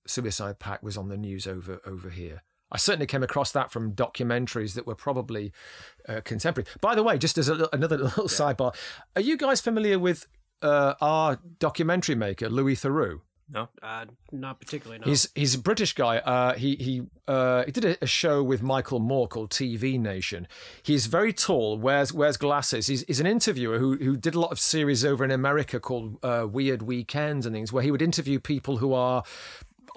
suicide 0.06 0.58
pact 0.58 0.82
was 0.82 0.96
on 0.96 1.08
the 1.08 1.16
news 1.16 1.46
over 1.46 1.80
over 1.86 2.10
here. 2.10 2.42
I 2.70 2.78
certainly 2.78 3.06
came 3.06 3.22
across 3.22 3.52
that 3.52 3.70
from 3.70 3.92
documentaries 3.92 4.74
that 4.74 4.86
were 4.86 4.94
probably 4.94 5.52
uh, 6.08 6.22
contemporary. 6.24 6.66
By 6.80 6.94
the 6.94 7.02
way, 7.02 7.18
just 7.18 7.36
as 7.36 7.48
a, 7.48 7.68
another 7.72 7.98
little 8.04 8.28
sidebar, 8.28 8.74
are 9.14 9.22
you 9.22 9.36
guys 9.36 9.60
familiar 9.60 9.98
with 9.98 10.26
uh, 10.62 10.94
our 11.00 11.38
documentary 11.58 12.14
maker 12.14 12.48
Louis 12.48 12.76
Theroux? 12.76 13.20
No, 13.52 13.68
uh, 13.82 14.06
not 14.30 14.60
particularly. 14.60 15.00
No. 15.00 15.06
He's 15.06 15.28
he's 15.34 15.54
a 15.54 15.58
British 15.58 15.92
guy. 15.92 16.18
Uh, 16.18 16.54
he 16.54 16.74
he 16.76 17.02
uh, 17.28 17.64
he 17.64 17.72
did 17.72 17.84
a, 17.84 18.04
a, 18.04 18.06
show 18.06 18.42
with 18.42 18.62
Michael 18.62 18.98
Moore 18.98 19.28
called 19.28 19.50
TV 19.50 20.00
Nation. 20.00 20.48
He's 20.82 21.04
very 21.04 21.34
tall, 21.34 21.78
wears 21.78 22.14
wears 22.14 22.38
glasses. 22.38 22.86
He's, 22.86 23.04
he's 23.06 23.20
an 23.20 23.26
interviewer 23.26 23.78
who 23.78 23.98
who 23.98 24.16
did 24.16 24.34
a 24.34 24.40
lot 24.40 24.52
of 24.52 24.58
series 24.58 25.04
over 25.04 25.22
in 25.22 25.30
America 25.30 25.78
called 25.80 26.16
uh, 26.22 26.46
Weird 26.50 26.80
Weekends 26.80 27.44
and 27.44 27.54
things, 27.54 27.74
where 27.74 27.82
he 27.82 27.90
would 27.90 28.00
interview 28.00 28.40
people 28.40 28.78
who 28.78 28.94
are 28.94 29.22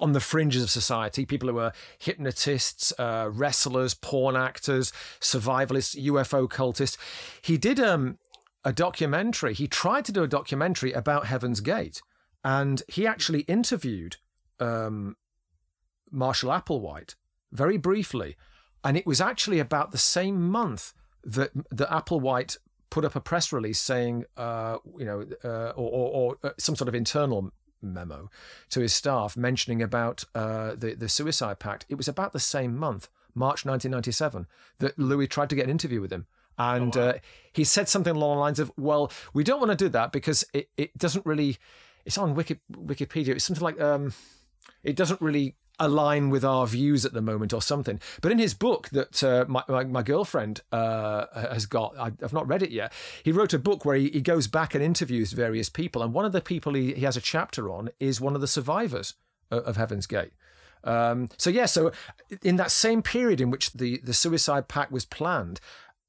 on 0.00 0.12
the 0.12 0.20
fringes 0.20 0.62
of 0.62 0.68
society, 0.68 1.24
people 1.24 1.48
who 1.48 1.58
are 1.58 1.72
hypnotists, 1.98 2.92
uh, 2.98 3.30
wrestlers, 3.32 3.94
porn 3.94 4.36
actors, 4.36 4.92
survivalists, 5.18 5.98
UFO 6.04 6.46
cultists. 6.46 6.98
He 7.40 7.56
did 7.56 7.80
um, 7.80 8.18
a 8.66 8.72
documentary. 8.74 9.54
He 9.54 9.66
tried 9.66 10.04
to 10.04 10.12
do 10.12 10.22
a 10.22 10.28
documentary 10.28 10.92
about 10.92 11.24
Heaven's 11.26 11.60
Gate 11.60 12.02
and 12.46 12.84
he 12.86 13.08
actually 13.08 13.40
interviewed 13.40 14.18
um, 14.60 15.16
Marshall 16.12 16.50
Applewhite 16.50 17.16
very 17.50 17.76
briefly, 17.76 18.36
and 18.84 18.96
it 18.96 19.04
was 19.04 19.20
actually 19.20 19.58
about 19.58 19.90
the 19.90 19.98
same 19.98 20.48
month 20.48 20.94
that 21.24 21.50
that 21.72 21.90
Applewhite 21.90 22.56
put 22.88 23.04
up 23.04 23.16
a 23.16 23.20
press 23.20 23.52
release 23.52 23.80
saying, 23.80 24.26
uh, 24.36 24.78
you 24.96 25.04
know, 25.04 25.26
uh, 25.44 25.70
or, 25.70 25.90
or, 25.90 26.10
or, 26.12 26.36
uh, 26.44 26.50
some 26.56 26.76
sort 26.76 26.86
of 26.86 26.94
internal 26.94 27.50
memo 27.82 28.30
to 28.70 28.80
his 28.80 28.94
staff 28.94 29.36
mentioning 29.36 29.82
about 29.82 30.22
uh, 30.36 30.76
the 30.76 30.94
the 30.94 31.08
suicide 31.08 31.58
pact. 31.58 31.84
It 31.88 31.96
was 31.96 32.06
about 32.06 32.32
the 32.32 32.38
same 32.38 32.76
month, 32.76 33.08
March 33.34 33.64
1997, 33.64 34.46
that 34.78 34.96
Louis 34.96 35.26
tried 35.26 35.50
to 35.50 35.56
get 35.56 35.64
an 35.64 35.70
interview 35.70 36.00
with 36.00 36.12
him. 36.12 36.26
And 36.58 36.96
oh, 36.96 37.00
wow. 37.00 37.08
Uh, 37.08 37.18
he 37.52 37.64
said 37.64 37.88
something 37.88 38.14
along 38.14 38.36
the 38.36 38.40
lines 38.40 38.60
of, 38.60 38.70
"Well, 38.76 39.10
we 39.34 39.42
don't 39.42 39.58
want 39.58 39.72
to 39.76 39.84
do 39.84 39.88
that 39.88 40.12
because 40.12 40.44
it, 40.54 40.70
it 40.76 40.96
doesn't 40.96 41.26
really 41.26 41.58
it's 42.06 42.16
on 42.16 42.34
Wiki, 42.34 42.60
Wikipedia. 42.72 43.30
It's 43.30 43.44
something 43.44 43.64
like 43.64 43.80
um, 43.80 44.14
it 44.82 44.96
doesn't 44.96 45.20
really 45.20 45.56
align 45.78 46.30
with 46.30 46.44
our 46.44 46.66
views 46.66 47.04
at 47.04 47.12
the 47.12 47.20
moment 47.20 47.52
or 47.52 47.60
something. 47.60 48.00
But 48.22 48.32
in 48.32 48.38
his 48.38 48.54
book 48.54 48.88
that 48.90 49.22
uh, 49.22 49.44
my, 49.46 49.62
my, 49.68 49.84
my, 49.84 50.02
girlfriend 50.02 50.62
uh, 50.72 51.26
has 51.34 51.66
got, 51.66 51.94
I, 51.98 52.12
have 52.22 52.32
not 52.32 52.48
read 52.48 52.62
it 52.62 52.70
yet. 52.70 52.94
He 53.22 53.32
wrote 53.32 53.52
a 53.52 53.58
book 53.58 53.84
where 53.84 53.96
he, 53.96 54.08
he, 54.08 54.22
goes 54.22 54.46
back 54.46 54.74
and 54.74 54.82
interviews 54.82 55.32
various 55.32 55.68
people, 55.68 56.02
and 56.02 56.14
one 56.14 56.24
of 56.24 56.32
the 56.32 56.40
people 56.40 56.72
he, 56.72 56.94
he 56.94 57.02
has 57.02 57.16
a 57.16 57.20
chapter 57.20 57.70
on 57.70 57.90
is 58.00 58.20
one 58.20 58.34
of 58.34 58.40
the 58.40 58.46
survivors 58.46 59.14
of, 59.50 59.64
of 59.64 59.76
Heaven's 59.76 60.06
Gate. 60.06 60.32
Um, 60.84 61.28
so 61.36 61.50
yeah, 61.50 61.66
so 61.66 61.90
in 62.42 62.56
that 62.56 62.70
same 62.70 63.02
period 63.02 63.40
in 63.40 63.50
which 63.50 63.72
the 63.72 64.00
the 64.04 64.14
suicide 64.14 64.68
pact 64.68 64.92
was 64.92 65.04
planned, 65.04 65.60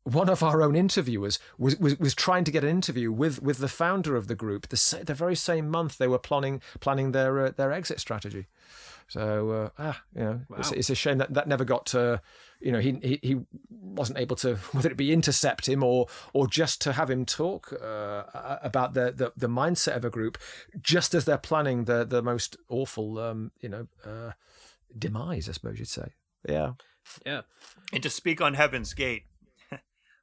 one 0.08 0.30
of 0.30 0.42
our 0.42 0.62
own 0.62 0.76
interviewers 0.76 1.38
was, 1.58 1.78
was, 1.78 2.00
was 2.00 2.16
trying 2.16 2.46
to 2.46 2.52
get 2.52 2.64
an 2.64 2.70
interview 2.70 3.12
with, 3.12 3.42
with 3.42 3.58
the 3.58 3.68
founder 3.68 4.16
of 4.16 4.28
the 4.28 4.36
group 4.36 4.70
the, 4.70 5.04
the 5.06 5.14
very 5.14 5.36
same 5.36 5.70
month 5.70 5.98
they 5.98 6.08
were 6.08 6.18
planning 6.18 6.62
planning 6.80 7.12
their 7.12 7.48
uh, 7.48 7.52
their 7.52 7.72
exit 7.72 8.00
strategy. 8.00 8.48
So 9.10 9.52
uh, 9.52 9.70
ah, 9.80 10.02
you 10.16 10.22
know, 10.22 10.42
wow. 10.50 10.58
it's, 10.60 10.72
it's, 10.72 10.90
a 10.90 10.96
shame 10.96 11.18
that 11.20 11.34
that 11.34 11.48
never 11.48 11.64
got 11.64 11.86
to, 11.88 12.22
you 12.60 12.72
know, 12.74 12.80
he, 12.80 13.00
he 13.02 13.20
he 13.24 13.40
wasn't 13.70 14.20
able 14.20 14.36
to 14.38 14.56
whether 14.72 14.90
it 14.90 14.98
be 14.98 15.14
intercept 15.14 15.68
him 15.68 15.84
or 15.84 16.08
or 16.34 16.48
just 16.48 16.82
to 16.82 16.94
have 16.94 17.10
him 17.10 17.26
talk 17.26 17.74
uh, 17.74 18.24
about 18.62 18.94
the, 18.94 19.14
the, 19.16 19.32
the 19.38 19.48
mindset 19.48 19.96
of 19.96 20.06
a 20.06 20.10
group, 20.10 20.38
just 20.82 21.14
as 21.14 21.26
they're 21.26 21.38
planning 21.38 21.86
the 21.86 22.06
the 22.06 22.22
most 22.22 22.58
awful, 22.70 23.20
um, 23.20 23.52
you 23.62 23.70
know, 23.70 23.88
uh, 24.06 24.32
demise, 24.98 25.48
I 25.48 25.54
suppose 25.54 25.80
you'd 25.80 25.88
say. 25.88 26.10
Yeah, 26.48 26.74
yeah. 27.26 27.42
And 27.94 28.04
to 28.04 28.10
speak 28.10 28.42
on 28.42 28.56
Heaven's 28.56 28.94
Gate, 28.94 29.24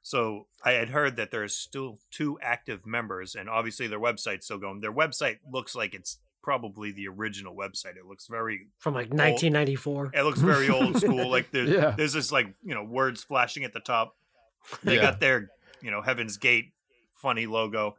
so 0.05 0.45
I 0.63 0.73
had 0.73 0.89
heard 0.89 1.15
that 1.15 1.31
there's 1.31 1.55
still 1.55 1.97
two 2.11 2.37
active 2.39 2.85
members, 2.85 3.33
and 3.33 3.49
obviously 3.49 3.87
their 3.87 3.99
website's 3.99 4.45
still 4.45 4.59
going. 4.59 4.79
Their 4.79 4.93
website 4.93 5.39
looks 5.51 5.73
like 5.73 5.95
it's 5.95 6.19
probably 6.43 6.91
the 6.91 7.07
original 7.07 7.55
website. 7.55 7.97
It 7.97 8.05
looks 8.07 8.27
very 8.27 8.67
from 8.77 8.93
like 8.93 9.07
1994. 9.07 10.11
It 10.13 10.21
looks 10.21 10.39
very 10.39 10.69
old 10.69 10.95
school. 11.01 11.27
Like 11.27 11.49
there's, 11.49 11.71
yeah. 11.71 11.95
there's 11.97 12.13
this 12.13 12.31
like 12.31 12.53
you 12.63 12.75
know 12.75 12.83
words 12.83 13.23
flashing 13.23 13.63
at 13.63 13.73
the 13.73 13.79
top. 13.79 14.15
They 14.83 14.97
yeah. 14.97 15.01
got 15.01 15.19
their 15.19 15.49
you 15.81 15.89
know 15.89 16.03
Heaven's 16.03 16.37
Gate 16.37 16.73
funny 17.15 17.47
logo. 17.47 17.95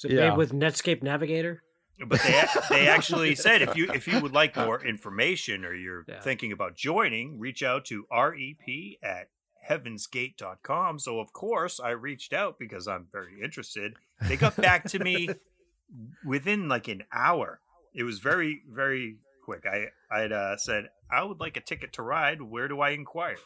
Is 0.00 0.06
it 0.06 0.10
yeah. 0.10 0.30
made 0.30 0.36
with 0.36 0.52
Netscape 0.52 1.04
Navigator? 1.04 1.62
But 2.04 2.20
they 2.20 2.44
they 2.68 2.88
actually 2.88 3.36
said 3.36 3.62
if 3.62 3.76
you 3.76 3.92
if 3.92 4.08
you 4.08 4.18
would 4.18 4.32
like 4.32 4.56
more 4.56 4.84
information 4.84 5.64
or 5.64 5.72
you're 5.72 6.04
yeah. 6.08 6.20
thinking 6.20 6.50
about 6.50 6.74
joining, 6.74 7.38
reach 7.38 7.62
out 7.62 7.84
to 7.84 8.06
rep 8.10 8.34
at 9.04 9.28
heavensgate.com. 9.68 10.98
So, 10.98 11.20
of 11.20 11.32
course, 11.32 11.80
I 11.80 11.90
reached 11.90 12.32
out 12.32 12.58
because 12.58 12.88
I'm 12.88 13.06
very 13.12 13.40
interested. 13.42 13.94
They 14.28 14.36
got 14.36 14.56
back 14.56 14.84
to 14.90 14.98
me 14.98 15.28
within 16.24 16.68
like 16.68 16.88
an 16.88 17.04
hour. 17.12 17.60
It 17.94 18.02
was 18.02 18.18
very, 18.18 18.62
very 18.68 19.18
quick. 19.44 19.64
I 19.66 19.86
I'd 20.10 20.32
uh, 20.32 20.56
said 20.56 20.88
I 21.10 21.22
would 21.22 21.40
like 21.40 21.56
a 21.56 21.60
ticket 21.60 21.92
to 21.94 22.02
ride. 22.02 22.42
Where 22.42 22.68
do 22.68 22.80
I 22.80 22.90
inquire? 22.90 23.36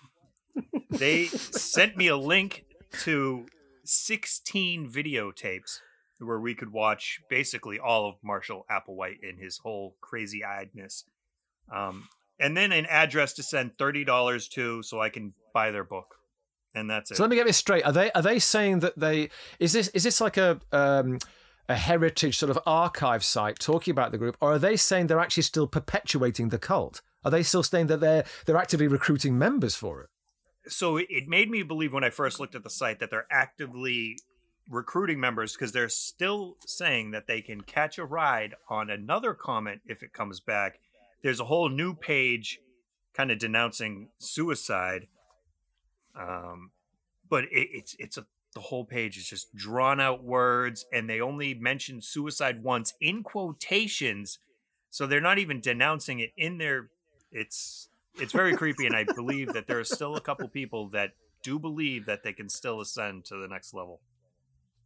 they 0.90 1.26
sent 1.26 1.96
me 1.96 2.08
a 2.08 2.16
link 2.16 2.64
to 3.02 3.46
16 3.84 4.90
videotapes 4.90 5.80
where 6.18 6.40
we 6.40 6.54
could 6.54 6.72
watch 6.72 7.20
basically 7.28 7.78
all 7.78 8.08
of 8.08 8.16
Marshall 8.22 8.66
Applewhite 8.70 9.22
in 9.22 9.38
his 9.38 9.58
whole 9.58 9.96
crazy 10.00 10.42
eyedness. 10.46 11.04
Um, 11.74 12.08
and 12.40 12.56
then 12.56 12.72
an 12.72 12.86
address 12.86 13.32
to 13.34 13.42
send 13.42 13.76
thirty 13.78 14.04
dollars 14.04 14.48
to, 14.48 14.82
so 14.82 15.00
I 15.00 15.08
can 15.08 15.34
buy 15.52 15.70
their 15.70 15.84
book, 15.84 16.16
and 16.74 16.88
that's 16.90 17.10
it. 17.10 17.16
So 17.16 17.22
let 17.22 17.30
me 17.30 17.36
get 17.36 17.46
this 17.46 17.56
straight: 17.56 17.84
are 17.84 17.92
they 17.92 18.10
are 18.12 18.22
they 18.22 18.38
saying 18.38 18.80
that 18.80 18.98
they 18.98 19.30
is 19.58 19.72
this 19.72 19.88
is 19.88 20.04
this 20.04 20.20
like 20.20 20.36
a 20.36 20.60
um, 20.72 21.18
a 21.68 21.74
heritage 21.74 22.38
sort 22.38 22.50
of 22.50 22.58
archive 22.66 23.24
site 23.24 23.58
talking 23.58 23.92
about 23.92 24.12
the 24.12 24.18
group, 24.18 24.36
or 24.40 24.52
are 24.52 24.58
they 24.58 24.76
saying 24.76 25.06
they're 25.06 25.20
actually 25.20 25.42
still 25.42 25.66
perpetuating 25.66 26.48
the 26.48 26.58
cult? 26.58 27.02
Are 27.24 27.30
they 27.30 27.42
still 27.42 27.62
saying 27.62 27.88
that 27.88 28.00
they're 28.00 28.24
they're 28.46 28.56
actively 28.56 28.88
recruiting 28.88 29.38
members 29.38 29.74
for 29.74 30.02
it? 30.02 30.08
So 30.70 30.96
it 30.96 31.28
made 31.28 31.50
me 31.50 31.62
believe 31.62 31.92
when 31.92 32.04
I 32.04 32.10
first 32.10 32.40
looked 32.40 32.54
at 32.54 32.62
the 32.62 32.70
site 32.70 33.00
that 33.00 33.10
they're 33.10 33.26
actively 33.30 34.18
recruiting 34.68 35.18
members 35.18 35.54
because 35.54 35.72
they're 35.72 35.88
still 35.88 36.56
saying 36.66 37.10
that 37.12 37.26
they 37.26 37.40
can 37.40 37.62
catch 37.62 37.98
a 37.98 38.04
ride 38.04 38.54
on 38.68 38.90
another 38.90 39.32
comment 39.32 39.80
if 39.86 40.02
it 40.02 40.12
comes 40.12 40.40
back 40.40 40.78
there's 41.22 41.40
a 41.40 41.44
whole 41.44 41.68
new 41.68 41.94
page 41.94 42.60
kind 43.14 43.30
of 43.30 43.38
denouncing 43.38 44.08
suicide. 44.18 45.08
Um, 46.18 46.70
but 47.28 47.44
it, 47.44 47.68
it's 47.72 47.96
it's 47.98 48.16
a 48.16 48.26
the 48.54 48.60
whole 48.60 48.84
page 48.84 49.16
is 49.16 49.28
just 49.28 49.54
drawn 49.54 50.00
out 50.00 50.24
words, 50.24 50.86
and 50.92 51.08
they 51.08 51.20
only 51.20 51.54
mention 51.54 52.00
suicide 52.00 52.62
once 52.62 52.94
in 53.00 53.22
quotations, 53.22 54.38
so 54.90 55.06
they're 55.06 55.20
not 55.20 55.38
even 55.38 55.60
denouncing 55.60 56.20
it 56.20 56.32
in 56.36 56.58
their. 56.58 56.88
It's 57.30 57.88
it's 58.18 58.32
very 58.32 58.56
creepy, 58.56 58.86
and 58.86 58.96
I 58.96 59.04
believe 59.14 59.52
that 59.52 59.66
there 59.66 59.78
are 59.78 59.84
still 59.84 60.16
a 60.16 60.20
couple 60.20 60.48
people 60.48 60.88
that 60.90 61.12
do 61.42 61.58
believe 61.58 62.06
that 62.06 62.24
they 62.24 62.32
can 62.32 62.48
still 62.48 62.80
ascend 62.80 63.26
to 63.26 63.36
the 63.36 63.48
next 63.48 63.74
level. 63.74 64.00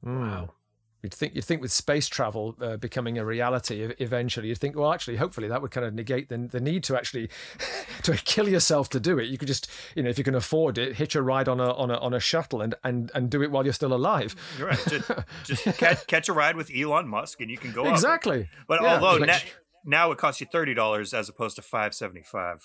Wow. 0.02 0.54
You'd 1.02 1.12
think 1.12 1.34
you'd 1.34 1.44
think 1.44 1.60
with 1.60 1.72
space 1.72 2.06
travel 2.06 2.54
uh, 2.60 2.76
becoming 2.76 3.18
a 3.18 3.24
reality 3.24 3.92
eventually, 3.98 4.48
you'd 4.48 4.58
think, 4.58 4.76
well, 4.76 4.92
actually, 4.92 5.16
hopefully 5.16 5.48
that 5.48 5.60
would 5.60 5.72
kind 5.72 5.84
of 5.84 5.94
negate 5.94 6.28
the, 6.28 6.38
the 6.38 6.60
need 6.60 6.84
to 6.84 6.96
actually 6.96 7.28
to 8.04 8.16
kill 8.16 8.48
yourself 8.48 8.88
to 8.90 9.00
do 9.00 9.18
it. 9.18 9.28
You 9.28 9.36
could 9.36 9.48
just, 9.48 9.68
you 9.96 10.04
know, 10.04 10.10
if 10.10 10.16
you 10.16 10.22
can 10.22 10.36
afford 10.36 10.78
it, 10.78 10.96
hitch 10.96 11.16
a 11.16 11.22
ride 11.22 11.48
on 11.48 11.58
a 11.58 11.72
on 11.72 11.90
a 11.90 11.98
on 11.98 12.14
a 12.14 12.20
shuttle 12.20 12.62
and 12.62 12.76
and 12.84 13.10
and 13.16 13.30
do 13.30 13.42
it 13.42 13.50
while 13.50 13.64
you're 13.64 13.72
still 13.72 13.92
alive. 13.92 14.36
You're 14.56 14.68
right. 14.68 14.86
Just, 14.88 15.10
just 15.44 15.64
catch, 15.78 16.06
catch, 16.06 16.28
a 16.28 16.32
ride 16.32 16.54
with 16.54 16.70
Elon 16.72 17.08
Musk, 17.08 17.40
and 17.40 17.50
you 17.50 17.58
can 17.58 17.72
go 17.72 17.90
exactly. 17.90 18.42
Up. 18.42 18.66
But 18.68 18.82
yeah. 18.82 18.94
although 18.94 19.24
na- 19.24 19.38
now 19.84 20.12
it 20.12 20.18
costs 20.18 20.40
you 20.40 20.46
thirty 20.52 20.72
dollars 20.72 21.12
as 21.12 21.28
opposed 21.28 21.56
to 21.56 21.62
five 21.62 21.94
seventy 21.94 22.22
five. 22.22 22.62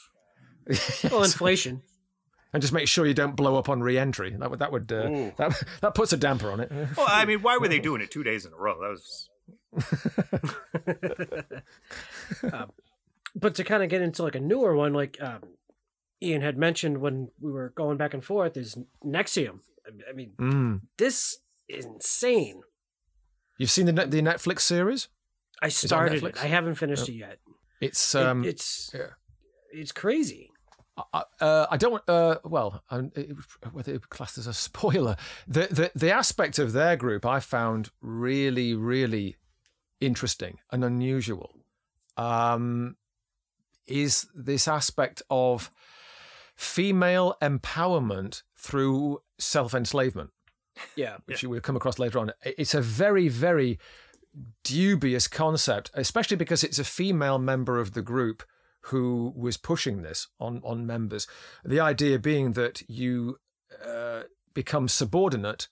well, 1.10 1.24
inflation 1.24 1.82
and 2.54 2.62
just 2.62 2.74
make 2.74 2.88
sure 2.88 3.06
you 3.06 3.14
don't 3.14 3.36
blow 3.36 3.58
up 3.58 3.70
on 3.70 3.82
re-entry. 3.82 4.36
That 4.38 4.50
would 4.50 4.60
that 4.60 4.72
would 4.72 4.92
uh, 4.92 5.32
that 5.38 5.64
that 5.82 5.96
puts 5.96 6.14
a 6.14 6.18
damper 6.18 6.52
on 6.52 6.60
it. 6.60 6.72
Well, 6.96 7.08
I 7.10 7.26
mean, 7.26 7.42
why 7.42 7.58
were 7.58 7.68
they 7.68 7.80
doing 7.80 8.02
it 8.02 8.12
two 8.12 8.24
days 8.24 8.46
in 8.46 8.54
a 8.54 8.58
row? 8.58 8.80
That 8.80 8.90
was. 8.90 9.30
um, 12.54 12.72
but 13.36 13.56
to 13.56 13.64
kind 13.64 13.84
of 13.84 13.90
get 13.90 14.02
into 14.02 14.24
like 14.24 14.36
a 14.36 14.40
newer 14.40 14.76
one, 14.76 14.94
like 14.94 15.22
um, 15.22 15.42
Ian 16.22 16.42
had 16.42 16.58
mentioned 16.58 17.00
when 17.00 17.30
we 17.40 17.52
were 17.52 17.70
going 17.76 17.98
back 17.98 18.14
and 18.14 18.24
forth, 18.24 18.58
is 18.58 18.78
NXIVM. 19.06 19.60
I 20.10 20.14
mean, 20.14 20.34
mm. 20.38 20.82
this 20.98 21.40
is 21.70 21.86
insane. 21.86 22.62
You've 23.58 23.72
seen 23.72 23.86
the 23.86 23.94
the 23.94 24.22
Netflix 24.22 24.62
series? 24.62 25.10
I 25.62 25.70
started 25.70 26.24
it. 26.24 26.38
I 26.42 26.48
haven't 26.48 26.76
finished 26.76 27.10
it 27.10 27.14
yet. 27.14 27.40
It's 27.82 28.16
um, 28.16 28.44
it, 28.44 28.50
it's 28.50 28.92
yeah. 28.94 29.12
it's 29.72 29.92
crazy. 29.92 30.52
Uh, 31.14 31.68
I 31.70 31.78
don't. 31.78 32.02
Uh, 32.08 32.38
well, 32.44 32.84
whether 33.72 33.94
it 33.94 34.10
classed 34.10 34.38
as 34.38 34.48
a 34.48 34.54
spoiler, 34.54 35.16
the, 35.48 35.68
the 35.70 35.92
the 35.94 36.12
aspect 36.12 36.60
of 36.60 36.74
their 36.74 36.96
group 36.96 37.26
I 37.26 37.40
found 37.40 37.90
really, 38.02 38.74
really 38.74 39.38
interesting 40.00 40.60
and 40.72 40.84
unusual. 40.84 41.54
Um, 42.16 42.96
is 43.86 44.28
this 44.36 44.68
aspect 44.68 45.22
of 45.30 45.72
female 46.56 47.36
empowerment 47.42 48.42
through 48.56 49.22
self 49.38 49.74
enslavement? 49.74 50.32
Yeah, 50.96 51.18
which 51.26 51.44
yeah. 51.44 51.50
we'll 51.50 51.62
come 51.62 51.76
across 51.76 52.00
later 52.00 52.20
on. 52.20 52.32
It's 52.44 52.74
a 52.74 52.82
very, 52.82 53.28
very 53.28 53.80
dubious 54.64 55.28
concept, 55.28 55.90
especially 55.94 56.38
because 56.38 56.64
it's 56.64 56.80
a 56.80 56.84
female 56.84 57.40
member 57.40 57.80
of 57.80 57.94
the 57.94 58.02
group 58.02 58.44
who 58.82 59.34
was 59.36 59.58
pushing 59.58 60.02
this 60.02 60.28
on 60.40 60.62
on 60.64 60.86
members. 60.86 61.28
The 61.64 61.80
idea 61.80 62.20
being 62.20 62.54
that 62.54 62.84
you 62.90 63.40
uh, 63.86 64.24
become 64.54 64.88
subordinate 64.88 65.68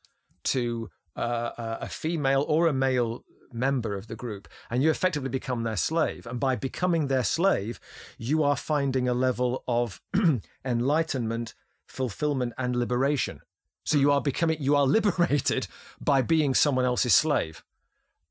to 0.45 0.89
uh, 1.15 1.77
a 1.81 1.89
female 1.89 2.45
or 2.47 2.67
a 2.67 2.73
male 2.73 3.23
member 3.51 3.95
of 3.95 4.07
the 4.07 4.15
group, 4.15 4.47
and 4.69 4.83
you 4.83 4.91
effectively 4.91 5.29
become 5.29 5.63
their 5.63 5.77
slave. 5.77 6.25
And 6.25 6.39
by 6.39 6.55
becoming 6.55 7.07
their 7.07 7.23
slave, 7.23 7.79
you 8.17 8.43
are 8.43 8.55
finding 8.55 9.07
a 9.07 9.13
level 9.13 9.63
of 9.67 10.01
enlightenment, 10.65 11.53
fulfillment, 11.87 12.53
and 12.57 12.75
liberation. 12.75 13.39
So 13.85 13.97
you 13.97 14.11
are 14.11 14.21
becoming, 14.21 14.57
you 14.59 14.75
are 14.75 14.87
liberated 14.97 15.67
by 15.99 16.21
being 16.21 16.53
someone 16.53 16.85
else's 16.85 17.15
slave. 17.15 17.63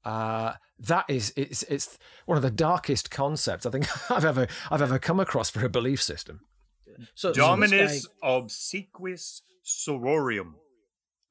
Uh, 0.05 0.55
that 0.79 1.05
is, 1.09 1.33
it's, 1.37 1.63
it's 1.65 1.99
one 2.27 2.37
of 2.37 2.43
the 2.43 2.51
darkest 2.51 3.11
concepts 3.11 3.65
I 3.65 3.71
think 3.71 3.87
I've 4.11 4.25
ever, 4.25 4.47
I've 4.71 4.83
ever 4.83 4.99
come 4.99 5.21
across 5.21 5.51
for 5.51 5.65
a 5.65 5.69
belief 5.69 6.03
system. 6.03 6.41
So, 7.15 7.33
Dominus 7.33 8.03
so 8.03 8.09
guy... 8.23 8.29
obsequious 8.37 9.43
sororium. 9.65 10.55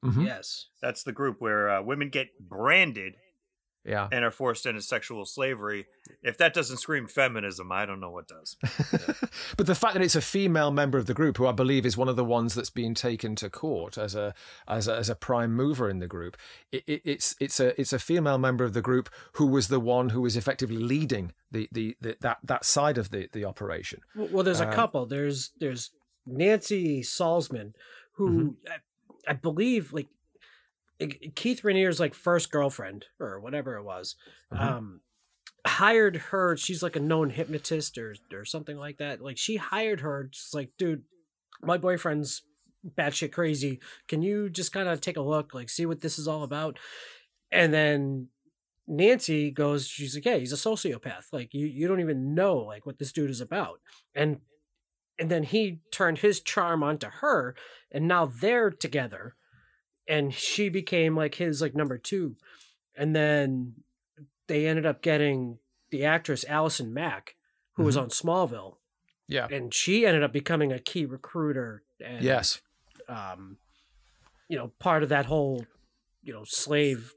Mm-hmm. 0.04 0.26
Yes, 0.26 0.66
that's 0.82 1.02
the 1.02 1.12
group 1.12 1.40
where 1.40 1.70
uh, 1.70 1.82
women 1.82 2.10
get 2.10 2.28
branded 2.38 3.14
yeah. 3.84 4.08
and 4.10 4.24
are 4.24 4.30
forced 4.30 4.66
into 4.66 4.82
sexual 4.82 5.24
slavery 5.24 5.86
if 6.22 6.38
that 6.38 6.54
doesn't 6.54 6.78
scream 6.78 7.06
feminism 7.06 7.70
i 7.72 7.84
don't 7.84 8.00
know 8.00 8.10
what 8.10 8.28
does. 8.28 8.56
But 9.56 9.66
the 9.66 9.74
fact 9.74 9.94
that 9.94 10.02
it's 10.02 10.16
a 10.16 10.20
female 10.20 10.70
member 10.70 10.98
of 10.98 11.06
the 11.06 11.14
group 11.14 11.36
who 11.36 11.46
i 11.46 11.52
believe 11.52 11.86
is 11.86 11.96
one 11.96 12.08
of 12.08 12.16
the 12.16 12.24
ones 12.24 12.54
that's 12.54 12.70
being 12.70 12.94
taken 12.94 13.36
to 13.36 13.50
court 13.50 13.98
as 13.98 14.14
a 14.14 14.34
as 14.66 14.88
a, 14.88 14.96
as 14.96 15.08
a 15.08 15.14
prime 15.14 15.52
mover 15.52 15.88
in 15.88 15.98
the 15.98 16.06
group 16.06 16.36
it, 16.72 16.82
it, 16.86 17.02
it's 17.04 17.36
it's 17.40 17.60
a 17.60 17.78
it's 17.80 17.92
a 17.92 17.98
female 17.98 18.38
member 18.38 18.64
of 18.64 18.74
the 18.74 18.82
group 18.82 19.08
who 19.32 19.46
was 19.46 19.68
the 19.68 19.80
one 19.80 20.10
who 20.10 20.20
was 20.20 20.36
effectively 20.36 20.76
leading 20.76 21.32
the 21.50 21.68
the, 21.72 21.96
the 22.00 22.16
that 22.20 22.38
that 22.42 22.64
side 22.64 22.98
of 22.98 23.10
the 23.10 23.28
the 23.32 23.44
operation. 23.44 24.00
Well 24.14 24.44
there's 24.44 24.60
a 24.60 24.68
um, 24.68 24.74
couple. 24.74 25.06
There's 25.06 25.50
there's 25.58 25.90
nancy 26.26 27.02
salzman 27.02 27.72
who 28.14 28.30
mm-hmm. 28.30 28.72
I, 29.28 29.32
I 29.32 29.34
believe 29.34 29.92
like 29.92 30.08
Keith 31.34 31.62
Raniere's 31.62 32.00
like 32.00 32.14
first 32.14 32.50
girlfriend 32.50 33.06
or 33.18 33.40
whatever 33.40 33.76
it 33.76 33.84
was, 33.84 34.16
mm-hmm. 34.52 34.62
um, 34.62 35.00
hired 35.66 36.16
her. 36.16 36.56
She's 36.56 36.82
like 36.82 36.96
a 36.96 37.00
known 37.00 37.30
hypnotist 37.30 37.98
or 37.98 38.14
or 38.32 38.44
something 38.44 38.76
like 38.76 38.98
that. 38.98 39.20
Like 39.20 39.38
she 39.38 39.56
hired 39.56 40.00
her. 40.00 40.28
Just 40.30 40.54
like, 40.54 40.70
dude, 40.78 41.02
my 41.62 41.78
boyfriend's 41.78 42.42
batshit 42.96 43.32
crazy. 43.32 43.80
Can 44.08 44.22
you 44.22 44.48
just 44.48 44.72
kind 44.72 44.88
of 44.88 45.00
take 45.00 45.16
a 45.16 45.22
look, 45.22 45.54
like 45.54 45.68
see 45.70 45.86
what 45.86 46.00
this 46.00 46.18
is 46.18 46.28
all 46.28 46.42
about? 46.42 46.78
And 47.50 47.72
then 47.72 48.28
Nancy 48.86 49.50
goes, 49.50 49.86
she's 49.86 50.14
like, 50.14 50.24
yeah, 50.24 50.36
he's 50.36 50.52
a 50.52 50.56
sociopath. 50.56 51.26
Like 51.32 51.54
you, 51.54 51.66
you 51.66 51.88
don't 51.88 52.00
even 52.00 52.34
know 52.34 52.56
like 52.56 52.86
what 52.86 52.98
this 52.98 53.12
dude 53.12 53.30
is 53.30 53.40
about. 53.40 53.80
And 54.14 54.38
and 55.18 55.30
then 55.30 55.44
he 55.44 55.80
turned 55.92 56.18
his 56.18 56.40
charm 56.40 56.82
onto 56.82 57.06
her, 57.06 57.54
and 57.92 58.08
now 58.08 58.26
they're 58.26 58.70
together 58.70 59.36
and 60.08 60.34
she 60.34 60.68
became 60.68 61.16
like 61.16 61.36
his 61.36 61.60
like 61.60 61.74
number 61.74 61.98
two. 61.98 62.36
And 62.96 63.14
then 63.14 63.74
they 64.46 64.66
ended 64.66 64.86
up 64.86 65.02
getting 65.02 65.58
the 65.90 66.04
actress 66.04 66.44
allison 66.48 66.92
mack 66.92 67.36
who 67.72 67.82
mm-hmm. 67.82 67.86
was 67.86 67.96
on 67.96 68.08
smallville. 68.08 68.76
Yeah. 69.26 69.46
And 69.50 69.72
she 69.72 70.06
ended 70.06 70.22
up 70.22 70.32
becoming 70.32 70.72
a 70.72 70.78
key 70.78 71.06
recruiter 71.06 71.82
and 72.04 72.22
yes. 72.22 72.60
um 73.08 73.56
you 74.48 74.58
know 74.58 74.72
part 74.78 75.02
of 75.02 75.08
that 75.08 75.26
whole 75.26 75.64
you 76.22 76.32
know 76.32 76.44
slave 76.44 77.14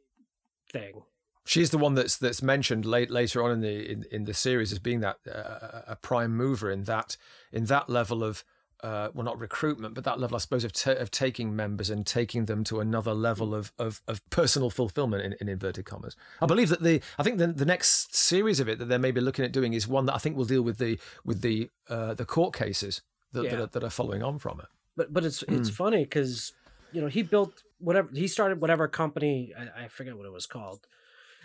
thing. 0.71 1.03
She's 1.45 1.69
the 1.69 1.77
one 1.77 1.95
that's 1.95 2.17
that's 2.17 2.41
mentioned 2.41 2.85
late 2.85 3.09
later 3.09 3.41
on 3.43 3.51
in 3.51 3.61
the 3.61 3.91
in, 3.91 4.05
in 4.11 4.25
the 4.25 4.33
series 4.33 4.71
as 4.71 4.79
being 4.79 4.99
that 4.99 5.17
uh, 5.27 5.81
a 5.87 5.95
prime 5.95 6.35
mover 6.35 6.69
in 6.69 6.83
that 6.83 7.17
in 7.51 7.65
that 7.65 7.89
level 7.89 8.23
of 8.23 8.43
uh, 8.83 9.09
well, 9.13 9.25
not 9.25 9.39
recruitment, 9.39 9.93
but 9.95 10.03
that 10.03 10.19
level, 10.19 10.35
I 10.35 10.39
suppose, 10.39 10.63
of, 10.63 10.71
t- 10.71 10.91
of 10.91 11.09
taking 11.09 11.55
members 11.55 11.89
and 11.89 12.05
taking 12.05 12.45
them 12.45 12.63
to 12.65 12.79
another 12.79 13.13
level 13.13 13.55
of, 13.55 13.71
of, 13.79 14.01
of 14.07 14.27
personal 14.29 14.69
fulfillment 14.69 15.23
in, 15.23 15.35
in, 15.41 15.49
inverted 15.49 15.85
commas. 15.85 16.15
I 16.41 16.45
believe 16.45 16.69
that 16.69 16.83
the, 16.83 17.01
I 17.17 17.23
think 17.23 17.39
the, 17.39 17.47
the 17.47 17.65
next 17.65 18.15
series 18.15 18.59
of 18.59 18.69
it 18.69 18.77
that 18.79 18.85
they 18.85 18.97
may 18.97 19.11
be 19.11 19.21
looking 19.21 19.43
at 19.45 19.51
doing 19.51 19.73
is 19.73 19.87
one 19.87 20.05
that 20.05 20.15
I 20.15 20.19
think 20.19 20.37
will 20.37 20.45
deal 20.45 20.61
with 20.61 20.77
the, 20.77 20.99
with 21.25 21.41
the, 21.41 21.69
uh, 21.89 22.13
the 22.13 22.25
court 22.25 22.53
cases 22.53 23.01
that, 23.31 23.45
yeah. 23.45 23.49
that, 23.51 23.59
are, 23.59 23.65
that, 23.67 23.83
are, 23.83 23.89
following 23.89 24.21
on 24.21 24.37
from 24.37 24.59
it. 24.59 24.67
But, 24.95 25.11
but 25.11 25.25
it's, 25.25 25.43
it's 25.43 25.71
mm. 25.71 25.73
funny 25.73 26.03
because, 26.03 26.53
you 26.91 27.01
know, 27.01 27.07
he 27.07 27.23
built 27.23 27.63
whatever, 27.79 28.09
he 28.13 28.27
started 28.27 28.61
whatever 28.61 28.87
company, 28.87 29.53
I, 29.57 29.85
I 29.85 29.87
forget 29.87 30.15
what 30.15 30.27
it 30.27 30.33
was 30.33 30.45
called, 30.45 30.85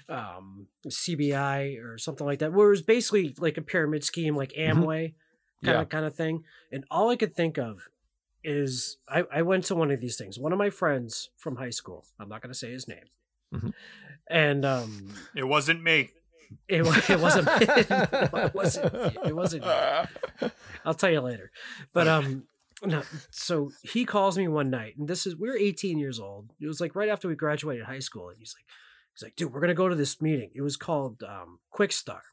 um, 0.09 0.67
CBI 0.87 1.83
or 1.83 1.97
something 1.97 2.27
like 2.27 2.41
that, 2.41 2.53
where 2.53 2.67
it 2.67 2.71
was 2.71 2.83
basically 2.83 3.35
like 3.39 3.57
a 3.57 3.63
pyramid 3.63 4.05
scheme, 4.05 4.37
like 4.37 4.53
mm-hmm. 4.53 4.83
Amway. 4.83 5.05
Mm-hmm 5.05 5.17
kind 5.65 5.77
yeah. 5.77 5.83
of 5.83 5.89
kind 5.89 6.05
of 6.05 6.15
thing. 6.15 6.45
And 6.71 6.85
all 6.91 7.11
I 7.11 7.17
could 7.17 7.35
think 7.35 7.59
of 7.59 7.89
is 8.45 8.99
I, 9.09 9.25
I 9.33 9.43
went 9.43 9.65
to 9.65 9.75
one 9.75 9.91
of 9.91 10.01
these 10.01 10.17
things. 10.17 10.39
One 10.39 10.53
of 10.53 10.59
my 10.59 10.71
friends 10.71 11.31
from 11.37 11.57
high 11.57 11.71
school. 11.71 12.05
I'm 12.19 12.29
not 12.29 12.43
going 12.43 12.53
to 12.53 12.59
say 12.59 12.73
his 12.73 12.89
name. 12.89 13.05
Mm-hmm. 13.55 13.71
And 14.29 14.65
um, 14.65 15.15
it 15.37 15.45
wasn't 15.45 15.83
me. 15.83 16.11
It, 16.69 16.83
it 17.09 17.21
wasn't. 17.21 17.47
no, 17.91 18.39
it 18.45 18.55
wasn't. 18.55 18.95
It 19.27 19.37
wasn't. 19.37 19.65
I'll 20.85 20.95
tell 20.95 21.11
you 21.11 21.21
later. 21.21 21.51
But 21.93 22.09
um, 22.09 22.45
no. 22.83 23.03
So 23.31 23.71
he 23.83 24.05
calls 24.05 24.37
me 24.37 24.49
one 24.49 24.71
night, 24.71 24.97
and 24.99 25.09
this 25.09 25.27
is 25.27 25.37
we 25.37 25.49
are 25.49 25.57
18 25.57 25.99
years 25.99 26.21
old. 26.21 26.53
It 26.61 26.67
was 26.67 26.81
like 26.81 26.95
right 26.95 27.09
after 27.09 27.27
we 27.27 27.35
graduated 27.35 27.87
high 27.87 28.01
school, 28.01 28.29
and 28.29 28.39
he's 28.39 28.55
like, 28.57 28.67
he's 29.15 29.23
like, 29.23 29.37
dude, 29.37 29.53
we're 29.53 29.61
gonna 29.61 29.75
go 29.75 29.89
to 29.89 29.95
this 29.95 30.21
meeting. 30.21 30.51
It 30.55 30.63
was 30.63 30.77
called 30.77 31.23
um, 31.23 31.59
Quick 31.71 31.93
Start 31.93 32.25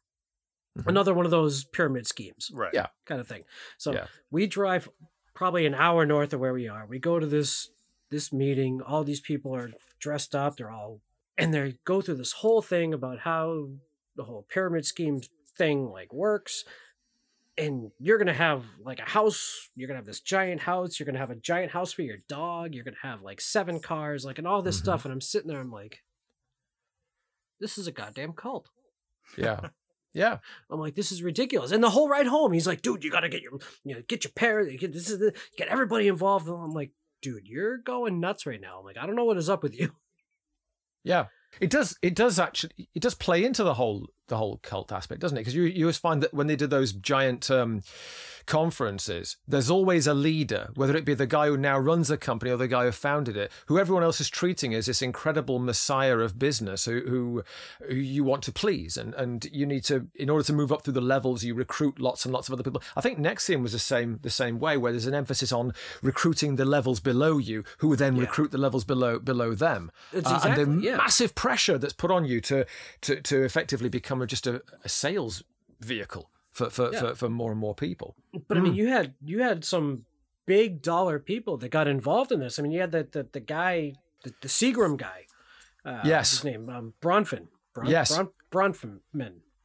mm-hmm. 0.79 0.89
another 0.89 1.13
one 1.13 1.25
of 1.25 1.31
those 1.31 1.63
pyramid 1.63 2.07
schemes, 2.07 2.51
right? 2.53 2.73
Yeah, 2.73 2.87
kind 3.05 3.21
of 3.21 3.27
thing. 3.27 3.43
So 3.77 3.93
yeah. 3.93 4.05
we 4.31 4.47
drive 4.47 4.89
probably 5.33 5.65
an 5.65 5.75
hour 5.75 6.05
north 6.05 6.33
of 6.33 6.39
where 6.39 6.53
we 6.53 6.67
are. 6.67 6.85
We 6.85 6.99
go 6.99 7.19
to 7.19 7.25
this 7.25 7.69
this 8.09 8.33
meeting. 8.33 8.81
All 8.81 9.03
these 9.03 9.21
people 9.21 9.55
are 9.55 9.71
dressed 9.99 10.35
up. 10.35 10.57
They're 10.57 10.71
all 10.71 11.01
and 11.37 11.53
they 11.53 11.77
go 11.85 12.01
through 12.01 12.15
this 12.15 12.33
whole 12.33 12.61
thing 12.61 12.93
about 12.93 13.19
how 13.19 13.69
the 14.15 14.25
whole 14.25 14.45
pyramid 14.49 14.85
scheme 14.85 15.21
thing 15.57 15.89
like 15.89 16.13
works 16.13 16.65
and 17.57 17.91
you're 17.99 18.17
gonna 18.17 18.33
have 18.33 18.63
like 18.83 18.99
a 18.99 19.09
house 19.09 19.69
you're 19.75 19.87
gonna 19.87 19.97
have 19.97 20.05
this 20.05 20.21
giant 20.21 20.61
house 20.61 20.99
you're 20.99 21.05
gonna 21.05 21.17
have 21.17 21.31
a 21.31 21.35
giant 21.35 21.71
house 21.71 21.91
for 21.91 22.01
your 22.01 22.17
dog 22.27 22.73
you're 22.73 22.83
gonna 22.83 22.97
have 23.01 23.21
like 23.21 23.41
seven 23.41 23.79
cars 23.79 24.25
like 24.25 24.37
and 24.37 24.47
all 24.47 24.61
this 24.61 24.77
mm-hmm. 24.77 24.85
stuff 24.85 25.05
and 25.05 25.13
i'm 25.13 25.21
sitting 25.21 25.47
there 25.47 25.59
i'm 25.59 25.71
like 25.71 26.03
this 27.59 27.77
is 27.77 27.87
a 27.87 27.91
goddamn 27.91 28.33
cult 28.33 28.69
yeah 29.37 29.59
Yeah, 30.13 30.39
I'm 30.71 30.79
like, 30.79 30.95
this 30.95 31.11
is 31.11 31.21
ridiculous. 31.21 31.71
And 31.71 31.83
the 31.83 31.91
whole 31.91 32.09
ride 32.09 32.27
home, 32.27 32.51
he's 32.51 32.65
like, 32.65 32.81
dude, 32.81 33.03
you 33.03 33.11
got 33.11 33.19
to 33.21 33.29
get 33.29 33.41
your, 33.41 33.59
you 33.83 33.95
know, 33.95 34.01
get 34.07 34.23
your 34.23 34.31
parents, 34.31 34.75
get 34.79 34.91
this 34.91 35.09
is 35.09 35.19
the, 35.19 35.33
get 35.55 35.67
everybody 35.67 36.07
involved. 36.07 36.47
And 36.47 36.57
I'm 36.57 36.73
like, 36.73 36.91
dude, 37.21 37.47
you're 37.47 37.77
going 37.77 38.19
nuts 38.19 38.45
right 38.45 38.59
now. 38.59 38.79
I'm 38.79 38.85
like, 38.85 38.97
I 38.97 39.05
don't 39.05 39.15
know 39.15 39.25
what 39.25 39.37
is 39.37 39.49
up 39.49 39.61
with 39.61 39.79
you. 39.79 39.91
Yeah, 41.03 41.27
it 41.61 41.69
does. 41.69 41.97
It 42.01 42.15
does 42.15 42.39
actually. 42.39 42.89
It 42.93 43.01
does 43.01 43.15
play 43.15 43.45
into 43.45 43.63
the 43.63 43.75
whole 43.75 44.09
the 44.29 44.37
whole 44.37 44.59
cult 44.63 44.91
aspect, 44.91 45.21
doesn't 45.21 45.37
it? 45.37 45.41
Because 45.41 45.55
you 45.55 45.63
you 45.63 45.85
always 45.85 45.97
find 45.97 46.23
that 46.23 46.33
when 46.33 46.47
they 46.47 46.55
did 46.55 46.69
those 46.69 46.93
giant 46.93 47.51
um, 47.51 47.81
conferences, 48.49 49.37
there's 49.47 49.69
always 49.69 50.07
a 50.07 50.13
leader, 50.13 50.71
whether 50.73 50.95
it 50.97 51.05
be 51.05 51.13
the 51.13 51.27
guy 51.27 51.47
who 51.47 51.55
now 51.55 51.77
runs 51.77 52.07
the 52.07 52.17
company 52.17 52.49
or 52.49 52.57
the 52.57 52.67
guy 52.67 52.83
who 52.83 52.91
founded 52.91 53.37
it, 53.37 53.51
who 53.67 53.77
everyone 53.77 54.03
else 54.03 54.19
is 54.19 54.27
treating 54.27 54.73
as 54.73 54.87
this 54.87 55.03
incredible 55.03 55.59
messiah 55.59 56.17
of 56.17 56.39
business 56.39 56.85
who, 56.85 57.01
who, 57.01 57.43
who 57.87 57.95
you 57.95 58.23
want 58.23 58.41
to 58.41 58.51
please. 58.51 58.97
And, 58.97 59.13
and 59.13 59.47
you 59.51 59.67
need 59.67 59.83
to, 59.85 60.07
in 60.15 60.31
order 60.31 60.43
to 60.45 60.53
move 60.53 60.71
up 60.71 60.83
through 60.83 60.93
the 60.93 61.01
levels, 61.01 61.43
you 61.43 61.53
recruit 61.53 61.99
lots 61.99 62.25
and 62.25 62.33
lots 62.33 62.47
of 62.47 62.53
other 62.53 62.63
people. 62.63 62.81
I 62.95 63.01
think 63.01 63.19
NXIVM 63.19 63.61
was 63.61 63.73
the 63.73 63.77
same, 63.77 64.17
the 64.23 64.31
same 64.31 64.59
way, 64.59 64.77
where 64.77 64.91
there's 64.91 65.05
an 65.05 65.13
emphasis 65.13 65.51
on 65.51 65.73
recruiting 66.01 66.55
the 66.55 66.65
levels 66.65 66.99
below 66.99 67.37
you, 67.37 67.63
who 67.77 67.95
then 67.95 68.15
yeah. 68.15 68.21
recruit 68.21 68.49
the 68.49 68.57
levels 68.57 68.83
below, 68.83 69.19
below 69.19 69.53
them. 69.53 69.91
Exactly, 70.11 70.49
uh, 70.49 70.55
and 70.55 70.81
the 70.81 70.87
yeah. 70.87 70.97
massive 70.97 71.35
pressure 71.35 71.77
that's 71.77 71.93
put 71.93 72.09
on 72.09 72.25
you 72.25 72.41
to, 72.41 72.65
to, 73.01 73.21
to 73.21 73.43
effectively 73.43 73.89
become 73.89 74.18
just 74.25 74.47
a, 74.47 74.61
a 74.83 74.89
sales 74.89 75.43
vehicle 75.79 76.29
for 76.51 76.69
for, 76.69 76.91
yeah. 76.91 76.99
for, 76.99 77.15
for 77.15 77.29
more 77.29 77.51
and 77.51 77.59
more 77.59 77.75
people. 77.75 78.15
But 78.33 78.57
mm. 78.57 78.59
I 78.59 78.63
mean, 78.63 78.73
hmm. 78.73 78.79
you 78.79 78.87
had 78.87 79.13
you 79.23 79.41
had 79.41 79.65
some 79.65 80.05
big 80.45 80.81
dollar 80.81 81.19
people 81.19 81.57
that 81.57 81.69
got 81.69 81.87
involved 81.87 82.31
in 82.31 82.39
this. 82.39 82.57
I 82.57 82.63
mean, 82.63 82.71
you 82.71 82.81
had 82.81 82.91
the 82.91 83.07
the, 83.11 83.27
the 83.31 83.39
guy, 83.39 83.93
the, 84.23 84.33
the 84.41 84.47
Seagram 84.47 84.97
guy. 84.97 85.25
Uh, 85.85 86.01
yes, 86.03 86.31
his 86.31 86.43
name 86.43 86.69
um, 86.69 86.93
Bronfman. 87.01 87.47
Bron, 87.73 87.87
yes, 87.87 88.15
Bron, 88.15 88.29
Bronfman. 88.51 88.99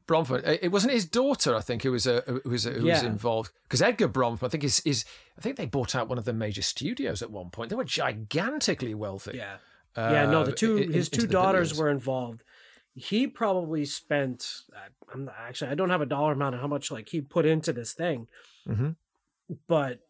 Bronfman. 0.07 0.59
It 0.61 0.71
wasn't 0.71 0.93
his 0.93 1.07
daughter, 1.07 1.55
I 1.57 1.61
think, 1.61 1.83
who 1.83 1.93
was 1.93 2.07
uh, 2.07 2.21
who 2.27 2.51
was 2.51 2.65
who 2.65 2.87
yeah. 2.87 2.95
was 2.95 3.03
involved. 3.03 3.51
Because 3.65 3.83
Edgar 3.83 4.09
Bronfman, 4.09 4.45
I 4.45 4.49
think 4.49 4.65
is 4.65 4.81
is 4.81 5.05
I 5.39 5.41
think 5.41 5.57
they 5.57 5.67
bought 5.67 5.95
out 5.95 6.09
one 6.09 6.19
of 6.19 6.25
the 6.25 6.33
major 6.33 6.63
studios 6.63 7.23
at 7.23 7.31
one 7.31 7.51
point. 7.51 7.71
They 7.71 7.77
were 7.77 7.85
gigantically 7.85 8.95
wealthy. 8.95 9.33
Yeah. 9.37 9.57
Uh, 9.97 10.11
yeah, 10.13 10.27
no, 10.27 10.45
the 10.45 10.53
two 10.53 10.77
in, 10.77 10.93
his 10.93 11.09
two 11.09 11.27
daughters 11.27 11.71
billions. 11.71 11.79
were 11.79 11.91
involved, 11.91 12.43
he 12.95 13.27
probably 13.27 13.85
spent 13.85 14.63
i'm 15.13 15.25
not, 15.25 15.35
actually 15.39 15.71
i 15.71 15.75
don't 15.75 15.91
have 15.91 16.01
a 16.01 16.07
dollar 16.07 16.33
amount 16.33 16.55
of 16.55 16.61
how 16.61 16.67
much 16.67 16.91
like 16.91 17.09
he 17.09 17.21
put 17.21 17.45
into 17.45 17.73
this 17.73 17.93
thing 17.93 18.29
mm-hmm. 18.69 18.91
but 19.67 20.01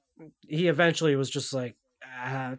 he 0.46 0.68
eventually 0.68 1.16
was 1.16 1.30
just 1.30 1.52
like 1.52 1.76
ah, 2.18 2.56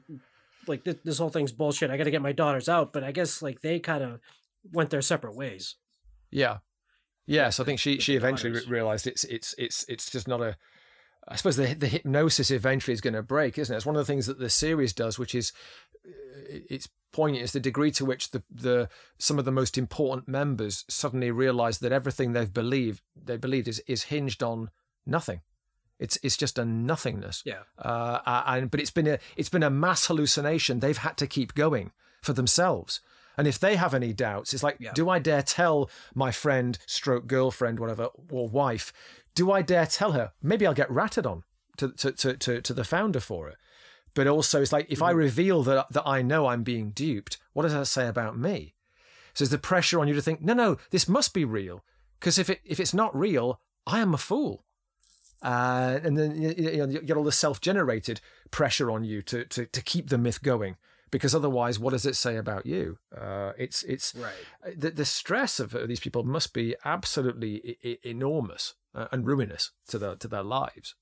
like 0.68 0.84
this, 0.84 0.96
this 1.04 1.18
whole 1.20 1.30
thing's 1.30 1.52
bullshit 1.52 1.92
i 1.92 1.98
gotta 1.98 2.12
get 2.12 2.22
my 2.22 2.32
daughters 2.32 2.68
out 2.68 2.92
but 2.92 3.04
i 3.04 3.12
guess 3.12 3.42
like 3.42 3.62
they 3.62 3.80
kind 3.80 4.04
of 4.04 4.20
went 4.72 4.90
their 4.90 5.02
separate 5.02 5.36
ways. 5.36 5.76
Yeah. 6.32 6.58
Yes, 7.28 7.60
I 7.60 7.64
think 7.64 7.80
she 7.80 8.00
she 8.00 8.16
eventually 8.16 8.54
daughters. 8.54 8.70
realized 8.70 9.08
it's 9.08 9.24
it's 9.24 9.56
it's 9.58 9.84
it's 9.88 10.12
just 10.12 10.28
not 10.28 10.42
a. 10.42 10.58
I 11.28 11.36
suppose 11.36 11.56
the 11.56 11.74
the 11.74 11.88
hypnosis 11.88 12.52
eventually 12.52 12.94
is 12.94 13.02
going 13.02 13.14
to 13.14 13.24
break, 13.24 13.58
isn't 13.58 13.74
it? 13.74 13.78
It's 13.78 13.86
one 13.86 13.96
of 13.96 14.06
the 14.06 14.12
things 14.12 14.28
that 14.28 14.40
the 14.40 14.50
series 14.50 14.94
does, 14.94 15.18
which 15.18 15.36
is 15.36 15.52
uh, 16.06 16.12
it's 16.70 16.90
poignant 17.12 17.46
is 17.46 17.54
the 17.54 17.60
degree 17.60 17.92
to 17.92 18.06
which 18.06 18.32
the 18.32 18.44
the 18.52 18.90
some 19.18 19.40
of 19.40 19.46
the 19.46 19.52
most 19.52 19.78
important 19.78 20.28
members 20.28 20.86
suddenly 20.90 21.32
realize 21.32 21.80
that 21.80 21.92
everything 21.92 22.34
they've 22.34 22.54
believed 22.54 23.02
they 23.16 23.38
believed 23.38 23.68
is 23.68 23.82
is 23.88 24.04
hinged 24.04 24.44
on 24.44 24.70
nothing. 25.06 25.42
It's 25.98 26.18
it's 26.22 26.38
just 26.38 26.60
a 26.60 26.66
nothingness. 26.66 27.42
Yeah. 27.46 27.64
Uh, 27.78 28.44
and 28.48 28.70
but 28.70 28.80
it's 28.80 28.92
been 28.92 29.08
a 29.08 29.20
it's 29.38 29.50
been 29.50 29.64
a 29.64 29.70
mass 29.70 30.08
hallucination. 30.08 30.80
They've 30.80 30.98
had 30.98 31.18
to 31.18 31.28
keep 31.28 31.56
going 31.56 31.92
for 32.22 32.34
themselves. 32.34 33.00
And 33.38 33.48
if 33.48 33.60
they 33.60 33.76
have 33.76 33.94
any 33.94 34.14
doubts, 34.14 34.54
it's 34.54 34.64
like, 34.64 34.80
do 34.94 35.10
I 35.10 35.20
dare 35.20 35.42
tell 35.42 35.90
my 36.14 36.32
friend, 36.32 36.78
stroke 36.86 37.28
girlfriend, 37.28 37.82
whatever, 37.82 38.08
or 38.32 38.48
wife? 38.48 38.94
Do 39.36 39.52
I 39.52 39.62
dare 39.62 39.86
tell 39.86 40.14
her? 40.14 40.32
Maybe 40.42 40.66
I'll 40.66 40.74
get 40.74 40.90
ratted 40.90 41.26
on 41.26 41.44
to 41.78 41.92
to 41.92 42.12
to 42.12 42.38
to, 42.38 42.62
to 42.62 42.74
the 42.74 42.84
founder 42.84 43.20
for 43.20 43.50
it. 43.50 43.58
But 44.14 44.28
also, 44.28 44.62
it's 44.62 44.72
like 44.72 44.88
if 44.90 45.02
I 45.02 45.12
reveal 45.12 45.62
that 45.64 45.88
that 45.92 46.08
I 46.08 46.22
know 46.22 46.48
I'm 46.48 46.64
being 46.64 46.92
duped, 46.92 47.38
what 47.54 47.64
does 47.64 47.74
that 47.74 47.86
say 47.86 48.08
about 48.08 48.38
me? 48.38 48.74
So 49.34 49.44
there's 49.44 49.52
the 49.52 49.58
pressure 49.58 50.00
on 50.00 50.08
you 50.08 50.14
to 50.14 50.22
think, 50.22 50.42
no, 50.42 50.54
no, 50.54 50.78
this 50.92 51.10
must 51.10 51.34
be 51.34 51.44
real, 51.44 51.84
because 52.20 52.38
if 52.38 52.50
it 52.50 52.62
if 52.64 52.80
it's 52.80 52.94
not 52.94 53.16
real, 53.16 53.60
I 53.86 54.00
am 54.00 54.14
a 54.14 54.18
fool. 54.18 54.64
Uh, 55.42 56.00
and 56.02 56.18
then 56.18 56.42
you, 56.42 56.56
you, 56.58 56.78
know, 56.78 56.86
you 56.86 57.02
get 57.02 57.18
all 57.18 57.24
the 57.24 57.32
self-generated 57.32 58.22
pressure 58.50 58.90
on 58.90 59.04
you 59.04 59.22
to, 59.22 59.44
to 59.46 59.66
to 59.66 59.82
keep 59.82 60.10
the 60.10 60.18
myth 60.18 60.42
going, 60.42 60.78
because 61.16 61.34
otherwise, 61.34 61.80
what 61.80 61.92
does 61.92 62.06
it 62.06 62.18
say 62.18 62.36
about 62.36 62.66
you? 62.66 62.98
Uh, 63.16 63.54
it's 63.58 63.84
it's 63.84 64.14
right. 64.16 64.76
the, 64.78 64.92
the 64.92 65.06
stress 65.06 65.62
of 65.62 65.72
these 65.88 66.02
people 66.02 66.24
must 66.26 66.54
be 66.54 66.76
absolutely 66.84 67.78
I- 67.86 68.00
enormous 68.04 68.74
uh, 68.94 69.08
and 69.14 69.26
ruinous 69.26 69.72
to 69.88 69.98
their 69.98 70.16
to 70.18 70.28
their 70.28 70.44
lives. 70.44 70.96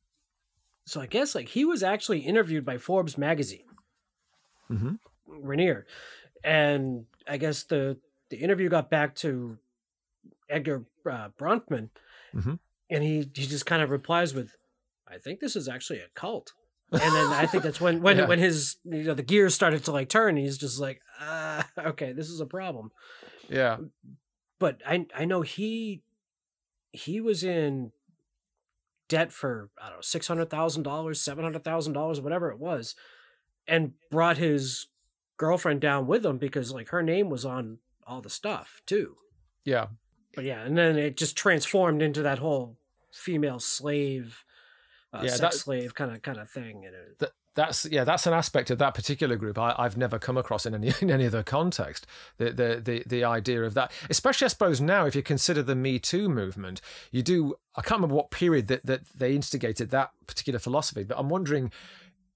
So 0.86 1.02
I 1.02 1.08
guess 1.08 1.34
like 1.34 1.50
he 1.50 1.66
was 1.66 1.82
actually 1.82 2.20
interviewed 2.20 2.64
by 2.64 2.78
Forbes 2.78 3.18
magazine, 3.18 3.66
Mm-hmm. 4.70 4.96
Raniere, 5.50 5.84
and 6.44 7.06
I 7.28 7.38
guess 7.38 7.64
the 7.64 7.98
the 8.30 8.38
interview 8.38 8.70
got 8.70 8.90
back 8.92 9.16
to 9.16 9.58
Edgar 10.48 10.86
uh, 11.10 11.30
Bronfman, 11.40 11.90
Mhm. 12.36 12.60
and 12.90 13.04
he 13.04 13.18
he 13.34 13.48
just 13.48 13.66
kind 13.66 13.82
of 13.82 13.90
replies 13.90 14.34
with, 14.36 14.56
"I 15.08 15.18
think 15.18 15.40
this 15.40 15.56
is 15.56 15.68
actually 15.68 16.00
a 16.02 16.10
cult." 16.14 16.54
And 16.94 17.16
then 17.16 17.28
I 17.34 17.46
think 17.46 17.64
that's 17.64 17.82
when 17.82 18.02
when 18.02 18.18
Yeah. 18.20 18.28
when 18.28 18.40
his 18.40 18.78
you 18.84 19.04
know 19.04 19.14
the 19.14 19.24
gears 19.24 19.54
started 19.54 19.84
to 19.86 19.92
like 19.92 20.10
turn. 20.10 20.38
He's 20.38 20.58
just 20.58 20.80
like, 20.80 21.02
uh, 21.20 21.64
okay, 21.78 22.14
this 22.14 22.30
is 22.30 22.40
a 22.40 22.46
problem. 22.46 22.92
Yeah. 23.50 23.78
But 24.60 24.82
I 24.88 25.06
I 25.18 25.26
know 25.26 25.42
he 25.42 26.04
he 26.92 27.20
was 27.20 27.44
in 27.44 27.92
debt 29.10 29.32
for 29.32 29.70
I 29.82 29.88
don't 29.88 29.98
know 29.98 30.02
six 30.02 30.28
hundred 30.28 30.50
thousand 30.50 30.84
dollars, 30.84 31.20
seven 31.20 31.44
hundred 31.44 31.64
thousand 31.64 31.94
dollars, 31.94 32.22
whatever 32.22 32.52
it 32.52 32.60
was, 32.60 32.96
and 33.68 33.94
brought 34.12 34.38
his 34.38 34.88
girlfriend 35.38 35.82
down 35.82 36.08
with 36.08 36.26
him 36.26 36.38
because 36.38 36.72
like 36.72 36.90
her 36.90 37.02
name 37.02 37.30
was 37.30 37.44
on 37.44 37.80
all 38.06 38.22
the 38.22 38.30
stuff 38.30 38.82
too. 38.86 39.16
Yeah. 39.66 39.88
But 40.36 40.46
yeah, 40.46 40.62
and 40.64 40.78
then 40.78 40.98
it 40.98 41.18
just 41.18 41.36
transformed 41.36 42.02
into 42.02 42.22
that 42.24 42.40
whole 42.40 42.78
female 43.12 43.60
slave, 43.60 44.44
uh, 45.14 45.20
Yeah, 45.24 45.30
sex 45.30 45.40
that- 45.40 45.54
slave 45.54 45.94
kind 45.96 46.12
of 46.12 46.22
kind 46.22 46.40
of 46.40 46.50
thing. 46.50 46.86
And 46.86 46.96
it, 46.96 47.20
That, 47.20 47.32
that's 47.56 47.86
yeah, 47.86 48.04
that's 48.04 48.26
an 48.26 48.34
aspect 48.34 48.72
of 48.72 48.80
that 48.80 48.96
particular 48.96 49.36
group 49.36 49.60
I, 49.60 49.76
I've 49.78 49.96
never 49.96 50.18
come 50.18 50.38
across 50.38 50.66
in 50.66 50.74
any 50.74 50.92
in 51.02 51.12
any 51.12 51.28
other 51.28 51.44
context. 51.44 52.08
The, 52.38 52.46
the 52.52 52.82
the 52.84 53.04
the 53.06 53.24
idea 53.24 53.64
of 53.64 53.76
that, 53.76 53.92
especially 54.10 54.46
I 54.46 54.50
suppose 54.50 54.82
now, 54.82 55.06
if 55.06 55.16
you 55.16 55.22
consider 55.22 55.62
the 55.62 55.76
Me 55.76 56.00
Too 56.00 56.30
movement, 56.30 56.82
you 57.12 57.22
do. 57.22 57.56
I 57.76 57.82
can't 57.82 58.00
remember 58.00 58.16
what 58.16 58.30
period 58.32 58.68
that, 58.68 58.86
that 58.86 59.02
they 59.16 59.34
instigated 59.36 59.90
that 59.92 60.12
particular 60.28 60.60
philosophy, 60.60 61.04
but 61.04 61.18
I'm 61.18 61.30
wondering 61.30 61.72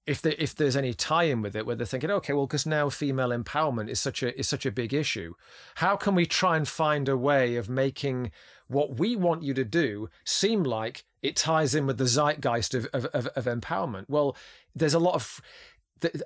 if 0.08 0.22
there, 0.22 0.34
if 0.38 0.54
there's 0.54 0.76
any 0.76 0.94
tie-in 0.94 1.42
with 1.42 1.54
it, 1.54 1.66
where 1.66 1.76
they're 1.76 1.86
thinking, 1.86 2.10
okay, 2.10 2.32
well, 2.32 2.46
because 2.46 2.64
now 2.64 2.88
female 2.88 3.28
empowerment 3.28 3.90
is 3.90 4.00
such 4.00 4.22
a 4.22 4.36
is 4.38 4.48
such 4.48 4.64
a 4.64 4.72
big 4.72 4.94
issue, 4.94 5.34
how 5.76 5.96
can 5.96 6.14
we 6.14 6.24
try 6.24 6.56
and 6.56 6.66
find 6.66 7.08
a 7.08 7.16
way 7.16 7.56
of 7.56 7.68
making 7.68 8.30
what 8.68 8.98
we 8.98 9.14
want 9.14 9.42
you 9.42 9.52
to 9.54 9.64
do 9.64 10.08
seem 10.24 10.62
like 10.62 11.04
it 11.22 11.36
ties 11.36 11.74
in 11.74 11.86
with 11.86 11.98
the 11.98 12.06
zeitgeist 12.06 12.74
of 12.74 12.86
of, 12.86 13.04
of, 13.06 13.26
of 13.28 13.44
empowerment? 13.44 14.06
Well, 14.08 14.34
there's 14.74 14.94
a 14.94 14.98
lot 14.98 15.14
of, 15.14 15.40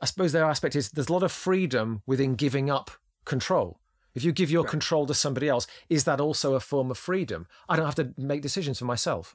I 0.01 0.07
suppose 0.07 0.31
their 0.33 0.45
aspect 0.45 0.77
is 0.77 0.91
there's 0.91 1.09
a 1.09 1.13
lot 1.13 1.25
of 1.25 1.33
freedom 1.33 2.03
within 2.07 2.37
giving 2.37 2.71
up 2.71 2.93
control. 3.25 3.81
If 4.15 4.23
you 4.25 4.33
give 4.33 4.51
your 4.51 4.65
control 4.65 5.07
to 5.07 5.15
somebody 5.15 5.49
else, 5.49 5.67
is 5.89 6.05
that 6.05 6.21
also 6.21 6.55
a 6.55 6.61
form 6.61 6.91
of 6.91 6.99
freedom? 6.99 7.47
I 7.69 7.77
don't 7.77 7.87
have 7.87 7.95
to 7.97 8.13
make 8.17 8.43
decisions 8.43 8.79
for 8.79 8.85
myself. 8.85 9.35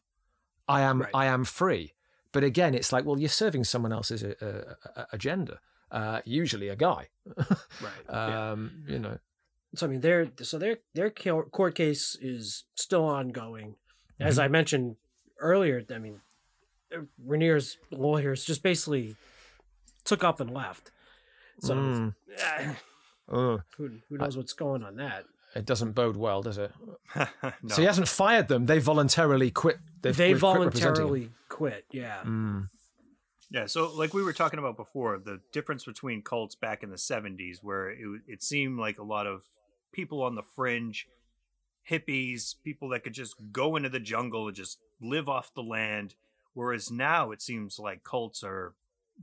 I 0.68 0.82
am 0.82 1.08
I 1.14 1.26
am 1.26 1.44
free. 1.44 1.94
But 2.32 2.44
again, 2.44 2.74
it's 2.76 2.92
like, 2.92 3.06
well, 3.06 3.20
you're 3.20 3.30
serving 3.30 3.64
someone 3.64 3.92
else's 3.94 4.24
uh, 4.24 4.76
uh, 4.96 5.06
agenda. 5.14 5.60
Uh, 5.92 6.22
usually, 6.26 6.68
a 6.70 6.76
guy. 6.76 7.08
right. 7.82 8.10
Um, 8.10 8.84
You 8.88 9.00
know. 9.00 9.18
so 9.76 9.86
I 9.88 9.90
mean, 9.90 10.02
their 10.02 10.32
so 10.42 10.58
their 10.60 10.78
their 10.94 11.10
court 11.10 11.76
case 11.76 12.18
is 12.22 12.66
still 12.76 13.06
ongoing. 13.06 13.76
As 14.20 14.38
Mhm. 14.38 14.44
I 14.44 14.48
mentioned 14.50 14.96
earlier, 15.40 15.84
I 15.94 15.98
mean, 16.00 16.22
uh, 16.94 17.02
Raniere's 17.26 17.78
lawyers 17.92 18.44
just 18.46 18.64
basically 18.64 19.16
took 20.04 20.24
up 20.24 20.40
and 20.40 20.52
left. 20.52 20.92
So 21.62 21.74
Mm. 21.76 22.16
Uh, 23.30 23.58
who 23.76 23.90
who 24.08 24.18
knows 24.18 24.38
what's 24.38 24.54
going 24.54 24.84
on 24.84 24.96
that? 24.96 25.26
It 25.56 25.66
doesn't 25.66 25.94
bode 25.94 26.18
well, 26.18 26.42
does 26.42 26.58
it? 26.58 26.72
No. 27.16 27.70
So 27.70 27.82
he 27.82 27.86
hasn't 27.86 28.08
fired 28.08 28.48
them. 28.48 28.66
They 28.66 28.80
voluntarily 28.80 29.50
quit. 29.50 29.78
They've 30.02 30.16
they 30.16 30.32
quit 30.32 30.40
voluntarily 30.40 31.30
quit. 31.50 31.86
Yeah. 31.92 32.20
Mm. 32.24 32.70
Yeah, 33.50 33.66
so 33.66 33.92
like 33.94 34.14
we 34.14 34.24
were 34.24 34.34
talking 34.34 34.60
about 34.60 34.76
before, 34.76 35.18
the 35.18 35.40
difference 35.54 35.86
between 35.86 36.22
cults 36.22 36.56
back 36.56 36.84
in 36.84 36.90
the 36.90 36.98
70s, 36.98 37.64
where 37.64 37.90
it, 37.90 38.22
it 38.28 38.44
seemed 38.44 38.78
like 38.78 39.00
a 39.00 39.04
lot 39.04 39.26
of 39.26 39.44
people 39.94 40.22
on 40.22 40.36
the 40.36 40.44
fringe, 40.44 41.08
hippies, 41.90 42.56
people 42.64 42.90
that 42.90 43.04
could 43.04 43.14
just 43.14 43.36
go 43.52 43.76
into 43.76 43.90
the 43.90 44.00
jungle 44.00 44.48
and 44.48 44.56
just 44.56 44.80
live 45.02 45.30
off 45.30 45.54
the 45.54 45.64
land. 45.64 46.16
Whereas 46.54 46.92
now 46.92 47.32
it 47.32 47.42
seems 47.42 47.80
like 47.80 48.04
cults 48.04 48.44
are 48.44 48.74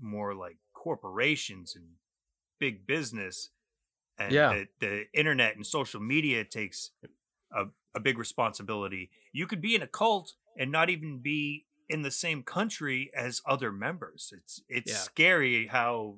more 0.00 0.34
like 0.34 0.56
corporations 0.72 1.76
and 1.76 1.84
big 2.58 2.86
business. 2.86 3.50
And 4.18 4.32
Yeah. 4.32 4.48
the, 4.50 4.66
the 4.80 5.04
internet 5.12 5.56
and 5.56 5.66
social 5.66 6.00
media 6.00 6.44
takes 6.44 6.90
a, 7.52 7.64
a 7.94 8.00
big 8.00 8.18
responsibility. 8.18 9.10
You 9.32 9.46
could 9.46 9.60
be 9.60 9.74
in 9.74 9.82
a 9.82 9.86
cult 9.86 10.34
and 10.56 10.70
not 10.70 10.88
even 10.90 11.18
be 11.18 11.66
in 11.88 12.02
the 12.02 12.10
same 12.10 12.42
country 12.42 13.10
as 13.16 13.42
other 13.46 13.72
members. 13.72 14.32
It's 14.36 14.60
it's 14.68 14.92
Yeah. 14.92 14.98
scary 14.98 15.66
how 15.66 16.16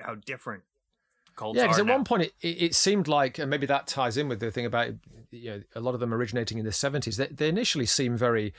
how 0.00 0.14
different 0.14 0.62
cults 1.36 1.56
Yeah, 1.56 1.64
because 1.64 1.78
at 1.78 1.86
now. 1.86 1.94
one 1.94 2.04
point 2.04 2.22
it, 2.22 2.32
it, 2.40 2.62
it 2.62 2.74
seemed 2.74 3.08
like, 3.08 3.38
and 3.38 3.50
maybe 3.50 3.66
that 3.66 3.86
ties 3.86 4.16
in 4.16 4.28
with 4.28 4.40
the 4.40 4.50
thing 4.50 4.66
about 4.66 4.94
you 5.30 5.50
know 5.50 5.62
a 5.74 5.80
lot 5.80 5.94
of 5.94 6.00
them 6.00 6.14
originating 6.14 6.58
in 6.58 6.64
the 6.64 6.72
seventies. 6.72 7.16
They, 7.16 7.26
they 7.26 7.48
initially 7.48 7.86
seemed 7.86 8.18
very 8.18 8.54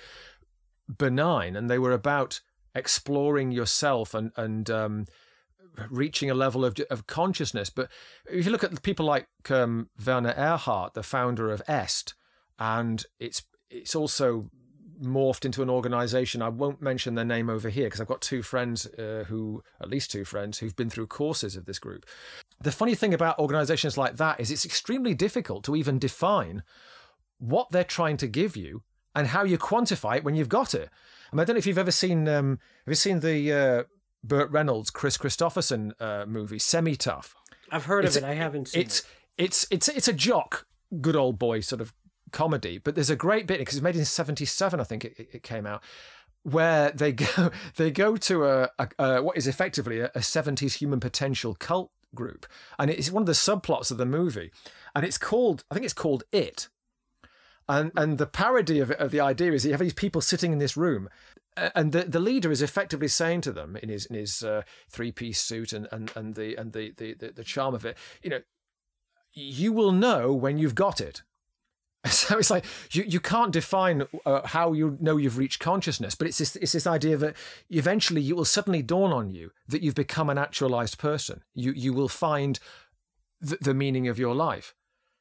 benign, 0.97 1.55
and 1.55 1.69
they 1.69 1.79
were 1.79 1.91
about 1.91 2.41
exploring 2.75 3.51
yourself 3.51 4.13
and 4.13 4.31
and 4.35 4.69
um, 4.69 5.05
reaching 5.89 6.29
a 6.29 6.33
level 6.33 6.65
of 6.65 6.77
of 6.89 7.07
consciousness. 7.07 7.69
But 7.69 7.89
if 8.29 8.45
you 8.45 8.51
look 8.51 8.63
at 8.63 8.81
people 8.83 9.05
like 9.05 9.27
um, 9.49 9.89
Werner 10.03 10.33
Erhard, 10.33 10.93
the 10.93 11.03
founder 11.03 11.51
of 11.51 11.61
Est, 11.67 12.13
and 12.59 13.05
it's 13.19 13.43
it's 13.69 13.95
also 13.95 14.49
morphed 15.01 15.45
into 15.45 15.61
an 15.61 15.69
organization. 15.69 16.41
I 16.41 16.49
won't 16.49 16.81
mention 16.81 17.15
their 17.15 17.25
name 17.25 17.49
over 17.49 17.69
here 17.69 17.85
because 17.85 18.01
I've 18.01 18.07
got 18.07 18.21
two 18.21 18.41
friends 18.41 18.85
uh, 18.85 19.25
who, 19.27 19.63
at 19.81 19.89
least 19.89 20.11
two 20.11 20.25
friends, 20.25 20.57
who've 20.57 20.75
been 20.75 20.89
through 20.89 21.07
courses 21.07 21.55
of 21.55 21.65
this 21.65 21.79
group. 21.79 22.05
The 22.59 22.71
funny 22.71 22.95
thing 22.95 23.13
about 23.13 23.39
organizations 23.39 23.97
like 23.97 24.17
that 24.17 24.39
is 24.39 24.51
it's 24.51 24.65
extremely 24.65 25.13
difficult 25.13 25.63
to 25.65 25.75
even 25.75 25.99
define 25.99 26.63
what 27.37 27.69
they're 27.71 27.83
trying 27.83 28.17
to 28.17 28.27
give 28.27 28.57
you 28.57 28.81
and 29.13 29.27
how 29.27 29.43
you 29.43 29.57
quantify 29.57 30.17
it 30.17 30.23
when 30.23 30.35
you've 30.35 30.49
got 30.49 30.73
it. 30.73 30.89
I, 31.31 31.35
mean, 31.35 31.41
I 31.41 31.45
don't 31.45 31.55
know 31.55 31.59
if 31.59 31.67
you've 31.67 31.77
ever 31.77 31.91
seen 31.91 32.27
um, 32.27 32.59
have 32.85 32.91
you 32.91 32.95
seen 32.95 33.19
the 33.19 33.53
uh, 33.53 33.83
Burt 34.23 34.49
Reynolds, 34.51 34.89
Kris 34.89 35.17
Kristofferson 35.17 35.91
uh, 36.01 36.25
movie 36.25 36.59
Semi 36.59 36.95
Tough? 36.95 37.35
I've 37.71 37.85
heard 37.85 38.05
It's- 38.05 38.15
of 38.17 38.23
it. 38.23 38.27
I 38.27 38.33
haven't 38.33 38.69
seen 38.69 38.81
it's 38.81 38.99
it. 38.99 39.05
it's 39.37 39.67
it's 39.71 39.87
it's 39.89 40.07
a 40.07 40.13
jock, 40.13 40.65
good 41.01 41.15
old 41.15 41.37
boy 41.39 41.59
sort 41.61 41.81
of 41.81 41.93
comedy. 42.31 42.77
But 42.77 42.95
there's 42.95 43.09
a 43.09 43.15
great 43.15 43.47
bit 43.47 43.59
because 43.59 43.75
it's 43.75 43.83
made 43.83 43.95
in 43.95 44.05
'77, 44.05 44.79
I 44.79 44.83
think 44.83 45.05
it, 45.05 45.13
it 45.33 45.43
came 45.43 45.65
out, 45.65 45.83
where 46.43 46.91
they 46.91 47.11
go 47.13 47.51
they 47.75 47.91
go 47.91 48.15
to 48.17 48.45
a, 48.45 48.69
a, 48.79 48.87
a 48.99 49.21
what 49.23 49.37
is 49.37 49.47
effectively 49.47 49.99
a, 49.99 50.05
a 50.07 50.19
'70s 50.19 50.75
human 50.79 50.99
potential 50.99 51.55
cult 51.55 51.91
group, 52.15 52.45
and 52.79 52.89
it's 52.89 53.11
one 53.11 53.21
of 53.23 53.27
the 53.27 53.33
subplots 53.33 53.91
of 53.91 53.97
the 53.97 54.05
movie, 54.05 54.51
and 54.95 55.05
it's 55.05 55.17
called 55.17 55.63
I 55.69 55.75
think 55.75 55.83
it's 55.85 55.93
called 55.93 56.23
It. 56.31 56.69
And 57.69 57.91
and 57.97 58.17
the 58.17 58.25
parody 58.25 58.79
of 58.79 58.91
it, 58.91 58.99
of 58.99 59.11
the 59.11 59.19
idea 59.19 59.51
is 59.51 59.65
you 59.65 59.71
have 59.71 59.81
these 59.81 59.93
people 59.93 60.21
sitting 60.21 60.53
in 60.53 60.59
this 60.59 60.77
room, 60.77 61.09
and 61.75 61.91
the, 61.91 62.03
the 62.03 62.19
leader 62.19 62.51
is 62.51 62.61
effectively 62.61 63.07
saying 63.07 63.41
to 63.41 63.51
them 63.51 63.75
in 63.77 63.89
his 63.89 64.05
in 64.05 64.15
his 64.15 64.43
uh, 64.43 64.61
three 64.89 65.11
piece 65.11 65.41
suit 65.41 65.73
and, 65.73 65.87
and, 65.91 66.11
and 66.15 66.35
the 66.35 66.55
and 66.55 66.73
the, 66.73 66.93
the, 66.97 67.31
the, 67.35 67.43
charm 67.43 67.73
of 67.73 67.85
it, 67.85 67.97
you 68.21 68.29
know, 68.29 68.41
you 69.33 69.73
will 69.73 69.91
know 69.91 70.33
when 70.33 70.57
you've 70.57 70.75
got 70.75 71.01
it. 71.01 71.23
So 72.07 72.37
it's 72.37 72.51
like 72.51 72.63
you, 72.91 73.03
you 73.03 73.19
can't 73.19 73.51
define 73.51 74.03
uh, 74.25 74.47
how 74.47 74.71
you 74.71 74.97
know 75.01 75.17
you've 75.17 75.37
reached 75.37 75.59
consciousness, 75.59 76.15
but 76.15 76.27
it's 76.27 76.37
this 76.37 76.55
it's 76.55 76.71
this 76.71 76.87
idea 76.87 77.17
that 77.17 77.35
eventually 77.69 78.27
it 78.29 78.35
will 78.35 78.45
suddenly 78.45 78.81
dawn 78.81 79.11
on 79.11 79.29
you 79.29 79.51
that 79.67 79.81
you've 79.81 79.95
become 79.95 80.29
an 80.29 80.37
actualized 80.37 80.99
person. 80.99 81.43
You 81.53 81.73
you 81.73 81.93
will 81.93 82.07
find 82.07 82.59
the, 83.41 83.57
the 83.59 83.73
meaning 83.73 84.07
of 84.07 84.19
your 84.19 84.35
life, 84.35 84.73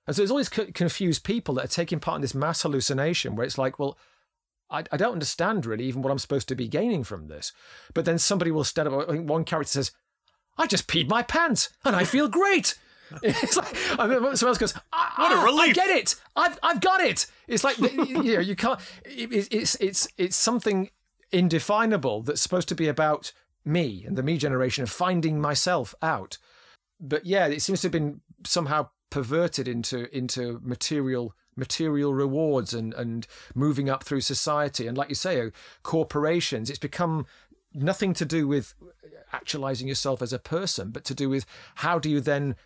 and 0.07 0.15
so 0.15 0.23
there's 0.23 0.31
always 0.31 0.51
co- 0.51 0.71
confused 0.73 1.25
people 1.25 1.55
that 1.55 1.65
are 1.65 1.69
taking 1.69 1.99
part 1.99 2.17
in 2.17 2.23
this 2.23 2.35
mass 2.35 2.63
hallucination 2.63 3.35
where 3.35 3.47
it's 3.47 3.59
like, 3.59 3.79
well, 3.81 3.99
I, 4.71 4.85
I 4.91 4.97
don't 4.97 5.13
understand 5.13 5.67
really 5.67 5.85
even 5.85 6.03
what 6.03 6.11
I'm 6.11 6.19
supposed 6.19 6.49
to 6.49 6.55
be 6.55 6.69
gaining 6.69 7.05
from 7.05 7.29
this, 7.29 7.53
but 7.95 8.05
then 8.05 8.19
somebody 8.19 8.51
will 8.51 8.65
stand 8.65 8.89
up. 8.89 9.09
I 9.09 9.13
think 9.13 9.29
one 9.29 9.45
character 9.45 9.73
says, 9.73 9.93
"I 10.59 10.67
just 10.67 10.89
peed 10.89 11.09
my 11.09 11.23
pants 11.23 11.71
and 11.85 11.95
I 11.95 12.05
feel 12.05 12.29
great." 12.29 12.79
It's 13.23 13.57
like 13.57 13.73
and 14.01 14.11
then 14.11 14.37
someone 14.37 14.51
else 14.51 14.59
goes, 14.59 14.75
"Ah, 14.93 15.15
What 15.17 15.31
a 15.31 15.37
ah, 15.37 15.63
I 15.63 15.73
get 15.73 15.91
it. 15.91 16.17
I've 16.35 16.59
I've 16.61 16.81
got 16.81 17.01
it. 17.01 17.27
It's 17.47 17.63
like 17.63 17.79
you 17.79 18.35
know 18.35 18.41
you 18.41 18.57
can't. 18.57 18.81
It, 19.05 19.49
it's 19.53 19.77
it's 19.77 20.09
it's 20.19 20.35
something 20.35 20.91
indefinable 21.31 22.23
that's 22.23 22.41
supposed 22.41 22.69
to 22.69 22.75
be 22.75 22.89
about 22.89 23.33
me 23.65 24.05
and 24.07 24.17
the 24.17 24.23
me 24.23 24.39
generation 24.39 24.83
of 24.83 24.91
finding 24.91 25.41
myself 25.41 25.95
out. 26.03 26.39
But 27.01 27.27
yeah, 27.27 27.47
it 27.47 27.63
seems 27.63 27.81
to 27.83 27.87
have 27.87 27.93
been 27.93 28.23
somehow 28.45 28.89
perverted 29.11 29.69
into 29.69 30.15
into 30.17 30.61
material 30.63 31.35
material 31.57 32.15
rewards 32.15 32.75
and 32.75 32.95
and 32.95 33.27
moving 33.55 33.89
up 33.89 34.05
through 34.05 34.21
society. 34.21 34.87
And 34.87 34.97
like 34.97 35.09
you 35.09 35.15
say 35.15 35.41
uh, 35.41 35.51
corporations 35.83 36.71
it's 36.71 36.79
become 36.79 37.27
nothing 37.75 38.15
to 38.15 38.25
do 38.25 38.47
with 38.47 38.75
actualizing 39.33 39.89
yourself 39.89 40.23
as 40.23 40.33
a 40.33 40.39
person 40.39 40.91
but 40.91 41.05
to 41.05 41.15
do 41.15 41.29
with 41.29 41.45
how 41.77 41.99
do 41.99 42.09
you 42.09 42.21
then 42.21 42.57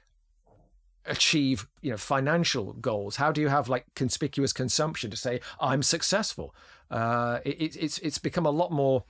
achieve 1.06 1.66
you 1.80 1.90
know 1.90 1.96
financial 1.96 2.74
goals? 2.74 3.16
How 3.16 3.32
do 3.32 3.40
you 3.40 3.48
have 3.48 3.68
like 3.68 3.86
conspicuous 3.94 4.52
consumption 4.52 5.10
to 5.10 5.16
say 5.16 5.40
i'm 5.60 5.82
successful 5.82 6.54
uh 6.90 7.38
it, 7.44 7.76
it's 7.76 7.98
it's 7.98 8.18
become 8.18 8.46
a 8.46 8.50
lot 8.50 8.70
more 8.70 9.04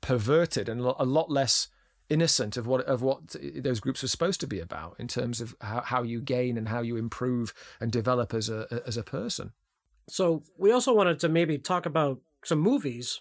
perverted 0.00 0.68
and 0.68 0.80
a 0.80 1.04
lot 1.04 1.30
less 1.30 1.68
innocent 2.10 2.56
of 2.56 2.66
what 2.66 2.80
of 2.86 3.00
what 3.02 3.36
those 3.66 3.80
groups 3.80 4.02
were 4.02 4.08
supposed 4.08 4.40
to 4.40 4.46
be 4.46 4.60
about 4.60 4.96
in 4.98 5.06
terms 5.08 5.40
of 5.40 5.54
how, 5.60 5.80
how 5.80 6.02
you 6.02 6.20
gain 6.20 6.58
and 6.58 6.68
how 6.68 6.80
you 6.82 6.96
improve 6.96 7.54
and 7.80 7.92
develop 7.92 8.34
as 8.34 8.48
a 8.48 8.82
as 8.86 8.96
a 8.96 9.02
person 9.02 9.52
So 10.08 10.42
we 10.58 10.72
also 10.72 10.92
wanted 10.94 11.20
to 11.20 11.28
maybe 11.28 11.56
talk 11.58 11.86
about 11.86 12.18
some 12.44 12.58
movies, 12.60 13.20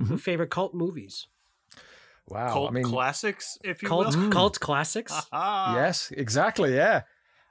Mm-hmm. 0.00 0.16
favorite 0.16 0.50
cult 0.50 0.74
movies, 0.74 1.26
wow 2.28 2.52
Cult 2.52 2.70
i 2.70 2.72
mean 2.72 2.84
classics, 2.84 3.58
if 3.64 3.82
you 3.82 3.88
cult 3.88 4.14
will. 4.16 4.30
cult 4.30 4.60
classics. 4.60 5.12
Yes 5.80 6.12
exactly 6.24 6.74
yeah 6.74 7.00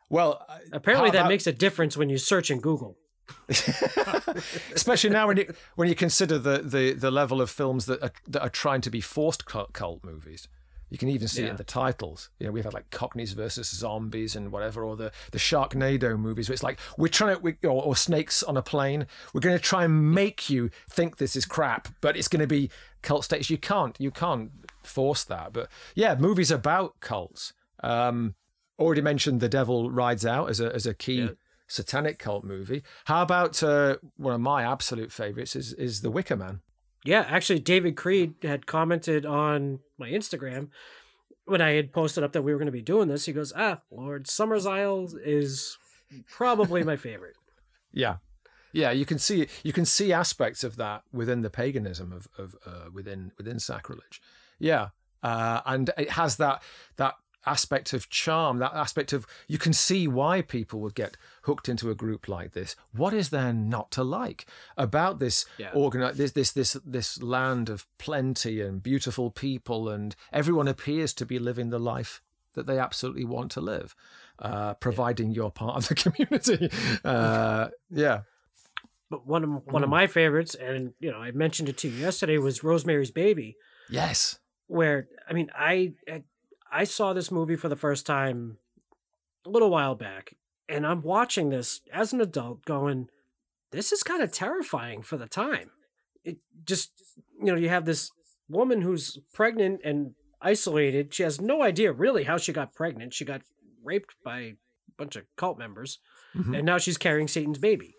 well 0.09 0.31
Apparently, 0.71 1.09
that 1.11 1.21
about- 1.21 1.29
makes 1.33 1.47
a 1.47 1.51
difference 1.65 1.97
when 1.99 2.09
you 2.09 2.17
search 2.19 2.51
in 2.51 2.59
Google. 2.59 2.93
especially 4.75 5.09
now 5.09 5.27
when 5.27 5.37
you 5.37 5.53
when 5.75 5.87
you 5.89 5.95
consider 5.95 6.37
the 6.37 6.59
the 6.59 6.93
the 6.93 7.11
level 7.11 7.41
of 7.41 7.49
films 7.49 7.85
that 7.85 8.01
are, 8.03 8.11
that 8.27 8.41
are 8.41 8.49
trying 8.49 8.81
to 8.81 8.89
be 8.91 9.01
forced 9.01 9.45
cult, 9.45 9.73
cult 9.73 10.03
movies. 10.03 10.47
You 10.89 10.97
can 10.97 11.09
even 11.09 11.27
see 11.27 11.43
it 11.43 11.49
in 11.49 11.55
the 11.55 11.63
titles. 11.63 12.29
You 12.39 12.45
know, 12.45 12.51
we've 12.51 12.63
had 12.63 12.73
like 12.73 12.89
Cockneys 12.89 13.33
versus 13.33 13.69
Zombies 13.69 14.35
and 14.35 14.51
whatever, 14.51 14.83
or 14.83 14.95
the 14.95 15.11
the 15.31 15.39
Sharknado 15.39 16.17
movies. 16.17 16.47
Where 16.47 16.53
it's 16.53 16.63
like 16.63 16.79
we're 16.97 17.07
trying 17.07 17.35
to, 17.35 17.41
we, 17.41 17.55
or, 17.63 17.83
or 17.83 17.95
Snakes 17.95 18.43
on 18.43 18.57
a 18.57 18.61
Plane. 18.61 19.07
We're 19.33 19.41
going 19.41 19.57
to 19.57 19.63
try 19.63 19.85
and 19.85 20.11
make 20.11 20.49
you 20.49 20.69
think 20.89 21.17
this 21.17 21.35
is 21.35 21.45
crap, 21.45 21.87
but 22.01 22.15
it's 22.15 22.27
going 22.27 22.41
to 22.41 22.47
be 22.47 22.69
cult 23.01 23.25
status. 23.25 23.49
You 23.49 23.57
can't, 23.57 23.95
you 23.99 24.11
can't 24.11 24.51
force 24.83 25.23
that. 25.25 25.53
But 25.53 25.69
yeah, 25.95 26.15
movies 26.15 26.51
about 26.51 26.99
cults. 26.99 27.53
Um, 27.83 28.35
already 28.77 29.01
mentioned 29.01 29.39
The 29.41 29.49
Devil 29.49 29.89
Rides 29.91 30.25
Out 30.25 30.49
as 30.49 30.59
a 30.59 30.73
as 30.73 30.85
a 30.85 30.93
key 30.93 31.29
satanic 31.67 32.19
cult 32.19 32.43
movie. 32.43 32.83
How 33.05 33.23
about 33.23 33.61
uh, 33.63 33.97
one 34.17 34.33
of 34.33 34.41
my 34.41 34.63
absolute 34.63 35.11
favorites 35.11 35.55
is 35.55 35.73
is 35.73 36.01
The 36.01 36.11
Wicker 36.11 36.35
Man. 36.35 36.61
Yeah, 37.05 37.25
actually, 37.29 37.59
David 37.59 37.95
Creed 37.95 38.33
had 38.41 38.65
commented 38.65 39.25
on 39.25 39.79
my 39.97 40.09
Instagram 40.09 40.69
when 41.45 41.61
I 41.61 41.73
had 41.73 41.93
posted 41.93 42.23
up 42.23 42.33
that 42.33 42.41
we 42.41 42.51
were 42.51 42.57
going 42.57 42.65
to 42.65 42.71
be 42.71 42.81
doing 42.81 43.07
this. 43.07 43.25
He 43.25 43.33
goes, 43.33 43.53
"Ah, 43.55 43.81
Lord 43.91 44.25
Summerisle 44.25 45.13
is 45.23 45.77
probably 46.27 46.83
my 46.83 46.95
favorite." 46.97 47.35
Yeah, 47.91 48.17
yeah. 48.73 48.91
You 48.91 49.05
can 49.05 49.19
see 49.19 49.47
you 49.63 49.71
can 49.71 49.85
see 49.85 50.11
aspects 50.11 50.63
of 50.63 50.77
that 50.77 51.03
within 51.13 51.41
the 51.41 51.51
paganism 51.51 52.11
of 52.11 52.27
of 52.37 52.55
uh, 52.65 52.89
within 52.91 53.31
within 53.37 53.59
sacrilege. 53.59 54.19
Yeah, 54.57 54.89
uh, 55.21 55.61
and 55.65 55.91
it 55.97 56.11
has 56.11 56.37
that 56.37 56.63
that 56.97 57.13
aspect 57.45 57.93
of 57.93 58.09
charm, 58.09 58.59
that 58.59 58.73
aspect 58.73 59.13
of 59.13 59.25
you 59.47 59.57
can 59.57 59.73
see 59.73 60.07
why 60.07 60.41
people 60.41 60.79
would 60.81 60.95
get 60.95 61.17
hooked 61.43 61.69
into 61.69 61.89
a 61.91 61.95
group 61.95 62.27
like 62.27 62.53
this. 62.53 62.75
What 62.91 63.13
is 63.13 63.29
there 63.29 63.53
not 63.53 63.91
to 63.91 64.03
like 64.03 64.45
about 64.77 65.19
this 65.19 65.45
Yeah. 65.57 65.71
organi- 65.71 66.13
this 66.13 66.31
this 66.31 66.51
this 66.51 66.73
this 66.85 67.21
land 67.21 67.69
of 67.69 67.85
plenty 67.97 68.61
and 68.61 68.81
beautiful 68.81 69.31
people, 69.31 69.89
and 69.89 70.15
everyone 70.33 70.67
appears 70.67 71.13
to 71.15 71.25
be 71.25 71.39
living 71.39 71.69
the 71.69 71.79
life 71.79 72.21
that 72.53 72.65
they 72.67 72.79
absolutely 72.79 73.25
want 73.25 73.51
to 73.51 73.61
live, 73.61 73.95
uh, 74.39 74.73
providing 74.75 75.31
you're 75.31 75.51
part 75.51 75.75
of 75.75 75.87
the 75.89 75.95
community. 76.03 76.69
Uh, 77.03 77.67
yeah. 77.89 78.21
But 79.09 79.27
one 79.27 79.43
of 79.43 79.49
one 79.67 79.83
of 79.83 79.89
my 79.89 80.07
favorites, 80.07 80.55
and 80.55 80.93
you 80.99 81.11
know, 81.11 81.19
I 81.19 81.31
mentioned 81.31 81.69
it 81.69 81.77
to 81.79 81.87
you 81.89 81.95
yesterday, 81.95 82.37
was 82.37 82.63
Rosemary's 82.63 83.11
Baby. 83.11 83.55
Yes. 83.89 84.39
Where 84.67 85.07
I 85.29 85.33
mean, 85.33 85.49
I 85.53 85.93
I- 86.07 86.23
I 86.71 86.83
saw 86.83 87.13
this 87.13 87.31
movie 87.31 87.55
for 87.55 87.69
the 87.69 87.75
first 87.75 88.05
time 88.05 88.57
a 89.45 89.49
little 89.49 89.69
while 89.69 89.95
back, 89.95 90.35
and 90.67 90.85
I'm 90.85 91.01
watching 91.01 91.49
this 91.49 91.81
as 91.93 92.11
an 92.13 92.21
adult, 92.21 92.65
going, 92.65 93.09
"This 93.71 93.91
is 93.91 94.03
kind 94.03 94.21
of 94.23 94.31
terrifying 94.31 95.01
for 95.01 95.17
the 95.17 95.27
time." 95.27 95.71
It 96.23 96.37
just 96.65 96.91
you 97.39 97.45
know, 97.45 97.55
you 97.55 97.69
have 97.69 97.85
this 97.85 98.11
woman 98.49 98.81
who's 98.81 99.19
pregnant 99.33 99.81
and 99.83 100.15
isolated. 100.41 101.13
She 101.13 101.23
has 101.23 101.39
no 101.41 101.61
idea 101.61 101.91
really 101.91 102.23
how 102.23 102.37
she 102.37 102.53
got 102.53 102.73
pregnant. 102.73 103.13
She 103.13 103.25
got 103.25 103.41
raped 103.83 104.15
by 104.23 104.39
a 104.39 104.53
bunch 104.97 105.15
of 105.15 105.25
cult 105.35 105.57
members, 105.57 105.99
Mhm. 106.35 106.57
and 106.57 106.65
now 106.65 106.77
she's 106.77 106.97
carrying 106.97 107.27
Satan's 107.27 107.59
baby 107.59 107.95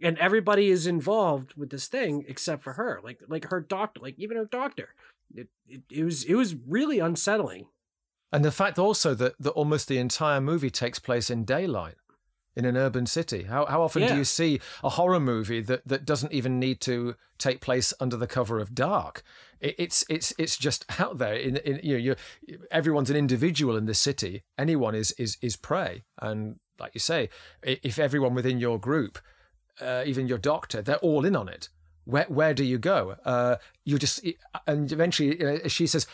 and 0.00 0.16
everybody 0.18 0.68
is 0.68 0.86
involved 0.86 1.54
with 1.54 1.70
this 1.70 1.88
thing 1.88 2.24
except 2.28 2.62
for 2.62 2.74
her 2.74 3.00
like 3.02 3.20
like 3.26 3.50
her 3.50 3.60
doctor 3.60 4.00
like 4.00 4.14
even 4.16 4.36
her 4.36 4.44
doctor 4.44 4.94
it, 5.34 5.48
it, 5.66 5.82
it 5.90 6.04
was 6.04 6.22
it 6.24 6.34
was 6.36 6.54
really 6.54 7.00
unsettling 7.00 7.66
And 8.32 8.44
the 8.44 8.52
fact 8.52 8.78
also 8.78 9.14
that, 9.14 9.34
that 9.40 9.50
almost 9.50 9.88
the 9.88 9.98
entire 9.98 10.40
movie 10.40 10.70
takes 10.70 10.98
place 10.98 11.30
in 11.30 11.44
daylight 11.44 11.96
in 12.58 12.64
an 12.64 12.76
urban 12.76 13.06
city. 13.06 13.44
How, 13.44 13.66
how 13.66 13.82
often 13.82 14.06
do 14.06 14.16
you 14.16 14.24
see 14.24 14.60
a 14.82 14.88
horror 14.90 15.20
movie 15.20 15.60
that, 15.60 15.86
that 15.86 16.04
doesn't 16.04 16.32
even 16.32 16.58
need 16.58 16.80
to 16.80 17.14
take 17.38 17.60
place 17.60 17.94
under 18.00 18.16
the 18.16 18.26
cover 18.26 18.58
of 18.58 18.74
dark? 18.74 19.22
It, 19.60 19.76
it's 19.78 20.04
it's 20.08 20.34
it's 20.38 20.56
just 20.56 20.84
out 21.00 21.18
there. 21.18 21.34
In, 21.34 21.56
in 21.58 21.80
you 21.84 21.92
know, 21.92 21.98
you're, 21.98 22.16
everyone's 22.70 23.10
an 23.10 23.16
individual 23.16 23.76
in 23.76 23.86
this 23.86 24.00
city. 24.00 24.42
Anyone 24.58 24.96
is 24.96 25.12
is 25.12 25.38
is 25.40 25.56
prey. 25.56 26.02
And 26.20 26.56
like 26.80 26.94
you 26.94 27.00
say, 27.00 27.28
if 27.62 27.98
everyone 27.98 28.34
within 28.34 28.58
your 28.58 28.78
group, 28.78 29.18
uh, 29.80 30.02
even 30.04 30.26
your 30.26 30.38
doctor, 30.38 30.82
they're 30.82 30.96
all 30.96 31.24
in 31.24 31.36
on 31.36 31.48
it. 31.48 31.68
Where 32.04 32.26
where 32.28 32.54
do 32.54 32.64
you 32.64 32.78
go? 32.78 33.16
Uh, 33.24 33.56
you 33.84 33.98
just 33.98 34.26
and 34.66 34.90
eventually 34.90 35.44
uh, 35.44 35.68
she 35.68 35.86
says, 35.86 36.06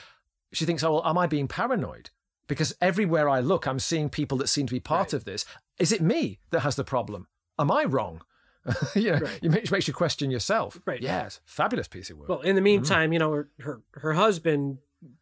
she 0.55 0.65
thinks, 0.65 0.83
oh, 0.83 0.95
well, 0.95 1.07
am 1.07 1.19
I 1.19 1.27
being 1.27 1.49
paranoid? 1.49 2.11
Because 2.47 2.75
everywhere 2.81 3.29
I 3.29 3.41
look, 3.41 3.67
I'm 3.67 3.79
seeing 3.79 4.09
people 4.09 4.39
that 4.39 4.49
seem 4.49 4.67
to 4.67 4.75
be 4.75 4.81
part 4.81 5.13
of 5.13 5.25
this. 5.25 5.45
Is 5.79 5.93
it 5.93 6.03
me 6.03 6.41
that 6.51 6.61
has 6.61 6.77
the 6.77 6.85
problem? 6.85 7.27
Am 7.59 7.71
I 7.71 7.85
wrong? 7.85 8.23
you 8.95 9.13
know, 9.13 9.21
it 9.43 9.51
makes, 9.51 9.71
makes 9.71 9.89
you 9.89 9.95
question 9.95 10.31
yourself. 10.31 10.81
Right. 10.87 11.01
Yes, 11.01 11.41
fabulous 11.45 11.89
piece 11.89 12.11
of 12.11 12.17
work. 12.19 12.29
well 12.29 12.41
in 12.41 12.55
the 12.55 12.63
meantime 12.63 13.11
mm. 13.11 13.13
you 13.15 13.19
know 13.19 13.33
her, 13.33 13.49
her 13.61 13.83
her 13.93 14.13
husband 14.15 14.79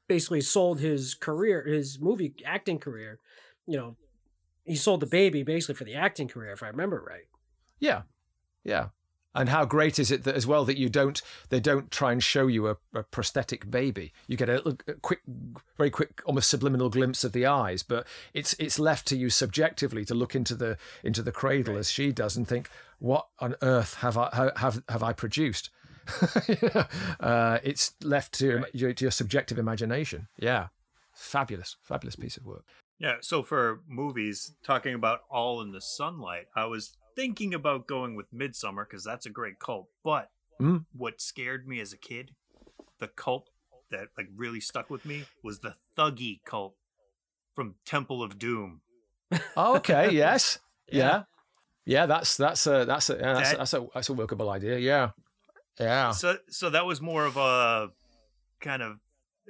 basically 0.06 0.40
sold 0.40 0.78
his 0.78 1.14
career 1.14 1.64
his 1.64 1.98
movie 2.00 2.34
acting 2.46 2.78
career 2.78 3.18
you 3.66 3.76
know 3.76 3.96
he 4.64 4.76
sold 4.76 5.00
the 5.00 5.06
baby 5.06 5.42
basically 5.42 5.74
for 5.74 5.82
the 5.82 5.94
acting 5.94 6.28
career 6.28 6.52
if 6.52 6.62
i 6.62 6.68
remember 6.68 7.02
right 7.04 7.24
Yeah, 7.80 8.02
yeah. 8.62 8.88
And 9.34 9.48
how 9.48 9.64
great 9.64 9.98
is 9.98 10.10
it 10.10 10.24
that 10.24 10.34
as 10.34 10.46
well 10.46 10.64
that 10.66 10.78
you 10.78 10.88
don't 10.88 11.22
they 11.48 11.60
don't 11.60 11.90
try 11.90 12.12
and 12.12 12.22
show 12.22 12.46
you 12.46 12.68
a, 12.68 12.76
a 12.94 13.02
prosthetic 13.02 13.70
baby. 13.70 14.12
You 14.26 14.36
get 14.36 14.50
a, 14.50 14.76
a 14.86 14.94
quick, 14.94 15.20
very 15.78 15.90
quick, 15.90 16.20
almost 16.26 16.50
subliminal 16.50 16.90
glimpse 16.90 17.24
of 17.24 17.32
the 17.32 17.46
eyes, 17.46 17.82
but 17.82 18.06
it's 18.34 18.54
it's 18.58 18.78
left 18.78 19.06
to 19.08 19.16
you 19.16 19.30
subjectively 19.30 20.04
to 20.04 20.14
look 20.14 20.34
into 20.34 20.54
the 20.54 20.76
into 21.02 21.22
the 21.22 21.32
cradle 21.32 21.78
as 21.78 21.90
she 21.90 22.12
does 22.12 22.36
and 22.36 22.46
think, 22.46 22.68
what 22.98 23.26
on 23.38 23.56
earth 23.62 23.94
have 23.96 24.18
I 24.18 24.28
ha- 24.32 24.52
have 24.56 24.82
have 24.88 25.02
I 25.02 25.12
produced? 25.12 25.70
uh, 27.20 27.58
it's 27.62 27.92
left 28.02 28.32
to, 28.34 28.64
your, 28.72 28.92
to 28.92 29.04
your 29.04 29.10
subjective 29.10 29.58
imagination. 29.58 30.28
Yeah, 30.36 30.68
fabulous, 31.14 31.76
fabulous 31.80 32.16
piece 32.16 32.36
of 32.36 32.44
work. 32.44 32.64
Yeah, 32.98 33.16
so 33.20 33.42
for 33.42 33.80
movies, 33.88 34.52
talking 34.62 34.94
about 34.94 35.20
All 35.30 35.60
in 35.60 35.72
the 35.72 35.80
Sunlight, 35.80 36.46
I 36.54 36.66
was 36.66 36.96
thinking 37.16 37.54
about 37.54 37.86
going 37.86 38.14
with 38.14 38.26
Midsummer 38.32 38.84
because 38.88 39.04
that's 39.04 39.26
a 39.26 39.30
great 39.30 39.58
cult. 39.58 39.88
But 40.04 40.30
Mm. 40.60 40.84
what 40.92 41.20
scared 41.20 41.66
me 41.66 41.80
as 41.80 41.92
a 41.92 41.96
kid, 41.98 42.32
the 42.98 43.08
cult 43.08 43.48
that 43.90 44.08
like 44.16 44.28
really 44.36 44.60
stuck 44.60 44.90
with 44.90 45.04
me 45.04 45.24
was 45.42 45.58
the 45.60 45.74
Thuggee 45.96 46.40
cult 46.44 46.76
from 47.54 47.74
Temple 47.84 48.22
of 48.22 48.38
Doom. 48.38 48.80
Oh, 49.56 49.76
okay. 49.76 50.10
Yes. 50.14 50.58
Yeah. 50.90 51.24
Yeah. 51.84 52.06
That's 52.06 52.36
that's 52.36 52.66
a 52.66 52.84
that's 52.84 53.10
a 53.10 53.14
yeah, 53.14 53.32
that's, 53.34 53.50
That- 53.50 53.58
that's 53.58 53.74
a 53.74 53.86
that's 53.94 54.08
a 54.08 54.12
workable 54.14 54.50
idea. 54.50 54.78
Yeah. 54.78 55.10
Yeah. 55.80 56.10
So 56.12 56.36
so 56.48 56.70
that 56.70 56.86
was 56.86 57.00
more 57.00 57.24
of 57.24 57.36
a 57.36 57.90
kind 58.60 58.82
of 58.82 58.98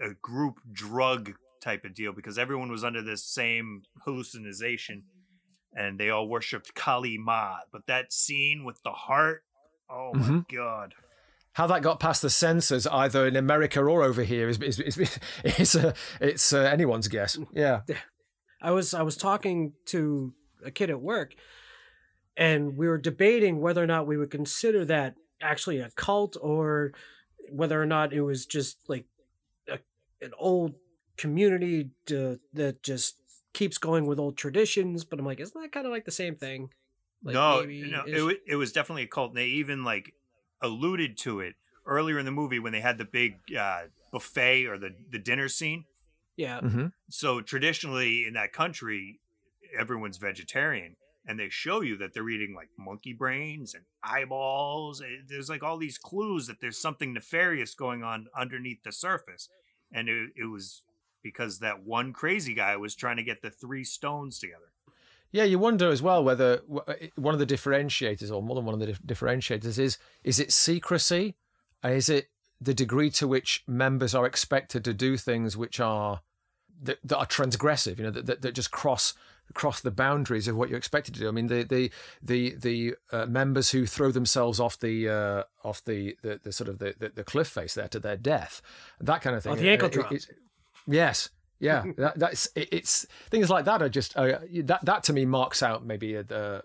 a 0.01 0.15
group 0.15 0.61
drug 0.73 1.35
type 1.61 1.85
of 1.85 1.95
deal 1.95 2.13
because 2.13 2.39
everyone 2.39 2.71
was 2.71 2.83
under 2.85 3.03
this 3.03 3.23
same 3.25 3.83
hallucination 4.05 5.05
and 5.75 5.99
they 5.99 6.11
all 6.11 6.29
worshipped 6.29 6.75
Kali 6.75 7.19
Ma. 7.19 7.57
But 7.73 7.87
that 7.87 8.13
scene 8.13 8.65
with 8.65 8.83
the 8.83 8.91
heart, 8.93 9.43
oh 9.91 10.13
my 10.15 10.23
Mhm. 10.27 10.49
god. 10.55 10.95
How 11.55 11.67
that 11.67 11.83
got 11.83 12.01
past 12.01 12.23
the 12.23 12.31
censors, 12.31 12.87
either 12.87 13.27
in 13.27 13.37
America 13.37 13.81
or 13.81 14.03
over 14.03 14.23
here, 14.23 14.49
is 14.49 14.59
is 14.61 14.79
is, 14.81 15.19
is 15.45 15.77
uh, 15.77 15.93
it's 16.21 16.53
uh, 16.53 16.61
anyone's 16.63 17.09
guess. 17.09 17.39
Yeah. 17.53 17.81
I 18.61 18.71
was 18.71 18.95
I 18.95 19.03
was 19.03 19.17
talking 19.17 19.75
to 19.87 20.33
a 20.65 20.71
kid 20.71 20.89
at 20.89 21.01
work, 21.01 21.35
and 22.37 22.77
we 22.77 22.89
were 22.89 22.99
debating 22.99 23.61
whether 23.61 23.83
or 23.83 23.87
not 23.87 24.07
we 24.07 24.17
would 24.17 24.31
consider 24.31 24.85
that 24.87 25.15
actually 25.41 25.79
a 25.81 25.91
cult 25.91 26.37
or 26.41 26.93
whether 27.51 27.81
or 27.83 27.87
not 27.87 28.13
it 28.13 28.23
was 28.23 28.47
just 28.47 28.79
like 28.89 29.05
a, 29.69 29.79
an 30.23 30.31
old 30.39 30.75
community 31.17 31.91
to, 32.07 32.39
that 32.55 32.83
just 32.83 33.17
keeps 33.53 33.79
going 33.79 34.07
with 34.07 34.19
old 34.19 34.37
traditions. 34.37 35.05
But 35.05 35.19
I'm 35.19 35.27
like, 35.27 35.41
isn't 35.41 35.61
that 35.61 35.73
kind 35.73 35.87
of 35.87 35.93
like 35.93 36.05
the 36.05 36.11
same 36.11 36.37
thing? 36.37 36.71
Like 37.25 37.35
no, 37.35 37.63
no, 37.63 38.03
it, 38.07 38.15
is- 38.15 38.25
wa- 38.25 38.33
it 38.47 38.57
was 38.57 38.73
definitely 38.73 39.03
a 39.05 39.07
cult. 39.09 39.31
And 39.31 39.39
they 39.39 39.47
even 39.47 39.85
like 39.85 40.15
alluded 40.61 41.17
to 41.19 41.41
it 41.41 41.55
earlier 41.87 42.19
in 42.19 42.25
the 42.25 42.31
movie 42.33 42.59
when 42.59 42.73
they 42.73 42.81
had 42.81 42.99
the 42.99 43.05
big 43.05 43.37
uh, 43.59 43.83
buffet 44.13 44.67
or 44.67 44.79
the, 44.79 44.91
the 45.11 45.19
dinner 45.19 45.49
scene. 45.49 45.85
yeah. 46.37 46.61
Mm-hmm. 46.61 46.87
So 47.11 47.41
traditionally 47.41 48.25
in 48.27 48.35
that 48.35 48.53
country, 48.53 49.19
everyone's 49.79 50.19
vegetarian, 50.19 50.97
and 51.27 51.39
they 51.39 51.49
show 51.49 51.81
you 51.81 51.97
that 51.99 52.13
they're 52.15 52.29
eating 52.29 52.55
like 52.55 52.69
monkey 52.79 53.13
brains 53.13 53.75
and 53.75 53.85
eyeballs. 54.05 55.03
There's 55.29 55.49
like 55.49 55.63
all 55.63 55.79
these 55.79 55.99
clues 55.99 56.47
that 56.47 56.61
there's 56.61 56.81
something 56.81 57.13
nefarious 57.15 57.75
going 57.75 58.03
on 58.03 58.27
underneath 58.37 58.83
the 58.85 58.93
surface, 58.93 59.49
and 59.93 60.09
it, 60.09 60.31
it 60.37 60.45
was 60.51 60.83
because 61.23 61.59
that 61.61 61.83
one 61.85 62.13
crazy 62.13 62.55
guy 62.55 62.77
was 62.77 62.95
trying 62.95 63.17
to 63.17 63.23
get 63.23 63.43
the 63.43 63.51
three 63.51 63.85
stones 63.85 64.39
together. 64.39 64.73
Yeah, 65.31 65.45
you 65.45 65.59
wonder 65.59 65.89
as 65.89 66.03
well 66.03 66.23
whether 66.23 66.61
uh, 66.87 66.93
one 67.17 67.33
of 67.33 67.41
the 67.41 67.47
differentiators, 67.47 68.31
or 68.31 68.43
more 68.43 68.55
than 68.55 68.67
one 68.67 68.75
of 68.75 68.81
the 68.81 68.93
differentiators, 69.07 69.79
is 69.79 69.97
is 70.25 70.39
it 70.39 70.53
secrecy, 70.53 71.35
is 71.83 72.09
it 72.11 72.29
the 72.61 72.75
degree 72.75 73.11
to 73.11 73.27
which 73.27 73.65
members 73.67 74.15
are 74.15 74.27
expected 74.27 74.85
to 74.85 74.93
do 74.93 75.17
things 75.17 75.57
which 75.57 75.81
are 75.81 76.21
that, 76.83 76.99
that 77.03 77.17
are 77.17 77.27
transgressive, 77.27 77.97
you 77.99 78.05
know, 78.05 78.11
that, 78.11 78.27
that, 78.27 78.43
that 78.43 78.55
just 78.55 78.71
cross 78.71 79.15
cross 79.55 79.81
the 79.81 79.91
boundaries 79.91 80.49
of 80.49 80.57
what 80.57 80.69
you're 80.69 80.79
expected 80.79 81.13
to 81.15 81.21
do. 81.21 81.29
I 81.29 81.31
mean, 81.31 81.47
the 81.47 81.63
the 81.65 81.91
the 82.23 82.55
the 82.57 82.95
uh, 83.11 83.27
members 83.27 83.71
who 83.71 83.87
throw 83.87 84.11
themselves 84.11 84.61
off 84.61 84.79
the 84.79 85.09
uh, 85.09 85.43
off 85.65 85.83
the, 85.85 86.17
the 86.23 86.41
the 86.43 86.53
sort 86.53 86.69
of 86.69 86.79
the, 86.79 86.95
the 86.99 87.09
the 87.09 87.25
cliff 87.25 87.49
face 87.49 87.73
there 87.75 87.89
to 87.89 87.99
their 87.99 88.17
death, 88.19 88.61
that 89.01 89.23
kind 89.23 89.35
of 89.35 89.43
thing. 89.43 89.53
Oh, 89.53 89.57
the 89.57 89.71
ankle 89.71 89.87
Uh, 89.87 89.89
it- 89.89 89.93
drop. 89.95 90.13
it's- 90.13 90.29
yes. 90.87 91.31
Yeah, 91.59 91.85
that, 91.97 92.19
that's 92.19 92.49
it, 92.57 92.69
it's 92.73 93.07
things 93.31 93.49
like 93.49 93.67
that 93.67 93.83
are 93.83 93.89
just 93.89 94.17
uh, 94.17 94.41
that 94.65 94.85
that 94.85 95.05
to 95.05 95.13
me 95.13 95.25
marks 95.25 95.63
out 95.63 95.87
maybe 95.87 96.17
a, 96.17 96.25
the 96.25 96.65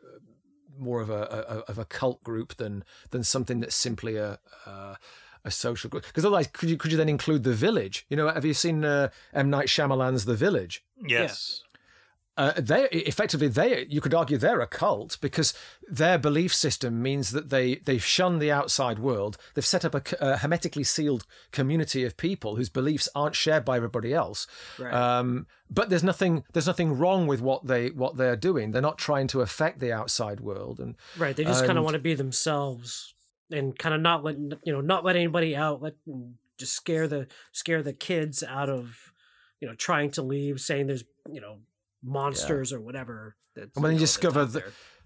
more 0.80 1.02
of 1.02 1.10
a, 1.10 1.22
a 1.68 1.72
of 1.72 1.78
a 1.78 1.86
cult 1.86 2.24
group 2.24 2.56
than 2.56 2.84
than 3.12 3.24
something 3.24 3.60
that's 3.60 3.76
simply 3.76 4.16
a 4.16 4.40
a, 4.66 4.98
a 5.46 5.52
social 5.52 5.90
group. 5.90 6.06
Because 6.06 6.26
otherwise, 6.26 6.48
could 6.48 6.70
you 6.70 6.78
could 6.78 6.92
you 6.92 6.98
then 6.98 7.10
include 7.10 7.44
the 7.44 7.54
village? 7.54 8.06
You 8.10 8.18
know, 8.18 8.28
have 8.28 8.44
you 8.44 8.54
seen 8.54 8.84
uh, 8.84 9.10
M 9.34 9.50
Night 9.50 9.68
Shyamalan's 9.68 10.26
The 10.26 10.36
Village? 10.36 10.84
Yes. 11.06 11.62
Uh, 12.38 12.54
they 12.56 12.84
effectively 12.92 13.48
they 13.48 13.88
you 13.90 14.00
could 14.00 14.14
argue 14.14 14.38
they're 14.38 14.62
a 14.62 14.68
cult 14.68 15.18
because 15.22 15.56
their 15.90 16.20
belief 16.20 16.54
system 16.54 17.02
means 17.02 17.32
that 17.32 17.50
they 17.50 17.76
they've 17.76 18.06
shunned 18.06 18.40
the 18.40 18.52
outside 18.52 19.00
world. 19.00 19.38
They've 19.56 19.66
set 19.66 19.84
up 19.84 19.96
a 20.22 20.38
hermetically 20.38 20.84
sealed 20.84 21.26
community 21.52 22.04
of 22.04 22.16
people 22.16 22.56
whose 22.56 22.70
beliefs 22.70 23.10
aren't 23.16 23.36
shared 23.36 23.66
by 23.66 23.78
everybody 23.78 24.14
else. 24.14 24.46
Right. 24.78 24.94
Um, 24.94 25.48
but 25.70 25.90
there's 25.90 26.04
nothing 26.04 26.44
there's 26.54 26.68
nothing 26.68 26.98
wrong 26.98 27.26
with 27.26 27.42
what 27.42 27.66
they 27.66 27.90
what 27.90 28.18
they're 28.18 28.36
doing. 28.36 28.72
They're 28.72 28.82
not 28.84 29.00
trying 29.00 29.28
to 29.30 29.42
affect 29.42 29.80
the 29.80 29.92
outside 29.92 30.40
world. 30.40 30.80
And 30.80 30.96
Right. 31.18 31.36
They 31.36 31.44
just 31.44 31.66
kind 31.66 31.80
of 31.80 31.84
want 31.84 31.96
to 31.96 32.00
be 32.00 32.14
themselves 32.14 33.16
and 33.52 33.78
kind 33.78 33.96
of 33.96 34.02
not 34.02 34.24
let 34.24 34.38
you 34.38 34.74
know 34.74 34.82
not 34.82 35.04
let 35.04 35.16
anybody 35.16 35.56
out. 35.56 35.82
Let 35.82 35.96
just 36.58 36.74
scare 36.74 37.08
the 37.08 37.28
scare 37.52 37.82
the 37.82 37.94
kids 37.94 38.44
out 38.44 38.70
of 38.70 39.14
you 39.60 39.68
know 39.68 39.76
trying 39.76 40.12
to 40.12 40.22
leave, 40.22 40.62
saying 40.62 40.88
there's 40.88 41.04
you 41.32 41.42
know 41.42 41.58
monsters 42.04 42.72
or 42.74 42.80
whatever. 42.80 43.36
That's, 43.56 43.76
And 43.76 43.84
when 43.84 43.94
you 43.94 43.98
know, 43.98 44.02
discover 44.02 44.46
that. 44.46 44.64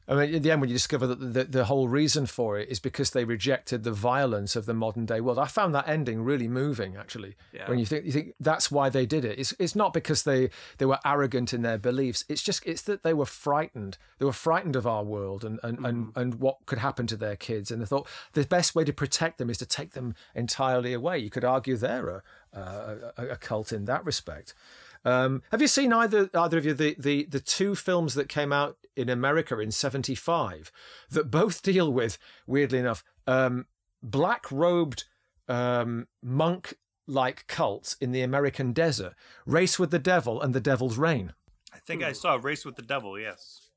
I 0.07 0.15
mean, 0.15 0.33
in 0.33 0.41
the 0.41 0.51
end, 0.51 0.59
when 0.59 0.69
you 0.69 0.75
discover 0.75 1.07
that 1.07 1.33
the, 1.33 1.43
the 1.43 1.65
whole 1.65 1.87
reason 1.87 2.25
for 2.25 2.57
it 2.57 2.69
is 2.69 2.79
because 2.79 3.11
they 3.11 3.23
rejected 3.23 3.83
the 3.83 3.91
violence 3.93 4.55
of 4.55 4.65
the 4.65 4.73
modern 4.73 5.05
day 5.05 5.21
world, 5.21 5.37
I 5.37 5.45
found 5.45 5.75
that 5.75 5.87
ending 5.87 6.23
really 6.23 6.47
moving. 6.47 6.97
Actually, 6.97 7.35
Yeah. 7.53 7.69
when 7.69 7.77
you 7.77 7.85
think 7.85 8.05
you 8.05 8.11
think 8.11 8.33
that's 8.39 8.71
why 8.71 8.89
they 8.89 9.05
did 9.05 9.23
it. 9.23 9.39
It's 9.39 9.53
it's 9.59 9.75
not 9.75 9.93
because 9.93 10.23
they 10.23 10.49
they 10.79 10.85
were 10.85 10.99
arrogant 11.05 11.53
in 11.53 11.61
their 11.61 11.77
beliefs. 11.77 12.25
It's 12.27 12.41
just 12.41 12.65
it's 12.65 12.81
that 12.83 13.03
they 13.03 13.13
were 13.13 13.27
frightened. 13.27 13.97
They 14.17 14.25
were 14.25 14.33
frightened 14.33 14.75
of 14.75 14.87
our 14.87 15.03
world 15.03 15.45
and 15.45 15.59
and 15.63 15.77
and, 15.85 16.07
mm. 16.07 16.17
and 16.21 16.35
what 16.35 16.65
could 16.65 16.79
happen 16.79 17.05
to 17.07 17.15
their 17.15 17.35
kids. 17.35 17.69
And 17.71 17.81
they 17.81 17.85
thought 17.85 18.07
the 18.33 18.43
best 18.43 18.75
way 18.75 18.83
to 18.83 18.93
protect 18.93 19.37
them 19.37 19.49
is 19.49 19.59
to 19.59 19.65
take 19.65 19.91
them 19.91 20.15
entirely 20.35 20.93
away. 20.93 21.19
You 21.19 21.29
could 21.29 21.45
argue 21.45 21.77
they're 21.77 22.09
a, 22.09 22.23
a, 22.53 23.27
a 23.29 23.37
cult 23.37 23.71
in 23.71 23.85
that 23.85 24.03
respect. 24.03 24.55
Um, 25.03 25.41
have 25.51 25.61
you 25.61 25.67
seen 25.67 25.93
either 25.93 26.29
either 26.33 26.57
of 26.57 26.65
you 26.65 26.73
the, 26.73 26.95
the 26.97 27.25
the 27.25 27.39
two 27.39 27.75
films 27.75 28.13
that 28.15 28.29
came 28.29 28.53
out 28.53 28.77
in 28.95 29.09
America 29.09 29.57
in 29.59 29.71
'75 29.71 30.71
that 31.09 31.31
both 31.31 31.61
deal 31.63 31.91
with, 31.91 32.17
weirdly 32.45 32.79
enough, 32.79 33.03
um, 33.27 33.65
black 34.03 34.51
robed 34.51 35.05
um, 35.47 36.07
monk 36.21 36.75
like 37.07 37.47
cults 37.47 37.95
in 37.99 38.11
the 38.11 38.21
American 38.21 38.73
desert, 38.73 39.13
Race 39.45 39.79
with 39.79 39.91
the 39.91 39.99
Devil 39.99 40.41
and 40.41 40.53
The 40.53 40.61
Devil's 40.61 40.97
Rain? 40.97 41.33
I 41.73 41.79
think 41.79 42.03
I 42.03 42.11
saw 42.11 42.39
Race 42.41 42.65
with 42.65 42.75
the 42.75 42.81
Devil. 42.81 43.19
Yes. 43.19 43.69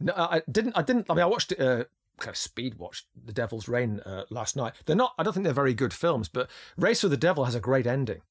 No, 0.00 0.12
I 0.16 0.36
I 0.36 0.42
didn't. 0.50 0.76
I 0.76 0.82
didn't. 0.82 1.06
I 1.08 1.14
mean, 1.14 1.22
I 1.22 1.26
watched 1.26 1.52
it. 1.52 1.60
Uh, 1.60 1.84
kind 2.18 2.30
of 2.30 2.36
speed 2.36 2.74
watched 2.74 3.06
The 3.24 3.32
Devil's 3.32 3.68
Rain 3.68 4.00
uh, 4.00 4.24
last 4.28 4.56
night. 4.56 4.74
They're 4.86 4.96
not. 4.96 5.14
I 5.18 5.22
don't 5.22 5.32
think 5.32 5.44
they're 5.44 5.52
very 5.52 5.74
good 5.74 5.94
films, 5.94 6.28
but 6.28 6.50
Race 6.76 7.02
with 7.02 7.12
the 7.12 7.16
Devil 7.16 7.44
has 7.46 7.54
a 7.54 7.60
great 7.60 7.86
ending. 7.86 8.22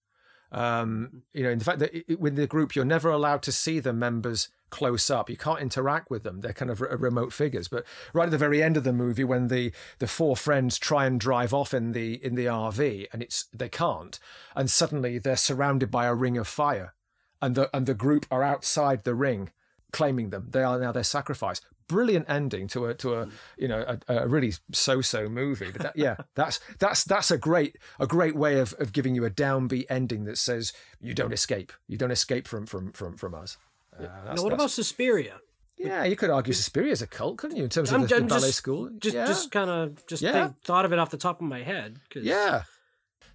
Um, 0.52 1.24
you 1.34 1.44
know, 1.44 1.50
in 1.50 1.60
the 1.60 1.66
fact 1.66 1.80
that 1.80 1.94
it, 1.94 2.20
with 2.20 2.36
the 2.36 2.48
group, 2.48 2.76
you're 2.76 2.86
never 2.86 3.10
allowed 3.10 3.42
to 3.44 3.52
see 3.52 3.80
the 3.80 3.94
members 3.94 4.50
close 4.70 5.10
up. 5.10 5.30
You 5.30 5.38
can't 5.38 5.62
interact 5.62 6.10
with 6.10 6.24
them. 6.24 6.42
They're 6.42 6.54
kind 6.54 6.72
of 6.72 6.82
re- 6.82 6.96
remote 6.98 7.34
figures. 7.34 7.68
But 7.68 7.86
right 8.14 8.26
at 8.26 8.32
the 8.32 8.38
very 8.38 8.62
end 8.62 8.78
of 8.78 8.84
the 8.84 8.94
movie, 8.94 9.24
when 9.24 9.48
the 9.48 9.72
the 10.00 10.08
four 10.08 10.36
friends 10.36 10.78
try 10.78 11.06
and 11.06 11.20
drive 11.20 11.54
off 11.54 11.74
in 11.74 11.92
the 11.92 12.24
in 12.24 12.36
the 12.36 12.46
RV, 12.46 13.08
and 13.12 13.22
it's 13.22 13.46
they 13.54 13.70
can't, 13.70 14.20
and 14.56 14.70
suddenly 14.70 15.20
they're 15.20 15.36
surrounded 15.36 15.92
by 15.92 16.06
a 16.06 16.16
ring 16.16 16.38
of 16.38 16.48
fire, 16.48 16.94
and 17.42 17.56
the 17.56 17.70
and 17.76 17.86
the 17.86 17.94
group 17.94 18.26
are 18.32 18.44
outside 18.44 19.04
the 19.04 19.16
ring, 19.16 19.52
claiming 19.92 20.30
them. 20.30 20.48
They 20.52 20.64
are 20.64 20.80
now 20.80 20.92
their 20.92 21.04
sacrifice. 21.04 21.62
Brilliant 21.88 22.30
ending 22.30 22.68
to 22.70 22.88
a 22.88 22.94
to 22.96 23.14
a 23.16 23.30
you 23.58 23.68
know 23.68 23.98
a, 24.08 24.18
a 24.24 24.28
really 24.28 24.54
so-so 24.74 25.30
movie. 25.30 25.72
But 25.72 25.82
that, 25.84 25.96
yeah, 25.96 26.18
that's 26.36 26.60
that's 26.80 27.04
that's 27.06 27.32
a 27.32 27.38
great 27.38 27.78
a 28.00 28.06
great 28.08 28.36
way 28.36 28.60
of, 28.60 28.74
of 28.80 28.92
giving 28.92 29.16
you 29.16 29.24
a 29.26 29.30
downbeat 29.30 29.86
ending 29.90 30.26
that 30.26 30.38
says 30.38 30.74
you 31.00 31.14
don't 31.14 31.32
escape. 31.34 31.72
You 31.88 31.98
don't 31.98 32.12
escape 32.12 32.48
from 32.48 32.66
from 32.66 32.92
from 32.92 33.16
from 33.16 33.34
us. 33.34 33.58
Uh, 33.98 34.04
Now, 34.36 34.44
what 34.44 34.54
about 34.54 34.72
Suspiria? 34.72 35.40
yeah, 35.78 36.04
you 36.04 36.16
could 36.16 36.30
argue 36.32 36.54
Suspiria 36.54 36.92
is 36.92 37.02
a 37.02 37.08
cult, 37.08 37.38
couldn't 37.38 37.56
you? 37.58 37.64
In 37.64 37.70
terms 37.70 37.90
of 37.92 37.96
I'm, 37.96 38.02
the, 38.02 38.08
the 38.08 38.16
I'm 38.18 38.28
ballet 38.28 38.48
just, 38.48 38.58
school, 38.58 38.90
Just, 39.00 39.16
yeah. 39.16 39.26
just 39.28 39.52
kind 39.52 39.70
of 39.70 40.06
just 40.08 40.22
Yeah. 40.24 40.32
think, 40.48 40.64
thought 40.64 40.86
of 40.86 40.92
it 40.92 41.00
off 41.00 41.10
the 41.12 41.18
top 41.18 41.40
of 41.42 41.48
my 41.48 41.62
head. 41.64 42.00
'cause- 42.10 42.24
Yeah, 42.24 42.64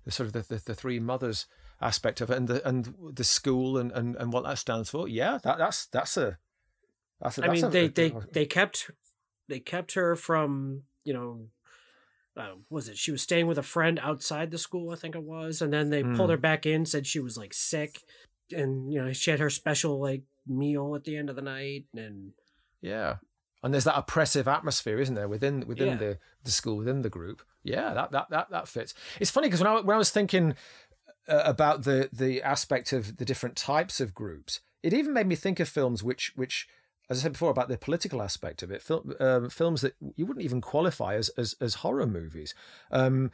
the 0.04 0.10
sort 0.10 0.26
of 0.26 0.32
the, 0.32 0.42
the, 0.56 0.62
the 0.64 0.74
three 0.74 0.98
mothers 0.98 1.46
aspect 1.80 2.20
of 2.20 2.30
it, 2.30 2.36
and 2.36 2.48
the 2.48 2.68
and 2.68 2.94
the 3.14 3.24
school 3.24 3.78
and, 3.78 3.90
and, 3.92 4.14
and 4.16 4.32
what 4.32 4.44
that 4.44 4.58
stands 4.58 4.90
for. 4.90 5.08
Yeah, 5.08 5.38
that 5.42 5.56
that's 5.58 5.86
that's 5.86 6.16
a 6.16 6.36
that's. 7.22 7.38
A, 7.38 7.44
I 7.44 7.46
that's 7.48 7.62
mean, 7.62 7.70
they 7.70 7.88
they 7.88 8.14
they 8.32 8.46
kept 8.46 8.90
they 9.48 9.60
kept 9.60 9.94
her 9.94 10.16
from 10.16 10.82
you 11.04 11.12
know. 11.14 11.46
Uh, 12.34 12.54
was 12.70 12.88
it 12.88 12.96
she 12.96 13.10
was 13.12 13.20
staying 13.20 13.46
with 13.46 13.58
a 13.58 13.62
friend 13.62 14.00
outside 14.02 14.50
the 14.50 14.56
school? 14.56 14.90
I 14.90 14.96
think 14.96 15.14
it 15.14 15.22
was, 15.22 15.60
and 15.60 15.70
then 15.70 15.90
they 15.90 16.02
pulled 16.02 16.30
Hmm. 16.30 16.30
her 16.30 16.36
back 16.38 16.64
in, 16.64 16.86
said 16.86 17.06
she 17.06 17.20
was 17.20 17.36
like 17.36 17.52
sick, 17.52 18.00
and 18.50 18.90
you 18.90 19.02
know 19.04 19.12
she 19.12 19.30
had 19.30 19.40
her 19.40 19.50
special 19.50 20.00
like 20.00 20.22
meal 20.46 20.94
at 20.96 21.04
the 21.04 21.16
end 21.16 21.28
of 21.28 21.36
the 21.36 21.42
night, 21.42 21.84
and 21.94 22.32
Yeah, 22.80 23.16
and 23.62 23.74
there's 23.74 23.84
that 23.84 23.98
oppressive 23.98 24.48
atmosphere, 24.48 24.98
isn't 24.98 25.14
there, 25.14 25.28
within 25.28 25.66
within 25.66 25.88
Yeah. 25.88 25.96
the, 25.96 26.18
the 26.42 26.50
school, 26.50 26.78
within 26.78 27.02
the 27.02 27.10
group. 27.10 27.42
Yeah, 27.64 27.92
that 27.92 28.12
that 28.12 28.30
that, 28.30 28.50
that 28.50 28.66
fits. 28.66 28.94
It's 29.20 29.30
funny 29.30 29.48
because 29.48 29.60
when 29.60 29.70
I 29.70 29.80
when 29.80 29.94
I 29.94 29.98
was 29.98 30.10
thinking 30.10 30.54
uh, 31.28 31.42
about 31.44 31.82
the 31.84 32.08
the 32.10 32.42
aspect 32.42 32.94
of 32.94 33.18
the 33.18 33.26
different 33.26 33.56
types 33.56 34.00
of 34.00 34.14
groups, 34.14 34.60
it 34.82 34.94
even 34.94 35.12
made 35.12 35.26
me 35.26 35.34
think 35.36 35.60
of 35.60 35.68
films 35.68 36.02
which 36.02 36.32
which. 36.34 36.66
As 37.12 37.18
I 37.18 37.22
said 37.24 37.32
before 37.32 37.50
about 37.50 37.68
the 37.68 37.78
political 37.78 38.22
aspect 38.22 38.62
of 38.62 38.70
it, 38.70 38.82
film, 38.82 39.14
um, 39.20 39.50
films 39.50 39.82
that 39.82 39.94
you 40.16 40.26
wouldn't 40.26 40.44
even 40.44 40.60
qualify 40.60 41.14
as 41.14 41.28
as, 41.30 41.54
as 41.60 41.74
horror 41.76 42.06
movies. 42.06 42.54
Um, 42.90 43.30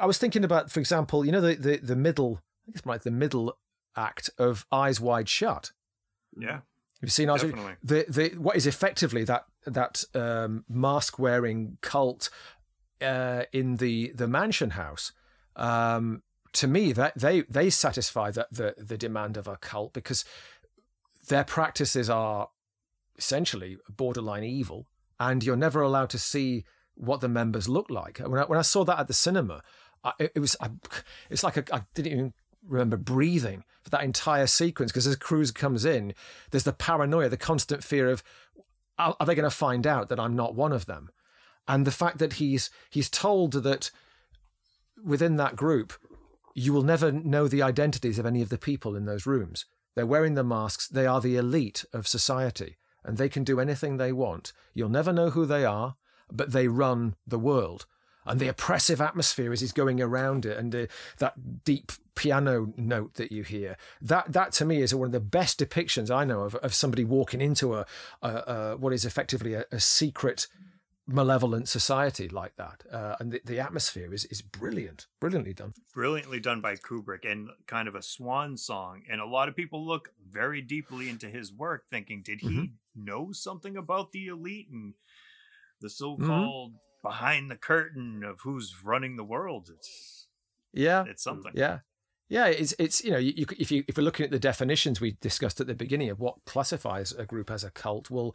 I 0.00 0.06
was 0.06 0.18
thinking 0.18 0.44
about, 0.44 0.70
for 0.70 0.80
example, 0.80 1.24
you 1.24 1.32
know 1.32 1.40
the 1.40 1.54
the, 1.54 1.76
the 1.78 1.96
middle, 1.96 2.42
I 2.42 2.60
think 2.66 2.76
it's 2.76 2.86
like 2.86 3.02
the 3.02 3.10
middle 3.10 3.58
act 3.96 4.28
of 4.38 4.66
Eyes 4.70 5.00
Wide 5.00 5.28
Shut. 5.28 5.72
Yeah. 6.38 6.60
You've 7.00 7.12
seen 7.12 7.30
Eyes 7.30 7.42
Definitely. 7.42 7.74
The 7.82 8.04
the 8.08 8.28
what 8.38 8.56
is 8.56 8.66
effectively 8.66 9.24
that 9.24 9.46
that 9.64 10.04
um, 10.14 10.64
mask 10.68 11.18
wearing 11.18 11.78
cult 11.80 12.30
uh, 13.00 13.44
in 13.52 13.76
the 13.76 14.12
the 14.14 14.28
mansion 14.28 14.70
house. 14.70 15.12
Um, 15.56 16.22
to 16.52 16.66
me, 16.66 16.92
that 16.92 17.18
they 17.18 17.42
they 17.42 17.70
satisfy 17.70 18.30
that 18.30 18.48
the 18.52 18.74
the 18.78 18.98
demand 18.98 19.36
of 19.36 19.46
a 19.46 19.56
cult 19.56 19.92
because 19.92 20.24
their 21.28 21.44
practices 21.44 22.08
are 22.08 22.48
essentially 23.18 23.78
borderline 23.88 24.44
evil, 24.44 24.86
and 25.18 25.42
you're 25.42 25.56
never 25.56 25.80
allowed 25.80 26.10
to 26.10 26.18
see 26.18 26.64
what 26.94 27.20
the 27.20 27.28
members 27.28 27.68
look 27.68 27.90
like. 27.90 28.18
When 28.18 28.40
I, 28.40 28.44
when 28.44 28.58
I 28.58 28.62
saw 28.62 28.84
that 28.84 28.98
at 28.98 29.06
the 29.06 29.14
cinema, 29.14 29.62
I, 30.04 30.12
it, 30.18 30.38
was 30.38 30.56
I, 30.60 30.70
it's 31.30 31.42
like 31.42 31.70
I 31.72 31.82
didn't 31.94 32.12
even 32.12 32.34
remember 32.66 32.96
breathing 32.96 33.64
for 33.82 33.90
that 33.90 34.02
entire 34.02 34.46
sequence 34.46 34.90
because 34.90 35.06
as 35.06 35.16
Cruise 35.16 35.50
comes 35.50 35.84
in, 35.84 36.14
there's 36.50 36.64
the 36.64 36.72
paranoia, 36.72 37.28
the 37.28 37.36
constant 37.36 37.84
fear 37.84 38.08
of 38.08 38.22
are, 38.98 39.16
are 39.20 39.26
they 39.26 39.34
going 39.34 39.48
to 39.48 39.54
find 39.54 39.86
out 39.86 40.08
that 40.08 40.20
I'm 40.20 40.34
not 40.34 40.54
one 40.54 40.72
of 40.72 40.86
them, 40.86 41.10
and 41.68 41.86
the 41.86 41.90
fact 41.90 42.18
that 42.18 42.34
he's 42.34 42.70
he's 42.90 43.10
told 43.10 43.52
that 43.52 43.90
within 45.04 45.36
that 45.36 45.56
group 45.56 45.92
you 46.54 46.72
will 46.72 46.82
never 46.82 47.12
know 47.12 47.46
the 47.46 47.60
identities 47.60 48.18
of 48.18 48.24
any 48.24 48.40
of 48.40 48.48
the 48.48 48.56
people 48.56 48.96
in 48.96 49.04
those 49.04 49.26
rooms. 49.26 49.66
They're 49.94 50.06
wearing 50.06 50.34
the 50.34 50.42
masks. 50.42 50.88
They 50.88 51.06
are 51.06 51.20
the 51.20 51.36
elite 51.36 51.84
of 51.92 52.08
society, 52.08 52.78
and 53.06 53.16
they 53.16 53.28
can 53.28 53.44
do 53.44 53.60
anything 53.60 53.96
they 53.96 54.12
want. 54.12 54.52
You'll 54.74 54.88
never 54.88 55.12
know 55.12 55.30
who 55.30 55.46
they 55.46 55.64
are, 55.64 55.96
but 56.30 56.52
they 56.52 56.68
run 56.68 57.14
the 57.26 57.38
world. 57.38 57.86
And 58.26 58.40
the 58.40 58.48
oppressive 58.48 59.00
atmosphere 59.00 59.52
as 59.52 59.60
he's 59.60 59.72
going 59.72 60.02
around 60.02 60.44
it, 60.44 60.58
and 60.58 60.72
the, 60.72 60.88
that 61.18 61.64
deep 61.64 61.92
piano 62.16 62.72
note 62.76 63.14
that 63.14 63.30
you 63.30 63.44
hear, 63.44 63.76
that 64.02 64.32
that 64.32 64.50
to 64.52 64.64
me 64.64 64.82
is 64.82 64.92
one 64.92 65.06
of 65.06 65.12
the 65.12 65.20
best 65.20 65.60
depictions 65.60 66.10
I 66.10 66.24
know 66.24 66.40
of 66.42 66.56
of 66.56 66.74
somebody 66.74 67.04
walking 67.04 67.40
into 67.40 67.76
a, 67.76 67.86
a, 68.22 68.28
a 68.28 68.76
what 68.76 68.92
is 68.92 69.04
effectively 69.04 69.54
a, 69.54 69.64
a 69.70 69.78
secret 69.78 70.48
malevolent 71.06 71.68
society 71.68 72.28
like 72.28 72.56
that. 72.56 72.82
Uh, 72.90 73.16
and 73.20 73.32
the, 73.32 73.40
the 73.44 73.60
atmosphere 73.60 74.12
is, 74.12 74.24
is 74.26 74.42
brilliant, 74.42 75.06
brilliantly 75.20 75.54
done. 75.54 75.72
Brilliantly 75.94 76.40
done 76.40 76.60
by 76.60 76.76
Kubrick 76.76 77.30
and 77.30 77.48
kind 77.66 77.86
of 77.88 77.94
a 77.94 78.02
swan 78.02 78.56
song. 78.56 79.02
And 79.08 79.20
a 79.20 79.26
lot 79.26 79.48
of 79.48 79.54
people 79.56 79.86
look 79.86 80.10
very 80.28 80.60
deeply 80.60 81.08
into 81.08 81.28
his 81.28 81.52
work, 81.52 81.84
thinking, 81.88 82.22
did 82.24 82.40
he 82.40 82.48
Mm-hmm. 82.48 83.04
know 83.04 83.30
something 83.32 83.76
about 83.76 84.12
the 84.12 84.26
elite 84.26 84.68
and 84.70 84.94
the 85.80 85.90
so 85.90 86.16
called 86.16 86.72
behind 87.02 87.50
the 87.50 87.56
curtain 87.56 88.24
of 88.24 88.40
who's 88.42 88.74
running 88.82 89.16
the 89.16 89.24
world? 89.24 89.70
It's, 89.72 90.26
Yeah, 90.72 91.04
it's 91.06 91.22
something. 91.22 91.52
Yeah, 91.54 91.80
yeah. 92.28 92.46
It's 92.46 92.74
it's 92.78 93.04
you 93.04 93.10
know 93.12 93.18
you, 93.18 93.32
you, 93.36 93.46
if 93.58 93.70
you 93.70 93.84
if 93.86 93.96
we're 93.96 94.02
looking 94.02 94.24
at 94.24 94.32
the 94.32 94.38
definitions 94.38 95.00
we 95.00 95.16
discussed 95.20 95.60
at 95.60 95.66
the 95.66 95.74
beginning 95.74 96.10
of 96.10 96.18
what 96.18 96.44
classifies 96.46 97.12
a 97.12 97.24
group 97.24 97.50
as 97.50 97.62
a 97.62 97.70
cult, 97.70 98.10
well, 98.10 98.34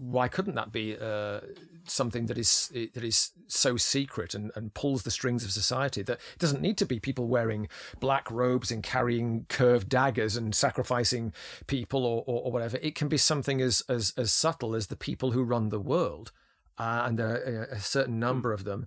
why 0.00 0.28
couldn't 0.28 0.54
that 0.54 0.72
be 0.72 0.96
uh, 0.98 1.40
something 1.84 2.24
that 2.26 2.38
is 2.38 2.72
that 2.94 3.04
is 3.04 3.32
so 3.48 3.76
secret 3.76 4.34
and, 4.34 4.50
and 4.54 4.72
pulls 4.72 5.02
the 5.02 5.10
strings 5.10 5.44
of 5.44 5.50
society 5.50 6.02
that 6.02 6.14
it 6.14 6.38
doesn't 6.38 6.62
need 6.62 6.78
to 6.78 6.86
be 6.86 6.98
people 6.98 7.28
wearing 7.28 7.68
black 8.00 8.30
robes 8.30 8.70
and 8.70 8.82
carrying 8.82 9.44
curved 9.50 9.90
daggers 9.90 10.36
and 10.36 10.54
sacrificing 10.54 11.34
people 11.66 12.06
or, 12.06 12.24
or, 12.26 12.44
or 12.44 12.52
whatever. 12.52 12.78
It 12.80 12.94
can 12.94 13.08
be 13.08 13.18
something 13.18 13.60
as, 13.60 13.82
as 13.90 14.14
as 14.16 14.32
subtle 14.32 14.74
as 14.74 14.86
the 14.86 14.96
people 14.96 15.32
who 15.32 15.42
run 15.42 15.68
the 15.68 15.78
world, 15.78 16.32
uh, 16.78 17.02
and 17.04 17.18
there 17.18 17.28
are 17.28 17.68
a 17.70 17.80
certain 17.80 18.18
number 18.18 18.54
of 18.54 18.64
them 18.64 18.86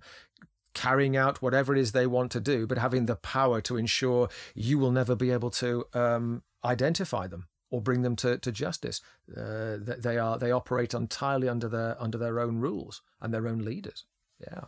carrying 0.74 1.16
out 1.16 1.40
whatever 1.40 1.72
it 1.72 1.78
is 1.78 1.92
they 1.92 2.08
want 2.08 2.32
to 2.32 2.40
do, 2.40 2.66
but 2.66 2.78
having 2.78 3.06
the 3.06 3.14
power 3.14 3.60
to 3.60 3.76
ensure 3.76 4.28
you 4.56 4.76
will 4.76 4.90
never 4.90 5.14
be 5.14 5.30
able 5.30 5.50
to 5.50 5.84
um, 5.94 6.42
identify 6.64 7.28
them 7.28 7.46
or 7.74 7.80
bring 7.82 8.02
them 8.02 8.14
to, 8.14 8.38
to 8.38 8.52
justice. 8.52 9.00
Uh, 9.36 9.78
they 9.80 10.16
are 10.16 10.38
they 10.38 10.52
operate 10.52 10.94
entirely 10.94 11.48
under 11.48 11.68
their 11.68 12.00
under 12.00 12.16
their 12.16 12.38
own 12.38 12.60
rules 12.60 13.02
and 13.20 13.34
their 13.34 13.48
own 13.48 13.58
leaders. 13.58 14.04
Yeah. 14.40 14.66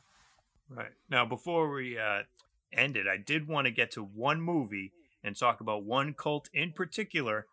Right. 0.69 0.91
Now, 1.09 1.25
before 1.25 1.71
we 1.73 1.97
uh, 1.97 2.23
end 2.73 2.97
it, 2.97 3.07
I 3.07 3.17
did 3.17 3.47
want 3.47 3.67
to 3.67 3.71
get 3.71 3.93
to 3.93 4.03
one 4.03 4.41
movie 4.41 4.93
and 5.23 5.37
talk 5.37 5.61
about 5.61 5.85
one 5.85 6.15
cult 6.15 6.51
in 6.53 6.73
particular. 6.73 7.47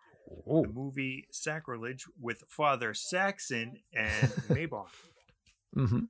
The 0.64 0.70
movie 0.70 1.28
Sacrilege 1.30 2.08
with 2.20 2.46
Father 2.48 2.96
Saxon 2.96 3.78
and 3.94 4.32
Mabon. 4.50 4.88
hmm 5.76 6.06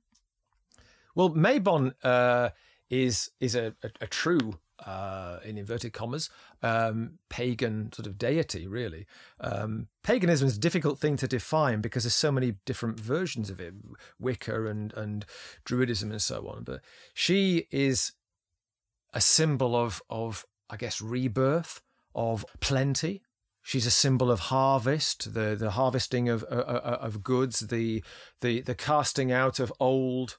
Well, 1.14 1.30
Mabon 1.30 1.92
uh, 2.02 2.50
is 2.88 3.30
is 3.40 3.54
a, 3.54 3.74
a, 3.82 3.90
a 4.00 4.06
true, 4.06 4.58
uh, 4.86 5.38
in 5.44 5.58
inverted 5.58 5.92
commas, 5.92 6.30
um, 6.62 7.18
pagan 7.28 7.92
sort 7.92 8.06
of 8.06 8.18
deity. 8.18 8.66
Really, 8.66 9.06
um, 9.40 9.88
paganism 10.02 10.48
is 10.48 10.56
a 10.56 10.60
difficult 10.60 10.98
thing 10.98 11.16
to 11.16 11.28
define 11.28 11.80
because 11.80 12.04
there's 12.04 12.14
so 12.14 12.32
many 12.32 12.54
different 12.64 13.00
versions 13.00 13.50
of 13.50 13.60
it, 13.60 13.74
Wicca 14.18 14.66
and 14.66 14.92
and 14.94 15.24
Druidism 15.64 16.10
and 16.10 16.22
so 16.22 16.46
on. 16.48 16.64
But 16.64 16.80
she 17.12 17.66
is 17.70 18.12
a 19.12 19.20
symbol 19.20 19.76
of 19.76 20.02
of 20.08 20.44
I 20.70 20.76
guess 20.76 21.00
rebirth, 21.00 21.82
of 22.14 22.44
plenty. 22.60 23.22
She's 23.62 23.86
a 23.86 23.90
symbol 23.90 24.30
of 24.30 24.40
harvest, 24.40 25.32
the 25.32 25.56
the 25.56 25.72
harvesting 25.72 26.28
of 26.28 26.44
uh, 26.50 26.54
uh, 26.56 26.98
of 27.00 27.22
goods, 27.22 27.60
the 27.60 28.02
the 28.40 28.60
the 28.60 28.74
casting 28.74 29.32
out 29.32 29.58
of 29.58 29.72
old, 29.80 30.38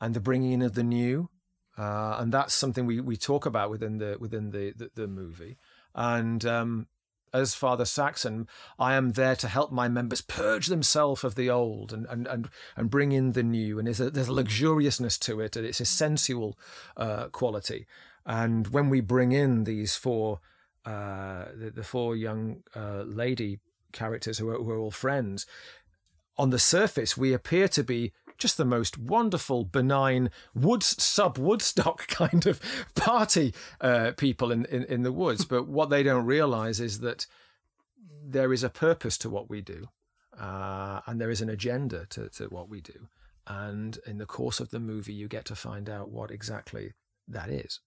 and 0.00 0.14
the 0.14 0.20
bringing 0.20 0.52
in 0.52 0.62
of 0.62 0.74
the 0.74 0.82
new, 0.82 1.30
uh, 1.76 2.16
and 2.18 2.32
that's 2.32 2.54
something 2.54 2.86
we, 2.86 3.00
we 3.00 3.16
talk 3.16 3.46
about 3.46 3.70
within 3.70 3.98
the 3.98 4.16
within 4.20 4.50
the 4.50 4.72
the, 4.72 4.90
the 4.94 5.06
movie. 5.06 5.56
And 5.94 6.44
um, 6.44 6.86
as 7.32 7.54
Father 7.54 7.84
Saxon, 7.84 8.48
I 8.78 8.94
am 8.94 9.12
there 9.12 9.36
to 9.36 9.48
help 9.48 9.72
my 9.72 9.88
members 9.88 10.20
purge 10.20 10.68
themselves 10.68 11.24
of 11.24 11.34
the 11.34 11.50
old 11.50 11.92
and 11.92 12.06
and 12.06 12.26
and, 12.26 12.48
and 12.76 12.90
bring 12.90 13.12
in 13.12 13.32
the 13.32 13.42
new. 13.42 13.78
And 13.78 13.86
there's 13.88 14.00
a, 14.00 14.10
there's 14.10 14.28
a 14.28 14.32
luxuriousness 14.32 15.18
to 15.20 15.40
it, 15.40 15.56
and 15.56 15.66
it's 15.66 15.80
a 15.80 15.84
sensual 15.84 16.56
uh, 16.96 17.26
quality. 17.28 17.86
And 18.24 18.68
when 18.68 18.88
we 18.88 19.00
bring 19.00 19.32
in 19.32 19.64
these 19.64 19.96
four 19.96 20.40
uh, 20.84 21.46
the, 21.56 21.70
the 21.70 21.84
four 21.84 22.14
young 22.14 22.62
uh, 22.74 23.02
lady 23.02 23.58
characters 23.92 24.38
who 24.38 24.48
are, 24.50 24.58
who 24.58 24.70
are 24.70 24.78
all 24.78 24.90
friends, 24.90 25.46
on 26.36 26.50
the 26.50 26.58
surface 26.58 27.16
we 27.16 27.32
appear 27.32 27.68
to 27.68 27.82
be 27.82 28.12
just 28.38 28.56
the 28.56 28.64
most 28.64 28.98
wonderful, 28.98 29.64
benign 29.64 30.30
woods 30.54 31.02
sub 31.02 31.38
Woodstock 31.38 32.06
kind 32.08 32.46
of 32.46 32.60
party 32.94 33.54
uh, 33.80 34.12
people 34.16 34.50
in, 34.50 34.64
in 34.66 34.84
in 34.84 35.02
the 35.02 35.12
woods. 35.12 35.44
but 35.54 35.68
what 35.68 35.90
they 35.90 36.02
don't 36.02 36.26
realize 36.26 36.80
is 36.80 37.00
that 37.00 37.26
there 38.26 38.52
is 38.52 38.64
a 38.64 38.70
purpose 38.70 39.18
to 39.18 39.30
what 39.30 39.50
we 39.50 39.60
do, 39.60 39.88
uh, 40.38 41.00
and 41.06 41.20
there 41.20 41.30
is 41.30 41.40
an 41.40 41.48
agenda 41.48 42.06
to, 42.10 42.28
to 42.30 42.44
what 42.46 42.68
we 42.68 42.80
do. 42.80 43.08
And 43.46 43.98
in 44.06 44.18
the 44.18 44.26
course 44.26 44.60
of 44.60 44.70
the 44.70 44.80
movie, 44.80 45.12
you 45.12 45.28
get 45.28 45.44
to 45.46 45.54
find 45.54 45.90
out 45.90 46.10
what 46.10 46.30
exactly 46.30 46.92
that 47.28 47.50
is. 47.50 47.80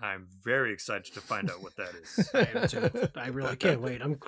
I'm 0.00 0.28
very 0.44 0.72
excited 0.72 1.12
to 1.14 1.20
find 1.20 1.50
out 1.50 1.62
what 1.62 1.76
that 1.76 1.94
is. 1.94 2.30
I 2.34 2.48
am 2.54 2.68
too. 2.68 3.08
I 3.16 3.28
really 3.28 3.56
can't 3.56 3.80
wait. 3.80 4.00
I'm. 4.00 4.20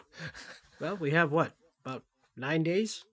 Well, 0.80 0.96
we 0.96 1.12
have 1.12 1.30
what 1.30 1.52
about 1.84 2.02
nine 2.36 2.62
days? 2.62 3.04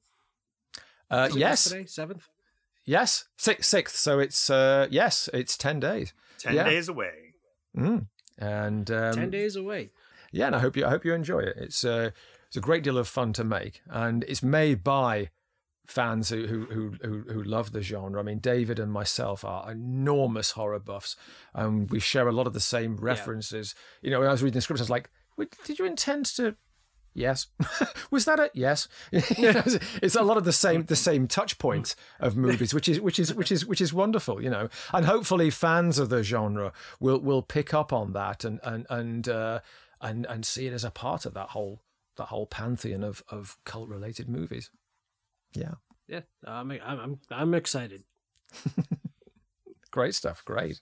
Uh, 1.10 1.30
yes, 1.32 1.38
yesterday, 1.66 1.86
seventh. 1.86 2.28
yes, 2.86 3.26
sixth, 3.38 3.70
sixth. 3.70 3.96
So 3.98 4.20
it's 4.20 4.50
uh, 4.50 4.88
yes, 4.92 5.30
it's 5.34 5.58
ten 5.58 5.80
days. 5.80 6.14
10 6.40 6.54
Yeah. 6.54 6.64
days 6.66 6.88
away. 6.90 7.34
Mm. 7.76 8.08
And 8.38 8.92
um, 8.92 9.14
Ten 9.14 9.30
days 9.32 9.56
away. 9.56 9.90
yeah, 10.32 10.48
and 10.48 10.56
I 10.56 10.60
hope 10.60 10.76
you 10.78 10.86
I 10.86 10.90
hope 10.90 11.04
you 11.06 11.14
enjoy 11.14 11.40
it. 11.40 11.56
It's 11.58 11.84
uh, 11.84 12.12
it's 12.48 12.58
a 12.58 12.62
great 12.62 12.84
deal 12.84 12.98
of 12.98 13.08
fun 13.08 13.34
to 13.34 13.44
make, 13.44 13.82
and 13.90 14.24
it's 14.28 14.44
made 14.44 14.84
by 14.84 15.30
fans 15.88 16.30
who 16.30 16.46
who 16.46 16.66
who 16.66 16.94
who, 17.02 17.22
who 17.34 17.44
love 17.44 17.72
the 17.72 17.82
genre. 17.82 18.20
I 18.20 18.24
mean, 18.24 18.40
David 18.40 18.78
and 18.78 18.92
myself 18.92 19.44
are 19.46 19.72
enormous 19.72 20.52
horror 20.52 20.80
buffs, 20.80 21.16
and 21.54 21.90
we 21.90 22.00
share 22.00 22.28
a 22.28 22.32
lot 22.32 22.46
of 22.48 22.54
the 22.54 22.60
same 22.60 22.98
references. 22.98 23.74
You 24.02 24.12
know, 24.12 24.20
when 24.20 24.28
I 24.28 24.32
was 24.32 24.44
reading 24.44 24.58
the 24.58 24.62
scripts, 24.62 24.82
I 24.82 24.84
was 24.84 24.90
like, 24.90 25.10
"Did 25.66 25.80
you 25.80 25.86
intend 25.86 26.26
to?" 26.38 26.56
Yes. 27.18 27.48
was 28.12 28.26
that 28.26 28.38
it? 28.40 28.52
Yes. 28.54 28.88
You 29.12 29.20
know, 29.52 29.60
it's- 29.60 29.80
it's 30.04 30.16
a 30.16 30.22
lot 30.22 30.38
of 30.38 30.44
the 30.46 30.54
same 30.54 30.86
the 30.86 30.96
same 30.96 31.28
touch 31.28 31.58
points 31.58 31.96
of 32.20 32.38
movies, 32.38 32.76
which 32.76 32.88
is 32.88 33.02
which 33.02 33.18
is 33.18 33.34
which 33.34 33.52
is 33.52 33.66
which 33.66 33.82
is 33.82 33.92
wonderful, 33.92 34.44
you 34.44 34.52
know. 34.52 34.70
And 34.94 35.06
hopefully 35.08 35.50
fans 35.50 35.98
of 35.98 36.10
the 36.10 36.22
genre 36.22 36.72
will 37.00 37.20
will 37.20 37.42
pick 37.42 37.74
up 37.74 37.92
on 37.92 38.14
that 38.14 38.44
and 38.46 38.60
and 38.64 38.86
and 38.92 39.28
uh, 39.28 39.60
and 40.00 40.28
and 40.28 40.46
see 40.46 40.68
it 40.68 40.74
as 40.74 40.84
a 40.84 40.92
part 40.92 41.26
of 41.26 41.34
that 41.34 41.50
whole 41.50 41.82
that 42.18 42.26
whole 42.26 42.46
pantheon 42.46 43.04
of 43.04 43.24
of 43.30 43.58
cult 43.64 43.90
related 43.90 44.30
movies. 44.30 44.70
Yeah. 45.54 45.76
Yeah, 46.08 46.22
I'm 46.46 46.70
I'm 46.72 47.00
I'm, 47.00 47.20
I'm 47.32 47.54
excited. 47.56 48.04
Great 49.92 50.14
stuff. 50.16 50.46
Great. 50.46 50.80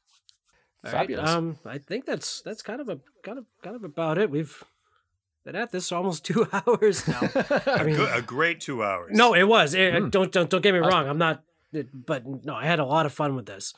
All 0.83 0.91
right, 0.91 0.99
Fabulous. 0.99 1.29
Um, 1.29 1.57
I 1.65 1.77
think 1.77 2.05
that's 2.05 2.41
that's 2.41 2.61
kind 2.61 2.81
of 2.81 2.89
a 2.89 2.99
kind 3.23 3.37
of 3.39 3.45
kind 3.63 3.75
of 3.75 3.83
about 3.85 4.17
it. 4.17 4.29
We've 4.29 4.63
been 5.45 5.55
at 5.55 5.71
this 5.71 5.91
almost 5.91 6.25
two 6.29 6.47
hours 6.51 7.07
now. 7.07 7.19
I 7.21 7.77
A, 7.79 7.83
mean, 7.85 7.95
good, 7.95 8.17
a 8.17 8.21
great 8.21 8.59
two 8.59 8.83
hours. 8.83 9.11
no, 9.15 9.33
it 9.33 9.43
was. 9.47 9.73
It- 9.73 9.93
Mm. 9.93 10.11
Don't 10.11 10.31
don't 10.31 10.49
don't 10.49 10.61
get 10.61 10.73
me 10.73 10.79
wrong. 10.79 11.07
I'm 11.07 11.17
not. 11.17 11.43
But 11.93 12.25
no, 12.25 12.53
I 12.55 12.65
had 12.65 12.79
a 12.79 12.85
lot 12.85 13.05
of 13.05 13.13
fun 13.13 13.35
with 13.35 13.45
this. 13.45 13.73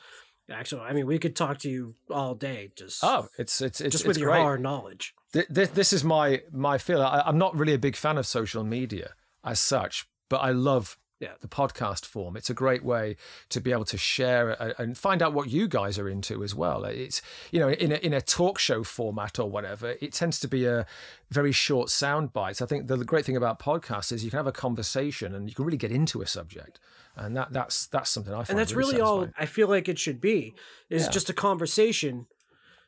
Actually, 0.50 0.82
I 0.82 0.92
mean, 0.94 1.06
we 1.06 1.18
could 1.18 1.36
talk 1.36 1.58
to 1.58 1.68
you 1.68 1.94
all 2.10 2.34
day. 2.34 2.70
Just 2.74 3.00
oh, 3.04 3.28
it's 3.38 3.60
it's 3.60 3.80
it's 3.80 3.92
just 3.92 4.04
it's 4.04 4.08
with 4.08 4.18
your 4.18 4.30
great. 4.30 4.60
knowledge. 4.62 5.14
this, 5.32 5.68
this 5.70 5.92
is 5.92 6.02
my 6.04 6.42
my 6.52 6.78
feel. 6.78 7.02
I, 7.02 7.22
I'm 7.26 7.36
not 7.38 7.54
really 7.56 7.74
a 7.74 7.78
big 7.78 7.96
fan 7.96 8.16
of 8.16 8.26
social 8.26 8.64
media 8.64 9.14
as 9.44 9.60
such, 9.60 10.08
but 10.30 10.38
I 10.38 10.50
love 10.52 10.96
Yeah. 11.20 11.32
the 11.40 11.48
podcast 11.48 12.04
form. 12.04 12.36
It's 12.36 12.48
a 12.50 12.54
great 12.54 12.84
way 12.84 13.16
to 13.48 13.60
be 13.60 13.72
able 13.72 13.84
to 13.86 13.98
share 13.98 14.50
and 14.80 14.96
find 14.96 15.20
out 15.22 15.32
what 15.32 15.50
you 15.50 15.66
guys 15.66 15.98
are 15.98 16.08
into 16.08 16.44
as 16.44 16.54
well. 16.54 16.84
It's 16.84 17.20
you 17.50 17.58
know 17.60 17.68
in 17.70 17.90
a, 17.92 17.96
in 17.96 18.12
a 18.12 18.20
talk 18.20 18.58
show 18.58 18.84
format 18.84 19.38
or 19.38 19.50
whatever, 19.50 19.96
it 20.00 20.12
tends 20.12 20.38
to 20.40 20.48
be 20.48 20.64
a 20.66 20.86
very 21.30 21.50
short 21.52 21.90
sound 21.90 22.32
bites. 22.32 22.62
I 22.62 22.66
think 22.66 22.86
the 22.86 22.98
great 23.04 23.24
thing 23.24 23.36
about 23.36 23.58
podcasts 23.58 24.12
is 24.12 24.24
you 24.24 24.30
can 24.30 24.36
have 24.38 24.46
a 24.46 24.52
conversation 24.52 25.34
and 25.34 25.48
you 25.48 25.54
can 25.54 25.64
really 25.64 25.76
get 25.76 25.90
into 25.90 26.22
a 26.22 26.26
subject, 26.26 26.78
and 27.16 27.36
that 27.36 27.52
that's 27.52 27.86
that's 27.88 28.10
something 28.10 28.32
I 28.32 28.38
find. 28.38 28.50
and 28.50 28.58
that's 28.58 28.72
really, 28.74 29.00
all 29.00 29.28
I 29.36 29.46
feel 29.46 29.66
like 29.68 29.88
it 29.88 29.98
should 29.98 30.20
be 30.20 30.54
is 30.88 31.04
Yeah. 31.04 31.10
just 31.10 31.28
a 31.28 31.34
conversation. 31.34 32.26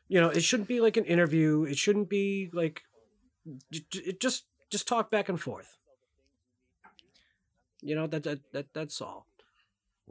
You 0.07 0.21
know, 0.21 0.29
it 0.29 0.43
shouldn't 0.43 0.69
be 0.69 0.79
like 0.81 0.95
an 0.97 1.05
interview. 1.05 1.63
It 1.63 1.77
shouldn't 1.77 2.09
be 2.09 2.49
like 2.53 2.83
it 3.71 4.19
just 4.21 4.45
just 4.69 4.87
talk 4.87 5.11
back 5.11 5.27
and 5.29 5.39
forth. 5.39 5.75
You 7.81 7.95
know 7.95 8.07
that 8.07 8.23
that, 8.23 8.39
that 8.53 8.65
that's 8.73 9.01
all. 9.01 9.25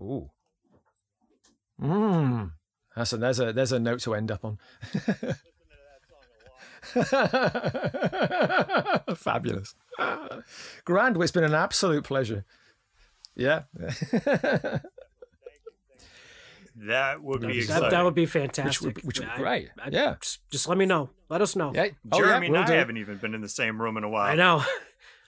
Ooh. 0.00 0.30
Mm. 1.80 2.52
That's 2.96 3.12
a, 3.12 3.16
there's 3.16 3.40
a 3.40 3.52
there's 3.52 3.72
a 3.72 3.78
note 3.78 4.00
to 4.00 4.14
end 4.14 4.30
up 4.30 4.44
on. 4.44 4.58
Fabulous. 9.16 9.74
Grand, 10.84 11.16
it's 11.22 11.32
been 11.32 11.44
an 11.44 11.54
absolute 11.54 12.04
pleasure. 12.04 12.44
Yeah. 13.36 13.62
That 16.76 17.22
would 17.22 17.42
be 17.42 17.62
That, 17.64 17.90
that 17.90 18.04
would 18.04 18.14
be 18.14 18.26
fantastic. 18.26 18.96
would- 18.96 19.04
which 19.04 19.20
would 19.20 19.28
be 19.28 19.36
great. 19.42 19.68
I- 19.78 19.90
Yeah. 19.90 20.14
Just, 20.20 20.50
just 20.50 20.68
let 20.68 20.78
me 20.78 20.86
know. 20.86 21.10
Let 21.28 21.42
us 21.42 21.54
know. 21.54 21.72
Yeah. 21.74 21.88
Oh, 22.10 22.18
Jeremy 22.18 22.46
yeah, 22.46 22.52
we'll 22.52 22.60
and 22.60 22.66
do. 22.68 22.72
I 22.72 22.76
haven't 22.76 22.96
even 22.96 23.18
been 23.18 23.34
in 23.34 23.42
the 23.42 23.48
same 23.48 23.80
room 23.80 23.96
in 23.98 24.04
a 24.04 24.08
while. 24.08 24.30
I 24.30 24.34
know. 24.34 24.64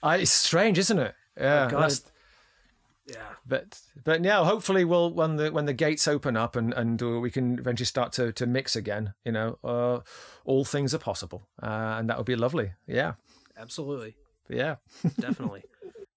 Uh, 0.01 0.17
it's 0.19 0.31
strange, 0.31 0.79
isn't 0.79 0.97
it? 0.99 1.13
Yeah. 1.37 1.67
God, 1.69 1.81
that's- 1.83 2.03
Yeah. 3.05 3.33
but 3.45 3.81
but 4.03 4.23
yeah, 4.23 4.45
hopefully 4.45 4.85
we'll 4.85 5.11
when 5.13 5.35
the 5.35 5.51
when 5.51 5.65
the 5.65 5.73
gates 5.73 6.07
open 6.07 6.37
up 6.37 6.55
and 6.55 6.73
and 6.73 7.01
uh, 7.03 7.19
we 7.19 7.31
can 7.31 7.59
eventually 7.59 7.85
start 7.85 8.13
to 8.13 8.31
to 8.33 8.45
mix 8.45 8.75
again. 8.75 9.13
You 9.25 9.33
know, 9.33 9.57
uh, 9.63 9.99
all 10.45 10.63
things 10.63 10.93
are 10.93 10.99
possible, 10.99 11.47
uh, 11.61 11.97
and 11.99 12.09
that 12.09 12.17
would 12.17 12.25
be 12.25 12.35
lovely. 12.37 12.73
Yeah. 12.87 13.13
Absolutely. 13.57 14.15
Yeah. 14.49 14.77
Definitely. 15.19 15.63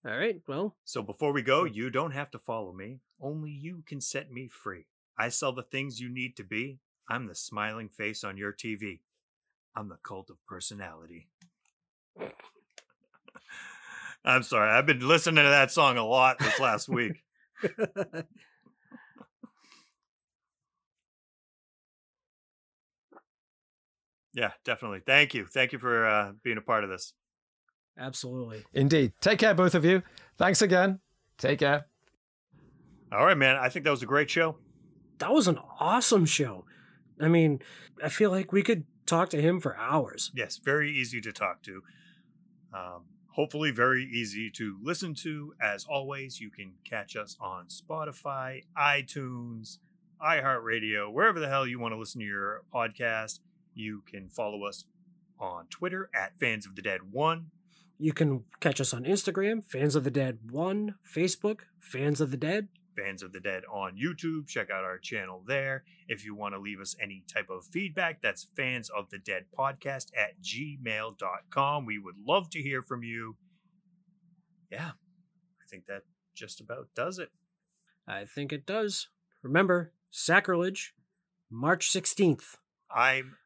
all 0.07 0.17
right. 0.17 0.41
Well, 0.47 0.77
So 0.85 1.03
before 1.03 1.33
we 1.33 1.43
go, 1.43 1.65
you 1.65 1.91
don't 1.91 2.13
have 2.13 2.31
to 2.31 2.39
follow 2.39 2.73
me. 2.73 3.01
Only 3.21 3.51
you 3.51 3.83
can 3.87 4.01
set 4.01 4.31
me 4.31 4.49
free. 4.49 4.87
I 5.19 5.29
sell 5.31 5.53
the 5.53 5.63
things 5.63 6.01
you 6.01 6.09
need 6.09 6.37
to 6.37 6.45
be. 6.45 6.79
I'm 7.09 7.27
the 7.27 7.35
smiling 7.35 7.89
face 7.89 8.23
on 8.25 8.37
your 8.37 8.53
TV. 8.53 9.01
I'm 9.75 9.89
the 9.89 9.99
cult 10.03 10.31
of 10.31 10.37
personality. 10.47 11.29
I'm 14.27 14.43
sorry. 14.43 14.69
I've 14.71 14.87
been 14.87 15.07
listening 15.07 15.45
to 15.45 15.51
that 15.51 15.71
song 15.71 15.97
a 15.97 16.05
lot 16.05 16.39
this 16.41 16.59
last 16.61 16.89
week. 16.89 17.23
Yeah, 24.35 24.51
definitely. 24.65 25.01
Thank 25.07 25.35
you. 25.35 25.47
Thank 25.47 25.73
you 25.73 25.79
for 25.79 26.07
uh, 26.07 26.33
being 26.43 26.59
a 26.59 26.63
part 26.63 26.85
of 26.85 26.91
this. 26.91 27.15
absolutely. 27.99 28.65
Indeed. 28.75 29.13
Take 29.21 29.39
care, 29.39 29.55
both 29.55 29.75
of 29.75 29.85
you. 29.85 30.03
Thanks 30.37 30.61
again. 30.61 31.01
Take 31.39 31.61
care. 31.61 31.87
All 33.13 33.25
right, 33.25 33.37
man. 33.37 33.57
I 33.57 33.69
think 33.71 33.85
that 33.85 33.91
was 33.91 34.03
a 34.03 34.07
great 34.07 34.29
show. 34.29 34.59
That 35.19 35.33
was 35.33 35.49
an 35.49 35.59
awesome 35.81 36.27
show. 36.27 36.67
I 37.21 37.29
mean, 37.29 37.61
I 38.05 38.11
feel 38.11 38.31
like 38.31 38.53
we 38.53 38.63
could 38.63 38.85
talk 39.07 39.31
to 39.31 39.41
him 39.41 39.61
for 39.61 39.77
hours. 39.79 40.31
Yes, 40.35 40.61
very 40.63 40.91
easy 40.93 41.23
to 41.23 41.33
talk 41.33 41.63
to. 41.63 41.83
Um, 42.75 43.05
hopefully, 43.37 43.71
very 43.71 44.03
easy 44.03 44.51
to 44.51 44.79
listen 44.83 45.15
to. 45.15 45.53
As 45.61 45.85
always, 45.85 46.41
you 46.41 46.51
can 46.51 46.73
catch 46.85 47.17
us 47.17 47.37
on 47.39 47.67
Spotify, 47.67 48.63
iTunes, 48.77 49.77
iHeartRadio, 50.25 51.13
wherever 51.13 51.39
the 51.39 51.49
hell 51.49 51.67
you 51.67 51.79
want 51.79 51.93
to 51.93 51.99
listen 51.99 52.21
to 52.21 52.27
your 52.27 52.63
podcast. 52.75 53.41
You 53.75 54.03
can 54.11 54.31
follow 54.31 54.65
us 54.65 54.87
on 55.39 55.67
Twitter 55.67 56.09
at 56.15 56.41
Fans 56.41 56.65
of 56.65 56.77
the 56.77 56.83
Dead 56.83 57.13
One. 57.13 57.51
You 57.99 58.15
can 58.15 58.45
catch 58.61 58.81
us 58.81 58.95
on 58.95 59.05
Instagram, 59.05 59.65
Fans 59.65 59.95
of 59.95 60.05
the 60.05 60.11
Dead 60.11 60.39
1, 60.51 60.95
Facebook, 61.07 61.61
Fans 61.79 62.23
of 62.23 62.31
the 62.31 62.37
Dead. 62.39 62.69
Fans 62.97 63.23
of 63.23 63.33
the 63.33 63.41
Dead 63.41 63.63
on 63.71 63.97
YouTube. 63.97 64.49
Check 64.49 64.71
out 64.71 64.85
our 64.85 64.99
channel 64.99 65.43
there. 65.47 65.85
If 66.09 66.25
you 66.25 66.35
want 66.35 66.55
to 66.55 66.61
leave 66.61 66.81
us 66.81 66.97
any 67.01 67.25
type 67.33 67.51
of 67.51 67.65
feedback, 67.65 68.23
that's 68.23 68.49
fans 68.57 68.91
of 68.91 69.11
the 69.11 69.19
dead 69.19 69.45
podcast 69.57 70.07
at 70.17 70.41
gmail.com. 70.43 71.87
We 71.87 71.99
would 71.99 72.17
love 72.27 72.51
to 72.51 72.63
hear 72.63 72.83
from 72.83 73.03
you. 73.03 73.37
Yeah, 74.71 74.91
I 74.91 75.67
think 75.71 75.87
that 75.87 76.03
just 76.35 76.61
about 76.61 76.89
does 76.95 77.19
it. 77.19 77.31
I 78.07 78.25
think 78.25 78.53
it 78.53 78.67
does. 78.67 79.09
Remember, 79.43 79.93
sacrilege, 80.11 80.95
March 81.51 81.91
16th. 81.91 82.57
I'm 82.91 83.37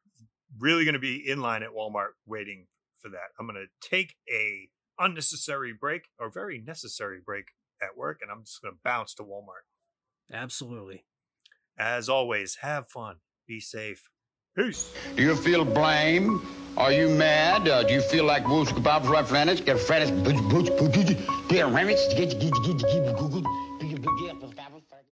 really 0.58 0.84
going 0.84 0.94
to 0.94 1.00
be 1.00 1.28
in 1.28 1.40
line 1.40 1.62
at 1.62 1.70
Walmart 1.70 2.12
waiting 2.26 2.66
for 3.00 3.08
that. 3.10 3.30
I'm 3.38 3.46
going 3.46 3.56
to 3.56 3.88
take 3.88 4.16
a 4.30 4.68
unnecessary 4.98 5.72
break 5.72 6.08
or 6.18 6.30
very 6.30 6.58
necessary 6.58 7.20
break 7.24 7.46
at 7.82 7.96
work 7.96 8.20
and 8.22 8.30
I'm 8.30 8.44
just 8.44 8.62
going 8.62 8.74
to 8.74 8.80
bounce 8.84 9.14
to 9.14 9.22
Walmart. 9.22 9.66
Absolutely. 10.32 11.04
As 11.78 12.08
always, 12.08 12.56
have 12.62 12.88
fun. 12.88 13.16
Be 13.46 13.60
safe. 13.60 14.08
Peace. 14.56 14.92
Do 15.16 15.22
you 15.22 15.36
feel 15.36 15.64
blame? 15.64 16.42
Are 16.76 16.92
you 16.92 17.08
mad? 17.08 17.68
Uh, 17.68 17.82
do 17.82 17.94
you 17.94 18.00
feel 18.00 18.24
like 18.24 18.46
Woods 18.48 18.72
Kebab's 18.72 19.08
right 19.08 19.26
Flanders? 19.26 19.60
Get 19.60 19.78
Flanders, 19.78 20.10